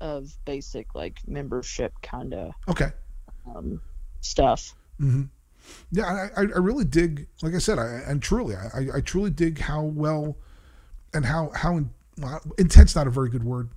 of 0.00 0.30
basic 0.44 0.94
like 0.94 1.20
membership 1.26 1.92
kind 2.02 2.34
of 2.34 2.52
Okay. 2.68 2.90
um, 3.54 3.80
stuff. 4.20 4.74
hmm 4.98 5.22
Yeah, 5.90 6.28
I, 6.36 6.40
I 6.40 6.42
really 6.42 6.84
dig. 6.84 7.26
Like 7.42 7.54
I 7.54 7.58
said, 7.58 7.78
I 7.78 8.02
and 8.06 8.22
truly, 8.22 8.56
I, 8.56 8.86
I- 8.96 9.00
truly 9.00 9.30
dig 9.30 9.58
how 9.60 9.82
well 9.82 10.36
and 11.12 11.24
how 11.26 11.50
how 11.54 11.76
in, 11.76 11.90
well, 12.18 12.40
intense. 12.58 12.94
Not 12.96 13.06
a 13.06 13.10
very 13.10 13.28
good 13.30 13.44
word. 13.44 13.70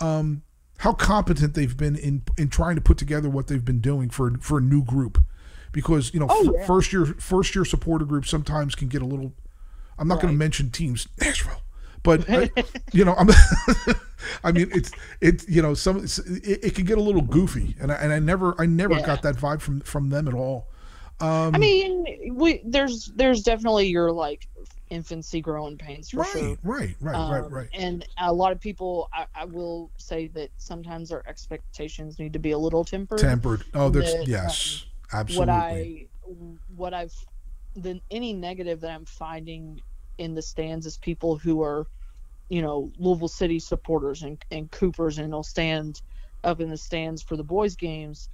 Um, 0.00 0.42
how 0.78 0.92
competent 0.92 1.54
they've 1.54 1.76
been 1.76 1.96
in 1.96 2.22
in 2.36 2.48
trying 2.48 2.76
to 2.76 2.80
put 2.80 2.98
together 2.98 3.28
what 3.28 3.48
they've 3.48 3.64
been 3.64 3.80
doing 3.80 4.08
for 4.10 4.32
for 4.40 4.58
a 4.58 4.60
new 4.62 4.82
group, 4.82 5.18
because 5.72 6.14
you 6.14 6.20
know 6.20 6.26
Oh, 6.30 6.46
f- 6.48 6.54
yeah. 6.60 6.66
first 6.66 6.92
year 6.92 7.04
first 7.04 7.54
year 7.54 7.64
supporter 7.64 8.04
groups 8.04 8.30
sometimes 8.30 8.74
can 8.74 8.88
get 8.88 9.02
a 9.02 9.06
little. 9.06 9.32
I'm 9.98 10.06
not 10.08 10.20
going 10.20 10.32
to 10.32 10.38
mention 10.38 10.70
teams 10.70 11.08
Nashville, 11.20 11.60
but 12.04 12.28
I, 12.30 12.50
you 12.92 13.04
know 13.04 13.14
I'm. 13.14 13.28
I 14.44 14.52
mean 14.52 14.68
it's 14.72 14.90
it's 15.20 15.48
you 15.48 15.60
know 15.62 15.74
some 15.74 15.98
it, 16.04 16.64
it 16.64 16.74
can 16.74 16.84
get 16.84 16.98
a 16.98 17.02
little 17.02 17.22
goofy, 17.22 17.74
and 17.80 17.90
I, 17.92 17.96
and 17.96 18.12
I 18.12 18.18
never 18.20 18.54
I 18.60 18.66
never 18.66 18.94
Yeah. 18.94 19.06
got 19.06 19.22
that 19.22 19.36
vibe 19.36 19.60
from 19.60 19.80
from 19.80 20.10
them 20.10 20.28
at 20.28 20.34
all. 20.34 20.68
Um, 21.20 21.54
I 21.54 21.58
mean, 21.58 22.34
we 22.34 22.62
there's 22.64 23.10
there's 23.16 23.42
definitely 23.42 23.88
your 23.88 24.12
like 24.12 24.46
infancy 24.90 25.40
growing 25.40 25.76
pains 25.76 26.10
for 26.10 26.18
right, 26.18 26.28
sure. 26.28 26.58
right, 26.62 26.96
right, 27.00 27.14
Um, 27.14 27.30
right, 27.30 27.50
right. 27.50 27.68
And 27.72 28.06
a 28.18 28.32
lot 28.32 28.52
of 28.52 28.60
people, 28.60 29.08
I, 29.12 29.26
I 29.34 29.44
will 29.44 29.90
say 29.98 30.28
that 30.28 30.50
sometimes 30.58 31.10
our 31.10 31.22
expectations 31.26 32.18
need 32.18 32.32
to 32.34 32.38
be 32.38 32.52
a 32.52 32.58
little 32.58 32.84
tempered. 32.84 33.18
Tempered. 33.18 33.64
Oh, 33.74 33.88
there's 33.88 34.14
that, 34.14 34.28
yes, 34.28 34.86
Absolutely. 35.12 36.08
what 36.24 36.28
I 36.28 36.54
what 36.76 36.94
I've 36.94 37.14
then 37.74 38.00
any 38.10 38.32
negative 38.32 38.80
that 38.80 38.90
I'm 38.90 39.04
finding 39.04 39.80
in 40.18 40.34
the 40.34 40.42
stands 40.42 40.86
is 40.86 40.98
people 40.98 41.36
who 41.36 41.62
are, 41.62 41.86
you 42.48 42.62
know, 42.62 42.90
Louisville 42.98 43.28
City 43.28 43.58
supporters 43.58 44.22
and, 44.22 44.40
and 44.50 44.70
Coopers 44.70 45.18
and 45.18 45.32
they'll 45.32 45.42
stand 45.42 46.00
up 46.44 46.60
in 46.60 46.70
the 46.70 46.76
stands 46.76 47.22
for 47.22 47.36
the 47.36 47.44
boys 47.44 47.76
games 47.76 48.28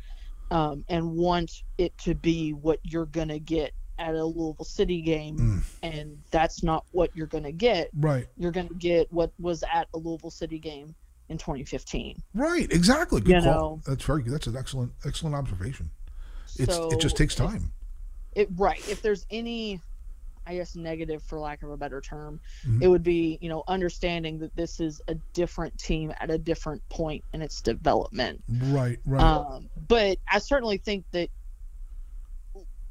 um, 0.54 0.84
and 0.88 1.10
want 1.10 1.62
it 1.78 1.96
to 1.98 2.14
be 2.14 2.52
what 2.52 2.78
you're 2.84 3.06
gonna 3.06 3.38
get 3.38 3.72
at 3.98 4.14
a 4.14 4.24
Louisville 4.24 4.64
City 4.64 5.00
game 5.02 5.36
Mm. 5.36 5.62
and 5.82 6.18
that's 6.30 6.62
not 6.62 6.84
what 6.92 7.10
you're 7.14 7.26
gonna 7.26 7.52
get. 7.52 7.90
right. 7.98 8.26
You're 8.36 8.52
gonna 8.52 8.68
get 8.78 9.12
what 9.12 9.32
was 9.38 9.62
at 9.72 9.88
a 9.94 9.98
Louisville 9.98 10.30
City 10.30 10.58
game 10.58 10.94
in 11.28 11.38
2015. 11.38 12.22
Right. 12.34 12.70
Exactly. 12.72 13.20
Good 13.20 13.36
You 13.36 13.40
call. 13.42 13.76
know. 13.76 13.80
That's 13.86 14.04
very 14.04 14.22
good. 14.22 14.32
That's 14.32 14.46
an 14.46 14.56
excellent 14.56 14.92
excellent 15.04 15.34
observation. 15.34 15.90
It's 16.58 16.74
so 16.74 16.88
it 16.90 17.00
just 17.00 17.16
takes 17.16 17.34
time. 17.34 17.72
it 18.34 18.48
right 18.56 18.80
if 18.88 19.00
there's 19.02 19.26
any 19.30 19.80
i 20.46 20.54
guess 20.54 20.76
negative 20.76 21.22
for 21.22 21.38
lack 21.38 21.62
of 21.62 21.70
a 21.70 21.76
better 21.76 22.00
term 22.00 22.40
Mhm. 22.66 22.82
it 22.82 22.88
would 22.88 23.02
be 23.02 23.38
you 23.40 23.48
know 23.48 23.62
understanding 23.68 24.38
that 24.40 24.54
this 24.56 24.80
is 24.80 25.00
a 25.08 25.14
different 25.32 25.76
team 25.78 26.12
at 26.20 26.30
a 26.30 26.38
different 26.38 26.86
point 26.88 27.24
in 27.32 27.42
its 27.42 27.60
development 27.60 28.42
right. 28.48 28.98
Right. 29.06 29.22
um, 29.22 29.68
but 29.88 30.18
i 30.30 30.38
certainly 30.38 30.78
think 30.78 31.04
that 31.12 31.28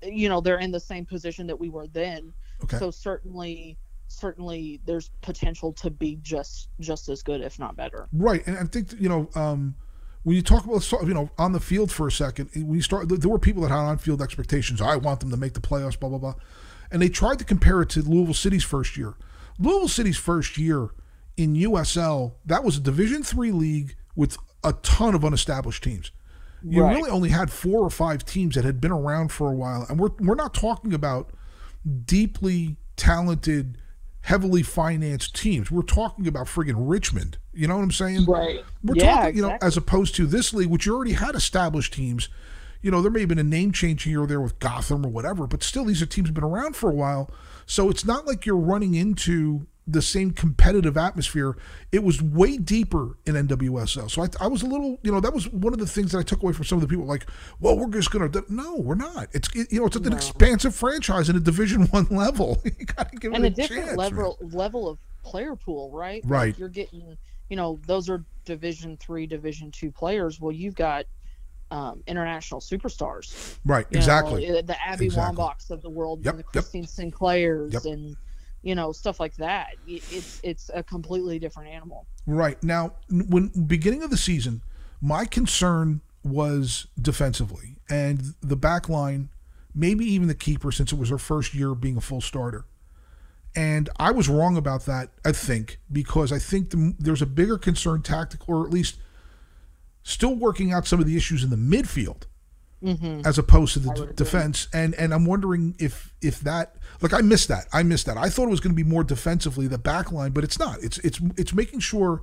you 0.04 0.28
know 0.30 0.42
they're 0.42 0.60
in 0.60 0.72
the 0.72 0.80
same 0.80 1.06
position 1.06 1.48
that 1.48 1.60
we 1.60 1.70
were 1.70 1.88
then 1.88 2.34
okay. 2.64 2.78
so 2.78 2.92
certainly 2.92 3.78
certainly 4.08 4.80
there's 4.86 5.10
potential 5.22 5.74
to 5.74 5.90
be 5.90 6.18
just 6.22 6.68
just 6.80 7.10
as 7.10 7.24
good 7.24 7.42
if 7.42 7.58
not 7.58 7.76
better 7.76 8.08
Right, 8.12 8.46
and 8.46 8.58
I 8.58 8.64
think 8.66 8.94
you 9.00 9.10
know 9.10 9.30
um, 9.36 9.76
when 10.24 10.36
you 10.36 10.42
talk 10.42 10.66
about 10.66 10.90
you 11.08 11.14
know 11.14 11.30
on 11.38 11.52
the 11.54 11.60
field 11.60 11.92
for 11.92 12.08
a 12.08 12.12
second, 12.12 12.50
when 12.54 12.76
you 12.76 12.82
start, 12.82 13.10
there 13.10 13.30
were 13.30 13.40
people 13.40 13.64
that 13.64 13.72
had 13.72 13.78
on-field 13.80 14.22
expectations. 14.22 14.82
I 14.82 14.96
want 14.98 15.20
them 15.20 15.32
to 15.32 15.38
make 15.38 15.54
the 15.54 15.60
playoffs, 15.62 16.00
blah 16.00 16.10
blah 16.10 16.18
blah, 16.18 16.36
and 16.94 17.02
they 17.02 17.10
tried 17.10 17.40
to 17.40 17.46
compare 17.46 17.82
it 17.82 17.90
to 17.90 18.02
Louisville 18.02 18.34
City's 18.34 18.64
first 18.64 18.96
year. 18.96 19.16
Louisville 19.60 19.88
City's 19.90 20.18
first 20.18 20.58
year 20.58 20.90
in 21.36 21.56
USL, 21.56 22.36
that 22.46 22.64
was 22.64 22.78
a 22.78 22.80
Division 22.82 23.24
three 23.24 23.52
league 23.52 23.96
with 24.16 24.38
a 24.64 24.74
ton 24.74 25.14
of 25.16 25.24
unestablished 25.26 25.84
teams. 25.84 26.12
You 26.66 26.84
Right. 26.84 26.96
really 26.96 27.10
only 27.10 27.30
had 27.30 27.52
four 27.52 27.82
or 27.82 27.90
five 27.90 28.24
teams 28.26 28.56
that 28.56 28.64
had 28.64 28.80
been 28.80 28.92
around 28.92 29.32
for 29.34 29.52
a 29.52 29.56
while, 29.56 29.86
and 29.90 30.00
we're 30.00 30.12
we're 30.20 30.36
not 30.36 30.54
talking 30.54 30.94
about 30.94 31.32
deeply 32.06 32.78
talented, 32.96 33.78
heavily 34.22 34.64
financed 34.64 35.36
teams. 35.36 35.70
We're 35.72 35.82
talking 35.82 36.28
about 36.28 36.48
friggin' 36.48 36.76
Richmond. 36.78 37.38
You 37.54 37.68
know 37.68 37.76
what 37.76 37.84
I'm 37.84 37.92
saying? 37.92 38.26
right 38.26 38.64
We're 38.84 38.96
yeah 38.96 39.16
talking, 39.16 39.36
you 39.36 39.42
know, 39.44 39.58
as 39.62 39.78
opposed 39.78 40.16
to 40.16 40.26
this 40.26 40.54
league, 40.54 40.70
which 40.70 40.86
you 40.86 40.96
already 40.96 41.14
had 41.14 41.36
established 41.36 41.94
teams. 41.94 42.30
You 42.84 42.92
know, 42.92 43.02
there 43.02 43.10
may 43.10 43.22
have 43.22 43.30
been 43.30 43.40
a 43.40 43.44
name 43.44 43.72
change 43.72 44.04
here 44.04 44.22
or 44.22 44.28
there 44.28 44.42
with 44.42 44.60
Gotham 44.60 45.06
or 45.06 45.10
whatever, 45.10 45.48
but 45.48 45.64
still, 45.64 45.86
these 45.86 46.02
are 46.02 46.06
teams 46.06 46.28
have 46.28 46.36
been 46.36 46.44
around 46.44 46.76
for 46.76 46.92
a 46.92 46.94
while. 46.94 47.32
So 47.66 47.90
it's 47.90 48.06
not 48.06 48.28
like 48.28 48.46
you're 48.46 48.58
running 48.58 48.94
into 48.94 49.66
the 49.88 50.02
same 50.02 50.32
competitive 50.32 50.98
atmosphere. 50.98 51.58
It 51.92 52.04
was 52.04 52.22
way 52.22 52.58
deeper 52.58 53.18
in 53.26 53.36
NWSL. 53.36 54.12
So 54.12 54.22
I, 54.24 54.28
I 54.42 54.48
was 54.48 54.62
a 54.64 54.66
little, 54.66 54.98
you 55.02 55.12
know, 55.12 55.20
that 55.22 55.34
was 55.34 55.50
one 55.52 55.74
of 55.74 55.80
the 55.80 55.86
things 55.88 56.12
that 56.12 56.20
I 56.20 56.24
took 56.24 56.42
away 56.44 56.54
from 56.54 56.66
some 56.66 56.78
of 56.78 56.82
the 56.82 56.88
people. 56.88 57.06
Like, 57.06 57.26
well, 57.60 57.78
we're 57.78 57.90
just 57.90 58.12
gonna. 58.12 58.30
No, 58.50 58.76
we're 58.78 58.96
not. 58.96 59.28
It's 59.32 59.50
it, 59.56 59.72
you 59.72 59.80
know, 59.80 59.86
it's 59.88 59.96
an 59.96 60.04
No. 60.04 60.16
expansive 60.16 60.76
franchise 60.76 61.30
in 61.30 61.36
a 61.38 61.40
Division 61.40 61.84
One 61.92 62.08
level. 62.12 62.62
you 62.66 62.86
gotta 62.86 63.16
give 63.16 63.34
and 63.34 63.46
it 63.46 63.50
a 63.50 63.52
a, 63.52 63.56
different 63.56 63.86
chance, 63.86 63.98
level 63.98 64.38
level 64.42 64.90
of 64.90 64.98
player 65.24 65.56
pool, 65.56 65.90
right? 65.92 66.22
Like, 66.26 66.32
Right. 66.32 66.58
you're 66.60 66.68
getting, 66.70 67.18
you 67.50 67.56
know, 67.56 67.80
those 67.88 68.10
are 68.10 68.24
Division 68.46 68.98
three, 68.98 69.26
Division 69.26 69.72
two 69.72 69.90
players. 69.92 70.40
Well, 70.42 70.52
you've 70.52 70.76
got 70.76 71.06
um, 71.72 72.04
international 72.08 72.62
superstars. 72.62 73.58
Right, 73.66 73.86
you 73.90 73.98
exactly. 73.98 74.48
know, 74.48 74.62
the 74.62 74.80
Abby 74.82 75.06
Exactly. 75.06 75.38
Wambachs 75.38 75.72
of 75.72 75.82
the 75.82 75.90
world, 75.90 76.24
Yep, 76.24 76.34
and 76.34 76.40
the 76.40 76.46
yep. 76.54 76.64
Christine 76.64 76.88
Sinclairs, 76.88 77.74
Yep. 77.74 77.86
and 77.86 78.16
you 78.62 78.76
know 78.76 78.92
stuff 78.92 79.20
like 79.20 79.36
that. 79.38 79.76
It's 79.88 80.40
it's 80.44 80.70
a 80.74 80.84
completely 80.84 81.40
different 81.40 81.70
animal. 81.70 82.06
Right 82.26 82.62
now, 82.64 82.94
when 83.10 83.48
beginning 83.68 84.04
of 84.04 84.10
the 84.10 84.18
season, 84.18 84.62
my 85.02 85.26
concern 85.26 86.02
was 86.24 86.88
defensively 87.02 87.78
and 87.90 88.34
the 88.42 88.56
back 88.56 88.88
line, 88.88 89.30
maybe 89.76 90.06
even 90.06 90.28
the 90.28 90.36
keeper, 90.36 90.72
since 90.72 90.94
it 90.94 90.98
was 90.98 91.10
her 91.10 91.18
first 91.18 91.54
year 91.54 91.76
being 91.76 91.98
a 91.98 92.02
full 92.02 92.22
starter. 92.22 92.66
And 93.56 93.90
I 93.98 94.12
was 94.12 94.30
wrong 94.30 94.58
about 94.58 94.86
that, 94.86 95.10
I 95.24 95.32
think, 95.32 95.80
because 95.92 96.32
I 96.32 96.40
think 96.40 96.72
the, 96.72 96.96
there's 96.98 97.22
a 97.22 97.28
bigger 97.28 97.58
concern, 97.58 98.02
tactical, 98.02 98.56
or 98.56 98.66
at 98.66 98.72
least 98.72 98.98
still 100.04 100.36
working 100.36 100.72
out 100.72 100.86
some 100.86 101.00
of 101.00 101.06
the 101.06 101.18
issues 101.18 101.44
in 101.44 101.50
the 101.50 101.56
midfield 101.56 102.24
hmm 102.84 103.22
as 103.26 103.38
opposed 103.38 103.74
to 103.74 103.80
the 103.80 103.94
d- 103.94 104.14
defense. 104.16 104.68
And 104.74 104.94
and 104.96 105.14
I'm 105.14 105.26
wondering 105.26 105.76
if 105.80 106.14
if 106.22 106.42
that 106.42 106.76
like 107.02 107.14
I 107.14 107.22
missed 107.22 107.48
that. 107.48 107.68
I 107.72 107.84
missed 107.84 108.06
that. 108.08 108.18
I 108.18 108.30
thought 108.30 108.48
it 108.48 108.52
was 108.52 108.60
going 108.60 108.76
to 108.76 108.84
be 108.84 108.88
more 108.90 109.04
defensively 109.04 109.68
the 109.68 109.78
back 109.78 110.12
line, 110.12 110.32
but 110.32 110.44
it's 110.44 110.60
not. 110.60 110.84
It's 110.84 110.98
it's 111.00 111.20
it's 111.38 111.54
making 111.54 111.80
sure. 111.80 112.22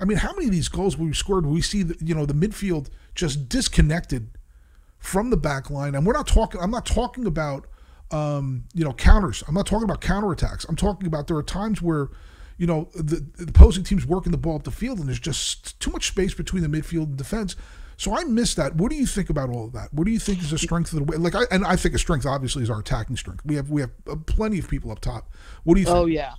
I 0.00 0.04
mean, 0.04 0.18
how 0.18 0.32
many 0.32 0.46
of 0.46 0.52
these 0.52 0.68
goals 0.68 0.96
we 0.96 1.12
scored? 1.12 1.44
We 1.44 1.60
see 1.60 1.82
the, 1.82 1.96
you 2.00 2.14
know 2.14 2.24
the 2.24 2.34
midfield 2.34 2.88
just 3.14 3.48
disconnected 3.48 4.30
from 4.98 5.30
the 5.30 5.36
back 5.36 5.70
line, 5.70 5.94
and 5.94 6.06
we're 6.06 6.14
not 6.14 6.26
talking. 6.26 6.60
I'm 6.60 6.70
not 6.70 6.86
talking 6.86 7.26
about 7.26 7.66
um, 8.10 8.64
you 8.72 8.84
know 8.84 8.94
counters. 8.94 9.44
I'm 9.46 9.54
not 9.54 9.66
talking 9.66 9.84
about 9.84 10.00
counterattacks. 10.00 10.66
I'm 10.68 10.76
talking 10.76 11.06
about 11.06 11.26
there 11.26 11.36
are 11.36 11.42
times 11.42 11.82
where 11.82 12.08
you 12.58 12.66
know 12.66 12.90
the, 12.94 13.24
the 13.36 13.44
opposing 13.48 13.84
team's 13.84 14.04
working 14.06 14.32
the 14.32 14.38
ball 14.38 14.56
up 14.56 14.64
the 14.64 14.70
field, 14.70 14.98
and 14.98 15.08
there's 15.08 15.18
just 15.20 15.78
too 15.80 15.90
much 15.90 16.08
space 16.08 16.34
between 16.34 16.62
the 16.62 16.68
midfield 16.68 17.04
and 17.04 17.16
defense. 17.16 17.56
So 17.96 18.14
I 18.14 18.22
miss 18.24 18.54
that. 18.54 18.76
What 18.76 18.90
do 18.90 18.96
you 18.96 19.06
think 19.06 19.28
about 19.28 19.50
all 19.50 19.64
of 19.64 19.72
that? 19.72 19.92
What 19.92 20.04
do 20.04 20.12
you 20.12 20.20
think 20.20 20.40
is 20.40 20.50
the 20.50 20.58
strength 20.58 20.92
of 20.92 20.98
the 21.00 21.04
way? 21.04 21.16
Like, 21.16 21.34
I, 21.34 21.42
and 21.50 21.64
I 21.64 21.74
think 21.74 21.96
a 21.96 21.98
strength 21.98 22.26
obviously 22.26 22.62
is 22.62 22.70
our 22.70 22.78
attacking 22.78 23.16
strength. 23.16 23.44
We 23.44 23.56
have 23.56 23.70
we 23.70 23.80
have 23.80 23.90
uh, 24.08 24.16
plenty 24.26 24.58
of 24.58 24.68
people 24.68 24.90
up 24.92 25.00
top. 25.00 25.32
What 25.64 25.74
do 25.74 25.80
you 25.80 25.86
think? 25.86 25.96
Oh 25.96 26.06
yeah, 26.06 26.34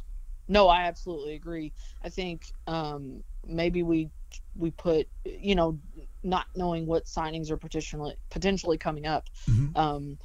no, 0.47 0.67
I 0.67 0.83
absolutely 0.83 1.33
agree. 1.35 1.73
I 2.03 2.09
think 2.09 2.51
um, 2.67 3.23
maybe 3.45 3.83
we 3.83 4.09
we 4.55 4.71
put 4.71 5.07
you 5.25 5.55
know 5.55 5.77
not 6.23 6.47
knowing 6.55 6.85
what 6.85 7.05
signings 7.05 7.49
are 7.49 7.57
potentially 7.57 8.15
potentially 8.29 8.77
coming 8.77 9.05
up, 9.05 9.29
Mhm. 9.49 9.75
um, 9.77 10.17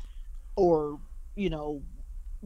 or 0.56 0.98
you 1.34 1.50
know 1.50 1.82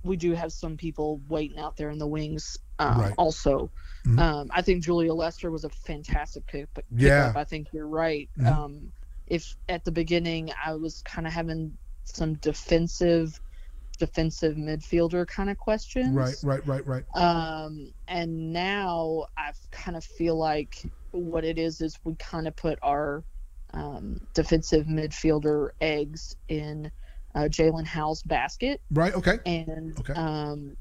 we 0.03 0.17
do 0.17 0.33
have 0.33 0.53
some 0.53 0.77
people 0.77 1.21
waiting 1.29 1.59
out 1.59 1.77
there 1.77 1.91
in 1.91 1.99
the 1.99 2.07
wings. 2.07 2.59
Um, 2.79 2.99
Right. 3.01 3.15
Also, 3.19 3.71
Mhm. 4.07 4.19
um, 4.21 4.51
I 4.53 4.63
think 4.63 4.85
Julia 4.85 5.13
Lester 5.13 5.51
was 5.51 5.65
a 5.65 5.71
fantastic 5.71 6.47
pick. 6.47 6.73
pick 6.75 6.85
Yeah. 6.91 7.33
I 7.35 7.45
think 7.45 7.69
you're 7.73 7.89
right. 7.89 8.31
Mhm. 8.39 8.47
Um, 8.47 8.93
if 9.27 9.57
at 9.69 9.85
the 9.85 9.93
beginning 9.93 10.51
I 10.65 10.75
was 10.75 11.03
kind 11.03 11.27
of 11.27 11.33
having 11.33 11.77
some 12.05 12.35
defensive 12.35 13.39
defensive 13.99 14.55
midfielder 14.57 15.27
kind 15.27 15.51
of 15.51 15.59
questions 15.59 16.15
Right, 16.15 16.37
right, 16.45 16.65
right, 16.87 16.87
right. 16.87 17.05
um 17.17 17.93
and 18.07 18.53
now 18.53 19.27
i 19.37 19.51
kind 19.73 19.97
of 19.97 20.05
feel 20.05 20.37
like 20.39 20.89
what 21.11 21.45
it 21.45 21.59
is 21.59 21.81
is 21.81 21.99
we 22.05 22.15
kind 22.17 22.47
of 22.47 22.55
put 22.55 22.79
our 22.83 23.25
um, 23.75 24.19
defensive 24.35 24.87
midfielder 24.87 25.71
eggs 25.81 26.35
in 26.49 26.91
uh, 27.35 27.49
Jaelin 27.51 27.85
Howell's 27.87 28.23
basket 28.23 28.81
Right. 28.91 29.13
Okay. 29.15 29.41
and 29.45 29.99
Okay. 29.99 30.13
um 30.15 30.77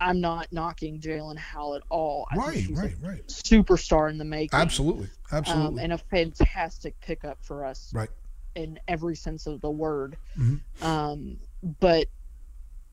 i'm 0.00 0.20
not 0.20 0.46
knocking 0.52 1.00
Jaelin 1.00 1.38
Howell 1.38 1.76
at 1.76 1.82
all 1.90 2.26
I 2.30 2.36
Right. 2.36 2.66
Right. 2.70 2.94
a 3.02 3.06
Right. 3.06 3.26
superstar 3.28 4.10
in 4.10 4.18
the 4.18 4.24
making 4.24 4.58
Absolutely. 4.58 5.08
um, 5.32 5.38
Absolutely. 5.38 5.82
and 5.82 5.92
a 5.92 5.98
fantastic 5.98 6.98
pickup 7.00 7.38
for 7.42 7.64
us 7.64 7.90
Right. 7.94 8.10
in 8.54 8.78
every 8.88 9.16
sense 9.16 9.46
of 9.46 9.60
the 9.60 9.70
word 9.70 10.16
Mhm. 10.36 10.60
um, 10.82 11.38
but 11.80 12.08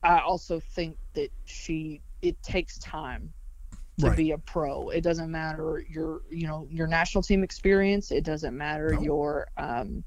i 0.02 0.18
also 0.20 0.60
think 0.60 0.98
that 1.14 1.30
she 1.44 2.02
it 2.22 2.42
takes 2.42 2.78
time 2.78 3.32
to 3.98 4.08
Right. 4.08 4.16
be 4.16 4.30
a 4.32 4.38
pro 4.38 4.88
it 4.90 5.02
doesn't 5.02 5.30
matter 5.30 5.84
your 5.88 6.22
you 6.30 6.46
know 6.46 6.66
your 6.70 6.86
national 6.86 7.22
team 7.22 7.44
experience 7.44 8.10
it 8.10 8.24
doesn't 8.24 8.56
matter 8.56 8.92
No. 8.92 9.00
your 9.02 9.46
um, 9.56 10.02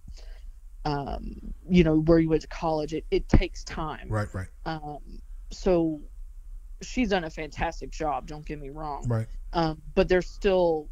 um, 0.85 1.35
you 1.69 1.83
know 1.83 1.99
where 2.01 2.19
you 2.19 2.29
went 2.29 2.41
to 2.41 2.47
college 2.47 2.93
it, 2.93 3.05
it 3.11 3.27
takes 3.29 3.63
time 3.63 4.09
Right. 4.09 4.27
Right. 4.33 4.47
um, 4.65 5.21
so 5.51 6.01
she's 6.81 7.09
done 7.09 7.23
a 7.23 7.29
fantastic 7.29 7.89
job 7.91 8.27
don't 8.27 8.45
get 8.45 8.59
me 8.59 8.69
wrong 8.69 9.03
Right. 9.07 9.27
um, 9.53 9.81
but 9.95 10.07
there's 10.07 10.27
still 10.29 10.89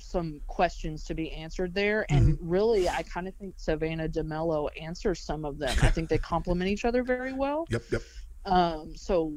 some 0.00 0.40
questions 0.46 1.04
to 1.04 1.14
be 1.14 1.32
answered 1.32 1.74
there 1.74 2.06
and 2.08 2.34
Mm-hmm. 2.38 2.48
really 2.48 2.88
i 2.88 3.02
kind 3.02 3.26
of 3.28 3.34
think 3.34 3.54
Savannah 3.56 4.08
DeMelo 4.08 4.68
answers 4.80 5.20
some 5.20 5.44
of 5.44 5.58
them 5.58 5.76
i 5.82 5.90
think 5.90 6.08
they 6.08 6.18
complement 6.18 6.70
each 6.70 6.84
other 6.84 7.02
very 7.02 7.32
well 7.32 7.66
Yep. 7.70 7.82
Yep. 7.92 8.02
um, 8.46 8.92
so 8.96 9.34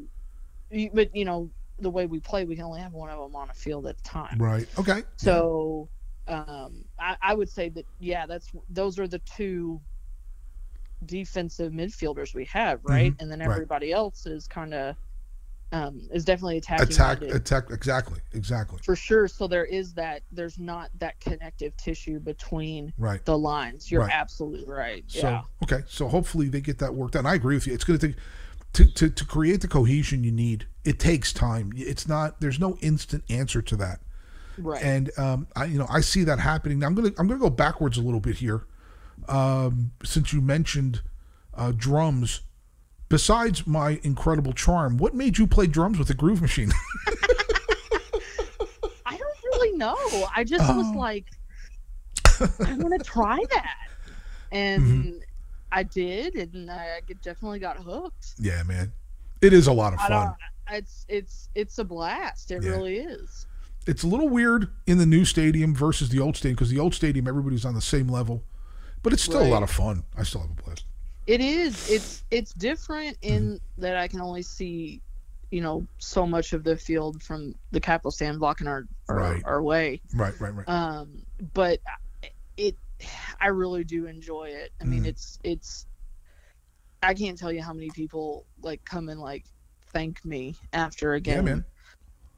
but 0.93 1.13
you 1.15 1.25
know 1.25 1.49
the 1.79 1.89
way 1.89 2.05
we 2.05 2.19
play 2.19 2.45
we 2.45 2.55
can 2.55 2.63
only 2.65 2.79
have 2.79 2.93
one 2.93 3.09
of 3.09 3.17
them 3.19 3.35
on 3.35 3.49
a 3.49 3.53
field 3.53 3.87
at 3.87 3.97
a 3.99 4.03
time 4.03 4.37
Right. 4.37 4.67
Okay. 4.77 5.01
so 5.17 5.89
um, 6.27 6.85
I, 6.99 7.17
I 7.21 7.33
would 7.33 7.49
say 7.49 7.69
that 7.69 7.85
yeah 7.99 8.25
that's 8.27 8.47
those 8.69 8.99
are 8.99 9.07
the 9.07 9.19
two 9.19 9.81
defensive 11.05 11.73
midfielders 11.73 12.35
we 12.35 12.45
have 12.45 12.79
right 12.83 13.13
and 13.19 13.31
then 13.31 13.39
Mm-hmm. 13.39 13.49
right. 13.49 13.55
everybody 13.55 13.91
else 13.91 14.27
is 14.27 14.47
kind 14.47 14.73
of 14.75 14.95
um, 15.71 16.01
is 16.11 16.25
definitely 16.25 16.57
attacking 16.57 16.87
attack 16.87 17.21
attack 17.21 17.69
exactly 17.71 18.19
exactly 18.33 18.79
for 18.83 18.95
sure. 18.95 19.27
So 19.27 19.47
there 19.47 19.65
is 19.65 19.93
that. 19.93 20.21
There's 20.31 20.59
not 20.59 20.89
that 20.99 21.19
connective 21.19 21.75
tissue 21.77 22.19
between 22.19 22.93
right 22.97 23.23
the 23.25 23.37
lines. 23.37 23.89
You're 23.91 24.01
Right. 24.01 24.11
absolutely 24.13 24.73
right. 24.73 25.03
so 25.07 25.29
yeah. 25.29 25.41
okay 25.63 25.83
so 25.87 26.07
hopefully 26.07 26.49
they 26.49 26.61
get 26.61 26.79
that 26.79 26.93
worked 26.93 27.15
out 27.15 27.19
and 27.19 27.27
i 27.27 27.35
agree 27.35 27.55
with 27.55 27.67
you 27.67 27.73
it's 27.73 27.83
going 27.83 27.99
to 27.99 28.07
take 28.09 28.17
to, 28.73 28.85
to, 28.85 29.09
to 29.09 29.25
create 29.25 29.61
the 29.61 29.67
cohesion 29.67 30.23
you 30.23 30.31
need 30.31 30.65
it 30.85 30.97
takes 30.99 31.33
time 31.33 31.71
it's 31.75 32.07
not 32.07 32.39
there's 32.41 32.59
no 32.59 32.77
instant 32.81 33.23
answer 33.29 33.61
to 33.61 33.75
that 33.75 33.99
Right. 34.57 34.81
and 34.83 35.09
um, 35.17 35.47
I, 35.55 35.65
you 35.65 35.79
know, 35.79 35.87
I 35.89 36.01
see 36.01 36.23
that 36.25 36.37
happening. 36.39 36.79
Now 36.79 36.87
I'm 36.87 36.93
gonna 36.95 37.11
I'm 37.17 37.27
gonna 37.27 37.39
go 37.39 37.49
backwards 37.49 37.97
a 37.97 38.01
little 38.01 38.19
bit 38.19 38.37
here, 38.37 38.65
um, 39.27 39.91
since 40.03 40.33
you 40.33 40.41
mentioned 40.41 41.01
uh, 41.53 41.71
drums. 41.75 42.41
Besides 43.11 43.67
my 43.67 43.99
incredible 44.03 44.53
charm, 44.53 44.97
what 44.97 45.13
made 45.13 45.37
you 45.37 45.45
play 45.45 45.67
drums 45.67 45.99
with 45.99 46.07
the 46.07 46.13
Groove 46.13 46.41
Machine? 46.41 46.71
I 49.05 49.17
don't 49.17 49.43
really 49.43 49.77
know. 49.77 49.95
I 50.35 50.43
just 50.43 50.67
was 50.75 50.87
Oh. 50.87 50.97
like, 50.97 51.25
I 52.65 52.73
want 52.77 52.97
to 52.97 53.03
try 53.07 53.37
that, 53.51 53.77
and 54.51 54.83
Mm-hmm. 54.83 55.17
I 55.73 55.83
did, 55.83 56.35
and 56.35 56.69
I 56.71 56.99
definitely 57.21 57.59
got 57.59 57.77
hooked. 57.77 58.33
yeah, 58.39 58.63
man, 58.63 58.91
it 59.41 59.53
is 59.53 59.67
a 59.67 59.73
lot 59.73 59.93
of 59.93 59.99
fun. 60.01 60.33
It's 60.69 61.05
it's 61.09 61.49
it's 61.55 61.77
a 61.79 61.83
blast. 61.83 62.51
It 62.51 62.63
Yeah. 62.63 62.71
really 62.71 62.97
is. 62.97 63.45
It's 63.87 64.03
a 64.03 64.07
little 64.07 64.29
weird 64.29 64.69
in 64.87 64.97
the 64.99 65.05
new 65.05 65.25
stadium 65.25 65.73
versus 65.75 66.09
the 66.09 66.19
old 66.19 66.35
stadium 66.37 66.55
because 66.55 66.69
the 66.69 66.79
old 66.79 66.93
stadium 66.93 67.27
everybody's 67.27 67.65
on 67.65 67.73
the 67.73 67.81
same 67.81 68.07
level, 68.07 68.43
but 69.03 69.11
it's 69.13 69.23
still 69.23 69.41
a 69.41 69.47
lot 69.49 69.63
of 69.63 69.71
fun. 69.71 70.03
I 70.17 70.23
still 70.23 70.41
have 70.41 70.51
a 70.51 70.53
blast. 70.63 70.85
It 71.27 71.39
is. 71.41 71.87
It's 71.89 72.23
it's 72.31 72.53
different 72.53 73.17
in 73.21 73.59
that 73.77 73.95
I 73.95 74.07
can 74.07 74.21
only 74.21 74.41
see, 74.41 75.01
you 75.51 75.61
know, 75.61 75.85
so 75.99 76.25
much 76.25 76.53
of 76.53 76.63
the 76.63 76.75
field 76.77 77.21
from 77.21 77.53
the 77.71 77.79
capital 77.79 78.11
stand 78.11 78.39
blocking 78.39 78.67
our 78.67 78.85
our, 79.09 79.15
Right. 79.17 79.41
our 79.45 79.61
way. 79.63 80.01
Right, 80.13 80.33
right, 80.39 80.53
right. 80.53 80.67
Um, 80.67 81.23
but 81.53 81.79
it, 82.57 82.75
I 83.39 83.47
really 83.47 83.83
do 83.83 84.05
enjoy 84.07 84.49
it. 84.49 84.71
I 84.81 84.85
mean, 84.85 85.03
Mhm. 85.03 85.07
it's 85.07 85.37
it's. 85.43 85.85
I 87.03 87.13
can't 87.13 87.37
tell 87.37 87.51
you 87.51 87.61
how 87.63 87.73
many 87.73 87.89
people 87.91 88.45
like 88.61 88.83
come 88.85 89.09
and 89.09 89.19
like 89.19 89.45
thank 89.93 90.23
me 90.25 90.55
after 90.73 91.13
a 91.13 91.17
Yeah, 91.21 91.35
game. 91.41 91.45
man. 91.45 91.65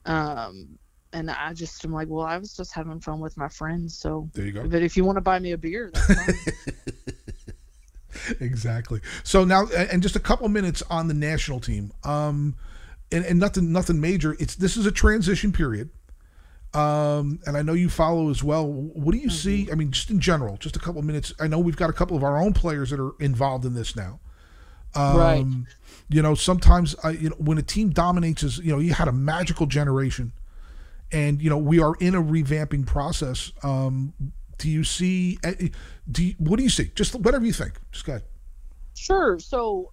Um, 0.05 0.79
and 1.13 1.29
I 1.29 1.53
just 1.53 1.83
am 1.85 1.91
like, 1.93 2.07
well, 2.09 2.25
I 2.25 2.37
was 2.37 2.53
just 2.55 2.73
having 2.73 2.99
fun 2.99 3.19
with 3.19 3.37
my 3.37 3.47
friends. 3.49 3.97
So, 3.99 4.29
There 4.33 4.45
you 4.45 4.51
go. 4.51 4.67
but 4.67 4.81
if 4.81 4.97
you 4.97 5.03
want 5.03 5.17
to 5.17 5.21
buy 5.21 5.39
me 5.39 5.51
a 5.51 5.57
beer, 5.57 5.91
that's 5.93 6.13
fine. 6.15 6.33
exactly. 8.39 9.01
So 9.23 9.43
now, 9.43 9.67
and 9.67 10.01
just 10.01 10.15
a 10.15 10.19
couple 10.19 10.47
minutes 10.49 10.83
on 10.89 11.07
the 11.07 11.13
national 11.13 11.59
team. 11.59 11.91
Um, 12.03 12.55
and, 13.11 13.23
and 13.25 13.39
nothing, 13.39 13.71
nothing 13.71 14.01
major. 14.01 14.35
It's 14.39 14.55
this 14.55 14.75
is 14.75 14.85
a 14.85 14.91
transition 14.91 15.51
period. 15.51 15.89
Um, 16.73 17.39
and 17.45 17.55
I 17.55 17.61
know 17.61 17.73
you 17.73 17.87
follow 17.87 18.31
as 18.31 18.43
well. 18.43 18.65
What 18.65 19.11
do 19.11 19.19
you 19.19 19.29
see? 19.29 19.71
I 19.71 19.75
mean, 19.75 19.91
just 19.91 20.09
in 20.09 20.19
general, 20.19 20.57
just 20.57 20.75
a 20.75 20.79
couple 20.79 21.01
minutes. 21.03 21.31
I 21.39 21.47
know 21.47 21.59
we've 21.59 21.77
got 21.77 21.91
a 21.91 21.93
couple 21.93 22.17
of 22.17 22.23
our 22.23 22.41
own 22.41 22.53
players 22.53 22.89
that 22.89 22.99
are 22.99 23.11
involved 23.19 23.65
in 23.65 23.75
this 23.75 23.95
now. 23.95 24.19
Um, 24.95 25.17
Right. 25.17 25.45
You 26.09 26.21
know, 26.21 26.35
sometimes 26.35 26.95
I, 27.03 27.11
you 27.11 27.29
know, 27.29 27.35
when 27.37 27.57
a 27.57 27.61
team 27.61 27.89
dominates, 27.89 28.43
is 28.43 28.57
you 28.57 28.71
know, 28.71 28.79
you 28.79 28.93
had 28.93 29.07
a 29.07 29.11
magical 29.11 29.65
generation, 29.65 30.33
and 31.11 31.41
you 31.41 31.49
know, 31.49 31.57
we 31.57 31.79
are 31.79 31.95
in 31.99 32.15
a 32.15 32.21
revamping 32.21 32.85
process. 32.85 33.51
Um, 33.63 34.13
do 34.57 34.69
you 34.69 34.83
see? 34.83 35.37
eh, 35.43 35.69
Do 36.09 36.23
you, 36.23 36.35
what 36.37 36.57
do 36.57 36.63
you 36.63 36.69
see? 36.69 36.91
Just 36.95 37.15
whatever 37.15 37.45
you 37.45 37.53
think. 37.53 37.73
Just 37.91 38.05
go 38.05 38.13
ahead. 38.13 38.23
Sure. 38.95 39.39
So 39.39 39.91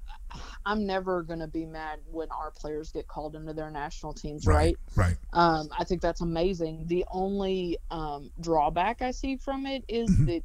I'm 0.67 0.87
never 0.87 1.23
going 1.23 1.39
to 1.41 1.47
be 1.49 1.65
mad 1.65 2.01
when 2.11 2.29
our 2.31 2.51
players 2.51 2.93
get 2.93 3.09
called 3.09 3.35
into 3.35 3.53
their 3.53 3.71
national 3.71 4.13
teams, 4.13 4.47
right? 4.47 4.77
Right. 4.95 5.17
Um, 5.33 5.69
I 5.77 5.85
think 5.85 6.03
that's 6.03 6.21
amazing. 6.21 6.85
The 6.87 7.05
only 7.11 7.79
um, 7.91 8.31
drawback 8.41 9.03
I 9.03 9.11
see 9.11 9.37
from 9.37 9.67
it 9.67 9.85
is 9.89 10.11
Mhm. 10.11 10.27
that 10.27 10.43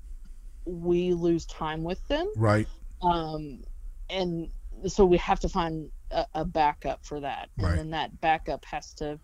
we 0.66 1.14
lose 1.14 1.46
time 1.46 1.84
with 1.84 2.06
them. 2.08 2.32
Right. 2.36 2.68
Um, 3.02 3.64
and 4.10 4.50
so 4.88 5.06
we 5.06 5.18
have 5.18 5.40
to 5.42 5.50
find 5.50 5.92
a, 6.12 6.26
a 6.34 6.46
backup 6.46 7.06
for 7.06 7.20
that. 7.20 7.50
And 7.58 7.68
Right. 7.68 7.76
then 7.76 7.90
that 7.92 8.20
backup 8.22 8.66
has 8.66 8.94
to 8.96 9.20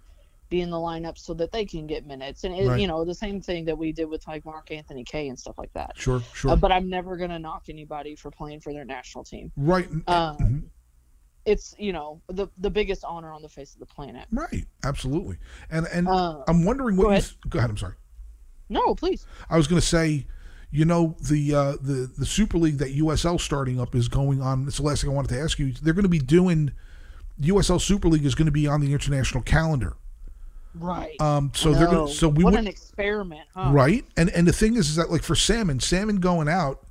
be 0.51 0.61
in 0.61 0.69
the 0.69 0.77
lineup 0.77 1.17
so 1.17 1.33
that 1.33 1.51
they 1.51 1.65
can 1.65 1.87
get 1.87 2.05
minutes. 2.05 2.43
And, 2.43 2.53
it, 2.53 2.67
Right. 2.67 2.79
you 2.79 2.85
know, 2.87 3.03
the 3.03 3.15
same 3.15 3.41
thing 3.41 3.65
that 3.65 3.75
we 3.77 3.91
did 3.91 4.05
with 4.05 4.27
like 4.27 4.45
Mark-Anthony 4.45 5.03
Kaye 5.03 5.29
and 5.29 5.39
stuff 5.39 5.57
like 5.57 5.73
that. 5.73 5.93
Sure. 5.97 6.21
Sure. 6.33 6.51
Uh, 6.51 6.55
but 6.55 6.71
I'm 6.71 6.87
never 6.89 7.17
going 7.17 7.31
to 7.31 7.39
knock 7.39 7.63
anybody 7.69 8.15
for 8.15 8.29
playing 8.29 8.59
for 8.59 8.71
their 8.73 8.85
national 8.85 9.23
team. 9.23 9.51
right. 9.57 9.89
Um, 10.07 10.37
Mhm. 10.37 10.63
It's 11.43 11.73
you 11.79 11.91
know 11.91 12.21
the 12.27 12.47
the 12.59 12.69
biggest 12.69 13.03
honor 13.03 13.33
on 13.33 13.41
the 13.41 13.49
face 13.49 13.73
of 13.73 13.79
the 13.79 13.87
planet. 13.87 14.27
Right. 14.31 14.65
Absolutely. 14.83 15.37
And 15.71 15.87
and 15.87 16.07
Uh, 16.07 16.43
I'm 16.47 16.63
wondering 16.65 16.97
what 16.97 17.05
go 17.05 17.09
you. 17.09 17.13
ahead. 17.13 17.23
s- 17.23 17.35
Go 17.49 17.57
ahead. 17.57 17.71
I'm 17.71 17.77
sorry. 17.77 17.95
no, 18.69 18.93
please. 18.93 19.25
I 19.49 19.57
was 19.57 19.65
going 19.67 19.81
to 19.81 19.87
say, 19.87 20.27
you 20.69 20.85
know, 20.85 21.15
the 21.19 21.55
uh, 21.55 21.71
the 21.81 22.11
the 22.15 22.27
Super 22.27 22.59
League 22.59 22.77
that 22.77 22.91
USL 22.95 23.39
starting 23.39 23.79
up 23.79 23.95
is 23.95 24.07
going 24.07 24.39
on. 24.39 24.67
It's 24.67 24.77
the 24.77 24.83
last 24.83 25.01
thing 25.01 25.09
I 25.09 25.13
wanted 25.15 25.29
to 25.29 25.41
ask 25.41 25.57
you. 25.57 25.73
They're 25.73 25.95
going 25.95 26.03
to 26.03 26.09
be 26.09 26.19
doing 26.19 26.73
USL 27.41 27.79
Super 27.81 28.07
League 28.07 28.23
is 28.25 28.35
going 28.35 28.45
to 28.45 28.51
be 28.51 28.67
on 28.67 28.79
the 28.81 28.93
international 28.93 29.41
calendar. 29.41 29.95
Right. 30.73 31.19
Um, 31.19 31.51
so 31.55 31.73
they're 31.73 31.85
No, 31.85 31.91
going 31.91 32.07
to 32.07 32.13
so 32.13 32.27
we 32.29 32.43
what 32.43 32.51
would 32.53 32.59
an 32.61 32.67
experiment, 32.67 33.47
huh? 33.55 33.71
right. 33.71 34.05
And 34.17 34.29
and 34.29 34.47
the 34.47 34.53
thing 34.53 34.75
is, 34.75 34.89
is 34.89 34.95
that 34.95 35.09
like 35.11 35.23
for 35.23 35.35
salmon, 35.35 35.79
salmon 35.79 36.17
going 36.17 36.47
out 36.47 36.81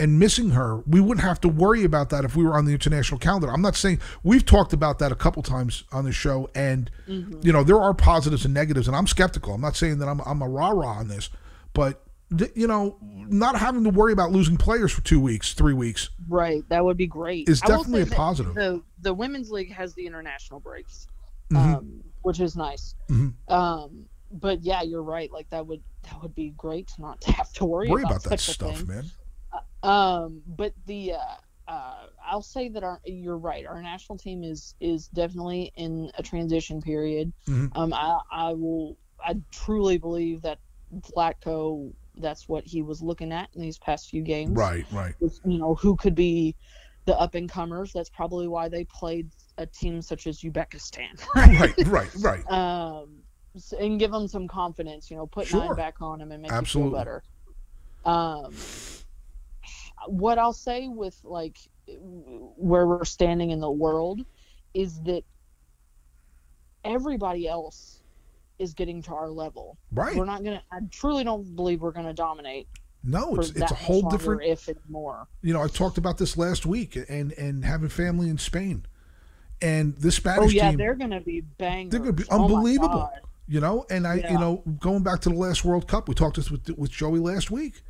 and 0.00 0.18
missing 0.18 0.50
her, 0.50 0.78
we 0.86 1.00
wouldn't 1.00 1.24
have 1.26 1.40
to 1.40 1.48
worry 1.48 1.82
about 1.84 2.10
that 2.10 2.24
if 2.24 2.36
we 2.36 2.44
were 2.44 2.54
on 2.56 2.64
the 2.66 2.72
international 2.72 3.18
calendar. 3.18 3.50
I'm 3.50 3.62
not 3.62 3.74
saying 3.76 4.00
we've 4.22 4.44
talked 4.46 4.72
about 4.72 4.98
that 5.00 5.10
a 5.10 5.16
couple 5.16 5.42
times 5.42 5.84
on 5.90 6.04
the 6.04 6.12
show, 6.12 6.48
and 6.54 6.90
Mm-hmm. 7.08 7.40
you 7.42 7.52
know 7.52 7.64
there 7.64 7.80
are 7.80 7.94
positives 7.94 8.44
and 8.44 8.52
negatives, 8.52 8.86
and 8.86 8.94
I'm 8.96 9.06
skeptical. 9.06 9.54
I'm 9.54 9.60
not 9.62 9.74
saying 9.76 9.98
that 10.00 10.08
I'm 10.08 10.20
I'm 10.26 10.42
a 10.42 10.48
rah 10.48 10.70
rah 10.70 10.92
on 10.98 11.08
this, 11.08 11.30
but 11.72 12.02
th- 12.36 12.52
you 12.54 12.66
know, 12.66 12.98
not 13.02 13.56
having 13.56 13.82
to 13.84 13.90
worry 13.90 14.12
about 14.12 14.30
losing 14.30 14.58
players 14.58 14.92
for 14.92 15.00
two 15.00 15.18
weeks, 15.18 15.54
three 15.54 15.72
weeks 15.72 16.10
Right. 16.28 16.62
That 16.68 16.84
would 16.84 16.98
be 16.98 17.06
great. 17.06 17.48
is 17.48 17.62
I 17.62 17.68
definitely 17.68 18.02
a 18.02 18.06
positive. 18.06 18.54
The 18.54 18.82
the 19.00 19.14
women's 19.14 19.50
league 19.50 19.72
has 19.72 19.94
the 19.94 20.06
international 20.06 20.60
breaks, 20.60 21.06
Mhm. 21.50 21.56
um, 21.78 22.04
which 22.22 22.40
is 22.40 22.56
nice. 22.56 22.94
Mhm. 23.08 23.34
Um, 23.48 24.06
but 24.30 24.62
yeah, 24.62 24.82
you're 24.82 25.02
right. 25.02 25.30
Like 25.32 25.48
that 25.50 25.66
would 25.66 25.82
that 26.02 26.20
would 26.22 26.34
be 26.34 26.50
great 26.56 26.88
to 26.88 27.02
not 27.02 27.20
to 27.22 27.32
have 27.38 27.52
to 27.54 27.64
worry, 27.64 27.88
Worry 27.88 28.02
about 28.02 28.22
that 28.24 28.40
stuff, 28.40 28.86
man. 28.86 29.10
Um, 29.82 30.42
but 30.46 30.72
the 30.86 31.12
uh, 31.12 31.70
uh, 31.70 32.06
I'll 32.24 32.42
say 32.42 32.68
that 32.70 32.82
our 32.82 33.00
you're 33.04 33.38
right. 33.38 33.66
Our 33.66 33.82
national 33.82 34.18
team 34.18 34.42
is 34.42 34.74
is 34.80 35.08
definitely 35.08 35.72
in 35.76 36.10
a 36.18 36.22
transition 36.22 36.80
period. 36.82 37.32
Mhm. 37.46 37.70
Um, 37.76 37.92
I 37.92 38.18
I 38.30 38.52
will 38.52 38.96
I 39.24 39.36
truly 39.50 39.98
believe 39.98 40.42
that 40.42 40.58
Vlatko 40.94 41.92
that's 42.16 42.48
what 42.48 42.64
he 42.64 42.82
was 42.82 43.00
looking 43.00 43.32
at 43.32 43.48
in 43.54 43.62
these 43.62 43.78
past 43.78 44.10
few 44.10 44.22
games. 44.22 44.56
Right, 44.56 44.84
right. 44.92 45.14
You 45.20 45.58
know 45.58 45.74
who 45.74 45.96
could 45.96 46.14
be 46.14 46.56
the 47.04 47.18
up 47.18 47.34
and 47.34 47.48
comers. 47.48 47.92
That's 47.92 48.10
probably 48.10 48.48
why 48.48 48.68
they 48.68 48.84
played 48.84 49.30
a 49.58 49.66
team 49.66 50.00
such 50.00 50.26
as 50.26 50.40
Uzbekistan. 50.40 51.20
right, 51.36 51.86
right, 51.86 52.10
right. 52.20 52.50
um, 52.50 53.10
and 53.78 53.98
give 53.98 54.10
them 54.10 54.26
some 54.28 54.48
confidence. 54.48 55.10
You 55.10 55.16
know, 55.18 55.26
put 55.26 55.46
Sure. 55.48 55.60
nine 55.66 55.76
back 55.76 56.00
on 56.00 56.20
them 56.20 56.32
and 56.32 56.42
make 56.42 56.52
Absolutely. 56.52 56.92
feel 56.92 56.98
better. 56.98 57.22
Um, 58.04 58.54
what 60.06 60.38
I'll 60.38 60.52
say 60.52 60.88
with 60.88 61.18
like 61.24 61.58
where 61.86 62.86
we're 62.86 63.04
standing 63.04 63.50
in 63.50 63.60
the 63.60 63.70
world 63.70 64.24
is 64.74 65.00
that 65.02 65.24
everybody 66.84 67.48
else 67.48 68.02
is 68.58 68.74
getting 68.74 69.02
to 69.02 69.14
our 69.14 69.28
level. 69.28 69.76
Right. 69.92 70.16
We're 70.16 70.24
not 70.24 70.44
gonna. 70.44 70.62
I 70.72 70.78
truly 70.90 71.24
don't 71.24 71.54
believe 71.56 71.80
we're 71.80 71.92
gonna 71.92 72.14
dominate. 72.14 72.68
No, 73.04 73.36
it's 73.36 73.50
it's 73.50 73.70
a 73.70 73.74
whole 73.74 74.02
different 74.02 74.42
if 74.42 74.68
anymore. 74.68 75.28
you 75.42 75.52
know, 75.52 75.62
I 75.62 75.68
talked 75.68 75.98
about 75.98 76.18
this 76.18 76.36
last 76.36 76.66
week 76.66 76.96
and 77.08 77.32
and 77.32 77.64
having 77.64 77.88
family 77.88 78.28
in 78.28 78.38
Spain. 78.38 78.86
And 79.60 79.96
this 79.96 80.16
Oh 80.16 80.20
Spanish 80.20 80.52
yeah, 80.54 80.70
team 80.70 80.78
they're 80.78 80.94
gonna 80.94 81.20
be 81.20 81.40
bangers. 81.40 81.90
They're 81.90 82.00
gonna 82.00 82.12
be 82.12 82.24
Oh, 82.30 82.42
unbelievable. 82.44 82.88
God. 82.88 83.20
you 83.48 83.60
know 83.60 83.86
and 83.90 84.06
i 84.06 84.14
Yeah. 84.16 84.32
you 84.32 84.38
know 84.38 84.62
going 84.78 85.02
back 85.02 85.20
to 85.22 85.30
the 85.30 85.34
last 85.34 85.64
world 85.64 85.88
cup 85.88 86.06
we 86.08 86.14
talked 86.14 86.36
this 86.36 86.50
with 86.50 86.68
with 86.76 86.90
joey 86.90 87.18
last 87.18 87.50
week 87.50 87.82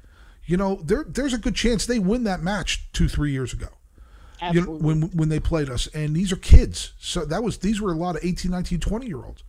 you 0.47 0.57
know 0.57 0.77
there 0.85 1.05
there's 1.09 1.35
a 1.35 1.39
good 1.39 1.55
chance 1.57 1.85
they 1.85 1.99
win 1.99 2.23
that 2.25 2.41
match 2.43 2.89
two 2.93 3.09
three 3.09 3.33
years 3.33 3.53
ago 3.53 3.67
you 4.53 4.61
know 4.63 4.71
when 4.71 5.03
when 5.19 5.29
they 5.29 5.41
played 5.41 5.69
us 5.69 5.89
and 5.89 6.15
these 6.15 6.31
are 6.33 6.37
kids 6.37 6.93
so 7.01 7.25
that 7.25 7.43
was 7.43 7.59
these 7.59 7.81
were 7.81 7.93
a 7.93 7.97
lot 7.97 8.15
of 8.17 8.25
18 8.25 8.51
19 8.53 8.79
20 8.79 9.07
year 9.07 9.25
olds 9.25 9.43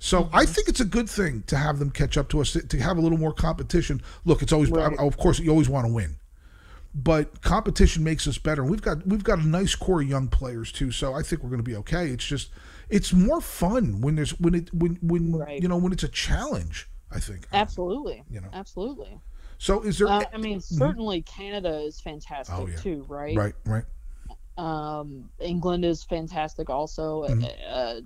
so 0.00 0.24
Mm-hmm. 0.24 0.36
I 0.36 0.46
think 0.46 0.68
it's 0.68 0.80
a 0.80 0.84
good 0.84 1.08
thing 1.08 1.44
to 1.46 1.56
have 1.56 1.78
them 1.78 1.90
catch 1.92 2.18
up 2.18 2.28
to 2.30 2.40
us 2.40 2.50
to, 2.54 2.66
to 2.66 2.78
have 2.80 2.96
a 2.98 3.00
little 3.00 3.18
more 3.18 3.32
competition. 3.32 4.02
Look, 4.24 4.42
it's 4.42 4.52
always 4.52 4.68
Right. 4.68 4.98
of 4.98 5.16
course 5.16 5.38
you 5.38 5.48
always 5.50 5.68
want 5.68 5.86
to 5.86 5.92
win, 5.92 6.16
but 6.94 7.40
competition 7.42 8.04
makes 8.04 8.26
us 8.28 8.38
better. 8.38 8.64
We've 8.64 8.82
got 8.82 9.06
we've 9.06 9.24
got 9.24 9.38
a 9.38 9.46
nice 9.46 9.74
core 9.74 10.02
of 10.02 10.08
young 10.08 10.28
players 10.28 10.70
too, 10.72 10.90
so 10.90 11.14
I 11.14 11.22
think 11.22 11.42
we're 11.42 11.48
going 11.50 11.60
to 11.60 11.70
be 11.70 11.76
okay. 11.76 12.08
It's 12.08 12.26
just 12.26 12.50
it's 12.90 13.12
more 13.12 13.40
fun 13.40 14.00
when 14.00 14.16
there's 14.16 14.38
when 14.38 14.54
it 14.54 14.72
when 14.74 14.98
when 15.00 15.32
Right. 15.32 15.62
you 15.62 15.68
know 15.68 15.76
when 15.78 15.92
it's 15.92 16.02
a 16.02 16.08
challenge. 16.08 16.88
I 17.10 17.20
think 17.20 17.46
Absolutely. 17.52 18.22
You 18.30 18.40
know. 18.40 18.48
Absolutely. 18.52 19.18
So 19.58 19.82
is 19.82 19.98
there 19.98 20.08
Uh, 20.08 20.24
I 20.32 20.38
mean, 20.38 20.60
certainly 20.60 21.22
Canada 21.22 21.80
is 21.80 22.00
fantastic 22.00 22.54
Oh, 22.58 22.66
yeah. 22.66 22.76
too, 22.76 23.04
right? 23.08 23.36
right 23.36 23.54
right 23.64 23.84
Um, 24.58 25.30
England 25.38 25.84
is 25.84 26.02
fantastic 26.02 26.68
also. 26.68 27.22
Mhm. 27.28 27.48
Uh, 27.70 28.00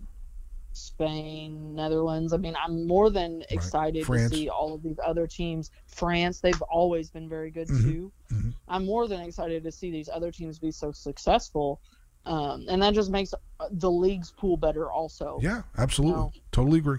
Spain, 0.76 1.74
Netherlands. 1.74 2.32
I 2.32 2.36
mean, 2.36 2.54
I'm 2.62 2.86
more 2.86 3.10
than 3.10 3.42
excited 3.50 4.04
France. 4.04 4.30
to 4.30 4.36
see 4.36 4.48
all 4.48 4.74
of 4.74 4.82
these 4.82 4.98
other 5.04 5.26
teams. 5.26 5.70
France, 5.86 6.40
they've 6.40 6.60
always 6.62 7.10
been 7.10 7.28
very 7.28 7.50
good 7.50 7.68
Mhm. 7.68 7.82
too. 7.82 8.12
Mhm. 8.30 8.54
I'm 8.68 8.84
more 8.84 9.08
than 9.08 9.20
excited 9.20 9.64
to 9.64 9.72
see 9.72 9.90
these 9.90 10.08
other 10.08 10.30
teams 10.30 10.58
be 10.58 10.70
so 10.70 10.92
successful. 10.92 11.80
Um, 12.26 12.66
and 12.68 12.82
that 12.82 12.92
just 12.94 13.10
makes 13.10 13.32
uh, 13.34 13.68
the 13.70 13.90
league's 13.90 14.32
pool 14.32 14.56
better 14.56 14.90
also. 14.90 15.38
Yeah, 15.40 15.62
absolutely. 15.78 16.20
No. 16.22 16.32
Totally 16.52 16.78
agree. 16.78 16.98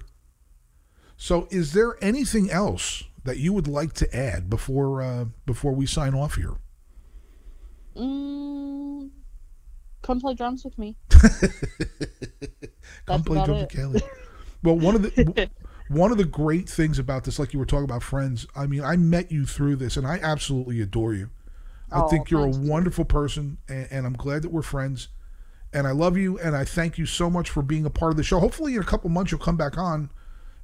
So, 1.18 1.48
is 1.52 1.74
there 1.74 2.02
anything 2.04 2.49
else 2.49 3.04
that 3.26 3.38
you 3.38 3.52
would 3.52 3.68
like 3.68 3.94
to 3.94 4.16
add 4.16 4.49
before 4.49 5.02
uh, 5.02 5.26
before 5.45 5.74
we 5.74 5.86
sign 5.86 6.14
off 6.14 6.36
here? 6.36 6.56
Mm, 7.95 8.87
come 10.08 10.20
play 10.22 10.34
drums 10.34 10.64
with 10.66 10.78
me. 10.80 10.96
Come 13.06 13.24
play 13.24 13.42
drums 13.42 13.64
it. 13.64 13.70
with 13.70 13.70
Kailey. 13.70 14.02
Well, 14.64 14.78
one 14.80 14.96
of 14.96 15.02
the 15.04 15.50
one 15.90 16.12
of 16.12 16.18
the 16.18 16.26
great 16.26 16.70
things 16.70 17.00
about 17.00 17.24
this, 17.24 17.40
like 17.40 17.54
you 17.54 17.60
were 17.60 17.66
talking 17.66 17.86
about 17.86 18.04
friends, 18.04 18.46
I 18.56 18.68
mean, 18.68 18.84
I 18.84 18.96
met 18.98 19.32
you 19.32 19.46
through 19.46 19.78
this, 19.78 19.98
and 19.98 20.06
I 20.08 20.20
absolutely 20.22 20.82
adore 20.82 21.14
you. 21.14 21.30
I 21.92 22.02
Oh, 22.02 22.08
think 22.10 22.30
you're 22.30 22.46
a 22.46 22.50
wonderful 22.50 23.06
person, 23.06 23.60
and, 23.70 23.88
and 23.92 24.06
I'm 24.06 24.14
glad 24.14 24.42
that 24.44 24.52
we're 24.52 24.62
friends. 24.62 25.10
And 25.74 25.88
I 25.88 25.92
love 25.92 26.18
you, 26.18 26.40
and 26.40 26.56
I 26.56 26.66
thank 26.66 26.98
you 26.98 27.06
so 27.06 27.30
much 27.30 27.50
for 27.50 27.62
being 27.62 27.86
a 27.86 27.90
part 27.90 28.12
of 28.12 28.18
the 28.18 28.24
show. 28.24 28.40
Hopefully, 28.40 28.76
in 28.76 28.82
a 28.82 28.86
couple 28.86 29.10
months, 29.10 29.32
you'll 29.32 29.40
come 29.42 29.58
back 29.58 29.78
on, 29.78 30.10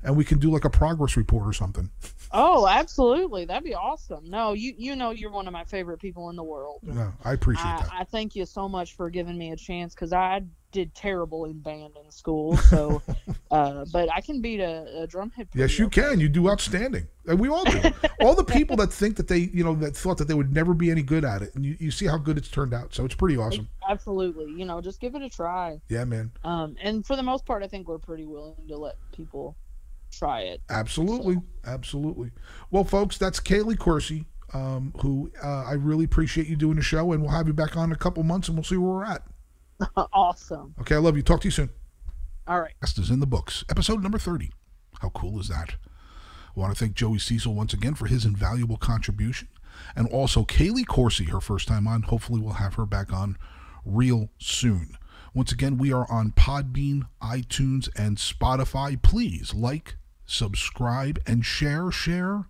and 0.03 0.15
we 0.15 0.25
can 0.25 0.39
do 0.39 0.51
like 0.51 0.65
a 0.65 0.69
progress 0.69 1.17
report 1.17 1.47
or 1.47 1.53
something. 1.53 1.89
Oh, 2.31 2.67
absolutely. 2.67 3.45
That'd 3.45 3.63
be 3.63 3.75
awesome. 3.75 4.30
No, 4.30 4.53
you 4.53 4.73
you 4.77 4.95
know 4.95 5.11
you're 5.11 5.31
one 5.31 5.47
of 5.47 5.53
my 5.53 5.63
favorite 5.63 5.99
people 5.99 6.30
in 6.30 6.35
the 6.35 6.43
world. 6.43 6.81
No, 6.84 7.13
I 7.23 7.34
appreciate 7.34 7.65
I, 7.65 7.81
that. 7.81 7.91
I 7.93 8.03
thank 8.03 8.35
you 8.35 8.45
so 8.45 8.67
much 8.67 8.95
for 8.95 9.09
giving 9.09 9.38
me 9.38 9.51
a 9.51 9.55
chance 9.55 9.93
because 9.93 10.13
I 10.13 10.41
did 10.73 10.93
terrible 10.93 11.45
in 11.45 11.59
band 11.59 11.93
in 12.03 12.11
school. 12.11 12.57
So, 12.57 13.01
uh, 13.51 13.85
but 13.93 14.11
I 14.11 14.19
can 14.19 14.41
beat 14.41 14.59
a, 14.59 15.03
a 15.03 15.07
drum 15.07 15.31
hit. 15.34 15.47
Yes, 15.53 15.80
you 15.80 15.85
okay. 15.85 16.01
can. 16.01 16.19
You 16.19 16.27
do 16.27 16.49
outstanding. 16.49 17.07
And 17.27 17.39
we 17.39 17.47
all 17.47 17.63
do. 17.63 17.80
all 18.19 18.35
the 18.35 18.43
people 18.43 18.75
that 18.77 18.91
think 18.91 19.15
that 19.15 19.30
they, 19.30 19.49
you 19.53 19.63
know, 19.63 19.75
that 19.75 19.95
thought 19.95 20.17
that 20.17 20.27
they 20.27 20.34
would 20.34 20.51
never 20.51 20.73
be 20.73 20.91
any 20.91 21.03
good 21.03 21.23
at 21.23 21.41
it, 21.41 21.55
and 21.55 21.63
you, 21.63 21.77
you 21.80 21.91
see 21.91 22.05
how 22.05 22.17
good 22.17 22.38
it's 22.38 22.49
turned 22.49 22.73
out. 22.73 22.93
So 22.93 23.05
it's 23.05 23.15
pretty 23.15 23.38
awesome. 23.38 23.69
Absolutely. 23.88 24.51
You 24.51 24.65
know, 24.65 24.81
just 24.81 24.99
give 24.99 25.15
it 25.15 25.21
a 25.21 25.30
try. 25.30 25.80
Yeah, 25.88 26.03
man. 26.03 26.31
Um, 26.43 26.75
and 26.81 27.05
for 27.05 27.15
the 27.15 27.23
most 27.23 27.45
part, 27.45 27.63
I 27.63 27.67
think 27.67 27.88
we're 27.88 27.99
pretty 27.99 28.25
willing 28.25 28.67
to 28.67 28.77
let 28.77 28.95
people 29.15 29.55
try 30.18 30.41
it. 30.41 30.61
Absolutely, 30.69 31.38
absolutely. 31.65 32.31
Well, 32.72 32.84
folks, 32.84 33.18
that's 33.18 33.40
Kailey 33.40 33.76
Coursey, 33.77 34.26
um, 34.53 34.94
who 35.02 35.31
uh, 35.44 35.64
I 35.64 35.73
really 35.73 36.06
appreciate 36.06 36.48
you 36.48 36.56
doing 36.56 36.76
the 36.76 36.81
show, 36.81 37.11
and 37.11 37.22
we'll 37.22 37.31
have 37.31 37.48
you 37.48 37.53
back 37.53 37.76
on 37.77 37.90
in 37.90 37.91
a 37.94 37.98
couple 37.98 38.23
months, 38.23 38.48
and 38.48 38.57
we'll 38.57 38.64
see 38.64 38.77
where 38.77 38.91
we're 38.91 39.06
at. 39.06 39.23
awesome. 40.14 40.76
Okay, 40.81 40.95
I 40.95 40.99
love 40.99 41.15
you. 41.15 41.23
Talk 41.23 41.41
to 41.41 41.48
you 41.48 41.52
soon. 41.52 41.69
All 42.48 42.60
right. 42.60 42.73
Guest 42.81 42.99
is 42.99 43.10
in 43.10 43.19
the 43.19 43.27
books. 43.27 43.64
Episode 43.69 44.03
number 44.03 44.19
30. 44.19 44.52
How 45.02 45.10
cool 45.10 45.40
is 45.40 45.48
that? 45.48 45.76
I 46.56 46.60
want 46.60 46.73
to 46.73 46.80
thank 46.80 46.95
Joey 46.95 47.19
Cecil 47.19 47.53
once 47.53 47.73
again 47.73 47.95
for 47.95 48.07
his 48.07 48.26
invaluable 48.26 48.77
contribution. 48.77 49.48
And 49.95 50.07
also 50.10 50.44
Kailey 50.44 50.85
Coursey, 50.85 51.30
her 51.30 51.41
first 51.41 51.68
time 51.68 51.88
on. 51.88 52.03
Hopefully, 52.03 52.40
we'll 52.40 52.53
have 52.53 52.76
her 52.76 52.85
back 52.85 53.11
on 53.11 53.38
real 53.85 54.30
soon. 54.38 54.98
Once 55.34 55.52
again, 55.52 55.77
we 55.77 55.91
are 55.91 56.10
on 56.11 56.31
Podbean, 56.31 57.03
iTunes, 57.22 57.90
and 57.95 58.18
Spotify. 58.18 59.02
Please 59.02 59.53
like, 59.53 59.95
subscribe, 60.34 61.22
and 61.27 61.45
share. 61.45 61.91
Share 61.91 62.45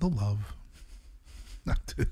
the 0.00 0.08
love. 0.08 0.54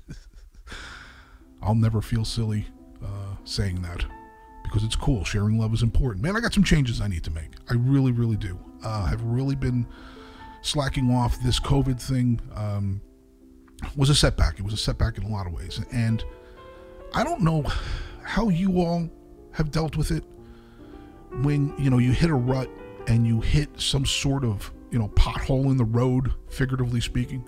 I'll 1.61 1.75
never 1.75 2.01
feel 2.01 2.25
silly 2.25 2.67
uh, 3.03 3.35
saying 3.43 3.81
that 3.81 4.05
because 4.63 4.83
it's 4.83 4.95
cool. 4.95 5.23
Sharing 5.23 5.57
love 5.59 5.73
is 5.73 5.83
important. 5.83 6.23
Man, 6.23 6.35
I 6.35 6.39
got 6.39 6.53
some 6.53 6.63
changes 6.63 7.01
I 7.01 7.07
need 7.07 7.23
to 7.23 7.31
make. 7.31 7.51
I 7.69 7.73
really, 7.75 8.11
really 8.11 8.35
do. 8.35 8.59
Uh, 8.83 9.07
I've 9.09 9.23
really 9.23 9.55
been 9.55 9.87
slacking 10.61 11.11
off. 11.11 11.41
This 11.41 11.59
COVID 11.59 12.01
thing 12.01 12.41
um, 12.55 13.01
was 13.95 14.09
a 14.09 14.15
setback. 14.15 14.59
It 14.59 14.63
was 14.63 14.73
a 14.73 14.77
setback 14.77 15.17
in 15.17 15.23
a 15.23 15.29
lot 15.29 15.47
of 15.47 15.53
ways. 15.53 15.79
And 15.91 16.23
I 17.13 17.23
don't 17.23 17.41
know 17.41 17.63
how 18.23 18.49
you 18.49 18.79
all 18.79 19.09
have 19.51 19.71
dealt 19.71 19.95
with 19.95 20.11
it 20.11 20.23
when, 21.41 21.73
you 21.77 21.89
know, 21.89 21.97
you 21.97 22.11
hit 22.11 22.29
a 22.29 22.35
rut 22.35 22.69
and 23.07 23.25
you 23.25 23.41
hit 23.41 23.69
some 23.79 24.05
sort 24.05 24.43
of, 24.43 24.71
you 24.91 24.99
know, 24.99 25.09
pothole 25.09 25.65
in 25.65 25.77
the 25.77 25.85
road, 25.85 26.33
figuratively 26.49 27.01
speaking. 27.01 27.47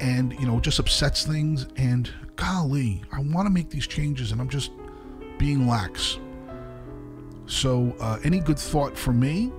And, 0.00 0.32
you 0.38 0.46
know, 0.46 0.58
it 0.58 0.62
just 0.62 0.78
upsets 0.78 1.24
things. 1.24 1.66
And 1.76 2.10
golly, 2.36 3.02
I 3.12 3.20
want 3.20 3.46
to 3.46 3.50
make 3.50 3.70
these 3.70 3.86
changes 3.86 4.32
and 4.32 4.40
I'm 4.40 4.48
just 4.48 4.70
being 5.38 5.66
lax. 5.66 6.18
So, 7.46 7.94
uh, 8.00 8.18
any 8.24 8.40
good 8.40 8.58
thought 8.58 8.96
for 8.96 9.12
me, 9.12 9.52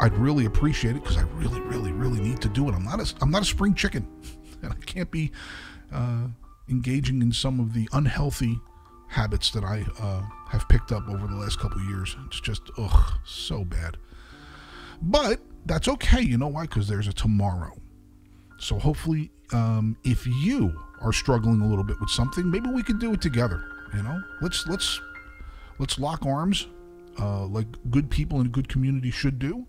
I'd 0.00 0.16
really 0.16 0.46
appreciate 0.46 0.96
it 0.96 1.02
because 1.02 1.16
I 1.16 1.22
really, 1.34 1.60
really, 1.60 1.92
really 1.92 2.20
need 2.20 2.40
to 2.42 2.48
do 2.48 2.68
it. 2.68 2.74
I'm 2.74 2.84
not 2.84 3.00
a, 3.00 3.14
I'm 3.20 3.30
not 3.30 3.42
a 3.42 3.44
spring 3.44 3.74
chicken, 3.74 4.06
and 4.62 4.72
I 4.72 4.76
can't 4.86 5.10
be 5.10 5.30
uh, 5.92 6.26
engaging 6.68 7.22
in 7.22 7.32
some 7.32 7.60
of 7.60 7.74
the 7.74 7.88
unhealthy 7.92 8.58
habits 9.08 9.50
that 9.50 9.62
I 9.62 9.86
uh, 10.00 10.22
have 10.48 10.68
picked 10.68 10.90
up 10.90 11.08
over 11.08 11.26
the 11.26 11.36
last 11.36 11.60
couple 11.60 11.80
years. 11.82 12.16
It's 12.26 12.40
just 12.40 12.62
ugh, 12.76 13.12
so 13.24 13.64
bad. 13.64 13.96
But 15.00 15.40
that's 15.66 15.88
okay. 15.88 16.20
You 16.20 16.38
know 16.38 16.48
why? 16.48 16.62
Because 16.62 16.88
there's 16.88 17.08
a 17.08 17.12
tomorrow. 17.12 17.72
So 18.58 18.78
hopefully, 18.78 19.30
um, 19.52 19.96
if 20.04 20.26
you 20.26 20.78
are 21.00 21.12
struggling 21.12 21.60
a 21.60 21.66
little 21.66 21.84
bit 21.84 22.00
with 22.00 22.10
something, 22.10 22.50
maybe 22.50 22.70
we 22.70 22.82
could 22.82 22.98
do 22.98 23.12
it 23.12 23.20
together. 23.20 23.64
You 23.94 24.02
know, 24.02 24.22
let's 24.40 24.66
let's 24.66 25.00
let's 25.78 25.98
lock 25.98 26.24
arms, 26.26 26.66
uh, 27.20 27.46
like 27.46 27.66
good 27.90 28.10
people 28.10 28.40
in 28.40 28.46
a 28.46 28.50
good 28.50 28.68
community 28.68 29.10
should 29.10 29.38
do. 29.38 29.66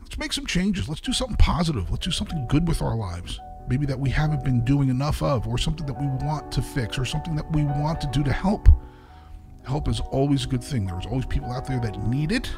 Let's 0.00 0.18
make 0.18 0.32
some 0.32 0.46
changes. 0.46 0.88
Let's 0.88 1.00
do 1.00 1.12
something 1.12 1.36
positive. 1.36 1.90
Let's 1.90 2.04
do 2.04 2.12
something 2.12 2.46
good 2.48 2.68
with 2.68 2.80
our 2.80 2.96
lives. 2.96 3.40
Maybe 3.68 3.86
that 3.86 3.98
we 3.98 4.10
haven't 4.10 4.44
been 4.44 4.64
doing 4.64 4.88
enough 4.88 5.22
of, 5.22 5.48
or 5.48 5.58
something 5.58 5.86
that 5.86 6.00
we 6.00 6.06
want 6.24 6.52
to 6.52 6.62
fix, 6.62 6.98
or 6.98 7.04
something 7.04 7.34
that 7.34 7.50
we 7.52 7.64
want 7.64 8.00
to 8.02 8.06
do 8.12 8.22
to 8.22 8.32
help. 8.32 8.68
Help 9.64 9.88
is 9.88 9.98
always 9.98 10.44
a 10.44 10.48
good 10.48 10.62
thing. 10.62 10.86
There's 10.86 11.06
always 11.06 11.26
people 11.26 11.50
out 11.50 11.66
there 11.66 11.80
that 11.80 12.00
need 12.04 12.30
it. 12.30 12.48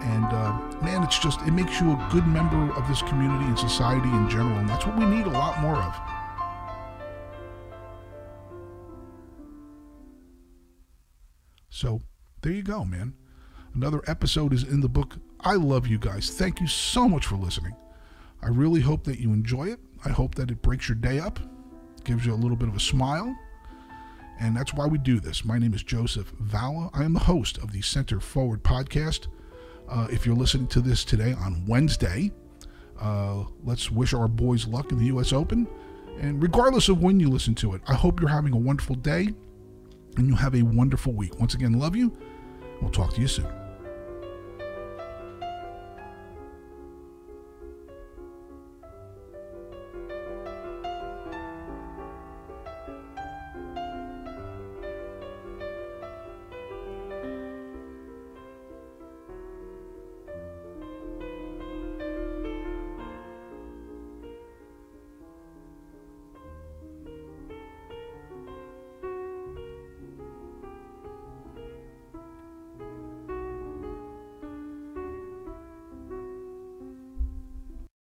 And 0.00 0.24
uh, 0.24 0.52
man, 0.82 1.02
it's 1.02 1.18
just, 1.18 1.40
it 1.42 1.50
makes 1.50 1.80
you 1.80 1.90
a 1.90 2.08
good 2.10 2.26
member 2.26 2.72
of 2.74 2.86
this 2.88 3.02
community 3.02 3.44
and 3.44 3.58
society 3.58 4.08
in 4.08 4.28
general. 4.30 4.58
And 4.58 4.68
that's 4.68 4.86
what 4.86 4.96
we 4.98 5.04
need 5.04 5.26
a 5.26 5.30
lot 5.30 5.60
more 5.60 5.76
of. 5.76 5.94
So 11.68 12.00
there 12.42 12.52
you 12.52 12.62
go, 12.62 12.84
man. 12.84 13.14
Another 13.74 14.02
episode 14.06 14.52
is 14.52 14.62
in 14.62 14.80
the 14.80 14.88
book. 14.88 15.16
I 15.40 15.54
love 15.54 15.86
you 15.86 15.98
guys. 15.98 16.30
Thank 16.30 16.60
you 16.60 16.66
so 16.66 17.08
much 17.08 17.26
for 17.26 17.36
listening. 17.36 17.76
I 18.42 18.48
really 18.48 18.80
hope 18.80 19.04
that 19.04 19.20
you 19.20 19.32
enjoy 19.32 19.68
it. 19.68 19.80
I 20.04 20.10
hope 20.10 20.34
that 20.36 20.50
it 20.50 20.62
breaks 20.62 20.88
your 20.88 20.96
day 20.96 21.18
up, 21.18 21.38
gives 22.04 22.24
you 22.24 22.32
a 22.32 22.36
little 22.36 22.56
bit 22.56 22.68
of 22.68 22.76
a 22.76 22.80
smile. 22.80 23.36
And 24.40 24.56
that's 24.56 24.72
why 24.72 24.86
we 24.86 24.98
do 24.98 25.18
this. 25.18 25.44
My 25.44 25.58
name 25.58 25.74
is 25.74 25.82
Joseph 25.82 26.32
Valla. 26.38 26.90
I 26.94 27.04
am 27.04 27.12
the 27.12 27.20
host 27.20 27.58
of 27.58 27.72
the 27.72 27.82
Center 27.82 28.20
Forward 28.20 28.62
podcast. 28.62 29.26
Uh, 29.88 30.06
if 30.10 30.26
you're 30.26 30.36
listening 30.36 30.66
to 30.68 30.80
this 30.80 31.04
today 31.04 31.32
on 31.32 31.64
Wednesday, 31.66 32.30
uh, 33.00 33.44
let's 33.64 33.90
wish 33.90 34.12
our 34.12 34.28
boys 34.28 34.66
luck 34.66 34.92
in 34.92 34.98
the 34.98 35.06
U.S. 35.06 35.32
Open. 35.32 35.66
And 36.20 36.42
regardless 36.42 36.88
of 36.88 37.00
when 37.00 37.20
you 37.20 37.28
listen 37.28 37.54
to 37.56 37.74
it, 37.74 37.82
I 37.86 37.94
hope 37.94 38.20
you're 38.20 38.28
having 38.28 38.52
a 38.52 38.58
wonderful 38.58 38.96
day 38.96 39.28
and 40.16 40.26
you 40.26 40.34
have 40.34 40.54
a 40.54 40.62
wonderful 40.62 41.12
week. 41.12 41.38
Once 41.38 41.54
again, 41.54 41.74
love 41.78 41.94
you. 41.94 42.16
We'll 42.82 42.90
talk 42.90 43.14
to 43.14 43.20
you 43.20 43.28
soon. 43.28 43.57